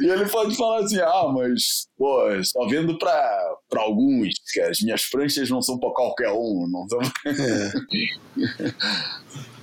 E 0.00 0.06
ele 0.06 0.26
pode 0.26 0.56
falar 0.56 0.84
assim: 0.84 0.98
ah, 1.00 1.30
mas, 1.34 1.86
pô, 1.98 2.22
só 2.42 2.66
vendo 2.66 2.98
pra, 2.98 3.56
pra 3.68 3.82
alguns, 3.82 4.30
cara. 4.54 4.70
As 4.70 4.80
minhas 4.80 5.04
pranchas 5.04 5.50
não 5.50 5.60
são 5.60 5.78
pra 5.78 5.90
qualquer 5.90 6.30
um. 6.30 6.66
Não 6.66 6.88
são... 6.88 6.98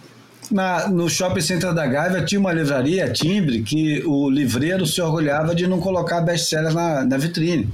Na, 0.51 0.87
no 0.87 1.09
shopping 1.09 1.41
center 1.41 1.73
da 1.73 1.85
Gávea 1.87 2.23
tinha 2.23 2.39
uma 2.39 2.53
livraria, 2.53 3.09
Timbre, 3.11 3.61
que 3.63 4.03
o 4.05 4.29
livreiro 4.29 4.85
se 4.85 5.01
orgulhava 5.01 5.55
de 5.55 5.65
não 5.67 5.79
colocar 5.79 6.21
best-seller 6.21 6.73
na, 6.73 7.03
na 7.03 7.17
vitrine. 7.17 7.69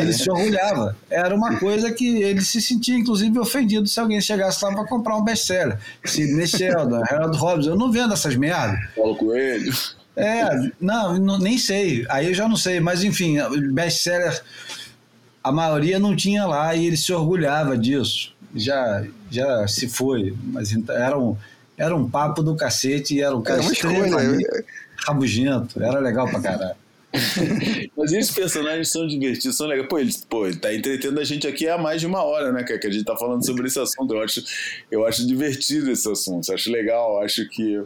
Ele 0.00 0.12
se 0.12 0.30
orgulhava. 0.30 0.96
Era 1.10 1.34
uma 1.34 1.58
coisa 1.58 1.92
que 1.92 2.22
ele 2.22 2.40
se 2.40 2.60
sentia, 2.60 2.96
inclusive, 2.96 3.38
ofendido 3.38 3.86
se 3.86 4.00
alguém 4.00 4.20
chegasse 4.20 4.64
lá 4.64 4.72
para 4.72 4.84
comprar 4.86 5.16
um 5.16 5.24
best-seller. 5.24 5.78
Sidney 6.04 6.46
Sheldon, 6.46 7.02
Harold 7.08 7.36
Hobbs, 7.36 7.66
eu 7.66 7.76
não 7.76 7.92
vendo 7.92 8.14
essas 8.14 8.34
merdas. 8.36 8.78
Paulo 8.96 9.14
Coelho. 9.16 9.72
É, 10.16 10.48
não, 10.80 11.18
não- 11.18 11.38
nem 11.38 11.58
sei. 11.58 12.06
Aí 12.08 12.28
eu 12.28 12.34
já 12.34 12.48
não 12.48 12.56
sei, 12.56 12.80
mas 12.80 13.02
enfim, 13.04 13.36
best-seller, 13.72 14.40
a 15.42 15.50
maioria 15.52 15.98
não 15.98 16.14
tinha 16.16 16.46
lá 16.46 16.74
e 16.74 16.86
ele 16.86 16.96
se 16.96 17.12
orgulhava 17.12 17.76
disso. 17.76 18.32
Já, 18.56 19.04
já 19.34 19.66
se 19.68 19.88
foi, 19.88 20.34
mas 20.44 20.72
então, 20.72 20.94
era 20.94 21.18
um, 21.18 21.36
era 21.76 21.94
um 21.94 22.08
papo 22.08 22.42
do 22.42 22.54
cacete 22.56 23.16
e 23.16 23.20
era 23.20 23.36
um 23.36 23.42
cara 23.42 23.58
Era 23.58 23.66
uma 23.66 23.72
escolha. 23.72 23.96
extremamente 23.98 24.64
rabugento. 25.06 25.82
Era 25.82 25.98
legal 25.98 26.28
pra 26.28 26.40
caralho. 26.40 26.76
Mas 27.96 28.12
esses 28.12 28.34
personagens 28.34 28.90
são 28.90 29.06
divertidos, 29.06 29.56
são 29.56 29.68
legais. 29.68 29.86
Pô, 29.88 29.98
ele, 30.00 30.12
pô, 30.28 30.46
ele 30.48 30.56
tá 30.56 30.74
entretendo 30.74 31.20
a 31.20 31.24
gente 31.24 31.46
aqui 31.46 31.68
há 31.68 31.78
mais 31.78 32.00
de 32.00 32.08
uma 32.08 32.22
hora, 32.24 32.50
né, 32.50 32.64
cara? 32.64 32.78
Que 32.78 32.88
a 32.88 32.90
gente 32.90 33.04
tá 33.04 33.16
falando 33.16 33.44
sobre 33.46 33.68
esse 33.68 33.78
assunto. 33.78 34.14
Eu 34.14 34.22
acho, 34.22 34.42
eu 34.90 35.06
acho 35.06 35.24
divertido 35.24 35.92
esse 35.92 36.10
assunto, 36.10 36.48
eu 36.48 36.54
acho 36.56 36.72
legal, 36.72 37.14
eu 37.14 37.20
acho 37.20 37.48
que. 37.48 37.80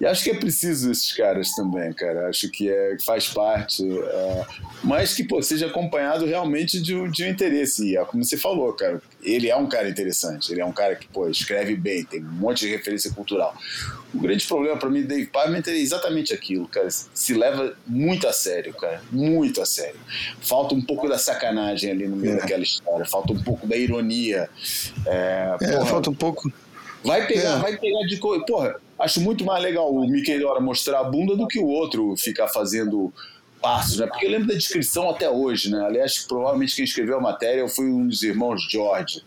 E 0.00 0.06
acho 0.06 0.24
que 0.24 0.30
é 0.30 0.34
preciso 0.34 0.90
esses 0.90 1.12
caras 1.12 1.50
também, 1.54 1.92
cara. 1.92 2.28
Acho 2.30 2.48
que 2.50 2.70
é, 2.70 2.96
faz 3.04 3.28
parte. 3.28 3.82
é, 3.86 4.46
mas 4.82 5.12
que, 5.14 5.22
pô, 5.22 5.42
seja 5.42 5.66
acompanhado 5.66 6.24
realmente 6.24 6.80
de, 6.80 6.96
um- 6.96 7.10
de 7.10 7.22
um 7.22 7.28
interesse. 7.28 7.86
E 7.90 7.96
é 7.98 8.04
como 8.06 8.24
você 8.24 8.38
falou, 8.38 8.72
cara. 8.72 9.02
Ele 9.22 9.50
é 9.50 9.56
um 9.56 9.66
cara 9.68 9.90
interessante. 9.90 10.50
Ele 10.50 10.62
é 10.62 10.64
um 10.64 10.72
cara 10.72 10.96
que, 10.96 11.06
pô, 11.08 11.28
escreve 11.28 11.76
bem, 11.76 12.02
tem 12.02 12.24
um 12.24 12.30
monte 12.32 12.60
de 12.60 12.70
referência 12.70 13.12
cultural. 13.12 13.54
O 14.14 14.18
grande 14.18 14.46
problema 14.46 14.78
para 14.78 14.88
mim, 14.88 15.02
Dave 15.02 15.26
Parmenter, 15.26 15.74
é 15.74 15.78
exatamente 15.78 16.32
aquilo, 16.32 16.66
cara. 16.66 16.88
Se 16.90 17.34
leva 17.34 17.76
muito 17.86 18.26
a 18.26 18.32
sério, 18.32 18.72
cara. 18.72 19.02
Muito 19.12 19.60
a 19.60 19.66
sério. 19.66 20.00
Falta 20.40 20.74
um 20.74 20.80
pouco 20.80 21.08
da 21.10 21.18
sacanagem 21.18 21.90
ali 21.90 22.08
no 22.08 22.16
meio 22.16 22.34
É. 22.34 22.36
daquela 22.40 22.62
história. 22.62 23.04
Falta 23.04 23.34
um 23.34 23.42
pouco 23.42 23.66
da 23.66 23.76
ironia. 23.76 24.48
É, 25.06 25.56
É, 25.60 25.72
porra, 25.72 25.86
falta 25.86 26.08
um 26.10 26.14
pouco. 26.14 26.50
Vai 27.04 27.26
pegar, 27.26 27.58
É. 27.58 27.60
vai 27.60 27.76
pegar 27.76 28.06
de 28.06 28.16
coisa. 28.16 28.44
Porra, 28.46 28.76
acho 29.00 29.20
muito 29.20 29.44
mais 29.44 29.62
legal 29.62 29.92
o 29.92 30.08
Mickey 30.08 30.38
Dora 30.38 30.60
mostrar 30.60 31.00
a 31.00 31.04
bunda 31.04 31.36
do 31.36 31.46
que 31.48 31.58
o 31.58 31.66
outro 31.66 32.14
ficar 32.16 32.48
fazendo 32.48 33.12
passos, 33.60 33.98
né? 33.98 34.06
Porque 34.06 34.26
eu 34.26 34.30
lembro 34.30 34.48
da 34.48 34.54
descrição 34.54 35.10
até 35.10 35.28
hoje, 35.28 35.70
né? 35.70 35.84
Aliás, 35.84 36.18
provavelmente 36.20 36.74
quem 36.76 36.84
escreveu 36.84 37.18
a 37.18 37.20
matéria 37.20 37.68
foi 37.68 37.86
um 37.86 38.06
dos 38.08 38.22
irmãos 38.22 38.62
George. 38.70 39.22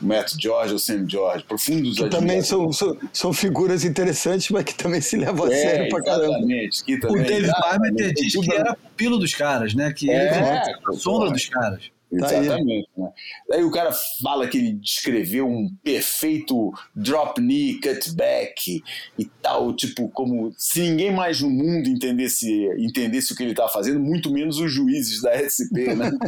O 0.00 0.04
Matt 0.04 0.34
George 0.38 0.74
ou 0.74 0.78
Sam 0.78 1.08
George, 1.08 1.42
profundos 1.44 1.96
Que 1.96 2.08
também 2.10 2.42
são, 2.42 2.70
são, 2.70 2.98
são 3.14 3.32
figuras 3.32 3.82
interessantes, 3.82 4.50
mas 4.50 4.62
que 4.64 4.74
também 4.74 5.00
se 5.00 5.16
levam 5.16 5.46
a 5.46 5.50
É, 5.50 5.56
sério 5.56 5.88
pra 5.88 6.02
caramba. 6.02 6.24
exatamente, 6.26 6.84
que 6.84 6.94
O 6.96 7.00
também- 7.00 7.22
David 7.24 7.50
Parmenter 7.52 8.04
exatamente, 8.06 8.22
diz 8.22 8.44
que 8.46 8.52
era 8.52 8.74
pupilo 8.76 9.18
dos 9.18 9.34
caras, 9.34 9.72
né? 9.74 9.90
Que 9.94 10.10
É, 10.10 10.14
ele 10.14 10.34
era 10.34 10.62
a 10.86 10.92
sombra 10.92 11.30
dos 11.30 11.46
caras. 11.46 11.84
Tá 12.18 12.28
aí. 12.28 12.38
Exatamente. 12.46 12.88
né? 12.96 13.08
Daí 13.48 13.64
o 13.64 13.70
cara 13.70 13.90
fala 14.22 14.46
que 14.48 14.58
ele 14.58 14.72
descreveu 14.72 15.46
um 15.48 15.70
perfeito 15.82 16.72
drop 16.94 17.40
knee, 17.40 17.80
cutback 17.80 18.82
e 19.18 19.24
tal, 19.42 19.72
tipo, 19.74 20.08
como 20.08 20.52
se 20.56 20.80
ninguém 20.80 21.12
mais 21.12 21.40
no 21.40 21.50
mundo 21.50 21.88
entendesse, 21.88 22.68
entendesse 22.78 23.32
o 23.32 23.36
que 23.36 23.42
ele 23.42 23.50
estava 23.52 23.68
fazendo, 23.70 23.98
muito 24.00 24.30
menos 24.32 24.58
os 24.58 24.72
juízes 24.72 25.20
da 25.22 25.32
SP, 25.34 25.94
né? 25.94 26.10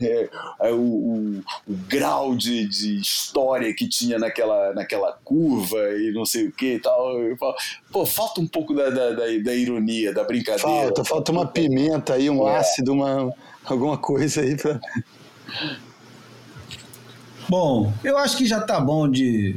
É, 0.00 0.28
é, 0.62 0.72
o, 0.72 0.80
o- 0.80 1.38
o 1.68 1.72
grau 1.88 2.34
de, 2.36 2.66
de 2.68 3.00
história 3.00 3.72
que 3.74 3.88
tinha 3.88 4.18
naquela, 4.18 4.72
naquela 4.74 5.12
curva 5.24 5.78
e 5.98 6.12
não 6.12 6.24
sei 6.24 6.48
o 6.48 6.52
que 6.52 6.74
e 6.74 6.78
tal. 6.80 7.18
Eu 7.20 7.36
falo, 7.36 7.54
Pô, 7.92 8.04
falta 8.06 8.40
um 8.40 8.46
pouco 8.46 8.74
da, 8.74 8.90
da, 8.90 9.10
da, 9.10 9.26
da 9.42 9.54
ironia, 9.54 10.12
da 10.12 10.24
brincadeira. 10.24 10.60
Falta, 10.68 11.04
falta 11.04 11.32
uma 11.32 11.46
pimenta 11.46 12.14
aí, 12.14 12.28
um 12.28 12.46
É. 12.48 12.56
ácido, 12.56 12.92
uma, 12.92 13.32
alguma 13.64 13.98
coisa 13.98 14.40
aí 14.40 14.56
pra. 14.56 14.80
Bom, 17.48 17.92
eu 18.02 18.18
acho 18.18 18.36
que 18.36 18.46
já 18.46 18.60
tá 18.60 18.80
bom 18.80 19.08
de, 19.08 19.56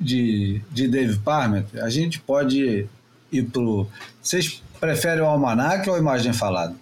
de, 0.00 0.60
de 0.70 0.88
Dave 0.88 1.18
Parmenter. 1.18 1.84
A 1.84 1.90
gente 1.90 2.18
pode 2.20 2.88
ir 3.30 3.42
pro. 3.44 3.86
Vocês 4.22 4.62
preferem 4.78 5.22
o 5.22 5.26
almanac 5.26 5.88
ou 5.88 5.96
a 5.96 5.98
imagem 5.98 6.32
falada? 6.32 6.74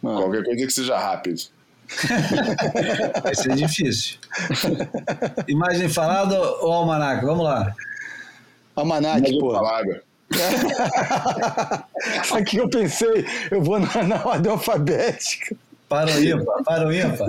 Qualquer 0.00 0.44
coisa 0.44 0.66
que 0.66 0.72
seja 0.72 0.98
rápido. 0.98 1.42
Vai 3.22 3.34
ser 3.34 3.54
difícil. 3.54 4.18
imagem 5.48 5.88
falada 5.88 6.38
ou 6.38 6.72
almanac? 6.72 7.24
Vamos 7.24 7.44
lá. 7.44 7.74
Almanac, 8.76 9.22
Mas 9.22 9.32
eu 9.32 9.38
pô. 9.40 9.58
Aqui 12.36 12.58
eu 12.58 12.68
pensei, 12.68 13.24
eu 13.50 13.62
vou 13.62 13.80
na, 13.80 14.02
na 14.04 14.24
ordem 14.24 14.52
alfabética. 14.52 15.56
Para 15.88 16.10
o 16.10 16.22
ímpar, 16.22 16.62
para 16.64 16.86
o 16.86 16.92
ímpar. 17.00 17.28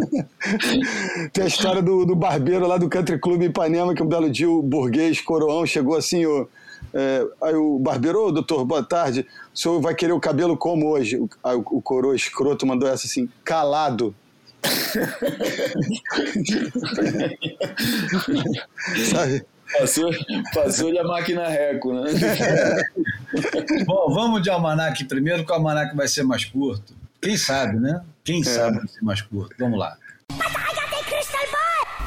Tem 1.31 1.45
a 1.45 1.47
história 1.47 1.81
do, 1.81 2.05
do 2.05 2.15
barbeiro 2.15 2.67
lá 2.67 2.77
do 2.77 2.89
Country 2.89 3.17
Club 3.17 3.43
Ipanema, 3.43 3.95
que 3.95 4.03
um 4.03 4.07
belo 4.07 4.29
dia 4.29 4.49
o 4.49 4.61
burguês 4.61 5.21
coroão 5.21 5.65
chegou 5.65 5.95
assim, 5.95 6.25
o, 6.25 6.47
é, 6.93 7.25
aí 7.41 7.55
o 7.55 7.79
barbeiro, 7.79 8.27
ô 8.27 8.31
doutor, 8.31 8.65
boa 8.65 8.83
tarde, 8.83 9.25
o 9.53 9.57
senhor 9.57 9.79
vai 9.79 9.95
querer 9.95 10.11
o 10.11 10.19
cabelo 10.19 10.57
como 10.57 10.89
hoje? 10.89 11.15
O, 11.17 11.29
aí 11.43 11.55
o, 11.55 11.59
o 11.59 11.81
coroa 11.81 12.15
escroto 12.15 12.67
mandou 12.67 12.89
essa 12.89 13.07
assim, 13.07 13.29
calado. 13.43 14.13
Sabe? 19.09 19.45
Passou, 19.77 20.11
passou 20.53 20.91
de 20.91 20.97
a 20.97 21.03
máquina 21.03 21.47
Reco, 21.47 21.93
né? 21.93 22.11
Bom, 23.85 24.11
vamos 24.13 24.41
de 24.41 24.49
almanac 24.49 25.05
primeiro, 25.05 25.45
que 25.45 25.51
o 25.51 25.55
almanac 25.55 25.95
vai 25.95 26.07
ser 26.07 26.23
mais 26.23 26.43
curto. 26.43 26.93
Quem 27.21 27.37
sabe, 27.37 27.77
né? 27.79 28.01
Quem 28.23 28.43
sabe 28.43 28.77
vai 28.77 28.87
ser 28.87 29.01
mais 29.01 29.21
curto. 29.21 29.55
Vamos 29.59 29.77
lá. 29.77 29.97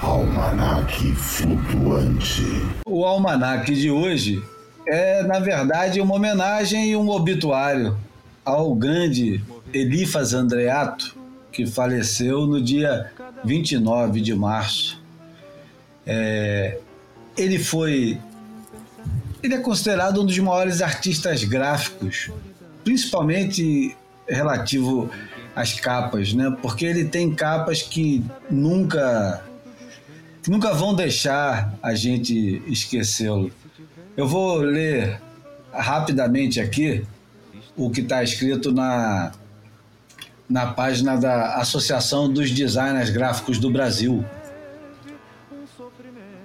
Almanac 0.01 1.15
flutuante. 1.15 2.43
O 2.87 3.05
almanac 3.05 3.73
de 3.75 3.91
hoje 3.91 4.43
é, 4.87 5.23
na 5.23 5.39
verdade, 5.39 6.01
uma 6.01 6.15
homenagem 6.15 6.91
e 6.91 6.97
um 6.97 7.09
obituário 7.09 7.97
ao 8.45 8.75
grande 8.75 9.43
Elifas 9.73 10.35
Andreato, 10.35 11.17
que 11.53 11.67
faleceu 11.67 12.47
no 12.47 12.61
dia 12.61 13.13
29 13.45 14.21
de 14.21 14.35
março. 14.35 15.01
É, 16.07 16.79
ele 17.37 17.59
foi. 17.59 18.19
Ele 19.43 19.55
é 19.55 19.59
considerado 19.59 20.21
um 20.21 20.27
dos 20.27 20.39
maiores 20.39 20.83
artistas 20.83 21.45
gráficos, 21.45 22.31
principalmente 22.85 23.97
relativo 24.29 25.11
às 25.55 25.79
capas, 25.79 26.33
né? 26.33 26.55
Porque 26.63 26.85
ele 26.85 27.05
tem 27.05 27.35
capas 27.35 27.83
que 27.83 28.25
nunca 28.51 29.43
que 30.43 30.51
nunca 30.51 30.73
vão 30.75 30.93
deixar 30.93 31.73
a 31.81 31.95
gente 31.95 32.61
esquecê-lo. 32.67 33.53
Eu 34.17 34.27
vou 34.27 34.57
ler 34.57 35.21
rapidamente 35.73 36.61
aqui 36.61 37.05
o 37.77 37.91
que 37.91 38.01
está 38.01 38.23
escrito 38.25 38.73
na, 38.73 39.33
na 40.49 40.67
página 40.67 41.17
da 41.17 41.55
Associação 41.57 42.31
dos 42.31 42.51
Designers 42.51 43.11
Gráficos 43.11 43.59
do 43.59 43.71
Brasil. 43.71 44.25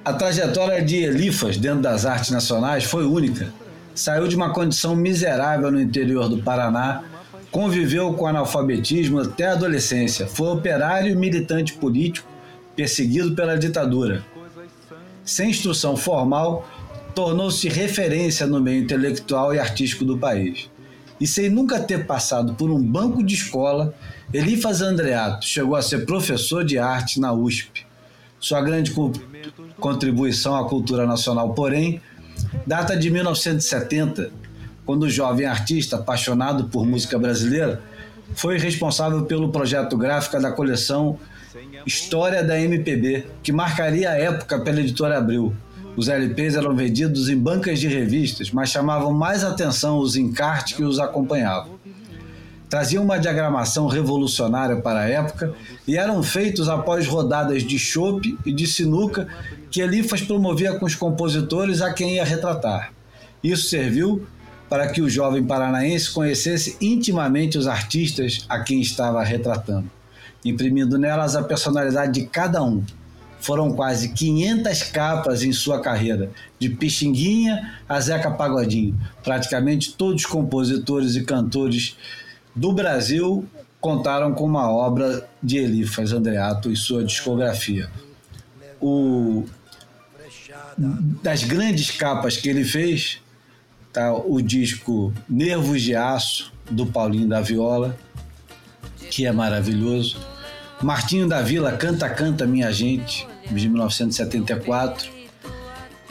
A 0.06 0.14
trajetória 0.14 0.82
de 0.82 0.98
Elifas 0.98 1.58
dentro 1.58 1.82
das 1.82 2.06
artes 2.06 2.30
nacionais 2.30 2.86
foi 2.86 3.06
única. 3.06 3.52
Saiu 3.94 4.28
de 4.28 4.36
uma 4.36 4.54
condição 4.54 4.96
miserável 4.96 5.72
no 5.72 5.82
interior 5.82 6.30
do 6.30 6.42
Paraná, 6.42 7.04
conviveu 7.52 8.14
com 8.14 8.28
analfabetismo 8.28 9.20
até 9.20 9.48
a 9.48 9.54
adolescência, 9.54 10.28
foi 10.28 10.48
operário 10.48 11.12
e 11.12 11.16
militante 11.16 11.74
político 11.74 12.28
perseguido 12.76 13.34
pela 13.36 13.58
ditadura. 13.58 14.24
Sem 15.24 15.50
instrução 15.50 15.98
formal, 15.98 16.68
tornou-se 17.16 17.68
referência 17.68 18.46
no 18.46 18.62
meio 18.62 18.84
intelectual 18.84 19.54
e 19.54 19.60
artístico 19.60 20.06
do 20.06 20.18
país. 20.18 20.70
E 21.20 21.26
sem 21.26 21.50
nunca 21.50 21.80
ter 21.80 22.06
passado 22.06 22.54
por 22.54 22.70
um 22.70 22.82
banco 22.82 23.24
de 23.24 23.34
escola, 23.34 23.94
Elifas 24.32 24.82
Andreato 24.82 25.46
chegou 25.46 25.76
a 25.76 25.82
ser 25.82 26.06
professor 26.06 26.64
de 26.64 26.78
arte 26.78 27.20
na 27.20 27.34
USP. 27.34 27.86
Sua 28.40 28.62
grande 28.62 28.92
co 28.92 29.12
contribuição 29.80 30.56
à 30.56 30.68
cultura 30.70 31.08
nacional, 31.08 31.54
porém, 31.54 32.02
data 32.66 32.96
de 32.96 33.10
1970, 33.10 34.32
quando 34.88 35.10
jovem 35.10 35.46
artista, 35.46 35.98
apaixonado 35.98 36.70
por 36.70 36.86
música 36.86 37.20
brasileira, 37.20 37.82
foi 38.34 38.58
responsável 38.58 39.26
pelo 39.26 39.52
projeto 39.52 39.98
gráfico 39.98 40.42
da 40.42 40.52
coleção 40.52 41.20
História 41.86 42.44
da 42.44 42.60
MPB, 42.60 43.26
que 43.44 43.52
marcaria 43.52 44.10
a 44.10 44.18
época 44.18 44.60
pela 44.60 44.80
editora 44.80 45.18
Abril. 45.18 45.54
Os 45.96 46.08
LPs 46.08 46.56
eram 46.56 46.76
vendidos 46.76 47.28
em 47.28 47.38
bancas 47.38 47.80
de 47.80 47.88
revistas, 47.88 48.52
mas 48.52 48.70
chamavam 48.70 49.12
mais 49.12 49.44
atenção 49.44 49.98
os 49.98 50.16
encartes 50.16 50.78
que 50.78 50.84
os 50.84 51.00
acompanhavam. 51.00 51.78
Traziam 52.70 53.04
uma 53.04 53.18
diagramação 53.18 53.88
revolucionária 53.88 54.78
para 54.78 55.02
a 55.02 55.10
época 55.10 55.54
e 55.88 55.98
eram 55.98 56.22
feitos 56.24 56.70
após 56.70 57.08
rodadas 57.08 57.64
de 57.64 57.80
chope 57.80 58.38
e 58.46 58.54
de 58.54 58.68
sinuca 58.68 59.28
que 59.70 59.82
Elifas 59.82 60.22
promovia 60.22 60.78
com 60.78 60.86
os 60.86 60.96
compositores 60.96 61.82
a 61.82 61.94
quem 61.94 62.16
ia 62.16 62.26
retratar. 62.26 62.94
Isso 63.44 63.70
serviu 63.70 64.26
para 64.70 64.88
que 64.88 65.02
o 65.02 65.10
jovem 65.10 65.44
paranaense 65.44 66.12
conhecesse 66.12 66.78
intimamente 66.82 67.58
os 67.58 67.68
artistas 67.68 68.46
a 68.50 68.60
quem 68.60 68.82
estava 68.82 69.24
retratando 69.24 69.90
imprimindo 70.44 70.98
nelas 70.98 71.36
a 71.36 71.44
personalidade 71.44 72.20
de 72.20 72.28
cada 72.28 72.64
um. 72.64 72.84
Foram 73.40 73.72
quase 73.74 74.10
500 74.10 74.84
capas 74.84 75.44
em 75.44 75.52
sua 75.52 75.80
carreira, 75.80 76.32
de 76.58 76.70
Pixinguinha 76.70 77.76
a 77.88 78.00
Zeca 78.00 78.32
Pagodinho. 78.32 79.00
Praticamente 79.24 79.94
todos 79.94 80.24
os 80.24 80.26
compositores 80.26 81.16
e 81.16 81.24
cantores 81.24 81.96
do 82.56 82.74
Brasil 82.74 83.46
contaram 83.80 84.34
com 84.34 84.44
uma 84.44 84.72
obra 84.72 85.30
de 85.42 85.58
Elifas 85.58 86.12
Andreato 86.12 86.72
e 86.72 86.76
sua 86.76 87.04
discografia. 87.04 87.90
O, 88.82 89.46
das 91.22 91.44
grandes 91.44 91.92
capas 91.92 92.38
que 92.38 92.50
ele 92.50 92.64
fez, 92.64 93.20
tá 93.98 94.14
o 94.14 94.40
disco 94.40 95.12
Nervos 95.28 95.82
de 95.82 95.96
Aço, 95.96 96.54
do 96.70 96.86
Paulinho 96.86 97.28
da 97.28 97.42
Viola, 97.42 97.98
que 99.10 99.26
é 99.26 99.32
maravilhoso. 99.32 100.18
Martinho 100.84 101.28
da 101.28 101.42
Vila, 101.42 101.72
Canta 101.72 102.08
Canta 102.08 102.46
Minha 102.46 102.72
Gente, 102.72 103.28
de 103.50 103.68
1974. 103.68 105.10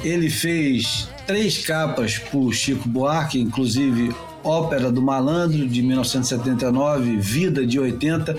Ele 0.02 0.28
fez 0.28 1.08
três 1.28 1.64
capas 1.64 2.18
por 2.18 2.52
Chico 2.52 2.88
Buarque, 2.88 3.38
inclusive 3.38 4.12
Ópera 4.42 4.90
do 4.90 5.00
Malandro, 5.00 5.68
de 5.68 5.80
1979, 5.80 7.16
Vida, 7.18 7.64
de 7.64 7.78
80, 7.78 8.36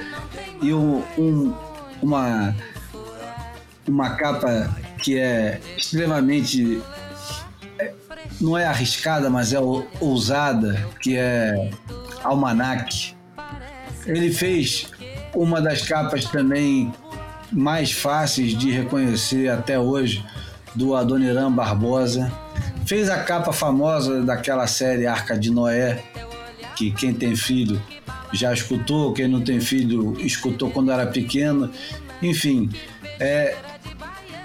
e 0.61 0.73
um, 0.73 1.01
um, 1.17 1.53
uma, 2.01 2.53
uma 3.87 4.09
capa 4.11 4.69
que 5.01 5.17
é 5.17 5.61
extremamente. 5.77 6.81
Não 8.39 8.57
é 8.57 8.65
arriscada, 8.65 9.29
mas 9.29 9.53
é 9.53 9.59
ousada, 9.99 10.87
que 11.01 11.17
é 11.17 11.71
Almanac. 12.23 13.15
Ele 14.05 14.31
fez 14.31 14.87
uma 15.33 15.61
das 15.61 15.81
capas 15.81 16.25
também 16.25 16.91
mais 17.51 17.91
fáceis 17.91 18.57
de 18.57 18.71
reconhecer 18.71 19.49
até 19.49 19.79
hoje, 19.79 20.23
do 20.75 20.95
Adoniran 20.95 21.51
Barbosa. 21.51 22.31
Fez 22.85 23.09
a 23.09 23.23
capa 23.23 23.51
famosa 23.51 24.21
daquela 24.21 24.67
série 24.67 25.07
Arca 25.07 25.37
de 25.37 25.49
Noé, 25.49 26.03
que 26.75 26.91
quem 26.91 27.13
tem 27.13 27.35
filho 27.35 27.81
já 28.31 28.53
escutou, 28.53 29.13
quem 29.13 29.27
não 29.27 29.41
tem 29.41 29.59
filho 29.59 30.15
escutou 30.19 30.69
quando 30.69 30.91
era 30.91 31.07
pequeno. 31.07 31.71
Enfim, 32.21 32.69
é, 33.19 33.55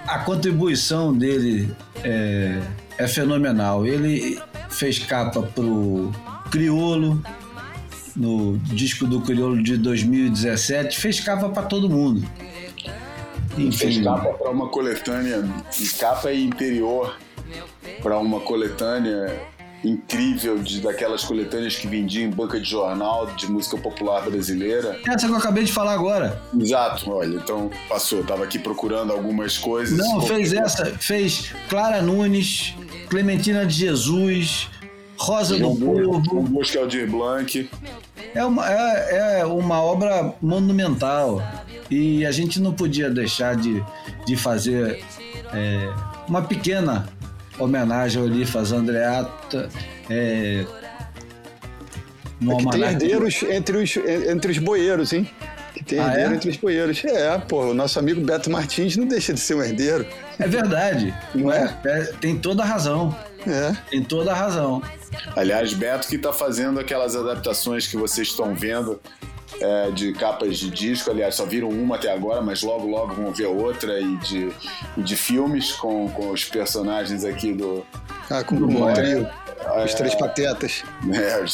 a 0.07 0.19
contribuição 0.19 1.13
dele 1.15 1.73
é, 2.03 2.59
é 2.97 3.07
fenomenal. 3.07 3.85
Ele 3.85 4.39
fez 4.69 4.99
capa 4.99 5.41
pro 5.41 6.11
Criolo, 6.51 7.21
no 8.15 8.57
disco 8.57 9.07
do 9.07 9.21
Crioulo 9.21 9.61
de 9.61 9.77
2017, 9.77 10.99
fez 10.99 11.19
capa 11.19 11.49
para 11.49 11.63
todo 11.63 11.89
mundo. 11.89 12.27
Enfim. 13.57 13.71
Fez 13.71 14.03
capa 14.03 14.33
para 14.33 14.51
uma 14.51 14.67
coletânea, 14.69 15.43
capa 15.99 16.31
e 16.31 16.43
interior 16.43 17.17
para 18.01 18.17
uma 18.17 18.39
coletânea 18.39 19.39
incrível 19.83 20.57
de 20.59 20.79
daquelas 20.81 21.23
coletâneas 21.23 21.75
que 21.75 21.87
vendiam 21.87 22.29
em 22.29 22.29
banca 22.29 22.59
de 22.59 22.69
jornal 22.69 23.27
de 23.35 23.51
música 23.51 23.77
popular 23.77 24.29
brasileira. 24.29 24.99
Essa 25.07 25.27
que 25.27 25.33
eu 25.33 25.37
acabei 25.37 25.63
de 25.65 25.71
falar 25.71 25.93
agora. 25.93 26.41
Exato, 26.57 27.11
olha, 27.11 27.35
então 27.35 27.69
passou, 27.89 28.23
tava 28.23 28.43
aqui 28.43 28.57
procurando 28.57 29.11
algumas 29.11 29.57
coisas. 29.57 29.97
Não, 29.97 30.21
fez 30.21 30.53
essa, 30.53 30.85
fez 30.85 31.53
Clara 31.69 32.01
Nunes, 32.01 32.73
Clementina 33.09 33.65
de 33.65 33.73
Jesus, 33.73 34.69
Rosa 35.17 35.57
João 35.57 35.75
do 35.75 35.85
Povo. 35.85 36.23
João 36.25 36.43
Bosco 36.43 36.79
Aldir 36.79 37.09
Blanc. 37.09 37.69
É 38.33 38.43
uma, 38.43 38.67
é, 38.67 39.39
é 39.41 39.45
uma 39.45 39.81
obra 39.81 40.33
monumental 40.41 41.41
e 41.89 42.25
a 42.25 42.31
gente 42.31 42.59
não 42.59 42.73
podia 42.73 43.09
deixar 43.09 43.55
de, 43.55 43.83
de 44.25 44.35
fazer 44.35 45.03
é, 45.53 45.93
uma 46.27 46.41
pequena 46.41 47.07
homenagem 47.59 48.21
ao 48.21 48.27
Elifas 48.27 48.71
Andreata. 48.71 49.69
É, 50.09 50.65
no 52.39 52.53
É 52.53 52.57
que 52.57 52.69
tem 52.71 52.81
herdeiros 52.83 53.43
entre 53.43 53.77
os, 53.77 53.95
entre 53.97 54.51
os 54.51 54.57
boeiros, 54.57 55.13
hein? 55.13 55.29
Que 55.73 55.83
tem 55.83 55.99
Ah, 55.99 56.07
herdeiro 56.07 56.33
é? 56.33 56.35
entre 56.35 56.49
os 56.49 56.57
boeiros. 56.57 57.03
É, 57.05 57.37
pô, 57.37 57.67
o 57.67 57.73
nosso 57.73 57.97
amigo 57.97 58.21
Beto 58.21 58.49
Martins 58.51 58.95
não 58.97 59.05
deixa 59.07 59.33
de 59.33 59.39
ser 59.39 59.55
um 59.55 59.63
herdeiro. 59.63 60.05
É 60.39 60.47
verdade, 60.47 61.13
Não 61.33 61.51
é? 61.51 61.75
É, 61.85 62.01
tem 62.19 62.37
toda 62.37 62.63
a 62.63 62.65
razão. 62.65 63.15
É. 63.47 63.75
Tem 63.89 64.03
toda 64.03 64.31
a 64.31 64.35
razão. 64.35 64.81
Aliás, 65.35 65.73
Beto 65.73 66.07
que 66.07 66.15
está 66.15 66.31
fazendo 66.31 66.79
aquelas 66.79 67.15
adaptações 67.15 67.87
que 67.87 67.97
vocês 67.97 68.27
estão 68.29 68.53
vendo 68.55 68.99
é, 69.59 69.91
de 69.91 70.13
capas 70.13 70.57
de 70.57 70.69
disco. 70.69 71.09
Aliás, 71.11 71.35
só 71.35 71.45
viram 71.45 71.69
uma 71.69 71.95
até 71.95 72.11
agora, 72.11 72.41
mas 72.41 72.61
logo, 72.61 72.87
logo 72.87 73.13
vão 73.13 73.31
ver 73.33 73.45
outra 73.47 73.99
e 73.99 74.17
de, 74.17 74.51
e 74.97 75.01
de 75.01 75.15
filmes 75.15 75.71
com, 75.73 76.09
com 76.09 76.31
os 76.31 76.43
personagens 76.45 77.23
aqui 77.23 77.53
do. 77.53 77.85
Ah, 78.29 78.43
com 78.43 78.55
do 78.55 78.67
o 78.67 78.93
trio. 78.93 79.27
Os 79.85 79.93
É, 79.93 79.95
três 79.95 80.15
patetas. 80.15 80.83
né, 81.03 81.45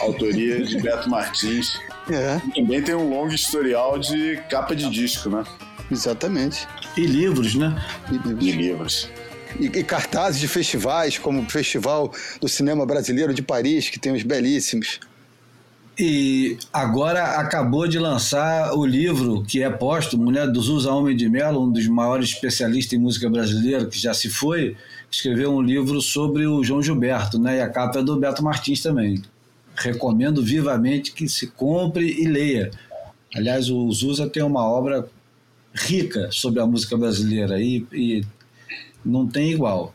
autoria 0.00 0.62
de 0.64 0.80
Beto 0.80 1.08
Martins. 1.10 1.78
É, 2.10 2.40
Também 2.54 2.80
tem 2.82 2.94
um 2.94 3.10
longo 3.10 3.32
historial 3.34 3.98
de 3.98 4.36
capa 4.48 4.74
de 4.76 4.88
disco, 4.88 5.28
né? 5.28 5.44
exatamente. 5.90 6.66
E 6.96 7.04
livros, 7.06 7.54
né? 7.54 7.74
De 8.10 8.52
livros. 8.52 9.08
E, 9.58 9.66
e 9.66 9.82
cartazes 9.82 10.40
de 10.40 10.46
festivais, 10.48 11.18
como 11.18 11.42
o 11.42 11.50
Festival 11.50 12.12
do 12.40 12.48
Cinema 12.48 12.84
Brasileiro 12.86 13.32
de 13.34 13.42
Paris, 13.42 13.88
que 13.88 13.98
tem 13.98 14.12
uns 14.12 14.22
belíssimos. 14.22 15.00
E 15.98 16.56
agora 16.72 17.40
acabou 17.40 17.88
de 17.88 17.98
lançar 17.98 18.72
o 18.74 18.86
livro 18.86 19.42
que 19.42 19.64
é 19.64 19.68
póstumo, 19.68 20.30
né, 20.30 20.46
do 20.46 20.60
Zusa 20.60 20.92
Homem 20.92 21.16
de 21.16 21.28
Mello, 21.28 21.64
um 21.64 21.72
dos 21.72 21.88
maiores 21.88 22.28
especialistas 22.28 22.92
em 22.92 23.02
música 23.02 23.28
brasileira, 23.28 23.84
que 23.84 23.98
já 23.98 24.14
se 24.14 24.28
foi, 24.28 24.76
escreveu 25.10 25.52
um 25.52 25.60
livro 25.60 26.00
sobre 26.00 26.46
o 26.46 26.62
João 26.62 26.80
Gilberto, 26.80 27.36
né, 27.36 27.56
e 27.58 27.60
a 27.60 27.68
capa 27.68 27.98
é 27.98 28.02
do 28.02 28.16
Beto 28.16 28.44
Martins 28.44 28.80
também. 28.80 29.20
Recomendo 29.74 30.40
vivamente 30.40 31.12
que 31.12 31.28
se 31.28 31.48
compre 31.48 32.06
e 32.06 32.28
leia. 32.28 32.70
Aliás, 33.34 33.68
o 33.68 33.90
Zusa 33.90 34.28
tem 34.28 34.42
uma 34.44 34.64
obra 34.64 35.08
rica 35.74 36.28
sobre 36.30 36.60
a 36.60 36.66
música 36.66 36.96
brasileira 36.96 37.60
e, 37.60 37.84
e 37.92 38.24
não 39.04 39.26
tem 39.26 39.50
igual. 39.50 39.92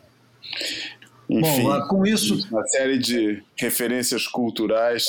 Enfim, 1.29 1.63
Bom, 1.63 1.87
com 1.87 2.05
isso, 2.05 2.47
uma 2.51 2.65
série 2.67 2.97
de 2.97 3.41
referências 3.55 4.27
culturais 4.27 5.05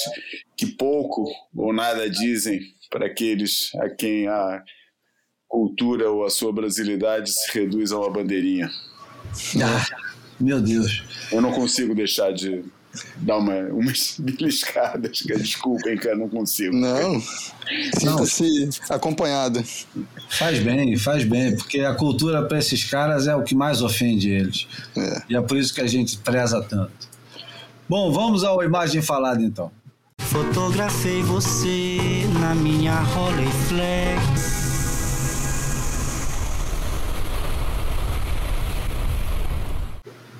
que 0.56 0.66
pouco 0.66 1.24
ou 1.54 1.72
nada 1.72 2.08
dizem 2.08 2.60
para 2.90 3.06
aqueles 3.06 3.74
a 3.76 3.88
quem 3.88 4.28
a 4.28 4.62
cultura 5.48 6.10
ou 6.10 6.24
a 6.24 6.30
sua 6.30 6.52
brasilidade 6.52 7.30
se 7.30 7.58
reduz 7.58 7.92
a 7.92 7.98
uma 7.98 8.10
bandeirinha. 8.10 8.70
ah, 9.62 9.86
meu 10.40 10.60
Deus. 10.60 11.02
Eu 11.32 11.40
não 11.40 11.52
consigo 11.52 11.94
deixar 11.94 12.32
de 12.32 12.64
dar 13.16 13.38
uma, 13.38 13.54
umas 13.68 14.16
beliscadas, 14.18 15.22
que 15.22 15.34
desculpem 15.34 15.96
que 15.96 16.08
eu 16.08 16.16
não 16.16 16.28
consigo. 16.28 16.74
Não, 16.74 17.20
sinta-se 17.98 18.68
acompanhado. 18.88 19.62
Faz 20.36 20.58
bem, 20.58 20.96
faz 20.96 21.22
bem, 21.22 21.56
porque 21.56 21.80
a 21.80 21.94
cultura 21.94 22.42
para 22.42 22.58
esses 22.58 22.82
caras 22.82 23.28
é 23.28 23.36
o 23.36 23.44
que 23.44 23.54
mais 23.54 23.80
ofende 23.80 24.30
eles. 24.30 24.66
É. 24.96 25.22
E 25.30 25.36
é 25.36 25.40
por 25.40 25.56
isso 25.56 25.72
que 25.72 25.80
a 25.80 25.86
gente 25.86 26.18
preza 26.18 26.60
tanto. 26.60 27.08
Bom, 27.88 28.10
vamos 28.10 28.42
à 28.42 28.52
imagem 28.64 29.00
falada 29.00 29.40
então. 29.40 29.70
Fotografei 30.18 31.22
você 31.22 32.24
na 32.40 32.52
minha 32.52 32.98
Rolleiflex. 33.00 34.64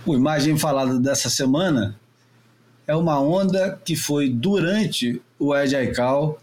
A 0.07 0.11
imagem 0.11 0.59
falada 0.59 0.99
dessa 0.99 1.31
semana 1.31 1.97
é 2.85 2.97
uma 2.97 3.21
onda 3.21 3.81
que 3.85 3.95
foi 3.95 4.29
durante 4.29 5.23
o 5.39 5.55
Ed 5.55 5.77
Aikau 5.77 6.41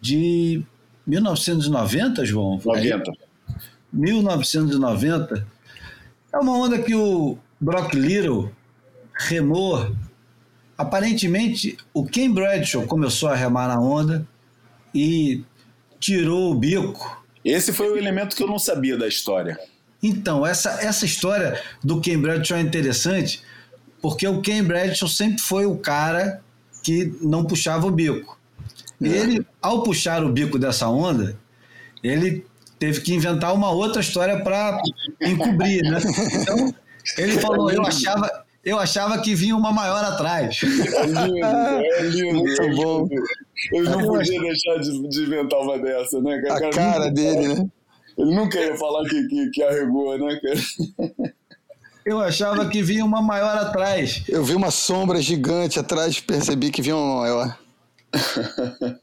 de 0.00 0.64
1990, 1.10 2.24
João? 2.24 2.60
90. 2.64 3.12
1990. 3.92 5.46
É 6.32 6.38
uma 6.38 6.56
onda 6.56 6.78
que 6.78 6.94
o 6.94 7.36
Brock 7.60 7.94
Little 7.94 8.52
remou. 9.14 9.94
Aparentemente, 10.78 11.76
o 11.92 12.06
Ken 12.06 12.30
Bradshaw 12.30 12.86
começou 12.86 13.28
a 13.28 13.34
remar 13.34 13.68
na 13.68 13.80
onda 13.80 14.26
e 14.94 15.42
tirou 15.98 16.52
o 16.52 16.54
bico. 16.54 17.22
Esse 17.44 17.72
foi 17.72 17.90
o 17.90 17.96
elemento 17.96 18.36
que 18.36 18.42
eu 18.42 18.46
não 18.46 18.58
sabia 18.58 18.96
da 18.96 19.08
história. 19.08 19.58
Então, 20.02 20.46
essa, 20.46 20.70
essa 20.82 21.04
história 21.04 21.60
do 21.84 22.00
Ken 22.00 22.18
Bradshaw 22.18 22.56
é 22.56 22.60
interessante 22.62 23.42
porque 24.00 24.26
o 24.26 24.40
Ken 24.40 24.62
Bradshaw 24.62 25.08
sempre 25.08 25.42
foi 25.42 25.66
o 25.66 25.76
cara 25.76 26.42
que 26.82 27.12
não 27.20 27.44
puxava 27.44 27.86
o 27.86 27.90
bico. 27.90 28.39
Ele, 29.00 29.46
ao 29.62 29.82
puxar 29.82 30.22
o 30.24 30.30
bico 30.32 30.58
dessa 30.58 30.88
onda, 30.88 31.38
ele 32.02 32.44
teve 32.78 33.00
que 33.00 33.14
inventar 33.14 33.54
uma 33.54 33.70
outra 33.70 34.00
história 34.00 34.42
para 34.42 34.80
encobrir, 35.22 35.82
né? 35.82 35.98
Então, 36.42 36.74
ele 37.18 37.38
falou, 37.38 37.70
eu 37.70 37.82
achava, 37.82 38.30
eu 38.64 38.78
achava 38.78 39.18
que 39.20 39.34
vinha 39.34 39.56
uma 39.56 39.72
maior 39.72 40.04
atrás. 40.04 40.60
É 40.62 41.06
lindo, 41.06 41.46
é 41.46 42.02
lindo. 42.02 42.34
Muito 42.38 42.76
bom. 42.76 43.08
Ele 43.72 43.88
não 43.88 44.04
podia 44.06 44.40
deixar 44.40 44.78
de, 44.80 45.08
de 45.08 45.22
inventar 45.22 45.60
uma 45.60 45.78
dessa, 45.78 46.20
né? 46.20 46.34
A 46.34 46.42
cara 46.42 46.70
cara 46.70 46.98
nunca- 46.98 47.10
dele, 47.10 47.48
né? 47.54 47.66
Ele 48.18 48.34
nunca 48.34 48.60
ia 48.60 48.76
falar 48.76 49.08
que, 49.08 49.28
que, 49.28 49.50
que 49.50 49.62
arregou, 49.62 50.18
né, 50.18 50.38
cara? 50.42 51.24
Eu 52.04 52.20
achava 52.20 52.68
que 52.68 52.82
vinha 52.82 53.04
uma 53.04 53.22
maior 53.22 53.56
atrás. 53.56 54.22
Eu 54.28 54.42
vi 54.44 54.54
uma 54.54 54.70
sombra 54.70 55.20
gigante 55.20 55.78
atrás, 55.78 56.18
percebi 56.20 56.70
que 56.70 56.82
vinha 56.82 56.96
uma 56.96 57.20
maior. 57.20 57.58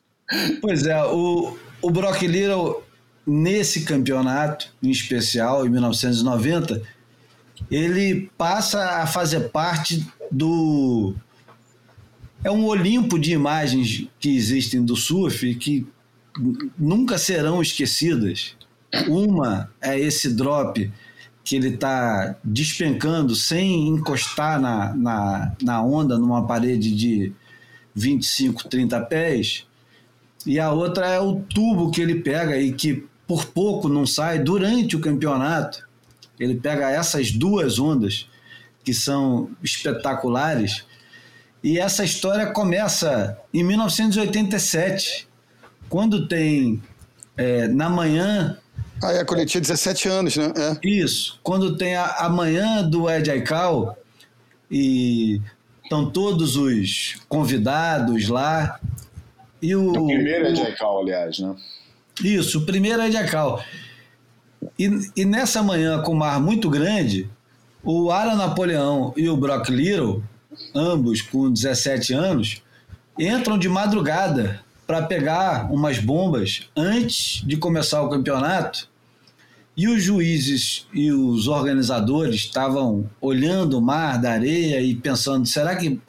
Pois 0.59 0.85
é, 0.85 1.01
o, 1.05 1.57
o 1.81 1.89
Brock 1.89 2.23
Little, 2.23 2.83
nesse 3.25 3.85
campeonato 3.85 4.73
em 4.83 4.89
especial, 4.89 5.65
em 5.65 5.69
1990, 5.69 6.81
ele 7.71 8.29
passa 8.37 9.01
a 9.01 9.07
fazer 9.07 9.49
parte 9.49 10.05
do. 10.31 11.15
É 12.43 12.51
um 12.51 12.65
Olimpo 12.65 13.17
de 13.17 13.31
imagens 13.31 14.07
que 14.19 14.35
existem 14.35 14.83
do 14.83 14.95
surf 14.95 15.55
que 15.55 15.87
nunca 16.77 17.17
serão 17.17 17.61
esquecidas. 17.61 18.55
Uma 19.07 19.71
é 19.81 19.99
esse 19.99 20.33
drop 20.33 20.91
que 21.43 21.55
ele 21.55 21.69
está 21.69 22.35
despencando 22.43 23.35
sem 23.35 23.87
encostar 23.87 24.59
na, 24.59 24.93
na, 24.93 25.55
na 25.61 25.81
onda 25.81 26.17
numa 26.17 26.45
parede 26.45 26.93
de 26.95 27.33
25, 27.97 28.69
30 28.69 29.01
pés. 29.01 29.65
E 30.45 30.59
a 30.59 30.71
outra 30.71 31.07
é 31.07 31.19
o 31.19 31.41
tubo 31.41 31.89
que 31.89 31.99
ele 31.99 32.21
pega 32.21 32.55
e 32.57 32.71
que 32.71 33.03
por 33.27 33.45
pouco 33.47 33.89
não 33.89 34.05
sai 34.05 34.39
durante 34.39 34.95
o 34.95 35.01
campeonato. 35.01 35.85
Ele 36.39 36.55
pega 36.55 36.91
essas 36.91 37.31
duas 37.31 37.79
ondas 37.79 38.29
que 38.83 38.93
são 38.93 39.49
espetaculares. 39.63 40.85
E 41.63 41.79
essa 41.79 42.03
história 42.05 42.45
começa 42.51 43.37
em 43.51 43.63
1987, 43.63 45.27
quando 45.89 46.27
tem 46.27 46.81
é, 47.35 47.67
na 47.67 47.89
manhã 47.89 48.57
Ah, 49.03 49.11
é, 49.11 49.25
quando 49.25 49.39
ele 49.39 49.49
tinha 49.49 49.59
17 49.59 50.07
anos, 50.07 50.37
né? 50.37 50.53
É. 50.55 50.87
isso, 50.87 51.39
quando 51.41 51.75
tem 51.75 51.95
a, 51.95 52.05
a 52.05 52.29
manhã 52.29 52.87
do 52.87 53.09
Ed 53.09 53.29
Aikau 53.29 53.97
e 54.69 55.41
estão 55.87 56.09
todos 56.09 56.57
os 56.57 57.15
convidados 57.29 58.27
lá. 58.27 58.79
E 59.61 59.73
o, 59.73 59.89
O 59.89 60.05
primeiro 60.05 60.47
é 60.47 60.51
Jack 60.51 60.81
Hall, 60.81 61.01
aliás, 61.01 61.39
né? 61.39 61.55
Isso, 62.23 62.59
o 62.59 62.65
primeiro 62.65 63.01
é 63.01 63.09
de 63.09 63.17
Acal. 63.17 63.63
E, 64.77 64.89
e 65.15 65.25
nessa 65.25 65.63
manhã 65.63 66.01
com 66.01 66.13
mar 66.13 66.39
muito 66.39 66.69
grande, 66.69 67.29
o 67.83 68.11
Ara 68.11 68.35
Napoleão 68.35 69.13
e 69.15 69.29
o 69.29 69.37
Brock 69.37 69.69
Little, 69.69 70.23
ambos 70.75 71.21
com 71.21 71.51
17 71.51 72.13
anos, 72.13 72.61
entram 73.17 73.57
de 73.57 73.69
madrugada 73.69 74.61
para 74.85 75.03
pegar 75.03 75.71
umas 75.71 75.99
bombas 75.99 76.69
antes 76.75 77.41
de 77.45 77.57
começar 77.57 78.01
o 78.01 78.09
campeonato. 78.09 78.89
E 79.77 79.87
os 79.87 80.01
juízes 80.01 80.87
e 80.91 81.11
os 81.11 81.47
organizadores 81.47 82.33
estavam 82.33 83.07
olhando 83.21 83.77
o 83.77 83.81
mar 83.81 84.19
da 84.19 84.31
areia 84.31 84.81
e 84.81 84.95
pensando: 84.95 85.45
será 85.45 85.75
que 85.75 86.01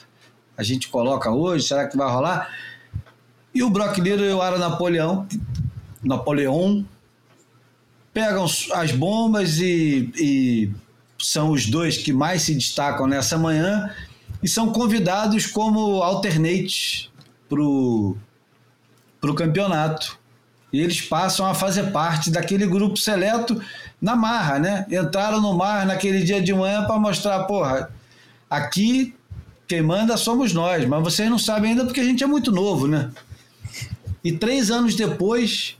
a 0.57 0.63
gente 0.63 0.89
coloca 0.89 1.31
hoje? 1.31 1.69
Será 1.69 1.87
que 1.87 1.95
vai 1.95 2.11
rolar? 2.11 2.51
E 3.55 3.63
o 3.63 3.69
Brock 3.69 3.99
Little 3.99 4.25
e 4.25 4.33
o 4.33 4.41
Ara 4.41 4.59
Napoleão, 4.59 5.29
Napoleão 6.03 6.83
pegam 8.13 8.47
as 8.73 8.93
bombas 8.93 9.59
e, 9.59 10.11
e 10.17 10.73
são 11.19 11.51
os 11.51 11.67
dois 11.67 11.99
que 11.99 12.13
mais 12.13 12.43
se 12.43 12.55
destacam 12.55 13.07
nessa 13.07 13.37
manhã 13.37 13.95
e 14.43 14.49
são 14.49 14.73
convidados 14.73 15.47
como 15.47 16.03
alternates 16.03 17.11
para 17.49 17.61
o 17.61 18.17
campeonato. 19.37 20.18
E 20.73 20.81
eles 20.81 21.01
passam 21.01 21.47
a 21.47 21.55
fazer 21.55 21.91
parte 21.93 22.31
daquele 22.31 22.67
grupo 22.67 22.97
seleto 22.97 23.61
na 24.01 24.15
marra, 24.15 24.59
né? 24.59 24.87
Entraram 24.91 25.41
no 25.41 25.57
mar 25.57 25.87
naquele 25.87 26.23
dia 26.23 26.43
de 26.43 26.53
manhã 26.53 26.85
para 26.85 26.99
mostrar, 26.99 27.45
porra, 27.45 27.91
aqui 28.51 29.15
quem 29.67 29.83
manda 29.83 30.17
somos 30.17 30.53
nós, 30.53 30.87
mas 30.87 31.03
vocês 31.03 31.29
não 31.29 31.39
sabem 31.39 31.71
ainda 31.71 31.85
porque 31.85 32.01
a 32.01 32.05
gente 32.05 32.25
é 32.25 32.27
muito 32.27 32.51
novo, 32.51 32.87
né? 32.87 33.11
E 34.25 34.33
três 34.33 34.71
anos 34.71 34.95
depois, 34.95 35.77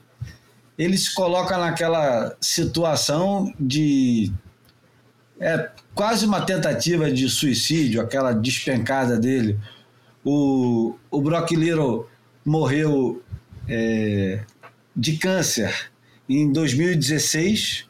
ele 0.77 0.97
se 0.97 1.15
coloca 1.15 1.57
naquela 1.59 2.37
situação 2.41 3.53
de. 3.59 4.33
É 5.41 5.71
quase 5.95 6.27
uma 6.27 6.41
tentativa 6.43 7.11
de 7.11 7.29
suicídio, 7.29 8.01
aquela 8.01 8.33
despencada 8.33 9.19
dele. 9.19 9.59
O, 10.25 10.95
o 11.11 11.21
Brock 11.21 11.53
Little 11.53 12.09
morreu 12.45 13.23
é, 13.69 14.41
de 14.99 15.17
câncer. 15.17 15.73
Em 16.29 16.53
2016, 16.53 17.87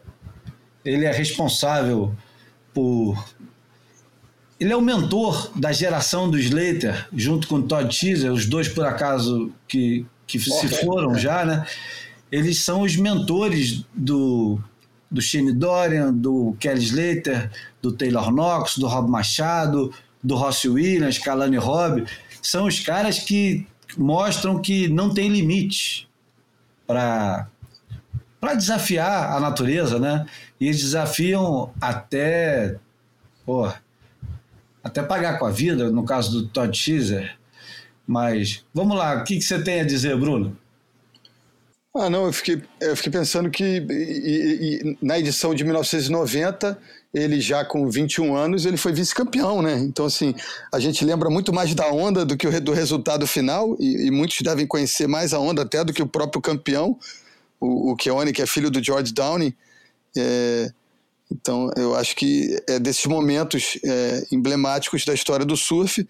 ele 0.85 1.07
é 1.07 1.11
responsável 1.11 2.15
por. 2.75 3.27
Ele 4.61 4.73
é 4.73 4.77
o 4.77 4.83
mentor 4.83 5.51
da 5.57 5.73
geração 5.73 6.31
do 6.31 6.39
Slater, 6.39 7.09
junto 7.13 7.49
com 7.49 7.57
o 7.57 7.63
Todd 7.63 7.97
Teaser, 7.97 8.33
os 8.33 8.45
dois 8.45 8.69
por 8.69 8.85
acaso 8.85 9.53
que, 9.67 10.05
que 10.27 10.39
se 10.39 10.69
foram 10.69 11.15
já, 11.15 11.45
né? 11.45 11.65
Eles 12.31 12.61
são 12.61 12.83
os 12.83 12.97
mentores 12.97 13.85
do, 13.95 14.61
do 15.11 15.23
Shane 15.23 15.53
Dorian, 15.53 16.13
do 16.13 16.57
Kelly 16.59 16.83
Slater, 16.83 17.51
do 17.81 17.93
Taylor 17.93 18.31
Knox, 18.33 18.77
do 18.77 18.89
Rob 18.89 19.09
Machado, 19.09 19.93
do 20.23 20.35
Ross 20.35 20.65
Williams, 20.65 21.19
Kalani 21.19 21.57
Robb. 21.57 22.05
São 22.43 22.67
os 22.67 22.81
caras 22.81 23.21
que 23.21 23.65
mostram 23.97 24.61
que 24.61 24.89
não 24.89 25.15
tem 25.15 25.29
limite 25.29 26.08
para 26.89 27.47
para 28.41 28.55
desafiar 28.55 29.33
a 29.33 29.41
natureza, 29.41 29.99
né? 29.99 30.25
E 30.61 30.67
eles 30.67 30.81
desafiam 30.81 31.73
até, 31.81 32.77
pô, 33.45 33.71
até 34.83 35.03
pagar 35.03 35.39
com 35.39 35.47
a 35.47 35.51
vida, 35.51 35.91
no 35.91 36.05
caso 36.05 36.31
do 36.31 36.49
Todd 36.49 36.73
Teaser. 36.73 37.37
Mas 38.07 38.65
vamos 38.73 38.97
lá, 38.97 39.17
o 39.17 39.25
que, 39.25 39.37
que 39.37 39.43
você 39.43 39.61
tem 39.61 39.81
a 39.81 39.85
dizer, 39.85 40.17
Bruno? 40.17 40.57
Ah, 41.97 42.09
não, 42.09 42.27
eu 42.27 42.33
fiquei, 42.33 42.63
eu 42.81 42.97
fiquei 42.97 43.11
pensando 43.11 43.51
que 43.51 43.65
e, 43.65 44.81
e, 44.83 44.99
na 45.03 45.19
edição 45.19 45.53
de 45.55 45.65
1990, 45.65 46.79
ele 47.13 47.41
já 47.41 47.65
com 47.65 47.89
21 47.89 48.37
anos, 48.37 48.67
ele 48.67 48.77
foi 48.77 48.93
vice-campeão, 48.93 49.63
né? 49.63 49.79
Então, 49.79 50.05
assim, 50.05 50.35
a 50.73 50.79
gente 50.79 51.05
lembra 51.05 51.31
muito 51.31 51.53
mais 51.53 51.75
da 51.75 51.91
onda 51.91 52.25
do 52.25 52.37
que 52.37 52.49
do 52.61 52.73
resultado 52.73 53.27
final, 53.27 53.77
e, 53.81 54.07
e 54.07 54.11
muitos 54.11 54.39
devem 54.43 54.67
conhecer 54.67 55.07
mais 55.07 55.33
a 55.33 55.39
onda 55.39 55.63
até 55.63 55.83
do 55.83 55.93
que 55.93 56.03
o 56.03 56.07
próprio 56.07 56.41
campeão, 56.41 56.99
o, 57.61 57.93
o 57.93 57.97
Keone, 57.97 58.33
que 58.33 58.43
é 58.43 58.47
filho 58.47 58.71
do 58.71 58.83
George 58.83 59.13
Downey. 59.13 59.57
É, 60.17 60.71
então, 61.31 61.71
eu 61.77 61.95
acho 61.95 62.15
que 62.17 62.59
é 62.69 62.79
desses 62.79 63.05
momentos 63.07 63.79
é, 63.85 64.27
emblemáticos 64.33 65.05
da 65.05 65.13
história 65.13 65.45
do 65.45 65.57
surf 65.57 66.07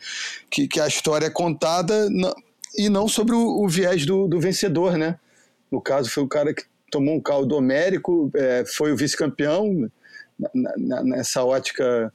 que, 0.50 0.68
que 0.68 0.80
a 0.80 0.86
história 0.86 1.26
é 1.26 1.30
contada 1.30 2.08
e 2.76 2.88
não 2.88 3.08
sobre 3.08 3.34
o, 3.34 3.64
o 3.64 3.68
viés 3.68 4.06
do, 4.06 4.28
do 4.28 4.40
vencedor, 4.40 4.96
né? 4.96 5.18
No 5.70 5.80
caso, 5.80 6.10
foi 6.10 6.22
o 6.22 6.28
cara 6.28 6.54
que 6.54 6.62
tomou 6.90 7.16
um 7.16 7.20
caldo 7.20 7.54
homérico, 7.54 8.30
é, 8.34 8.64
foi 8.64 8.92
o 8.92 8.96
vice-campeão, 8.96 9.90
nessa 11.04 11.44
ótica 11.44 12.12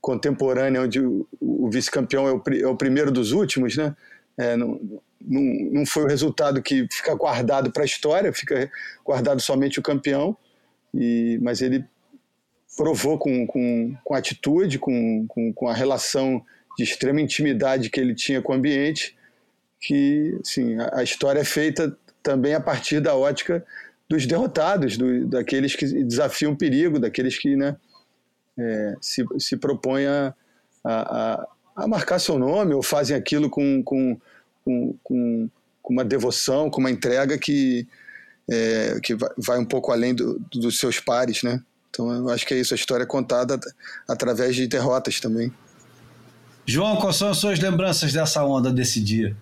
contemporânea, 0.00 0.82
onde 0.82 1.00
o, 1.00 1.26
o 1.40 1.70
vice-campeão 1.70 2.26
é, 2.28 2.60
é, 2.60 2.66
o 2.66 2.76
primeiro 2.76 3.10
dos 3.10 3.32
últimos, 3.32 3.76
né? 3.76 3.94
É, 4.36 4.56
não, 4.56 4.80
não, 5.20 5.42
não 5.72 5.86
foi 5.86 6.04
o 6.04 6.08
resultado 6.08 6.62
que 6.62 6.86
fica 6.90 7.14
guardado 7.14 7.70
para 7.70 7.82
a 7.82 7.86
história, 7.86 8.32
fica 8.32 8.70
guardado 9.04 9.40
somente 9.40 9.78
o 9.78 9.82
campeão, 9.82 10.36
e, 10.94 11.38
mas 11.42 11.60
ele 11.60 11.84
provou 12.76 13.18
com, 13.18 13.46
com, 13.46 13.94
com 14.02 14.14
atitude, 14.14 14.78
com, 14.78 15.26
com, 15.28 15.52
com 15.52 15.68
a 15.68 15.74
relação 15.74 16.42
de 16.78 16.84
extrema 16.84 17.20
intimidade 17.20 17.90
que 17.90 18.00
ele 18.00 18.14
tinha 18.14 18.40
com 18.40 18.52
o 18.52 18.56
ambiente, 18.56 19.16
que 19.78 20.38
assim, 20.40 20.78
a, 20.78 21.00
a 21.00 21.02
história 21.02 21.40
é 21.40 21.44
feita 21.44 21.94
também 22.22 22.54
a 22.54 22.60
partir 22.60 23.00
da 23.00 23.14
ótica 23.14 23.64
dos 24.10 24.26
derrotados, 24.26 24.96
do, 24.96 25.24
daqueles 25.24 25.76
que 25.76 25.86
desafiam 26.02 26.52
o 26.52 26.56
perigo, 26.56 26.98
daqueles 26.98 27.38
que 27.38 27.54
né, 27.54 27.76
é, 28.58 28.94
se, 29.00 29.24
se 29.38 29.56
propõem 29.56 30.04
a, 30.08 30.34
a, 30.84 31.46
a, 31.76 31.86
marcar 31.86 32.18
seu 32.18 32.36
nome 32.36 32.74
ou 32.74 32.82
fazem 32.82 33.16
aquilo 33.16 33.48
com, 33.48 33.80
com, 33.84 34.18
com, 34.64 35.48
com, 35.80 35.94
uma 35.94 36.04
devoção, 36.04 36.68
com 36.68 36.80
uma 36.80 36.90
entrega 36.90 37.38
que, 37.38 37.86
é, 38.50 38.98
que 39.00 39.16
vai 39.38 39.60
um 39.60 39.64
pouco 39.64 39.92
além 39.92 40.12
do, 40.12 40.40
dos 40.52 40.78
seus 40.78 40.98
pares. 40.98 41.44
Né? 41.44 41.62
Então 41.88 42.12
eu 42.12 42.28
acho 42.30 42.44
que 42.44 42.52
é 42.52 42.58
isso, 42.58 42.74
a 42.74 42.76
história 42.76 43.04
é 43.04 43.06
contada 43.06 43.60
através 44.08 44.56
de 44.56 44.66
derrotas 44.66 45.20
também. 45.20 45.52
João, 46.66 46.96
quais 46.96 47.14
são 47.14 47.30
as 47.30 47.38
suas 47.38 47.60
lembranças 47.60 48.12
dessa 48.12 48.44
onda 48.44 48.72
desse 48.72 49.00
dia? 49.00 49.36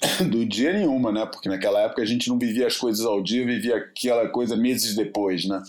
do 0.30 0.44
dia 0.46 0.72
nenhuma, 0.72 1.12
né? 1.12 1.26
Porque 1.26 1.48
naquela 1.48 1.80
época 1.80 2.02
a 2.02 2.06
gente 2.06 2.28
não 2.28 2.38
vivia 2.38 2.66
as 2.66 2.76
coisas 2.76 3.04
ao 3.04 3.22
dia, 3.22 3.44
vivia 3.44 3.76
aquela 3.76 4.28
coisa 4.28 4.56
meses 4.56 4.94
depois, 4.94 5.44
né? 5.44 5.62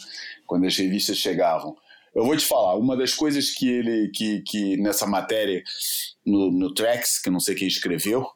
Quando 0.46 0.66
as 0.66 0.78
revistas 0.78 1.18
chegavam. 1.18 1.76
Eu 2.14 2.26
vou 2.26 2.36
te 2.36 2.46
falar, 2.46 2.76
uma 2.76 2.98
das 2.98 3.14
coisas 3.14 3.52
que 3.52 3.70
ele, 3.70 4.10
que, 4.10 4.42
que 4.42 4.78
nessa 4.78 5.06
matéria, 5.06 5.64
no, 6.26 6.52
no 6.52 6.74
Trax, 6.74 7.22
que 7.22 7.30
eu 7.30 7.34
não 7.34 7.40
sei 7.40 7.56
quem 7.56 7.68
escreveu, 7.68 8.28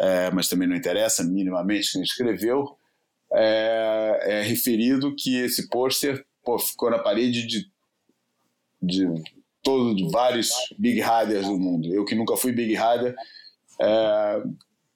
é, 0.00 0.30
mas 0.32 0.48
também 0.48 0.68
não 0.68 0.76
interessa 0.76 1.22
minimamente 1.22 1.92
quem 1.92 2.02
escreveu, 2.02 2.76
é, 3.32 4.20
é 4.22 4.42
referido 4.42 5.14
que 5.16 5.36
esse 5.36 5.68
pôster 5.68 6.24
ficou 6.68 6.90
na 6.90 6.98
parede 6.98 7.46
de, 7.46 7.70
de, 8.82 9.06
todo, 9.62 9.94
de 9.94 10.10
vários 10.10 10.50
Big 10.76 11.00
Riders 11.00 11.46
do 11.46 11.58
mundo. 11.58 11.92
Eu 11.94 12.04
que 12.04 12.14
nunca 12.14 12.36
fui 12.36 12.52
Big 12.52 12.74
Rider, 12.74 13.14
é, 13.80 14.42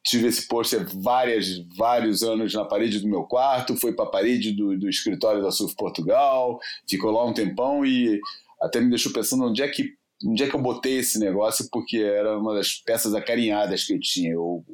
tive 0.04 0.28
esse 0.28 0.46
pôster 0.48 0.86
várias, 1.00 1.46
vários 1.76 2.22
anos 2.22 2.54
na 2.54 2.64
parede 2.64 3.00
do 3.00 3.08
meu 3.08 3.24
quarto, 3.24 3.76
foi 3.76 3.92
para 3.92 4.04
a 4.06 4.10
parede 4.10 4.52
do, 4.52 4.78
do 4.78 4.88
escritório 4.88 5.42
da 5.42 5.50
Surf 5.50 5.74
Portugal, 5.76 6.58
ficou 6.88 7.10
lá 7.10 7.24
um 7.24 7.34
tempão 7.34 7.84
e 7.84 8.20
até 8.60 8.80
me 8.80 8.90
deixou 8.90 9.12
pensando 9.12 9.44
onde 9.44 9.62
é 9.62 9.68
que 9.68 9.96
onde 10.26 10.42
é 10.42 10.48
que 10.48 10.56
eu 10.56 10.60
botei 10.60 10.98
esse 10.98 11.18
negócio, 11.18 11.68
porque 11.70 11.98
era 11.98 12.38
uma 12.38 12.54
das 12.54 12.74
peças 12.74 13.14
acarinhadas 13.14 13.84
que 13.84 13.94
eu 13.94 14.00
tinha. 14.00 14.32
Eu 14.32 14.64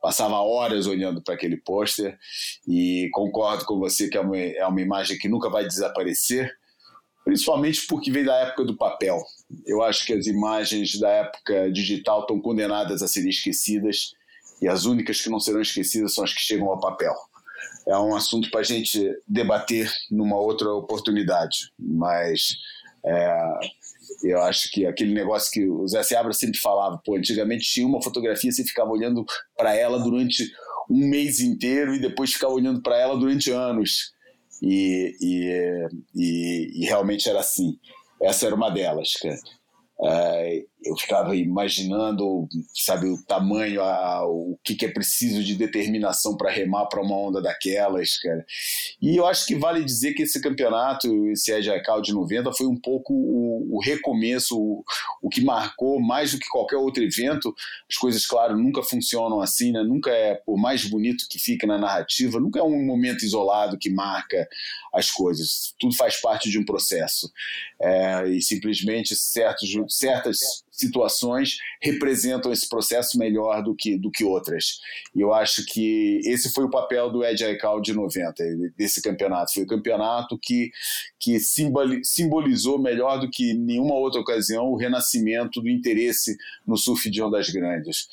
passava 0.00 0.34
horas 0.34 0.86
olhando 0.86 1.22
para 1.22 1.34
aquele 1.34 1.56
pôster 1.56 2.18
e 2.68 3.08
concordo 3.12 3.64
com 3.64 3.78
você 3.78 4.08
que 4.08 4.18
é 4.18 4.20
uma, 4.20 4.36
é 4.36 4.66
uma 4.66 4.80
imagem 4.82 5.16
que 5.16 5.28
nunca 5.28 5.48
vai 5.48 5.66
desaparecer, 5.66 6.52
principalmente 7.24 7.86
porque 7.86 8.10
veio 8.10 8.26
da 8.26 8.36
época 8.36 8.64
do 8.64 8.76
papel. 8.76 9.22
Eu 9.64 9.82
acho 9.82 10.04
que 10.04 10.12
as 10.12 10.26
imagens 10.26 10.98
da 11.00 11.08
época 11.08 11.72
digital 11.72 12.20
estão 12.20 12.38
condenadas 12.38 13.02
a 13.02 13.08
serem 13.08 13.30
esquecidas 13.30 14.12
e 14.60 14.68
as 14.68 14.84
únicas 14.84 15.20
que 15.20 15.30
não 15.30 15.40
serão 15.40 15.60
esquecidas 15.60 16.14
são 16.14 16.24
as 16.24 16.32
que 16.32 16.40
chegam 16.40 16.68
ao 16.68 16.80
papel. 16.80 17.14
É 17.86 17.96
um 17.98 18.14
assunto 18.14 18.50
para 18.50 18.60
a 18.60 18.64
gente 18.64 19.10
debater 19.28 19.90
numa 20.10 20.38
outra 20.38 20.72
oportunidade, 20.72 21.70
mas 21.78 22.56
é, 23.04 23.36
eu 24.22 24.40
acho 24.42 24.70
que 24.70 24.86
aquele 24.86 25.12
negócio 25.12 25.50
que 25.50 25.68
o 25.68 25.86
Zé 25.86 26.02
Seabra 26.02 26.32
sempre 26.32 26.58
falava, 26.58 27.00
pô, 27.04 27.16
antigamente 27.16 27.70
tinha 27.70 27.86
uma 27.86 28.02
fotografia, 28.02 28.50
você 28.50 28.64
ficava 28.64 28.90
olhando 28.90 29.24
para 29.56 29.74
ela 29.74 29.98
durante 29.98 30.50
um 30.90 31.08
mês 31.08 31.40
inteiro 31.40 31.94
e 31.94 32.00
depois 32.00 32.32
ficava 32.32 32.52
olhando 32.52 32.82
para 32.82 32.98
ela 32.98 33.16
durante 33.16 33.50
anos. 33.50 34.12
E, 34.62 35.14
e, 35.20 35.88
e, 36.14 36.82
e, 36.82 36.86
realmente 36.86 37.28
era 37.28 37.40
assim. 37.40 37.76
Essa 38.22 38.46
era 38.46 38.54
uma 38.54 38.70
delas, 38.70 39.12
cara. 39.14 39.38
É, 40.04 40.64
eu 40.84 40.96
ficava 40.96 41.34
imaginando, 41.34 42.46
sabe, 42.74 43.08
o 43.08 43.22
tamanho, 43.24 43.82
a, 43.82 44.26
o 44.26 44.58
que, 44.62 44.74
que 44.74 44.84
é 44.84 44.90
preciso 44.90 45.42
de 45.42 45.54
determinação 45.54 46.36
para 46.36 46.50
remar 46.50 46.86
para 46.86 47.02
uma 47.02 47.16
onda 47.16 47.40
daquelas, 47.40 48.18
cara. 48.18 48.44
E 49.00 49.16
eu 49.16 49.26
acho 49.26 49.46
que 49.46 49.54
vale 49.54 49.82
dizer 49.82 50.12
que 50.12 50.22
esse 50.22 50.40
campeonato, 50.40 51.28
esse 51.28 51.52
Ajacal 51.52 52.02
de 52.02 52.12
90, 52.12 52.52
foi 52.52 52.66
um 52.66 52.76
pouco 52.76 53.14
o, 53.14 53.76
o 53.76 53.80
recomeço, 53.82 54.58
o, 54.58 54.84
o, 55.22 55.28
que 55.28 55.42
marcou 55.42 56.00
mais 56.00 56.32
do 56.32 56.38
que 56.38 56.48
qualquer 56.48 56.76
outro 56.76 57.02
evento. 57.02 57.54
As 57.88 57.96
coisas, 57.96 58.26
claro, 58.26 58.56
nunca 58.56 58.82
funcionam 58.82 59.40
assim, 59.40 59.72
né? 59.72 59.82
Nunca 59.82 60.10
é, 60.10 60.34
por 60.34 60.58
mais 60.58 60.84
bonito 60.84 61.26
que 61.30 61.38
fique 61.38 61.66
na 61.66 61.78
narrativa, 61.78 62.38
nunca 62.38 62.60
é 62.60 62.62
um 62.62 62.84
momento 62.84 63.24
isolado 63.24 63.78
que 63.78 63.88
marca 63.88 64.46
as 64.92 65.10
coisas. 65.10 65.74
Tudo 65.78 65.96
faz 65.96 66.20
parte 66.20 66.50
de 66.50 66.58
um 66.58 66.64
processo. 66.64 67.32
É, 67.80 68.28
e 68.28 68.42
simplesmente 68.42 69.16
certos, 69.16 69.70
certas 69.88 70.64
situações 70.74 71.56
representam 71.80 72.52
esse 72.52 72.68
processo 72.68 73.18
melhor 73.18 73.62
do 73.62 73.74
que, 73.74 73.96
do 73.96 74.10
que 74.10 74.24
outras. 74.24 74.80
E 75.14 75.20
eu 75.20 75.32
acho 75.32 75.64
que 75.66 76.20
esse 76.24 76.52
foi 76.52 76.64
o 76.64 76.70
papel 76.70 77.10
do 77.10 77.24
Ed 77.24 77.44
Aikau 77.44 77.80
de 77.80 77.92
90, 77.92 78.44
desse 78.76 79.00
campeonato. 79.00 79.52
Foi 79.52 79.62
o 79.62 79.68
campeonato 79.68 80.38
que, 80.38 80.70
que 81.18 81.38
simbolizou 82.02 82.78
melhor 82.78 83.20
do 83.20 83.30
que 83.30 83.54
nenhuma 83.54 83.94
outra 83.94 84.20
ocasião 84.20 84.66
o 84.66 84.76
renascimento 84.76 85.60
do 85.60 85.68
interesse 85.68 86.36
no 86.66 86.76
surf 86.76 87.08
de 87.08 87.22
ondas 87.22 87.48
grandes. 87.50 88.08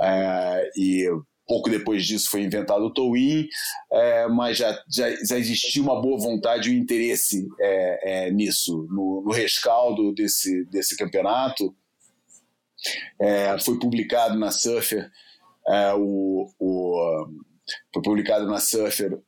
É, 0.00 0.70
e 0.76 1.08
pouco 1.46 1.68
depois 1.68 2.06
disso 2.06 2.30
foi 2.30 2.42
inventado 2.42 2.82
o 2.84 2.92
Towin, 2.92 3.46
é, 3.92 4.26
mas 4.28 4.56
já, 4.56 4.72
já, 4.88 5.10
já, 5.24 5.38
existia 5.38 5.82
uma 5.82 6.00
boa 6.00 6.18
vontade 6.18 6.70
e 6.70 6.74
um 6.74 6.78
interesse 6.78 7.46
é, 7.60 8.26
é, 8.26 8.30
nisso, 8.30 8.86
no, 8.90 9.22
no, 9.22 9.30
rescaldo 9.32 10.14
desse, 10.14 10.64
desse 10.66 10.96
campeonato. 10.96 11.74
É, 13.20 13.58
foi 13.58 13.78
publicado 13.78 14.38
na 14.38 14.50
Surfer 14.50 15.10
é, 15.68 15.94
o, 15.94 16.48
o, 16.58 17.26
foi 17.92 18.02
publicado 18.02 18.46
na 18.46 18.58
Surfer 18.58 19.18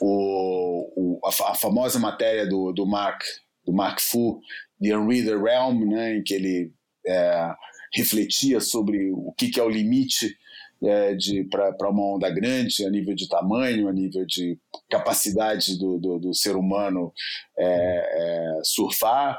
o, 0.00 0.92
o 0.96 1.20
a, 1.24 1.52
a, 1.52 1.54
famosa 1.54 1.98
matéria 1.98 2.46
do, 2.46 2.72
do 2.72 2.86
Mark 2.86 3.22
do 3.64 3.72
Mark 3.72 4.00
Fu 4.00 4.40
The 4.80 4.96
Unreader 4.96 5.42
Realm, 5.42 5.84
né, 5.88 6.16
em 6.16 6.22
que 6.22 6.34
ele 6.34 6.72
é, 7.06 7.54
refletia 7.92 8.60
sobre 8.60 9.10
o 9.12 9.32
que, 9.36 9.50
que 9.50 9.60
é 9.60 9.62
o 9.62 9.68
limite 9.68 10.36
é, 10.84 11.16
para 11.50 11.90
uma 11.90 12.14
onda 12.14 12.30
grande, 12.30 12.84
a 12.84 12.90
nível 12.90 13.14
de 13.14 13.28
tamanho, 13.28 13.88
a 13.88 13.92
nível 13.92 14.24
de 14.24 14.58
capacidade 14.88 15.76
do, 15.78 15.98
do, 15.98 16.18
do 16.18 16.34
ser 16.34 16.54
humano 16.56 17.12
é, 17.58 17.64
é, 17.66 18.60
surfar. 18.62 19.38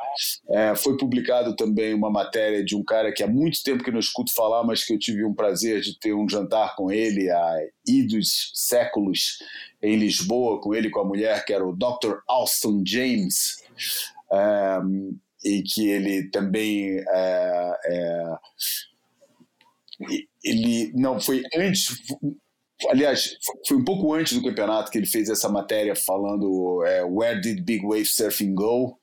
É, 0.49 0.75
foi 0.75 0.97
publicado 0.97 1.55
também 1.55 1.93
uma 1.93 2.09
matéria 2.09 2.63
de 2.63 2.75
um 2.75 2.83
cara 2.83 3.11
que 3.11 3.23
há 3.23 3.27
muito 3.27 3.63
tempo 3.63 3.83
que 3.83 3.91
não 3.91 3.99
escuto 3.99 4.33
falar, 4.33 4.63
mas 4.63 4.83
que 4.83 4.93
eu 4.93 4.99
tive 4.99 5.23
um 5.23 5.33
prazer 5.33 5.81
de 5.81 5.97
ter 5.97 6.13
um 6.13 6.27
jantar 6.27 6.75
com 6.75 6.91
ele 6.91 7.29
há 7.29 7.55
idos 7.87 8.51
séculos 8.53 9.39
em 9.81 9.95
Lisboa, 9.95 10.59
com 10.59 10.75
ele 10.75 10.87
e 10.87 10.91
com 10.91 10.99
a 10.99 11.05
mulher, 11.05 11.45
que 11.45 11.53
era 11.53 11.65
o 11.65 11.75
Dr. 11.75 12.17
Alston 12.27 12.83
James. 12.85 13.63
É, 14.31 14.79
e 15.43 15.63
que 15.63 15.87
ele 15.89 16.29
também 16.29 16.99
é, 16.99 18.37
ele 20.43 20.91
não 20.95 21.19
foi 21.19 21.43
antes 21.55 21.87
aliás 22.89 23.37
foi 23.67 23.77
um 23.77 23.83
pouco 23.83 24.13
antes 24.13 24.33
do 24.33 24.43
campeonato 24.43 24.91
que 24.91 24.97
ele 24.97 25.07
fez 25.07 25.29
essa 25.29 25.49
matéria 25.49 25.95
falando 25.95 26.83
é, 26.85 27.03
where 27.03 27.39
did 27.41 27.63
big 27.63 27.85
wave 27.85 28.05
surfing 28.05 28.53
go 28.53 28.99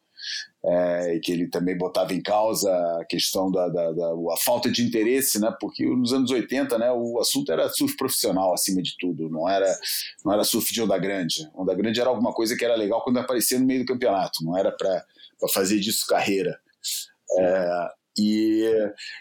é, 0.64 1.20
que 1.22 1.30
ele 1.30 1.48
também 1.48 1.76
botava 1.76 2.12
em 2.12 2.20
causa 2.20 2.70
a 3.00 3.04
questão 3.04 3.50
da, 3.50 3.68
da, 3.68 3.92
da, 3.92 4.08
a 4.32 4.36
falta 4.44 4.68
de 4.68 4.82
interesse, 4.82 5.38
né? 5.38 5.54
Porque 5.60 5.86
nos 5.86 6.12
anos 6.12 6.30
80, 6.30 6.76
né, 6.76 6.90
o 6.90 7.20
assunto 7.20 7.52
era 7.52 7.68
surf 7.68 7.96
profissional 7.96 8.52
acima 8.52 8.82
de 8.82 8.96
tudo, 8.98 9.28
não 9.30 9.48
era 9.48 9.72
não 10.24 10.32
era 10.32 10.42
surf 10.42 10.72
de 10.72 10.82
onda 10.82 10.98
grande. 10.98 11.48
Onda 11.54 11.74
grande 11.74 12.00
era 12.00 12.10
alguma 12.10 12.32
coisa 12.32 12.56
que 12.56 12.64
era 12.64 12.74
legal 12.74 13.02
quando 13.04 13.18
aparecia 13.18 13.58
no 13.60 13.66
meio 13.66 13.80
do 13.80 13.86
campeonato, 13.86 14.44
não 14.44 14.58
era 14.58 14.72
para 14.72 15.04
fazer 15.54 15.78
disso 15.78 16.04
carreira. 16.08 16.58
É, 17.38 17.88
e, 18.18 18.64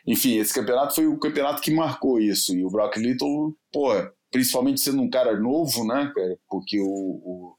enfim, 0.08 0.38
esse 0.38 0.54
campeonato 0.54 0.96
foi 0.96 1.06
o 1.08 1.20
campeonato 1.20 1.62
que 1.62 1.72
marcou 1.72 2.20
isso. 2.20 2.56
E 2.56 2.64
o 2.64 2.70
Brock 2.70 2.98
Little, 2.98 3.56
pô, 3.72 3.92
principalmente 4.32 4.82
sendo 4.82 5.02
um 5.02 5.10
cara 5.10 5.40
novo, 5.40 5.86
né? 5.86 6.12
Porque 6.50 6.80
o. 6.80 6.86
o... 6.86 7.56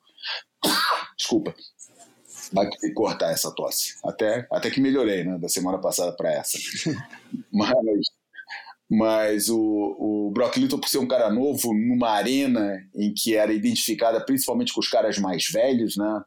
Desculpa. 1.17 1.55
Vai 2.53 2.69
ter 2.71 2.79
que 2.79 2.93
cortar 2.93 3.33
essa 3.33 3.53
tosse. 3.55 3.95
Até, 4.05 4.47
até 4.53 4.71
que 4.71 4.81
melhorei, 4.81 5.25
né? 5.25 5.39
Da 5.39 5.49
semana 5.49 5.79
passada 5.79 6.13
para 6.13 6.33
essa. 6.33 6.59
Mas 7.53 7.71
mas 8.89 9.49
o, 9.49 9.59
o 9.59 10.31
Brock 10.33 10.57
Little, 10.57 10.81
por 10.81 10.89
ser 10.89 10.99
um 10.99 11.09
cara 11.09 11.29
novo, 11.31 11.75
numa 11.75 12.11
arena 12.11 12.79
em 12.95 13.13
que 13.13 13.35
era 13.35 13.53
identificada 13.53 14.25
principalmente 14.25 14.73
com 14.73 14.81
os 14.81 14.89
caras 14.89 15.19
mais 15.19 15.47
velhos, 15.51 15.97
né? 15.97 16.23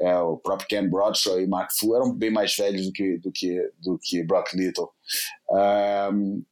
É, 0.00 0.18
o 0.18 0.36
próprio 0.36 0.68
Ken 0.68 0.88
Bradshaw 0.88 1.40
e 1.40 1.46
Mark 1.46 1.70
Fu 1.78 1.96
eram 1.96 2.12
bem 2.12 2.30
mais 2.30 2.54
velhos 2.54 2.86
do 2.86 2.92
que, 2.92 3.18
do 3.18 3.32
que, 3.32 3.70
do 3.82 3.98
que 4.02 4.22
Brock 4.22 4.52
Little. 4.54 4.90
Um, 5.50 6.42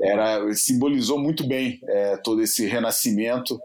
era, 0.00 0.52
simbolizou 0.54 1.18
muito 1.18 1.46
bem 1.46 1.80
é, 1.88 2.16
todo 2.16 2.42
esse 2.42 2.66
renascimento 2.66 3.58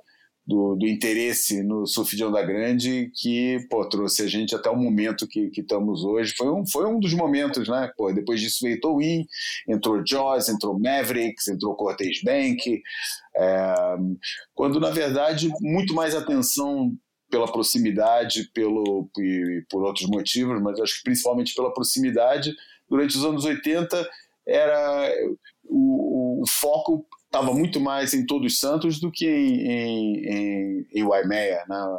do, 0.45 0.75
do, 0.75 0.87
interesse 0.87 1.63
no 1.63 1.85
surf 1.87 2.15
de 2.15 2.23
onda 2.23 2.41
grande 2.43 3.09
que 3.15 3.65
pô, 3.69 3.87
trouxe 3.87 4.23
a 4.23 4.27
gente 4.27 4.53
até 4.53 4.69
o 4.69 4.75
momento 4.75 5.27
que, 5.27 5.49
que 5.49 5.61
estamos 5.61 6.03
hoje. 6.03 6.33
Foi 6.35 6.51
um, 6.51 6.65
foi 6.65 6.85
um 6.85 6.99
dos 6.99 7.13
momentos, 7.13 7.67
né? 7.67 7.91
Pô, 7.97 8.11
depois 8.11 8.41
disso 8.41 8.59
veio 8.61 8.79
Towin, 8.81 9.25
entrou 9.67 10.03
Jaws, 10.05 10.49
entrou 10.49 10.77
Mavericks, 10.77 11.47
entrou 11.47 11.75
Cortez 11.75 12.21
Bank, 12.21 12.81
é, 13.35 13.75
quando 14.53 14.79
na 14.79 14.89
verdade 14.89 15.49
muito 15.61 15.93
mais 15.93 16.13
atenção 16.13 16.93
pela 17.29 17.51
proximidade, 17.51 18.49
pelo, 18.53 19.09
e 19.17 19.63
por 19.69 19.83
outros 19.83 20.07
motivos, 20.07 20.61
mas 20.61 20.79
acho 20.79 20.97
que 20.97 21.03
principalmente 21.03 21.55
pela 21.55 21.73
proximidade, 21.73 22.53
durante 22.87 23.17
os 23.17 23.25
anos 23.25 23.43
80 23.43 24.07
era 24.45 25.11
o, 25.63 26.43
o 26.43 26.47
foco 26.47 27.07
estava 27.33 27.51
muito 27.51 27.79
mais 27.79 28.13
em 28.13 28.27
Todos 28.27 28.59
Santos 28.59 28.99
do 28.99 29.11
que 29.11 29.25
em, 29.27 29.67
em, 29.67 30.25
em, 30.27 30.87
em 30.93 31.03
Waimea, 31.03 31.63
né? 31.67 31.97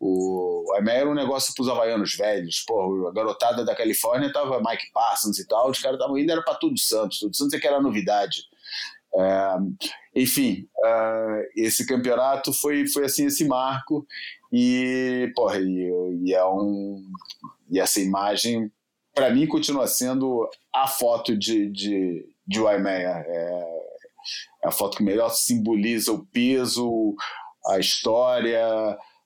O 0.00 0.64
Waimea 0.72 0.94
era 0.94 1.08
um 1.08 1.14
negócio 1.14 1.54
para 1.54 1.62
os 1.62 1.68
havaianos 1.68 2.16
velhos, 2.16 2.64
pô, 2.66 3.06
a 3.06 3.12
garotada 3.12 3.64
da 3.64 3.76
Califórnia 3.76 4.32
tava 4.32 4.58
Mike 4.60 4.90
Parsons 4.92 5.38
e 5.38 5.46
tal, 5.46 5.70
os 5.70 5.80
caras 5.80 5.98
estavam 5.98 6.18
indo 6.18 6.32
era 6.32 6.42
para 6.42 6.56
Todos 6.56 6.88
Santos, 6.88 7.20
Todos 7.20 7.38
Santos 7.38 7.54
é 7.54 7.60
que 7.60 7.66
era 7.68 7.80
novidade. 7.80 8.42
É, 9.14 9.56
enfim, 10.16 10.66
uh, 10.78 11.46
esse 11.54 11.86
campeonato 11.86 12.52
foi, 12.52 12.88
foi 12.88 13.04
assim 13.04 13.26
esse 13.26 13.44
marco 13.46 14.04
e, 14.52 15.30
porra, 15.36 15.60
e, 15.60 15.92
e 16.24 16.34
é 16.34 16.44
um 16.44 17.00
e 17.70 17.78
essa 17.78 18.00
imagem 18.00 18.70
para 19.14 19.30
mim 19.30 19.46
continua 19.46 19.86
sendo 19.86 20.48
a 20.74 20.88
foto 20.88 21.36
de, 21.36 21.70
de, 21.70 22.26
de 22.46 22.60
Waimea. 22.60 23.24
É, 23.28 23.91
é 24.64 24.68
a 24.68 24.72
foto 24.72 24.96
que 24.96 25.04
melhor 25.04 25.30
simboliza 25.30 26.12
o 26.12 26.24
peso, 26.26 27.14
a 27.66 27.78
história, 27.78 28.66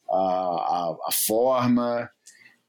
a, 0.09 0.15
a, 0.15 0.97
a 1.09 1.13
forma. 1.13 2.09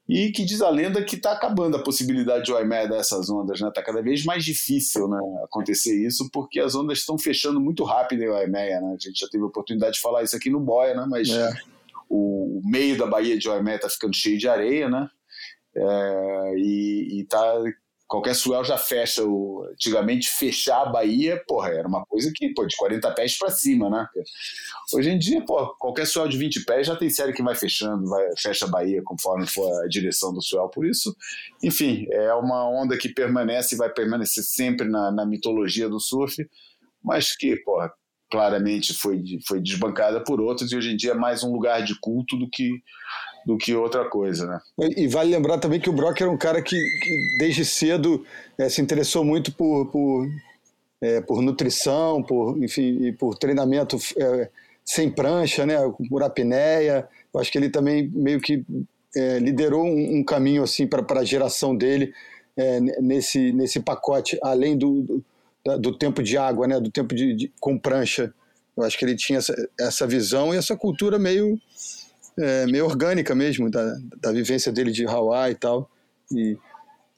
E 0.08 0.32
que 0.32 0.42
diz 0.42 0.62
a 0.62 0.70
lenda 0.70 1.04
que 1.04 1.16
está 1.16 1.32
acabando 1.32 1.76
a 1.76 1.82
possibilidade 1.82 2.46
de 2.46 2.52
Waimea 2.52 2.88
dessas 2.88 3.28
ondas, 3.28 3.56
Está 3.56 3.66
né? 3.66 3.72
Tá 3.74 3.82
cada 3.82 4.00
vez 4.00 4.24
mais 4.24 4.42
difícil 4.42 5.06
né, 5.06 5.18
acontecer 5.44 5.94
isso, 6.02 6.30
porque 6.32 6.58
as 6.58 6.74
ondas 6.74 7.00
estão 7.00 7.18
fechando 7.18 7.60
muito 7.60 7.84
rápido 7.84 8.22
em 8.22 8.28
Waimea, 8.28 8.80
né? 8.80 8.88
A 8.88 8.98
gente 8.98 9.20
já 9.20 9.28
teve 9.28 9.44
a 9.44 9.48
oportunidade 9.48 9.96
de 9.96 10.00
falar 10.00 10.22
isso 10.22 10.34
aqui 10.34 10.48
no 10.48 10.60
Boia, 10.60 10.94
né? 10.94 11.04
Mas 11.06 11.28
é. 11.28 11.52
o, 12.08 12.62
meio 12.64 12.96
da 12.96 13.06
Baía 13.06 13.38
de 13.38 13.48
Waimea 13.48 13.76
está 13.76 13.90
ficando 13.90 14.16
cheio 14.16 14.38
de 14.38 14.48
areia, 14.48 14.88
né? 14.88 15.10
É, 15.76 16.54
e, 16.56 17.20
está 17.20 17.62
qualquer 18.08 18.34
swell 18.34 18.64
já 18.64 18.78
fecha. 18.78 19.22
O, 19.22 19.68
antigamente, 19.70 20.28
fechar 20.30 20.82
a 20.82 20.90
Bahia, 20.90 21.40
porra, 21.46 21.68
era 21.68 21.86
uma 21.86 22.04
coisa 22.06 22.32
que, 22.34 22.52
pô, 22.54 22.66
de 22.66 22.74
40 22.76 23.14
pés 23.14 23.38
para 23.38 23.50
cima, 23.50 23.88
né? 23.90 24.08
Hoje 24.92 25.10
em 25.10 25.18
dia, 25.18 25.44
pô, 25.44 25.76
qualquer 25.76 26.06
swell 26.06 26.26
de 26.26 26.38
20 26.38 26.64
pés 26.64 26.86
já 26.86 26.96
tem 26.96 27.10
série 27.10 27.34
que 27.34 27.42
vai 27.42 27.54
fechando, 27.54 28.08
vai, 28.08 28.26
fecha 28.36 28.64
a 28.64 28.68
Bahia 28.68 29.02
conforme 29.04 29.46
for 29.46 29.70
a 29.84 29.88
direção 29.88 30.32
do 30.32 30.42
swell. 30.42 30.68
Por 30.70 30.86
isso, 30.86 31.14
enfim, 31.62 32.06
é 32.10 32.32
uma 32.32 32.68
onda 32.68 32.96
que 32.96 33.10
permanece 33.10 33.74
e 33.74 33.78
vai 33.78 33.92
permanecer 33.92 34.42
sempre 34.42 34.88
na, 34.88 35.12
na 35.12 35.26
mitologia 35.26 35.88
do 35.88 36.00
surf, 36.00 36.48
mas 37.04 37.36
que, 37.36 37.56
porra, 37.62 37.92
claramente 38.30 38.92
foi, 38.94 39.22
foi 39.46 39.60
desbancada 39.60 40.22
por 40.22 40.40
outros 40.40 40.70
e 40.70 40.76
hoje 40.76 40.92
em 40.92 40.96
dia 40.96 41.12
é 41.12 41.14
mais 41.14 41.42
um 41.42 41.52
lugar 41.52 41.82
de 41.82 41.98
culto 41.98 42.36
do 42.36 42.48
que 42.48 42.82
do 43.48 43.56
que 43.56 43.74
outra 43.74 44.04
coisa, 44.04 44.46
né? 44.46 44.60
E, 44.94 45.08
vale 45.08 45.30
lembrar 45.30 45.56
também 45.56 45.80
que 45.80 45.88
o 45.88 45.92
Brock 45.92 46.20
era 46.20 46.30
um 46.30 46.36
cara 46.36 46.60
que, 46.60 46.76
que 46.76 47.38
desde 47.38 47.64
cedo 47.64 48.22
é, 48.58 48.68
se 48.68 48.82
interessou 48.82 49.24
muito 49.24 49.50
por, 49.54 49.86
por, 49.86 50.28
é, 51.00 51.22
por 51.22 51.40
nutrição, 51.40 52.22
por, 52.22 52.62
enfim, 52.62 53.06
e 53.06 53.10
por 53.10 53.38
treinamento 53.38 53.96
é, 54.18 54.50
sem 54.84 55.10
prancha, 55.10 55.64
né? 55.64 55.76
Por 56.10 56.22
apneia. 56.22 57.08
Eu 57.32 57.40
acho 57.40 57.50
que 57.50 57.56
ele 57.56 57.70
também 57.70 58.10
meio 58.12 58.38
que 58.38 58.62
liderou 59.40 59.82
um, 59.82 60.18
um, 60.18 60.22
caminho 60.22 60.62
assim 60.62 60.86
para 60.86 61.02
a 61.18 61.24
geração 61.24 61.74
dele 61.74 62.12
nesse, 63.00 63.50
nesse 63.52 63.80
pacote, 63.80 64.38
além 64.42 64.76
do, 64.76 65.24
do, 65.64 65.78
do, 65.78 65.98
tempo 65.98 66.22
de 66.22 66.36
água, 66.36 66.68
né? 66.68 66.78
Do 66.78 66.90
tempo 66.90 67.14
de, 67.14 67.34
de, 67.34 67.52
com 67.58 67.78
prancha. 67.78 68.32
Eu 68.76 68.84
acho 68.84 68.98
que 68.98 69.06
ele 69.06 69.16
tinha 69.16 69.38
essa, 69.38 69.54
essa 69.80 70.06
visão 70.06 70.52
e 70.52 70.58
essa 70.58 70.76
cultura 70.76 71.18
meio 71.18 71.58
é, 72.38 72.66
meio 72.66 72.84
orgânica 72.84 73.34
mesmo, 73.34 73.70
da, 73.70 73.96
da 74.20 74.32
vivência 74.32 74.72
dele 74.72 74.90
de 74.90 75.06
Hawaii 75.06 75.52
e 75.52 75.56
tal. 75.56 75.90
E, 76.32 76.56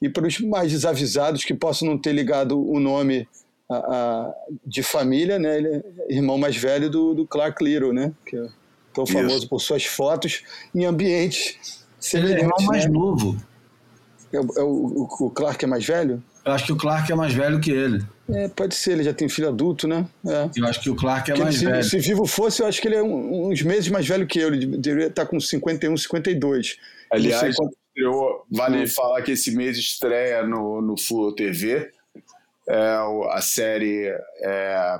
e 0.01 0.09
para 0.09 0.27
os 0.27 0.39
mais 0.39 0.71
desavisados 0.71 1.43
que 1.43 1.53
possam 1.53 1.87
não 1.87 1.97
ter 1.97 2.13
ligado 2.13 2.59
o 2.59 2.79
nome 2.79 3.27
a, 3.69 3.75
a, 3.75 4.33
de 4.65 4.83
família, 4.83 5.39
né? 5.39 5.57
Ele 5.57 5.67
é 5.67 5.83
irmão 6.09 6.37
mais 6.37 6.57
velho 6.57 6.89
do, 6.89 7.13
do 7.13 7.27
Clark 7.27 7.63
Little, 7.63 7.93
né? 7.93 8.11
Que 8.25 8.35
é 8.35 8.47
tão 8.93 9.03
Isso. 9.03 9.13
famoso 9.13 9.47
por 9.47 9.59
suas 9.59 9.85
fotos 9.85 10.43
em 10.73 10.85
ambientes 10.85 11.85
semelhantes. 11.99 12.33
Ele 12.33 12.41
é 12.41 12.43
irmão 12.43 12.67
mais 12.67 12.85
né? 12.85 12.91
novo. 12.91 13.37
É, 14.33 14.37
é 14.37 14.63
o, 14.63 15.07
o, 15.19 15.29
Clark 15.29 15.63
é 15.63 15.67
mais 15.67 15.85
velho? 15.85 16.23
Eu 16.43 16.51
acho 16.53 16.65
que 16.65 16.73
o 16.73 16.77
Clark 16.77 17.11
é 17.11 17.15
mais 17.15 17.33
velho 17.33 17.59
que 17.59 17.71
ele. 17.71 18.03
É, 18.29 18.47
pode 18.47 18.73
ser, 18.75 18.93
ele 18.93 19.03
já 19.03 19.13
tem 19.13 19.29
filho 19.29 19.49
adulto, 19.49 19.87
né? 19.87 20.07
É. 20.25 20.49
Eu 20.55 20.65
acho 20.65 20.81
que 20.81 20.89
o 20.89 20.95
Clark 20.95 21.29
é 21.29 21.33
Porque 21.33 21.43
mais 21.43 21.55
se, 21.57 21.65
velho. 21.65 21.83
Se 21.83 21.99
vivo 21.99 22.25
fosse, 22.25 22.61
eu 22.61 22.67
acho 22.67 22.81
que 22.81 22.87
ele 22.87 22.95
é 22.95 23.03
um, 23.03 23.49
uns 23.49 23.61
meses 23.61 23.89
mais 23.89 24.07
velho 24.07 24.25
que 24.25 24.39
eu. 24.39 24.47
Ele 24.47 24.65
deveria 24.77 25.07
estar 25.07 25.25
com 25.25 25.39
51, 25.39 25.95
52. 25.95 26.77
Aliás, 27.11 27.55
eu, 27.95 28.45
vale 28.49 28.87
falar 28.87 29.21
que 29.21 29.31
esse 29.31 29.51
mês 29.55 29.77
estreia 29.77 30.43
no, 30.43 30.81
no 30.81 30.97
Full 30.97 31.35
TV 31.35 31.91
é, 32.67 32.97
a 33.31 33.41
série 33.41 34.07
é, 34.43 34.99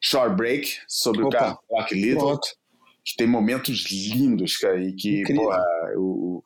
Short 0.00 0.34
Break 0.34 0.76
sobre 0.88 1.22
Opa. 1.22 1.52
o 1.52 1.68
Clark 1.68 1.94
Little. 1.94 2.18
Pronto. 2.20 2.48
Que 3.04 3.16
tem 3.16 3.26
momentos 3.26 3.84
lindos, 3.90 4.56
cara, 4.58 4.80
e 4.80 4.92
que, 4.92 5.24
porra, 5.34 5.60
o, 5.96 6.40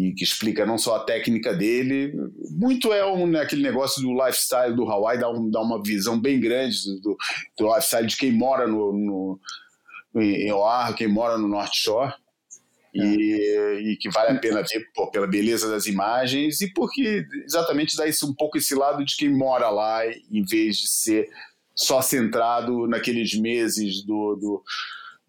e 0.00 0.14
que 0.14 0.24
explica 0.24 0.64
não 0.64 0.78
só 0.78 0.96
a 0.96 1.04
técnica 1.04 1.52
dele, 1.52 2.12
muito 2.50 2.92
é 2.92 3.04
um, 3.04 3.26
né, 3.26 3.40
aquele 3.40 3.62
negócio 3.62 4.00
do 4.00 4.12
lifestyle 4.12 4.74
do 4.74 4.90
Hawaii, 4.90 5.20
dá, 5.20 5.30
um, 5.30 5.50
dá 5.50 5.60
uma 5.60 5.82
visão 5.82 6.18
bem 6.18 6.40
grande 6.40 6.78
do, 7.02 7.16
do 7.58 7.66
lifestyle 7.68 8.06
de 8.06 8.16
quem 8.16 8.32
mora 8.32 8.66
no, 8.66 8.92
no, 8.92 9.40
em 10.20 10.50
Oahu, 10.50 10.94
quem 10.94 11.06
mora 11.06 11.36
no 11.36 11.48
North 11.48 11.74
Shore. 11.74 12.14
E, 12.92 13.00
é. 13.00 13.80
e, 13.82 13.96
que 13.96 14.10
vale 14.10 14.36
a 14.36 14.40
pena 14.40 14.62
ver 14.62 14.84
pô, 14.92 15.08
pela 15.12 15.24
beleza 15.24 15.70
das 15.70 15.86
imagens 15.86 16.60
e 16.60 16.72
porque 16.72 17.24
exatamente 17.44 17.96
dá 17.96 18.04
isso 18.04 18.28
um 18.28 18.34
pouco 18.34 18.58
esse 18.58 18.74
lado 18.74 19.04
de 19.04 19.14
quem 19.14 19.28
mora 19.28 19.70
lá 19.70 20.04
em 20.04 20.42
vez 20.44 20.76
de 20.78 20.88
ser 20.88 21.28
só 21.72 22.02
centrado 22.02 22.88
naqueles 22.88 23.32
meses 23.38 24.04
do, 24.04 24.34
do, 24.34 24.64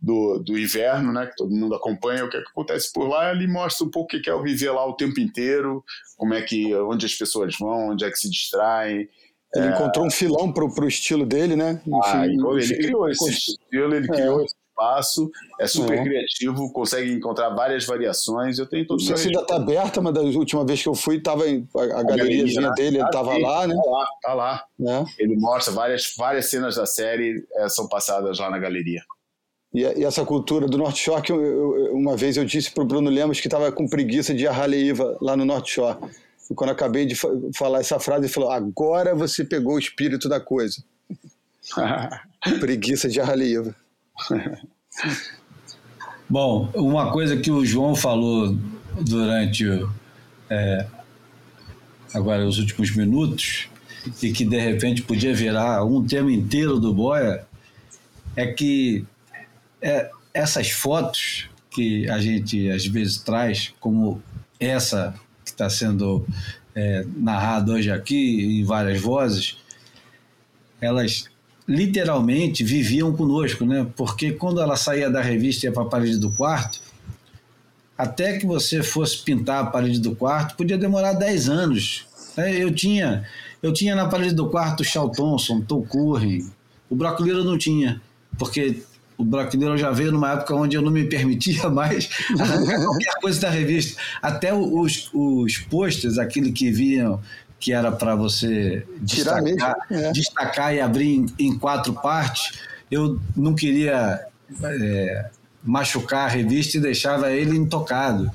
do, 0.01 0.39
do, 0.39 0.57
inverno, 0.57 1.13
né, 1.13 1.27
que 1.27 1.35
todo 1.35 1.53
mundo 1.53 1.75
acompanha 1.75 2.25
o 2.25 2.29
que, 2.29 2.37
é 2.37 2.41
que 2.41 2.49
acontece 2.49 2.91
por 2.91 3.07
lá, 3.07 3.31
ele 3.31 3.47
mostra 3.47 3.85
um 3.85 3.91
pouco 3.91 4.17
o 4.17 4.21
que 4.21 4.29
é 4.29 4.33
o 4.33 4.41
viver 4.41 4.71
lá 4.71 4.85
o 4.85 4.95
tempo 4.95 5.19
inteiro, 5.19 5.83
como 6.17 6.33
é 6.33 6.41
que, 6.41 6.73
onde 6.75 7.05
as 7.05 7.13
pessoas 7.13 7.55
vão, 7.59 7.89
onde 7.89 8.03
é 8.03 8.09
que 8.09 8.17
se 8.17 8.29
distraem. 8.29 9.07
Ele 9.53 9.67
é... 9.67 9.69
encontrou 9.69 10.05
um 10.05 10.11
filão 10.11 10.51
pro, 10.51 10.73
pro 10.73 10.87
estilo 10.87 11.25
dele, 11.25 11.55
né? 11.55 11.81
Enfim, 11.85 11.99
ah, 12.03 12.25
ele 12.25 12.77
criou 12.77 13.09
esse 13.09 13.29
estilo, 13.29 13.95
ele 13.95 14.07
criou 14.07 14.43
esse 14.43 14.55
espaço, 14.69 15.29
é 15.59 15.67
super 15.67 15.99
é. 15.99 16.03
criativo, 16.03 16.71
consegue 16.71 17.11
encontrar 17.11 17.49
várias 17.49 17.85
variações. 17.85 18.57
Eu 18.57 18.65
tenho 18.65 18.87
todo 18.87 18.99
se 19.01 19.13
ainda 19.13 19.41
está 19.41 19.57
aberta, 19.57 20.01
mas 20.01 20.13
da 20.13 20.21
última 20.21 20.65
vez 20.65 20.81
que 20.81 20.89
eu 20.89 20.95
fui, 20.95 21.21
tava 21.21 21.47
em, 21.47 21.67
a, 21.75 21.79
a, 21.79 21.99
a 21.99 22.03
galeriazinha 22.03 22.69
né? 22.69 22.73
dele, 22.75 22.97
ele 22.97 23.05
estava 23.05 23.37
lá, 23.37 23.67
né? 23.67 23.75
Tá 23.75 23.89
lá, 23.89 24.07
tá 24.21 24.33
lá. 24.33 24.65
É. 24.79 25.23
Ele 25.23 25.35
mostra 25.37 25.73
várias, 25.73 26.13
várias 26.17 26.49
cenas 26.49 26.75
da 26.75 26.85
série 26.85 27.45
é, 27.55 27.69
são 27.69 27.87
passadas 27.87 28.39
lá 28.39 28.49
na 28.49 28.57
galeria. 28.57 29.03
E, 29.73 29.81
e, 29.81 30.03
essa 30.03 30.25
cultura 30.25 30.67
do 30.67 30.77
Norte 30.77 31.03
Shore, 31.03 31.21
que 31.21 31.31
eu, 31.31 31.41
eu, 31.41 31.95
uma 31.95 32.17
vez 32.17 32.37
eu 32.37 32.45
disse 32.45 32.71
para 32.71 32.83
o 32.83 32.87
Bruno 32.87 33.09
Lemos 33.09 33.39
que 33.39 33.47
estava 33.47 33.71
com 33.71 33.87
preguiça 33.87 34.33
de 34.33 34.43
ir 34.43 34.47
a 34.47 34.53
Haleiva 34.53 35.17
lá 35.21 35.37
no 35.37 35.45
Norte 35.45 35.73
Shore. 35.73 35.97
E 36.49 36.53
quando 36.53 36.71
acabei 36.71 37.05
de 37.05 37.15
falar 37.55 37.79
essa 37.79 37.99
frase, 37.99 38.25
ele 38.25 38.33
falou: 38.33 38.51
agora 38.51 39.15
você 39.15 39.45
pegou 39.45 39.75
o 39.75 39.79
espírito 39.79 40.27
da 40.27 40.39
coisa. 40.39 40.83
preguiça 42.59 43.07
de 43.07 43.21
Haleiva. 43.21 43.73
Bom, 46.29 46.69
uma 46.73 47.11
coisa 47.11 47.37
que 47.37 47.51
o 47.51 47.65
João 47.65 47.93
falou 47.95 48.55
durante 49.01 49.65
é, 50.49 50.85
agora 52.13 52.45
os 52.45 52.57
últimos 52.57 52.95
minutos 52.95 53.69
e 54.21 54.31
que 54.31 54.45
de 54.45 54.57
repente 54.57 55.01
podia 55.01 55.33
virar 55.33 55.83
um 55.83 56.05
tema 56.05 56.31
inteiro 56.31 56.79
do 56.79 56.93
Boia 56.93 57.45
é 58.35 58.47
que 58.47 59.05
é, 59.81 60.09
essas 60.33 60.69
fotos 60.69 61.49
que 61.69 62.09
a 62.09 62.19
gente 62.19 62.69
às 62.69 62.85
vezes 62.85 63.17
traz, 63.17 63.73
como 63.79 64.21
essa 64.59 65.15
que 65.43 65.51
está 65.51 65.69
sendo 65.69 66.25
é, 66.75 67.05
narrada 67.15 67.73
hoje 67.73 67.91
aqui 67.91 68.59
em 68.59 68.63
várias 68.63 69.01
vozes, 69.01 69.57
elas 70.79 71.25
literalmente 71.67 72.63
viviam 72.63 73.13
conosco, 73.13 73.65
né? 73.65 73.87
Porque 73.95 74.33
quando 74.33 74.61
ela 74.61 74.75
saía 74.75 75.09
da 75.09 75.21
revista 75.21 75.65
e 75.65 75.69
ia 75.69 75.73
para 75.73 75.83
a 75.83 75.87
parede 75.87 76.17
do 76.17 76.31
quarto, 76.31 76.81
até 77.97 78.37
que 78.37 78.45
você 78.45 78.83
fosse 78.83 79.19
pintar 79.23 79.63
a 79.63 79.67
parede 79.67 79.99
do 79.99 80.15
quarto, 80.15 80.57
podia 80.57 80.77
demorar 80.77 81.13
10 81.13 81.49
anos. 81.49 82.05
É, 82.35 82.63
eu 82.63 82.73
tinha 82.73 83.25
eu 83.61 83.71
tinha 83.71 83.95
na 83.95 84.07
parede 84.07 84.33
do 84.33 84.49
quarto 84.49 84.83
Charles 84.83 85.15
Thompson, 85.15 85.61
Tom 85.61 85.83
Curry. 85.83 86.45
O 86.89 86.95
Brocoliero 86.95 87.43
não 87.43 87.57
tinha, 87.57 88.01
porque 88.37 88.81
o 89.21 89.25
Brocoliero 89.25 89.77
já 89.77 89.91
veio 89.91 90.11
numa 90.11 90.33
época 90.33 90.55
onde 90.55 90.75
eu 90.75 90.81
não 90.81 90.91
me 90.91 91.05
permitia 91.05 91.69
mais 91.69 92.09
qualquer 92.83 93.13
coisa 93.21 93.41
da 93.41 93.49
revista. 93.49 94.01
Até 94.21 94.53
os, 94.53 95.09
os 95.13 95.57
posters, 95.57 96.17
aquele 96.17 96.51
que 96.51 96.71
vinham 96.71 97.21
que 97.59 97.71
era 97.71 97.91
para 97.91 98.15
você 98.15 98.83
destacar, 99.01 99.75
é. 99.91 100.11
destacar, 100.11 100.73
e 100.73 100.81
abrir 100.81 101.15
em, 101.15 101.25
em, 101.37 101.57
quatro 101.57 101.93
partes, 101.93 102.59
eu 102.89 103.19
não 103.37 103.53
queria 103.53 104.25
é, 104.63 105.29
machucar 105.63 106.25
a 106.25 106.27
revista 106.27 106.77
e 106.77 106.81
deixava 106.81 107.31
ele 107.31 107.55
intocado. 107.55 108.31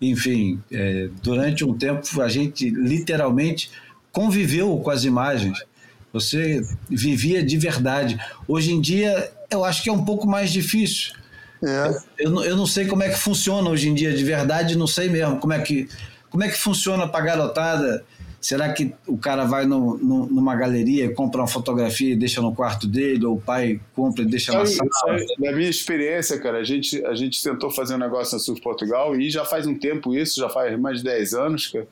Enfim, 0.00 0.62
é, 0.70 1.08
durante 1.20 1.64
um 1.64 1.76
tempo 1.76 2.22
a 2.22 2.28
gente 2.28 2.70
literalmente 2.70 3.68
conviveu 4.12 4.78
com 4.78 4.90
as 4.90 5.02
imagens. 5.02 5.58
Você 6.12 6.62
vivia 6.88 7.42
de 7.42 7.58
verdade. 7.58 8.16
Hoje 8.46 8.72
em 8.72 8.80
dia, 8.80 9.30
eu 9.50 9.64
acho 9.64 9.82
que 9.82 9.88
é 9.88 9.92
um 9.92 10.04
pouco 10.04 10.26
mais 10.26 10.50
difícil. 10.50 11.14
É. 11.64 11.98
Eu, 12.18 12.44
eu 12.44 12.56
não 12.56 12.66
sei 12.66 12.86
como 12.86 13.02
é 13.02 13.08
que 13.08 13.18
funciona 13.18 13.68
hoje 13.68 13.88
em 13.88 13.94
dia 13.94 14.12
de 14.12 14.22
verdade, 14.22 14.76
não 14.76 14.86
sei 14.86 15.08
mesmo 15.08 15.38
como 15.38 15.52
é 15.52 15.60
que, 15.60 15.88
como 16.28 16.44
é 16.44 16.48
que 16.48 16.56
funciona 16.56 17.08
para 17.08 17.20
a 17.20 17.26
garotada 17.26 18.04
Será 18.46 18.72
que 18.72 18.94
o 19.08 19.18
cara 19.18 19.44
vai 19.44 19.66
no, 19.66 19.98
no, 19.98 20.26
numa 20.26 20.54
galeria, 20.54 21.12
compra 21.12 21.40
uma 21.40 21.48
fotografia 21.48 22.12
e 22.12 22.16
deixa 22.16 22.40
no 22.40 22.54
quarto 22.54 22.86
dele, 22.86 23.26
ou 23.26 23.34
o 23.34 23.40
pai 23.40 23.80
compra 23.92 24.22
e 24.22 24.24
deixa 24.24 24.52
na 24.52 24.64
sala? 24.64 24.86
Na 25.36 25.50
minha 25.50 25.68
experiência, 25.68 26.38
cara, 26.38 26.58
a 26.58 26.62
gente, 26.62 27.04
a 27.06 27.14
gente 27.16 27.42
tentou 27.42 27.72
fazer 27.72 27.96
um 27.96 27.98
negócio 27.98 28.34
na 28.34 28.38
Surf 28.38 28.60
Portugal 28.60 29.18
e 29.18 29.28
já 29.30 29.44
faz 29.44 29.66
um 29.66 29.76
tempo 29.76 30.14
isso, 30.14 30.38
já 30.38 30.48
faz 30.48 30.78
mais 30.78 30.98
de 30.98 31.04
10 31.04 31.34
anos, 31.34 31.66
cara, 31.66 31.88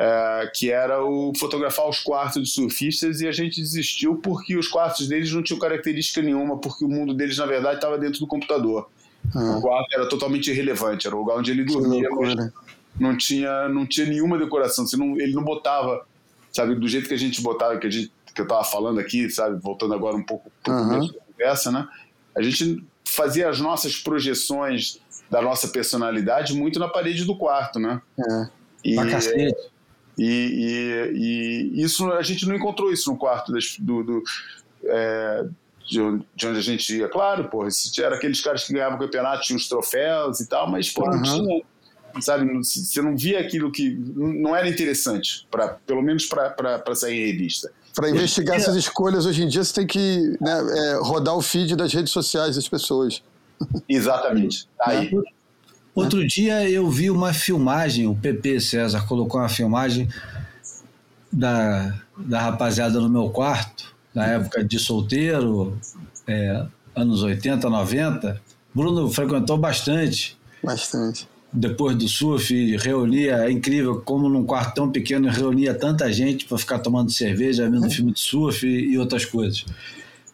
é, 0.00 0.48
que 0.54 0.70
era 0.70 1.04
o 1.04 1.32
fotografar 1.36 1.88
os 1.88 1.98
quartos 1.98 2.40
dos 2.40 2.54
surfistas 2.54 3.20
e 3.20 3.26
a 3.26 3.32
gente 3.32 3.60
desistiu 3.60 4.14
porque 4.14 4.56
os 4.56 4.68
quartos 4.68 5.08
deles 5.08 5.32
não 5.32 5.42
tinham 5.42 5.58
característica 5.58 6.22
nenhuma, 6.22 6.56
porque 6.56 6.84
o 6.84 6.88
mundo 6.88 7.12
deles, 7.12 7.36
na 7.36 7.46
verdade, 7.46 7.76
estava 7.78 7.98
dentro 7.98 8.20
do 8.20 8.26
computador. 8.28 8.88
Ah. 9.34 9.56
O 9.56 9.60
quarto 9.60 9.92
era 9.92 10.08
totalmente 10.08 10.52
irrelevante, 10.52 11.08
era 11.08 11.16
o 11.16 11.18
lugar 11.18 11.36
onde 11.36 11.50
ele 11.50 11.64
dormia. 11.64 12.08
Não 12.98 13.16
tinha, 13.16 13.68
não 13.68 13.84
tinha 13.84 14.06
nenhuma 14.06 14.38
decoração. 14.38 14.84
Não, 14.96 15.18
ele 15.18 15.32
não 15.32 15.42
botava, 15.42 16.06
sabe, 16.52 16.76
do 16.76 16.86
jeito 16.86 17.08
que 17.08 17.14
a 17.14 17.18
gente 17.18 17.42
botava, 17.42 17.76
que, 17.76 17.88
a 17.88 17.90
gente, 17.90 18.12
que 18.32 18.40
eu 18.40 18.44
estava 18.44 18.62
falando 18.62 19.00
aqui, 19.00 19.28
sabe, 19.28 19.60
voltando 19.60 19.94
agora 19.94 20.16
um 20.16 20.22
pouco 20.22 20.48
para 20.62 20.80
o 20.80 20.88
começo 20.90 21.12
da 21.12 21.20
conversa, 21.20 21.72
né? 21.72 21.88
A 22.36 22.42
gente 22.42 22.84
fazia 23.04 23.48
as 23.48 23.58
nossas 23.58 23.96
projeções 23.96 25.00
da 25.28 25.42
nossa 25.42 25.66
personalidade 25.66 26.54
muito 26.54 26.78
na 26.78 26.86
parede 26.86 27.24
do 27.24 27.36
quarto, 27.36 27.80
né? 27.80 28.00
É. 28.16 28.48
E, 28.84 28.94
cacete. 28.94 29.77
E, 30.18 30.24
e, 31.14 31.78
e, 31.78 31.82
isso 31.82 32.10
a 32.12 32.22
gente 32.22 32.46
não 32.46 32.56
encontrou 32.56 32.92
isso 32.92 33.10
no 33.10 33.16
quarto 33.16 33.52
das, 33.52 33.76
do, 33.78 34.02
do 34.02 34.22
é, 34.84 35.46
de, 35.88 36.00
onde, 36.00 36.26
de, 36.34 36.46
onde, 36.46 36.58
a 36.58 36.62
gente 36.62 36.96
ia. 36.96 37.08
Claro, 37.08 37.44
porra, 37.44 37.68
era 37.98 38.16
aqueles 38.16 38.40
caras 38.40 38.64
que 38.64 38.72
ganhavam 38.72 38.96
o 38.96 39.00
campeonato, 39.00 39.42
tinham 39.42 39.56
os 39.56 39.68
troféus 39.68 40.40
e 40.40 40.48
tal, 40.48 40.68
mas 40.68 40.90
pô, 40.90 41.04
uhum. 41.04 41.12
não 41.12 41.22
tinha 41.22 41.62
sabe? 42.20 42.46
Você 42.62 43.00
não 43.02 43.16
via 43.16 43.40
aquilo 43.40 43.70
que 43.70 43.90
não 44.16 44.54
era 44.54 44.68
interessante, 44.68 45.46
pra, 45.50 45.68
pelo 45.86 46.02
menos 46.02 46.26
para 46.26 46.94
sair 46.94 47.22
em 47.22 47.32
revista. 47.32 47.70
Para 47.94 48.10
investigar 48.10 48.56
essas 48.56 48.76
escolhas 48.76 49.26
hoje 49.26 49.42
em 49.42 49.48
dia, 49.48 49.62
você 49.62 49.74
tem 49.74 49.86
que 49.86 50.36
né, 50.40 50.66
é, 50.76 50.98
rodar 51.02 51.36
o 51.36 51.42
feed 51.42 51.74
das 51.76 51.92
redes 51.92 52.12
sociais 52.12 52.56
das 52.56 52.68
pessoas. 52.68 53.22
Exatamente. 53.88 54.68
Tá 54.78 54.90
aí. 54.90 55.10
Outro 55.98 56.26
dia 56.26 56.68
eu 56.68 56.88
vi 56.90 57.10
uma 57.10 57.32
filmagem, 57.32 58.06
o 58.06 58.14
PP 58.14 58.60
César 58.60 59.06
colocou 59.06 59.40
uma 59.40 59.48
filmagem 59.48 60.08
da, 61.32 61.94
da 62.16 62.40
rapaziada 62.40 63.00
no 63.00 63.08
meu 63.08 63.30
quarto, 63.30 63.94
na 64.14 64.26
época 64.26 64.64
de 64.64 64.78
solteiro, 64.78 65.78
é, 66.26 66.66
anos 66.94 67.22
80, 67.22 67.68
90. 67.68 68.40
Bruno 68.74 69.10
frequentou 69.10 69.58
bastante. 69.58 70.36
Bastante 70.62 71.28
depois 71.52 71.96
do 71.96 72.06
surf, 72.06 72.76
reunia, 72.76 73.36
é 73.46 73.50
incrível 73.50 74.02
como 74.02 74.28
num 74.28 74.44
quarto 74.44 74.74
tão 74.74 74.90
pequeno 74.90 75.30
reunia 75.30 75.74
tanta 75.74 76.12
gente 76.12 76.44
para 76.44 76.58
ficar 76.58 76.78
tomando 76.78 77.10
cerveja, 77.10 77.68
vendo 77.68 77.90
filme 77.90 78.12
de 78.12 78.20
surf 78.20 78.66
e, 78.66 78.92
e, 78.92 78.98
outras 78.98 79.24
coisas. 79.24 79.64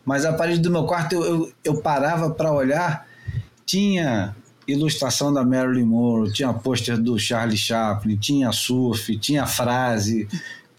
Mas 0.04 0.24
a 0.24 0.32
parede 0.32 0.60
do 0.60 0.70
meu 0.70 0.84
quarto 0.84 1.14
eu, 1.14 1.24
eu, 1.24 1.52
eu 1.64 1.80
parava 1.80 2.30
para 2.30 2.52
olhar, 2.52 3.06
tinha 3.64 4.34
ilustração 4.66 5.32
da 5.32 5.44
Marilyn 5.44 5.84
Monroe, 5.84 6.32
tinha 6.32 6.52
pôster 6.52 6.98
do 6.98 7.18
Charlie 7.18 7.56
Chaplin, 7.56 8.16
tinha 8.16 8.52
surf, 8.52 9.16
tinha 9.18 9.46
frase, 9.46 10.28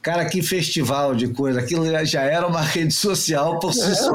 Cara, 0.05 0.23
que 0.29 0.41
festival 0.43 1.15
de 1.15 1.29
coisa. 1.29 1.59
Aquilo 1.59 1.83
já 2.05 2.21
era 2.21 2.45
uma 2.45 2.61
rede 2.61 2.93
social 2.93 3.57
por 3.57 3.73
si 3.73 3.89
é. 3.89 3.95
só. 3.95 4.13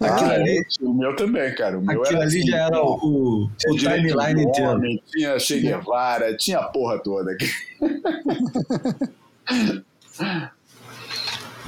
Aquilo 0.00 0.28
ah, 0.28 0.34
ali, 0.34 0.66
o 0.80 0.92
meu 0.92 1.14
também, 1.14 1.54
cara. 1.54 1.78
O 1.78 1.82
meu 1.82 2.02
aquilo 2.02 2.20
ali 2.20 2.40
assim, 2.40 2.50
já 2.50 2.66
era 2.66 2.82
o, 2.82 2.98
o, 3.00 3.44
o 3.44 3.76
timeline 3.76 4.42
inteiro. 4.42 4.80
Tinha 5.06 5.38
Che 5.38 5.60
Guevara, 5.60 6.36
tinha 6.36 6.58
a 6.58 6.64
porra 6.64 6.98
toda. 6.98 7.30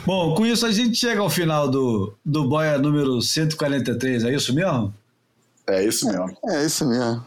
Bom, 0.05 0.35
com 0.35 0.44
isso 0.44 0.66
a 0.66 0.73
gente 0.73 0.97
chega 0.97 1.20
ao 1.20 1.31
final 1.31 1.70
do, 1.70 2.12
do 2.24 2.48
Boia 2.48 2.78
número 2.78 3.23
143, 3.23 4.24
é 4.24 4.35
isso 4.35 4.52
mesmo? 4.52 4.93
É 5.69 5.85
isso 5.85 6.09
mesmo. 6.09 6.36
É, 6.48 6.56
é 6.56 6.66
isso 6.66 6.85
mesmo. 6.85 7.24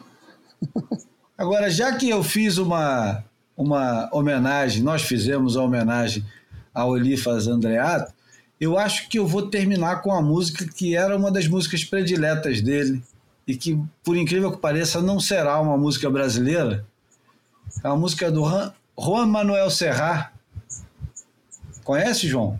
Agora, 1.37 1.69
já 1.69 1.95
que 1.95 2.09
eu 2.09 2.23
fiz 2.23 2.57
uma 2.57 3.23
uma 3.57 4.09
homenagem, 4.11 4.83
nós 4.83 5.03
fizemos 5.03 5.55
a 5.55 5.63
homenagem 5.63 6.25
ao 6.73 6.97
Elifas 6.97 7.47
Andreato, 7.47 8.13
eu 8.59 8.77
acho 8.77 9.07
que 9.07 9.17
eu 9.17 9.25
vou 9.25 9.49
terminar 9.49 10.01
com 10.01 10.13
a 10.13 10.21
música 10.21 10.65
que 10.65 10.95
era 10.95 11.15
uma 11.15 11.31
das 11.31 11.47
músicas 11.47 11.83
prediletas 11.83 12.61
dele 12.61 13.01
e 13.47 13.55
que, 13.55 13.79
por 14.03 14.17
incrível 14.17 14.51
que 14.51 14.57
pareça, 14.57 15.01
não 15.01 15.19
será 15.19 15.59
uma 15.59 15.77
música 15.77 16.09
brasileira. 16.09 16.85
É 17.83 17.87
uma 17.87 17.97
música 17.97 18.31
do 18.31 18.43
Juan 18.97 19.25
Manuel 19.27 19.69
Serrat. 19.69 20.31
Conhece, 21.83 22.27
João? 22.27 22.59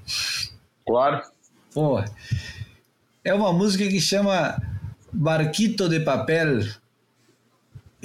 Claro. 0.85 1.23
Pô, 1.73 2.01
é 3.23 3.33
uma 3.33 3.51
música 3.51 3.87
que 3.87 3.99
chama 3.99 4.61
Barquito 5.11 5.89
de 5.89 5.99
Papel 6.01 6.59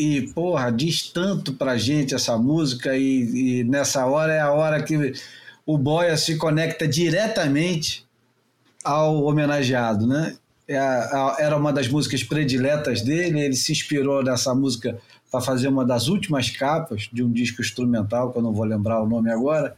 e, 0.01 0.33
porra, 0.33 0.73
diz 0.73 1.11
tanto 1.11 1.53
pra 1.53 1.77
gente 1.77 2.15
essa 2.15 2.39
música 2.39 2.97
e, 2.97 3.61
e, 3.61 3.65
nessa 3.65 4.07
hora 4.07 4.33
é 4.33 4.41
a 4.41 4.51
hora 4.51 4.83
que 4.83 5.13
o 5.67 5.77
Boia 5.77 6.17
se 6.17 6.37
conecta 6.37 6.89
diretamente 6.89 8.07
ao 8.83 9.23
homenageado, 9.23 10.07
né? 10.07 10.37
É 10.67 10.77
Era 11.39 11.55
uma 11.55 11.71
das 11.71 11.87
músicas 11.87 12.23
prediletas 12.23 13.03
dele, 13.03 13.41
ele 13.41 13.55
se 13.55 13.73
inspirou 13.73 14.25
nessa 14.25 14.55
música 14.55 14.99
para 15.31 15.43
fazer 15.43 15.69
uma 15.69 15.85
das 15.85 16.09
últimas 16.09 16.49
capas 16.49 17.11
de 17.13 17.23
um 17.23 17.31
disco 17.31 17.61
instrumental, 17.61 18.33
que 18.33 18.39
eu 18.39 18.43
não 18.43 18.55
vou 18.55 18.65
lembrar 18.65 19.03
o 19.03 19.07
nome 19.07 19.31
agora, 19.31 19.77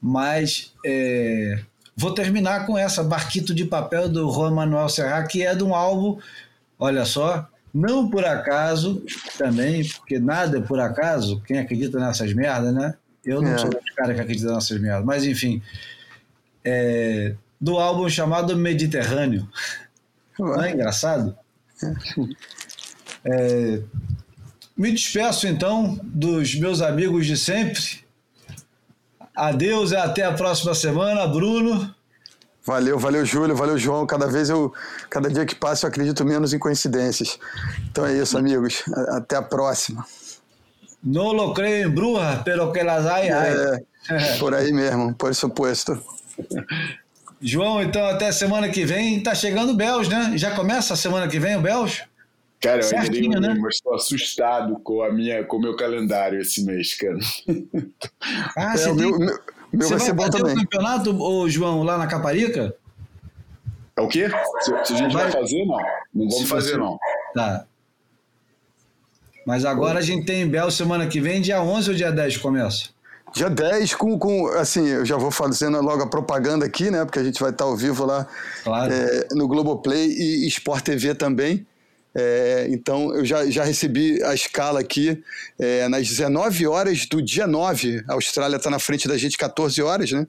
mas 0.00 0.72
é, 0.86 1.60
vou 1.94 2.14
terminar 2.14 2.64
com 2.64 2.78
essa, 2.78 3.04
Barquito 3.04 3.54
de 3.54 3.66
Papel, 3.66 4.08
do 4.08 4.32
Juan 4.32 4.52
Manuel 4.52 4.88
Serra, 4.88 5.22
que 5.24 5.42
é 5.42 5.54
de 5.54 5.62
um 5.62 5.74
álbum, 5.74 6.18
olha 6.78 7.04
só, 7.04 7.46
não 7.72 8.08
por 8.08 8.24
acaso 8.24 9.02
também, 9.36 9.86
porque 9.88 10.18
nada 10.18 10.58
é 10.58 10.60
por 10.60 10.80
acaso, 10.80 11.40
quem 11.42 11.58
acredita 11.58 11.98
nessas 11.98 12.32
merdas, 12.32 12.74
né? 12.74 12.94
Eu 13.24 13.42
não 13.42 13.52
É. 13.52 13.58
sou 13.58 13.70
dos 13.70 13.90
caras 13.94 14.14
que 14.16 14.22
acreditam 14.22 14.54
nessas 14.54 14.80
merdas, 14.80 15.04
mas 15.04 15.24
enfim, 15.24 15.62
é, 16.64 17.34
do 17.60 17.78
álbum 17.78 18.08
chamado 18.08 18.56
Mediterrâneo. 18.56 19.48
Não 20.38 20.62
é 20.62 20.72
engraçado? 20.72 21.36
É, 23.24 23.80
me 24.76 24.92
despeço 24.92 25.46
então 25.46 25.98
dos 26.02 26.54
meus 26.54 26.80
amigos 26.80 27.26
de 27.26 27.36
sempre. 27.36 28.04
Adeus 29.34 29.92
e 29.92 29.96
até 29.96 30.24
a 30.24 30.32
próxima 30.32 30.74
semana, 30.74 31.26
Bruno. 31.26 31.94
Valeu, 32.68 32.98
valeu, 32.98 33.24
Júlio, 33.24 33.56
valeu, 33.56 33.78
João. 33.78 34.06
Cada 34.06 34.26
vez 34.26 34.50
eu, 34.50 34.70
cada 35.08 35.30
dia 35.30 35.46
que 35.46 35.54
passa, 35.54 35.86
eu 35.86 35.88
acredito 35.88 36.22
menos 36.22 36.52
em 36.52 36.58
coincidências. 36.58 37.38
Então 37.90 38.04
é 38.04 38.12
isso, 38.12 38.36
amigos. 38.36 38.82
Até 39.08 39.36
a 39.36 39.42
próxima. 39.42 40.04
No 41.02 41.32
lo 41.32 41.54
en 41.64 41.94
brujas, 41.94 42.42
pero 42.44 42.70
que 42.70 42.82
las 42.82 43.06
hay. 43.06 43.28
É, 43.30 43.78
por 44.38 44.54
aí 44.54 44.70
mesmo, 44.70 45.14
por 45.14 45.34
suposto. 45.34 45.98
João, 47.40 47.80
então 47.82 48.04
até 48.06 48.30
semana 48.32 48.68
que 48.68 48.84
vem. 48.84 49.22
Tá 49.22 49.34
chegando 49.34 49.72
o 49.72 49.74
Bells, 49.74 50.10
né? 50.10 50.36
Já 50.36 50.50
começa 50.54 50.92
a 50.92 50.96
semana 50.96 51.26
que 51.26 51.38
vem 51.38 51.56
o 51.56 51.62
Bells? 51.62 52.02
Cara, 52.60 52.82
eu 52.82 52.84
ainda 52.84 53.00
Certinho, 53.02 53.40
nem 53.40 53.54
né? 53.54 53.58
mas 53.62 53.76
estou 53.76 53.94
assustado 53.94 54.78
com 54.80 55.02
a 55.02 55.10
minha, 55.10 55.42
com 55.44 55.56
o 55.56 55.60
meu 55.60 55.74
calendário 55.74 56.38
esse 56.40 56.62
mês, 56.64 56.92
cara. 56.94 57.16
Ah, 58.56 58.74
É, 58.74 58.76
você 58.76 58.90
o 58.90 58.96
tem- 58.96 59.08
meu, 59.08 59.18
meu, 59.18 59.38
meu 59.72 59.86
você 59.88 59.94
vai 59.96 60.06
ser 60.06 60.12
bom 60.12 60.24
fazer 60.24 60.38
também. 60.38 60.54
o 60.54 60.58
campeonato, 60.60 61.22
ô, 61.22 61.48
João, 61.48 61.82
lá 61.82 61.98
na 61.98 62.06
Caparica? 62.06 62.74
É 63.96 64.00
o 64.00 64.08
quê? 64.08 64.28
Se, 64.60 64.72
se 64.86 64.92
a 64.94 64.96
gente 64.96 65.12
vai, 65.12 65.24
Vai- 65.24 65.32
fazer, 65.32 65.64
não. 65.64 65.76
Não 66.14 66.28
vamos 66.30 66.48
fazer, 66.48 66.70
você- 66.72 66.76
não. 66.78 66.98
Tá. 67.34 67.64
Mas 69.46 69.64
agora 69.64 69.98
a 69.98 70.02
gente 70.02 70.26
tem 70.26 70.46
Bel 70.48 70.70
semana 70.70 71.06
que 71.06 71.20
vem, 71.20 71.40
dia 71.40 71.62
11 71.62 71.90
ou 71.90 71.96
dia 71.96 72.12
10 72.12 72.36
começa? 72.36 72.90
Dia 73.34 73.50
10, 73.50 73.94
com, 73.94 74.18
com, 74.18 74.46
assim, 74.48 74.86
eu 74.86 75.04
já 75.04 75.16
vou 75.16 75.30
fazendo 75.30 75.80
logo 75.82 76.02
a 76.02 76.06
propaganda 76.06 76.64
aqui, 76.64 76.90
né? 76.90 77.04
Porque 77.04 77.18
a 77.18 77.24
gente 77.24 77.40
vai 77.40 77.50
estar 77.50 77.64
ao 77.64 77.76
vivo 77.76 78.04
lá 78.06 78.26
Claro. 78.64 78.92
é, 78.92 79.28
no 79.32 79.46
Globoplay 79.46 80.06
e 80.06 80.46
Sport 80.48 80.82
TV 80.84 81.14
também. 81.14 81.66
É, 82.14 82.66
então, 82.70 83.14
eu 83.14 83.24
já, 83.24 83.48
já 83.50 83.64
recebi 83.64 84.22
a 84.22 84.34
escala 84.34 84.80
aqui 84.80 85.22
é, 85.58 85.86
nas 85.88 86.08
19 86.08 86.66
horas 86.66 87.06
do 87.06 87.22
dia 87.22 87.46
9. 87.46 88.04
A 88.08 88.14
Austrália 88.14 88.56
está 88.56 88.70
na 88.70 88.78
frente 88.78 89.06
da 89.06 89.16
gente 89.16 89.36
14 89.36 89.80
horas, 89.82 90.10
né? 90.10 90.26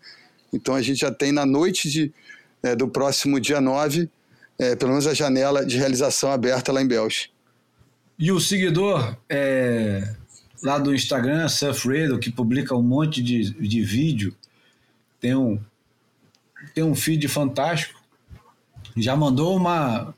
Então, 0.54 0.76
a 0.76 0.82
gente 0.82 1.00
já 1.00 1.12
tem 1.12 1.32
na 1.32 1.46
noite 1.46 1.90
de, 1.90 2.14
é, 2.62 2.76
do 2.76 2.88
próximo 2.88 3.40
dia 3.40 3.62
9, 3.62 4.10
é, 4.58 4.76
pelo 4.76 4.92
menos 4.92 5.08
a 5.08 5.14
janela 5.14 5.66
de 5.66 5.78
realização 5.78 6.32
aberta 6.32 6.72
lá 6.72 6.82
em 6.82 6.88
Belch. 6.88 7.32
E 8.18 8.32
o 8.32 8.40
seguidor 8.40 9.16
é, 9.30 10.14
lá 10.62 10.78
do 10.78 10.94
Instagram, 10.94 11.48
Surf 11.48 11.88
Radio, 11.88 12.20
que 12.20 12.32
publica 12.32 12.76
um 12.76 12.84
monte 12.84 13.24
de, 13.24 13.52
de 13.52 13.82
vídeo, 13.82 14.36
tem 15.20 15.36
um, 15.36 15.60
tem 16.74 16.84
um 16.84 16.94
feed 16.94 17.28
fantástico. 17.28 18.00
Já 18.98 19.16
mandou 19.16 19.56
uma, 19.56 20.14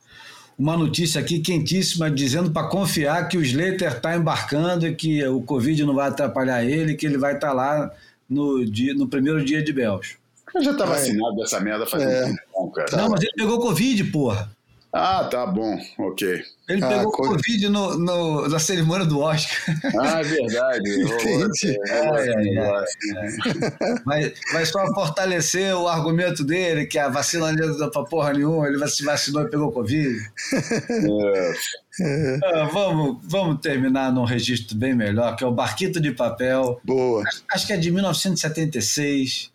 uma 0.62 0.78
notícia 0.78 1.20
aqui 1.20 1.40
quentíssima 1.40 2.10
dizendo 2.10 2.52
para 2.52 2.68
confiar 2.68 3.28
que 3.28 3.36
o 3.36 3.42
Slater 3.42 3.94
está 3.94 4.16
embarcando 4.16 4.86
e 4.86 4.94
que 4.94 5.26
o 5.26 5.42
Covid 5.42 5.84
não 5.84 5.96
vai 5.96 6.10
atrapalhar 6.10 6.64
ele, 6.64 6.94
que 6.94 7.04
ele 7.04 7.18
vai 7.18 7.34
estar 7.34 7.52
lá 7.52 7.92
no, 8.30 8.64
dia, 8.64 8.94
no 8.94 9.08
primeiro 9.08 9.44
dia 9.44 9.64
de 9.64 9.74
Bells. 9.74 10.18
Eu 10.54 10.64
já 10.64 10.76
tá 10.76 10.86
vacinado 10.86 11.36
dessa 11.38 11.60
merda 11.60 11.88
faz 11.88 12.04
É. 12.04 12.26
um 12.26 12.36
tempo, 12.36 12.72
cara. 12.74 12.96
Não, 12.96 13.10
mas 13.10 13.22
ele 13.24 13.32
pegou 13.36 13.60
Covid, 13.60 14.04
porra. 14.06 14.52
Ah, 14.94 15.24
tá 15.24 15.46
bom, 15.46 15.80
ok. 15.98 16.44
Ele 16.68 16.84
Ah, 16.84 16.88
pegou 16.90 17.12
co- 17.12 17.24
Covid 17.30 17.70
no, 17.70 17.98
no- 17.98 18.48
na 18.50 18.60
cerimônia 18.60 19.06
do 19.06 19.20
Oscar. 19.22 19.58
Ah, 19.98 20.20
é 20.20 20.24
verdade. 20.24 20.90
Entendi. 21.02 21.78
Ai, 21.90 22.30
ai, 22.30 22.58
ai. 22.58 23.96
Vai, 24.06 24.34
vai 24.52 24.66
só 24.66 24.86
fortalecer 24.94 25.74
o 25.76 25.88
argumento 25.88 26.44
dele, 26.44 26.86
que 26.86 27.00
a 27.00 27.08
vacina 27.08 27.54
não 27.54 27.78
dá 27.78 27.90
pra 27.90 28.04
porra 28.04 28.34
nenhuma, 28.34 28.68
ele 28.68 28.86
se 28.90 29.04
vacinou 29.06 29.44
e 29.44 29.50
pegou 29.50 29.72
Covid. 29.72 30.18
É, 30.54 31.54
Ah, 32.44 32.70
vamos, 32.72 33.18
vamos 33.24 33.62
terminar 33.62 34.12
num 34.12 34.24
registro 34.26 34.76
bem 34.78 34.94
melhor, 34.94 35.36
que 35.38 35.44
é 35.44 35.48
o 35.48 35.52
Barquito 35.54 36.00
de 36.02 36.12
Papel. 36.12 36.80
Boa. 36.84 37.24
Acho 37.54 37.68
que 37.68 37.74
é 37.74 37.78
de 37.78 37.92
1976, 37.92 39.52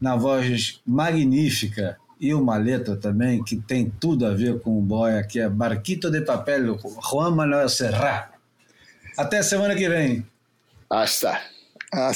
na 0.00 0.16
voz 0.16 0.80
magnífica 0.86 1.96
e 2.20 2.32
uma 2.34 2.56
letra 2.56 2.96
também 2.96 3.42
que 3.42 3.56
tem 3.56 3.90
tudo 3.90 4.26
a 4.26 4.30
ver 4.30 4.60
com 4.60 4.78
o 4.78 4.82
Boia, 4.82 5.22
que 5.22 5.38
é 5.38 5.48
Barquito 5.48 6.10
de 6.10 6.20
Papel, 6.22 6.78
Juan 7.10 7.30
Manuel 7.32 7.68
Serra. 7.68 8.30
Até 9.16 9.42
semana 9.42 9.74
que 9.74 9.88
vem. 9.88 10.26
Hasta. 10.90 11.40
Ah, 11.92 12.12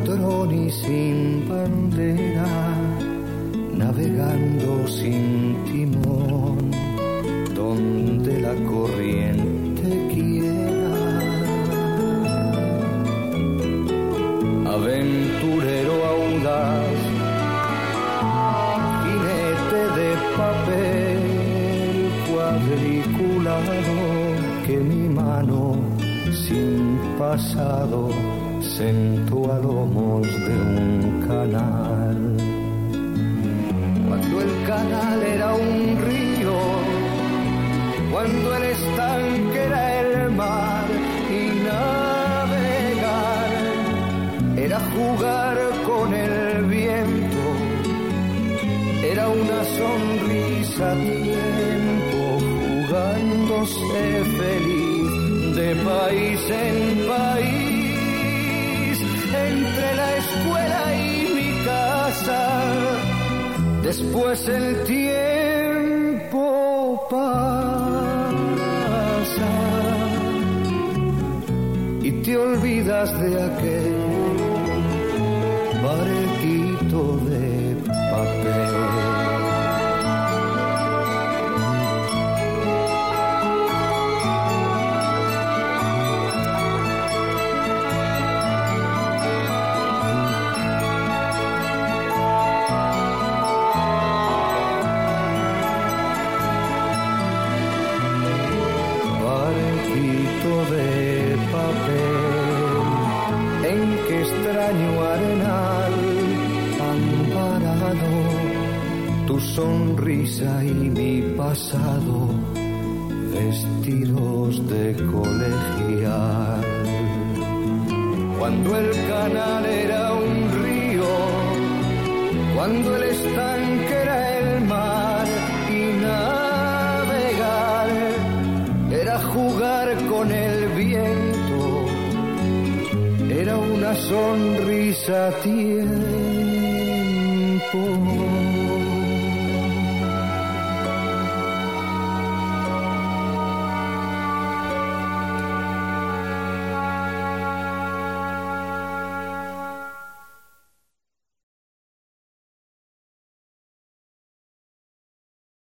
patrón 0.00 0.66
y 0.66 0.70
sin 0.70 1.48
bandera, 1.48 2.46
navegando 3.74 4.86
sin 4.86 5.29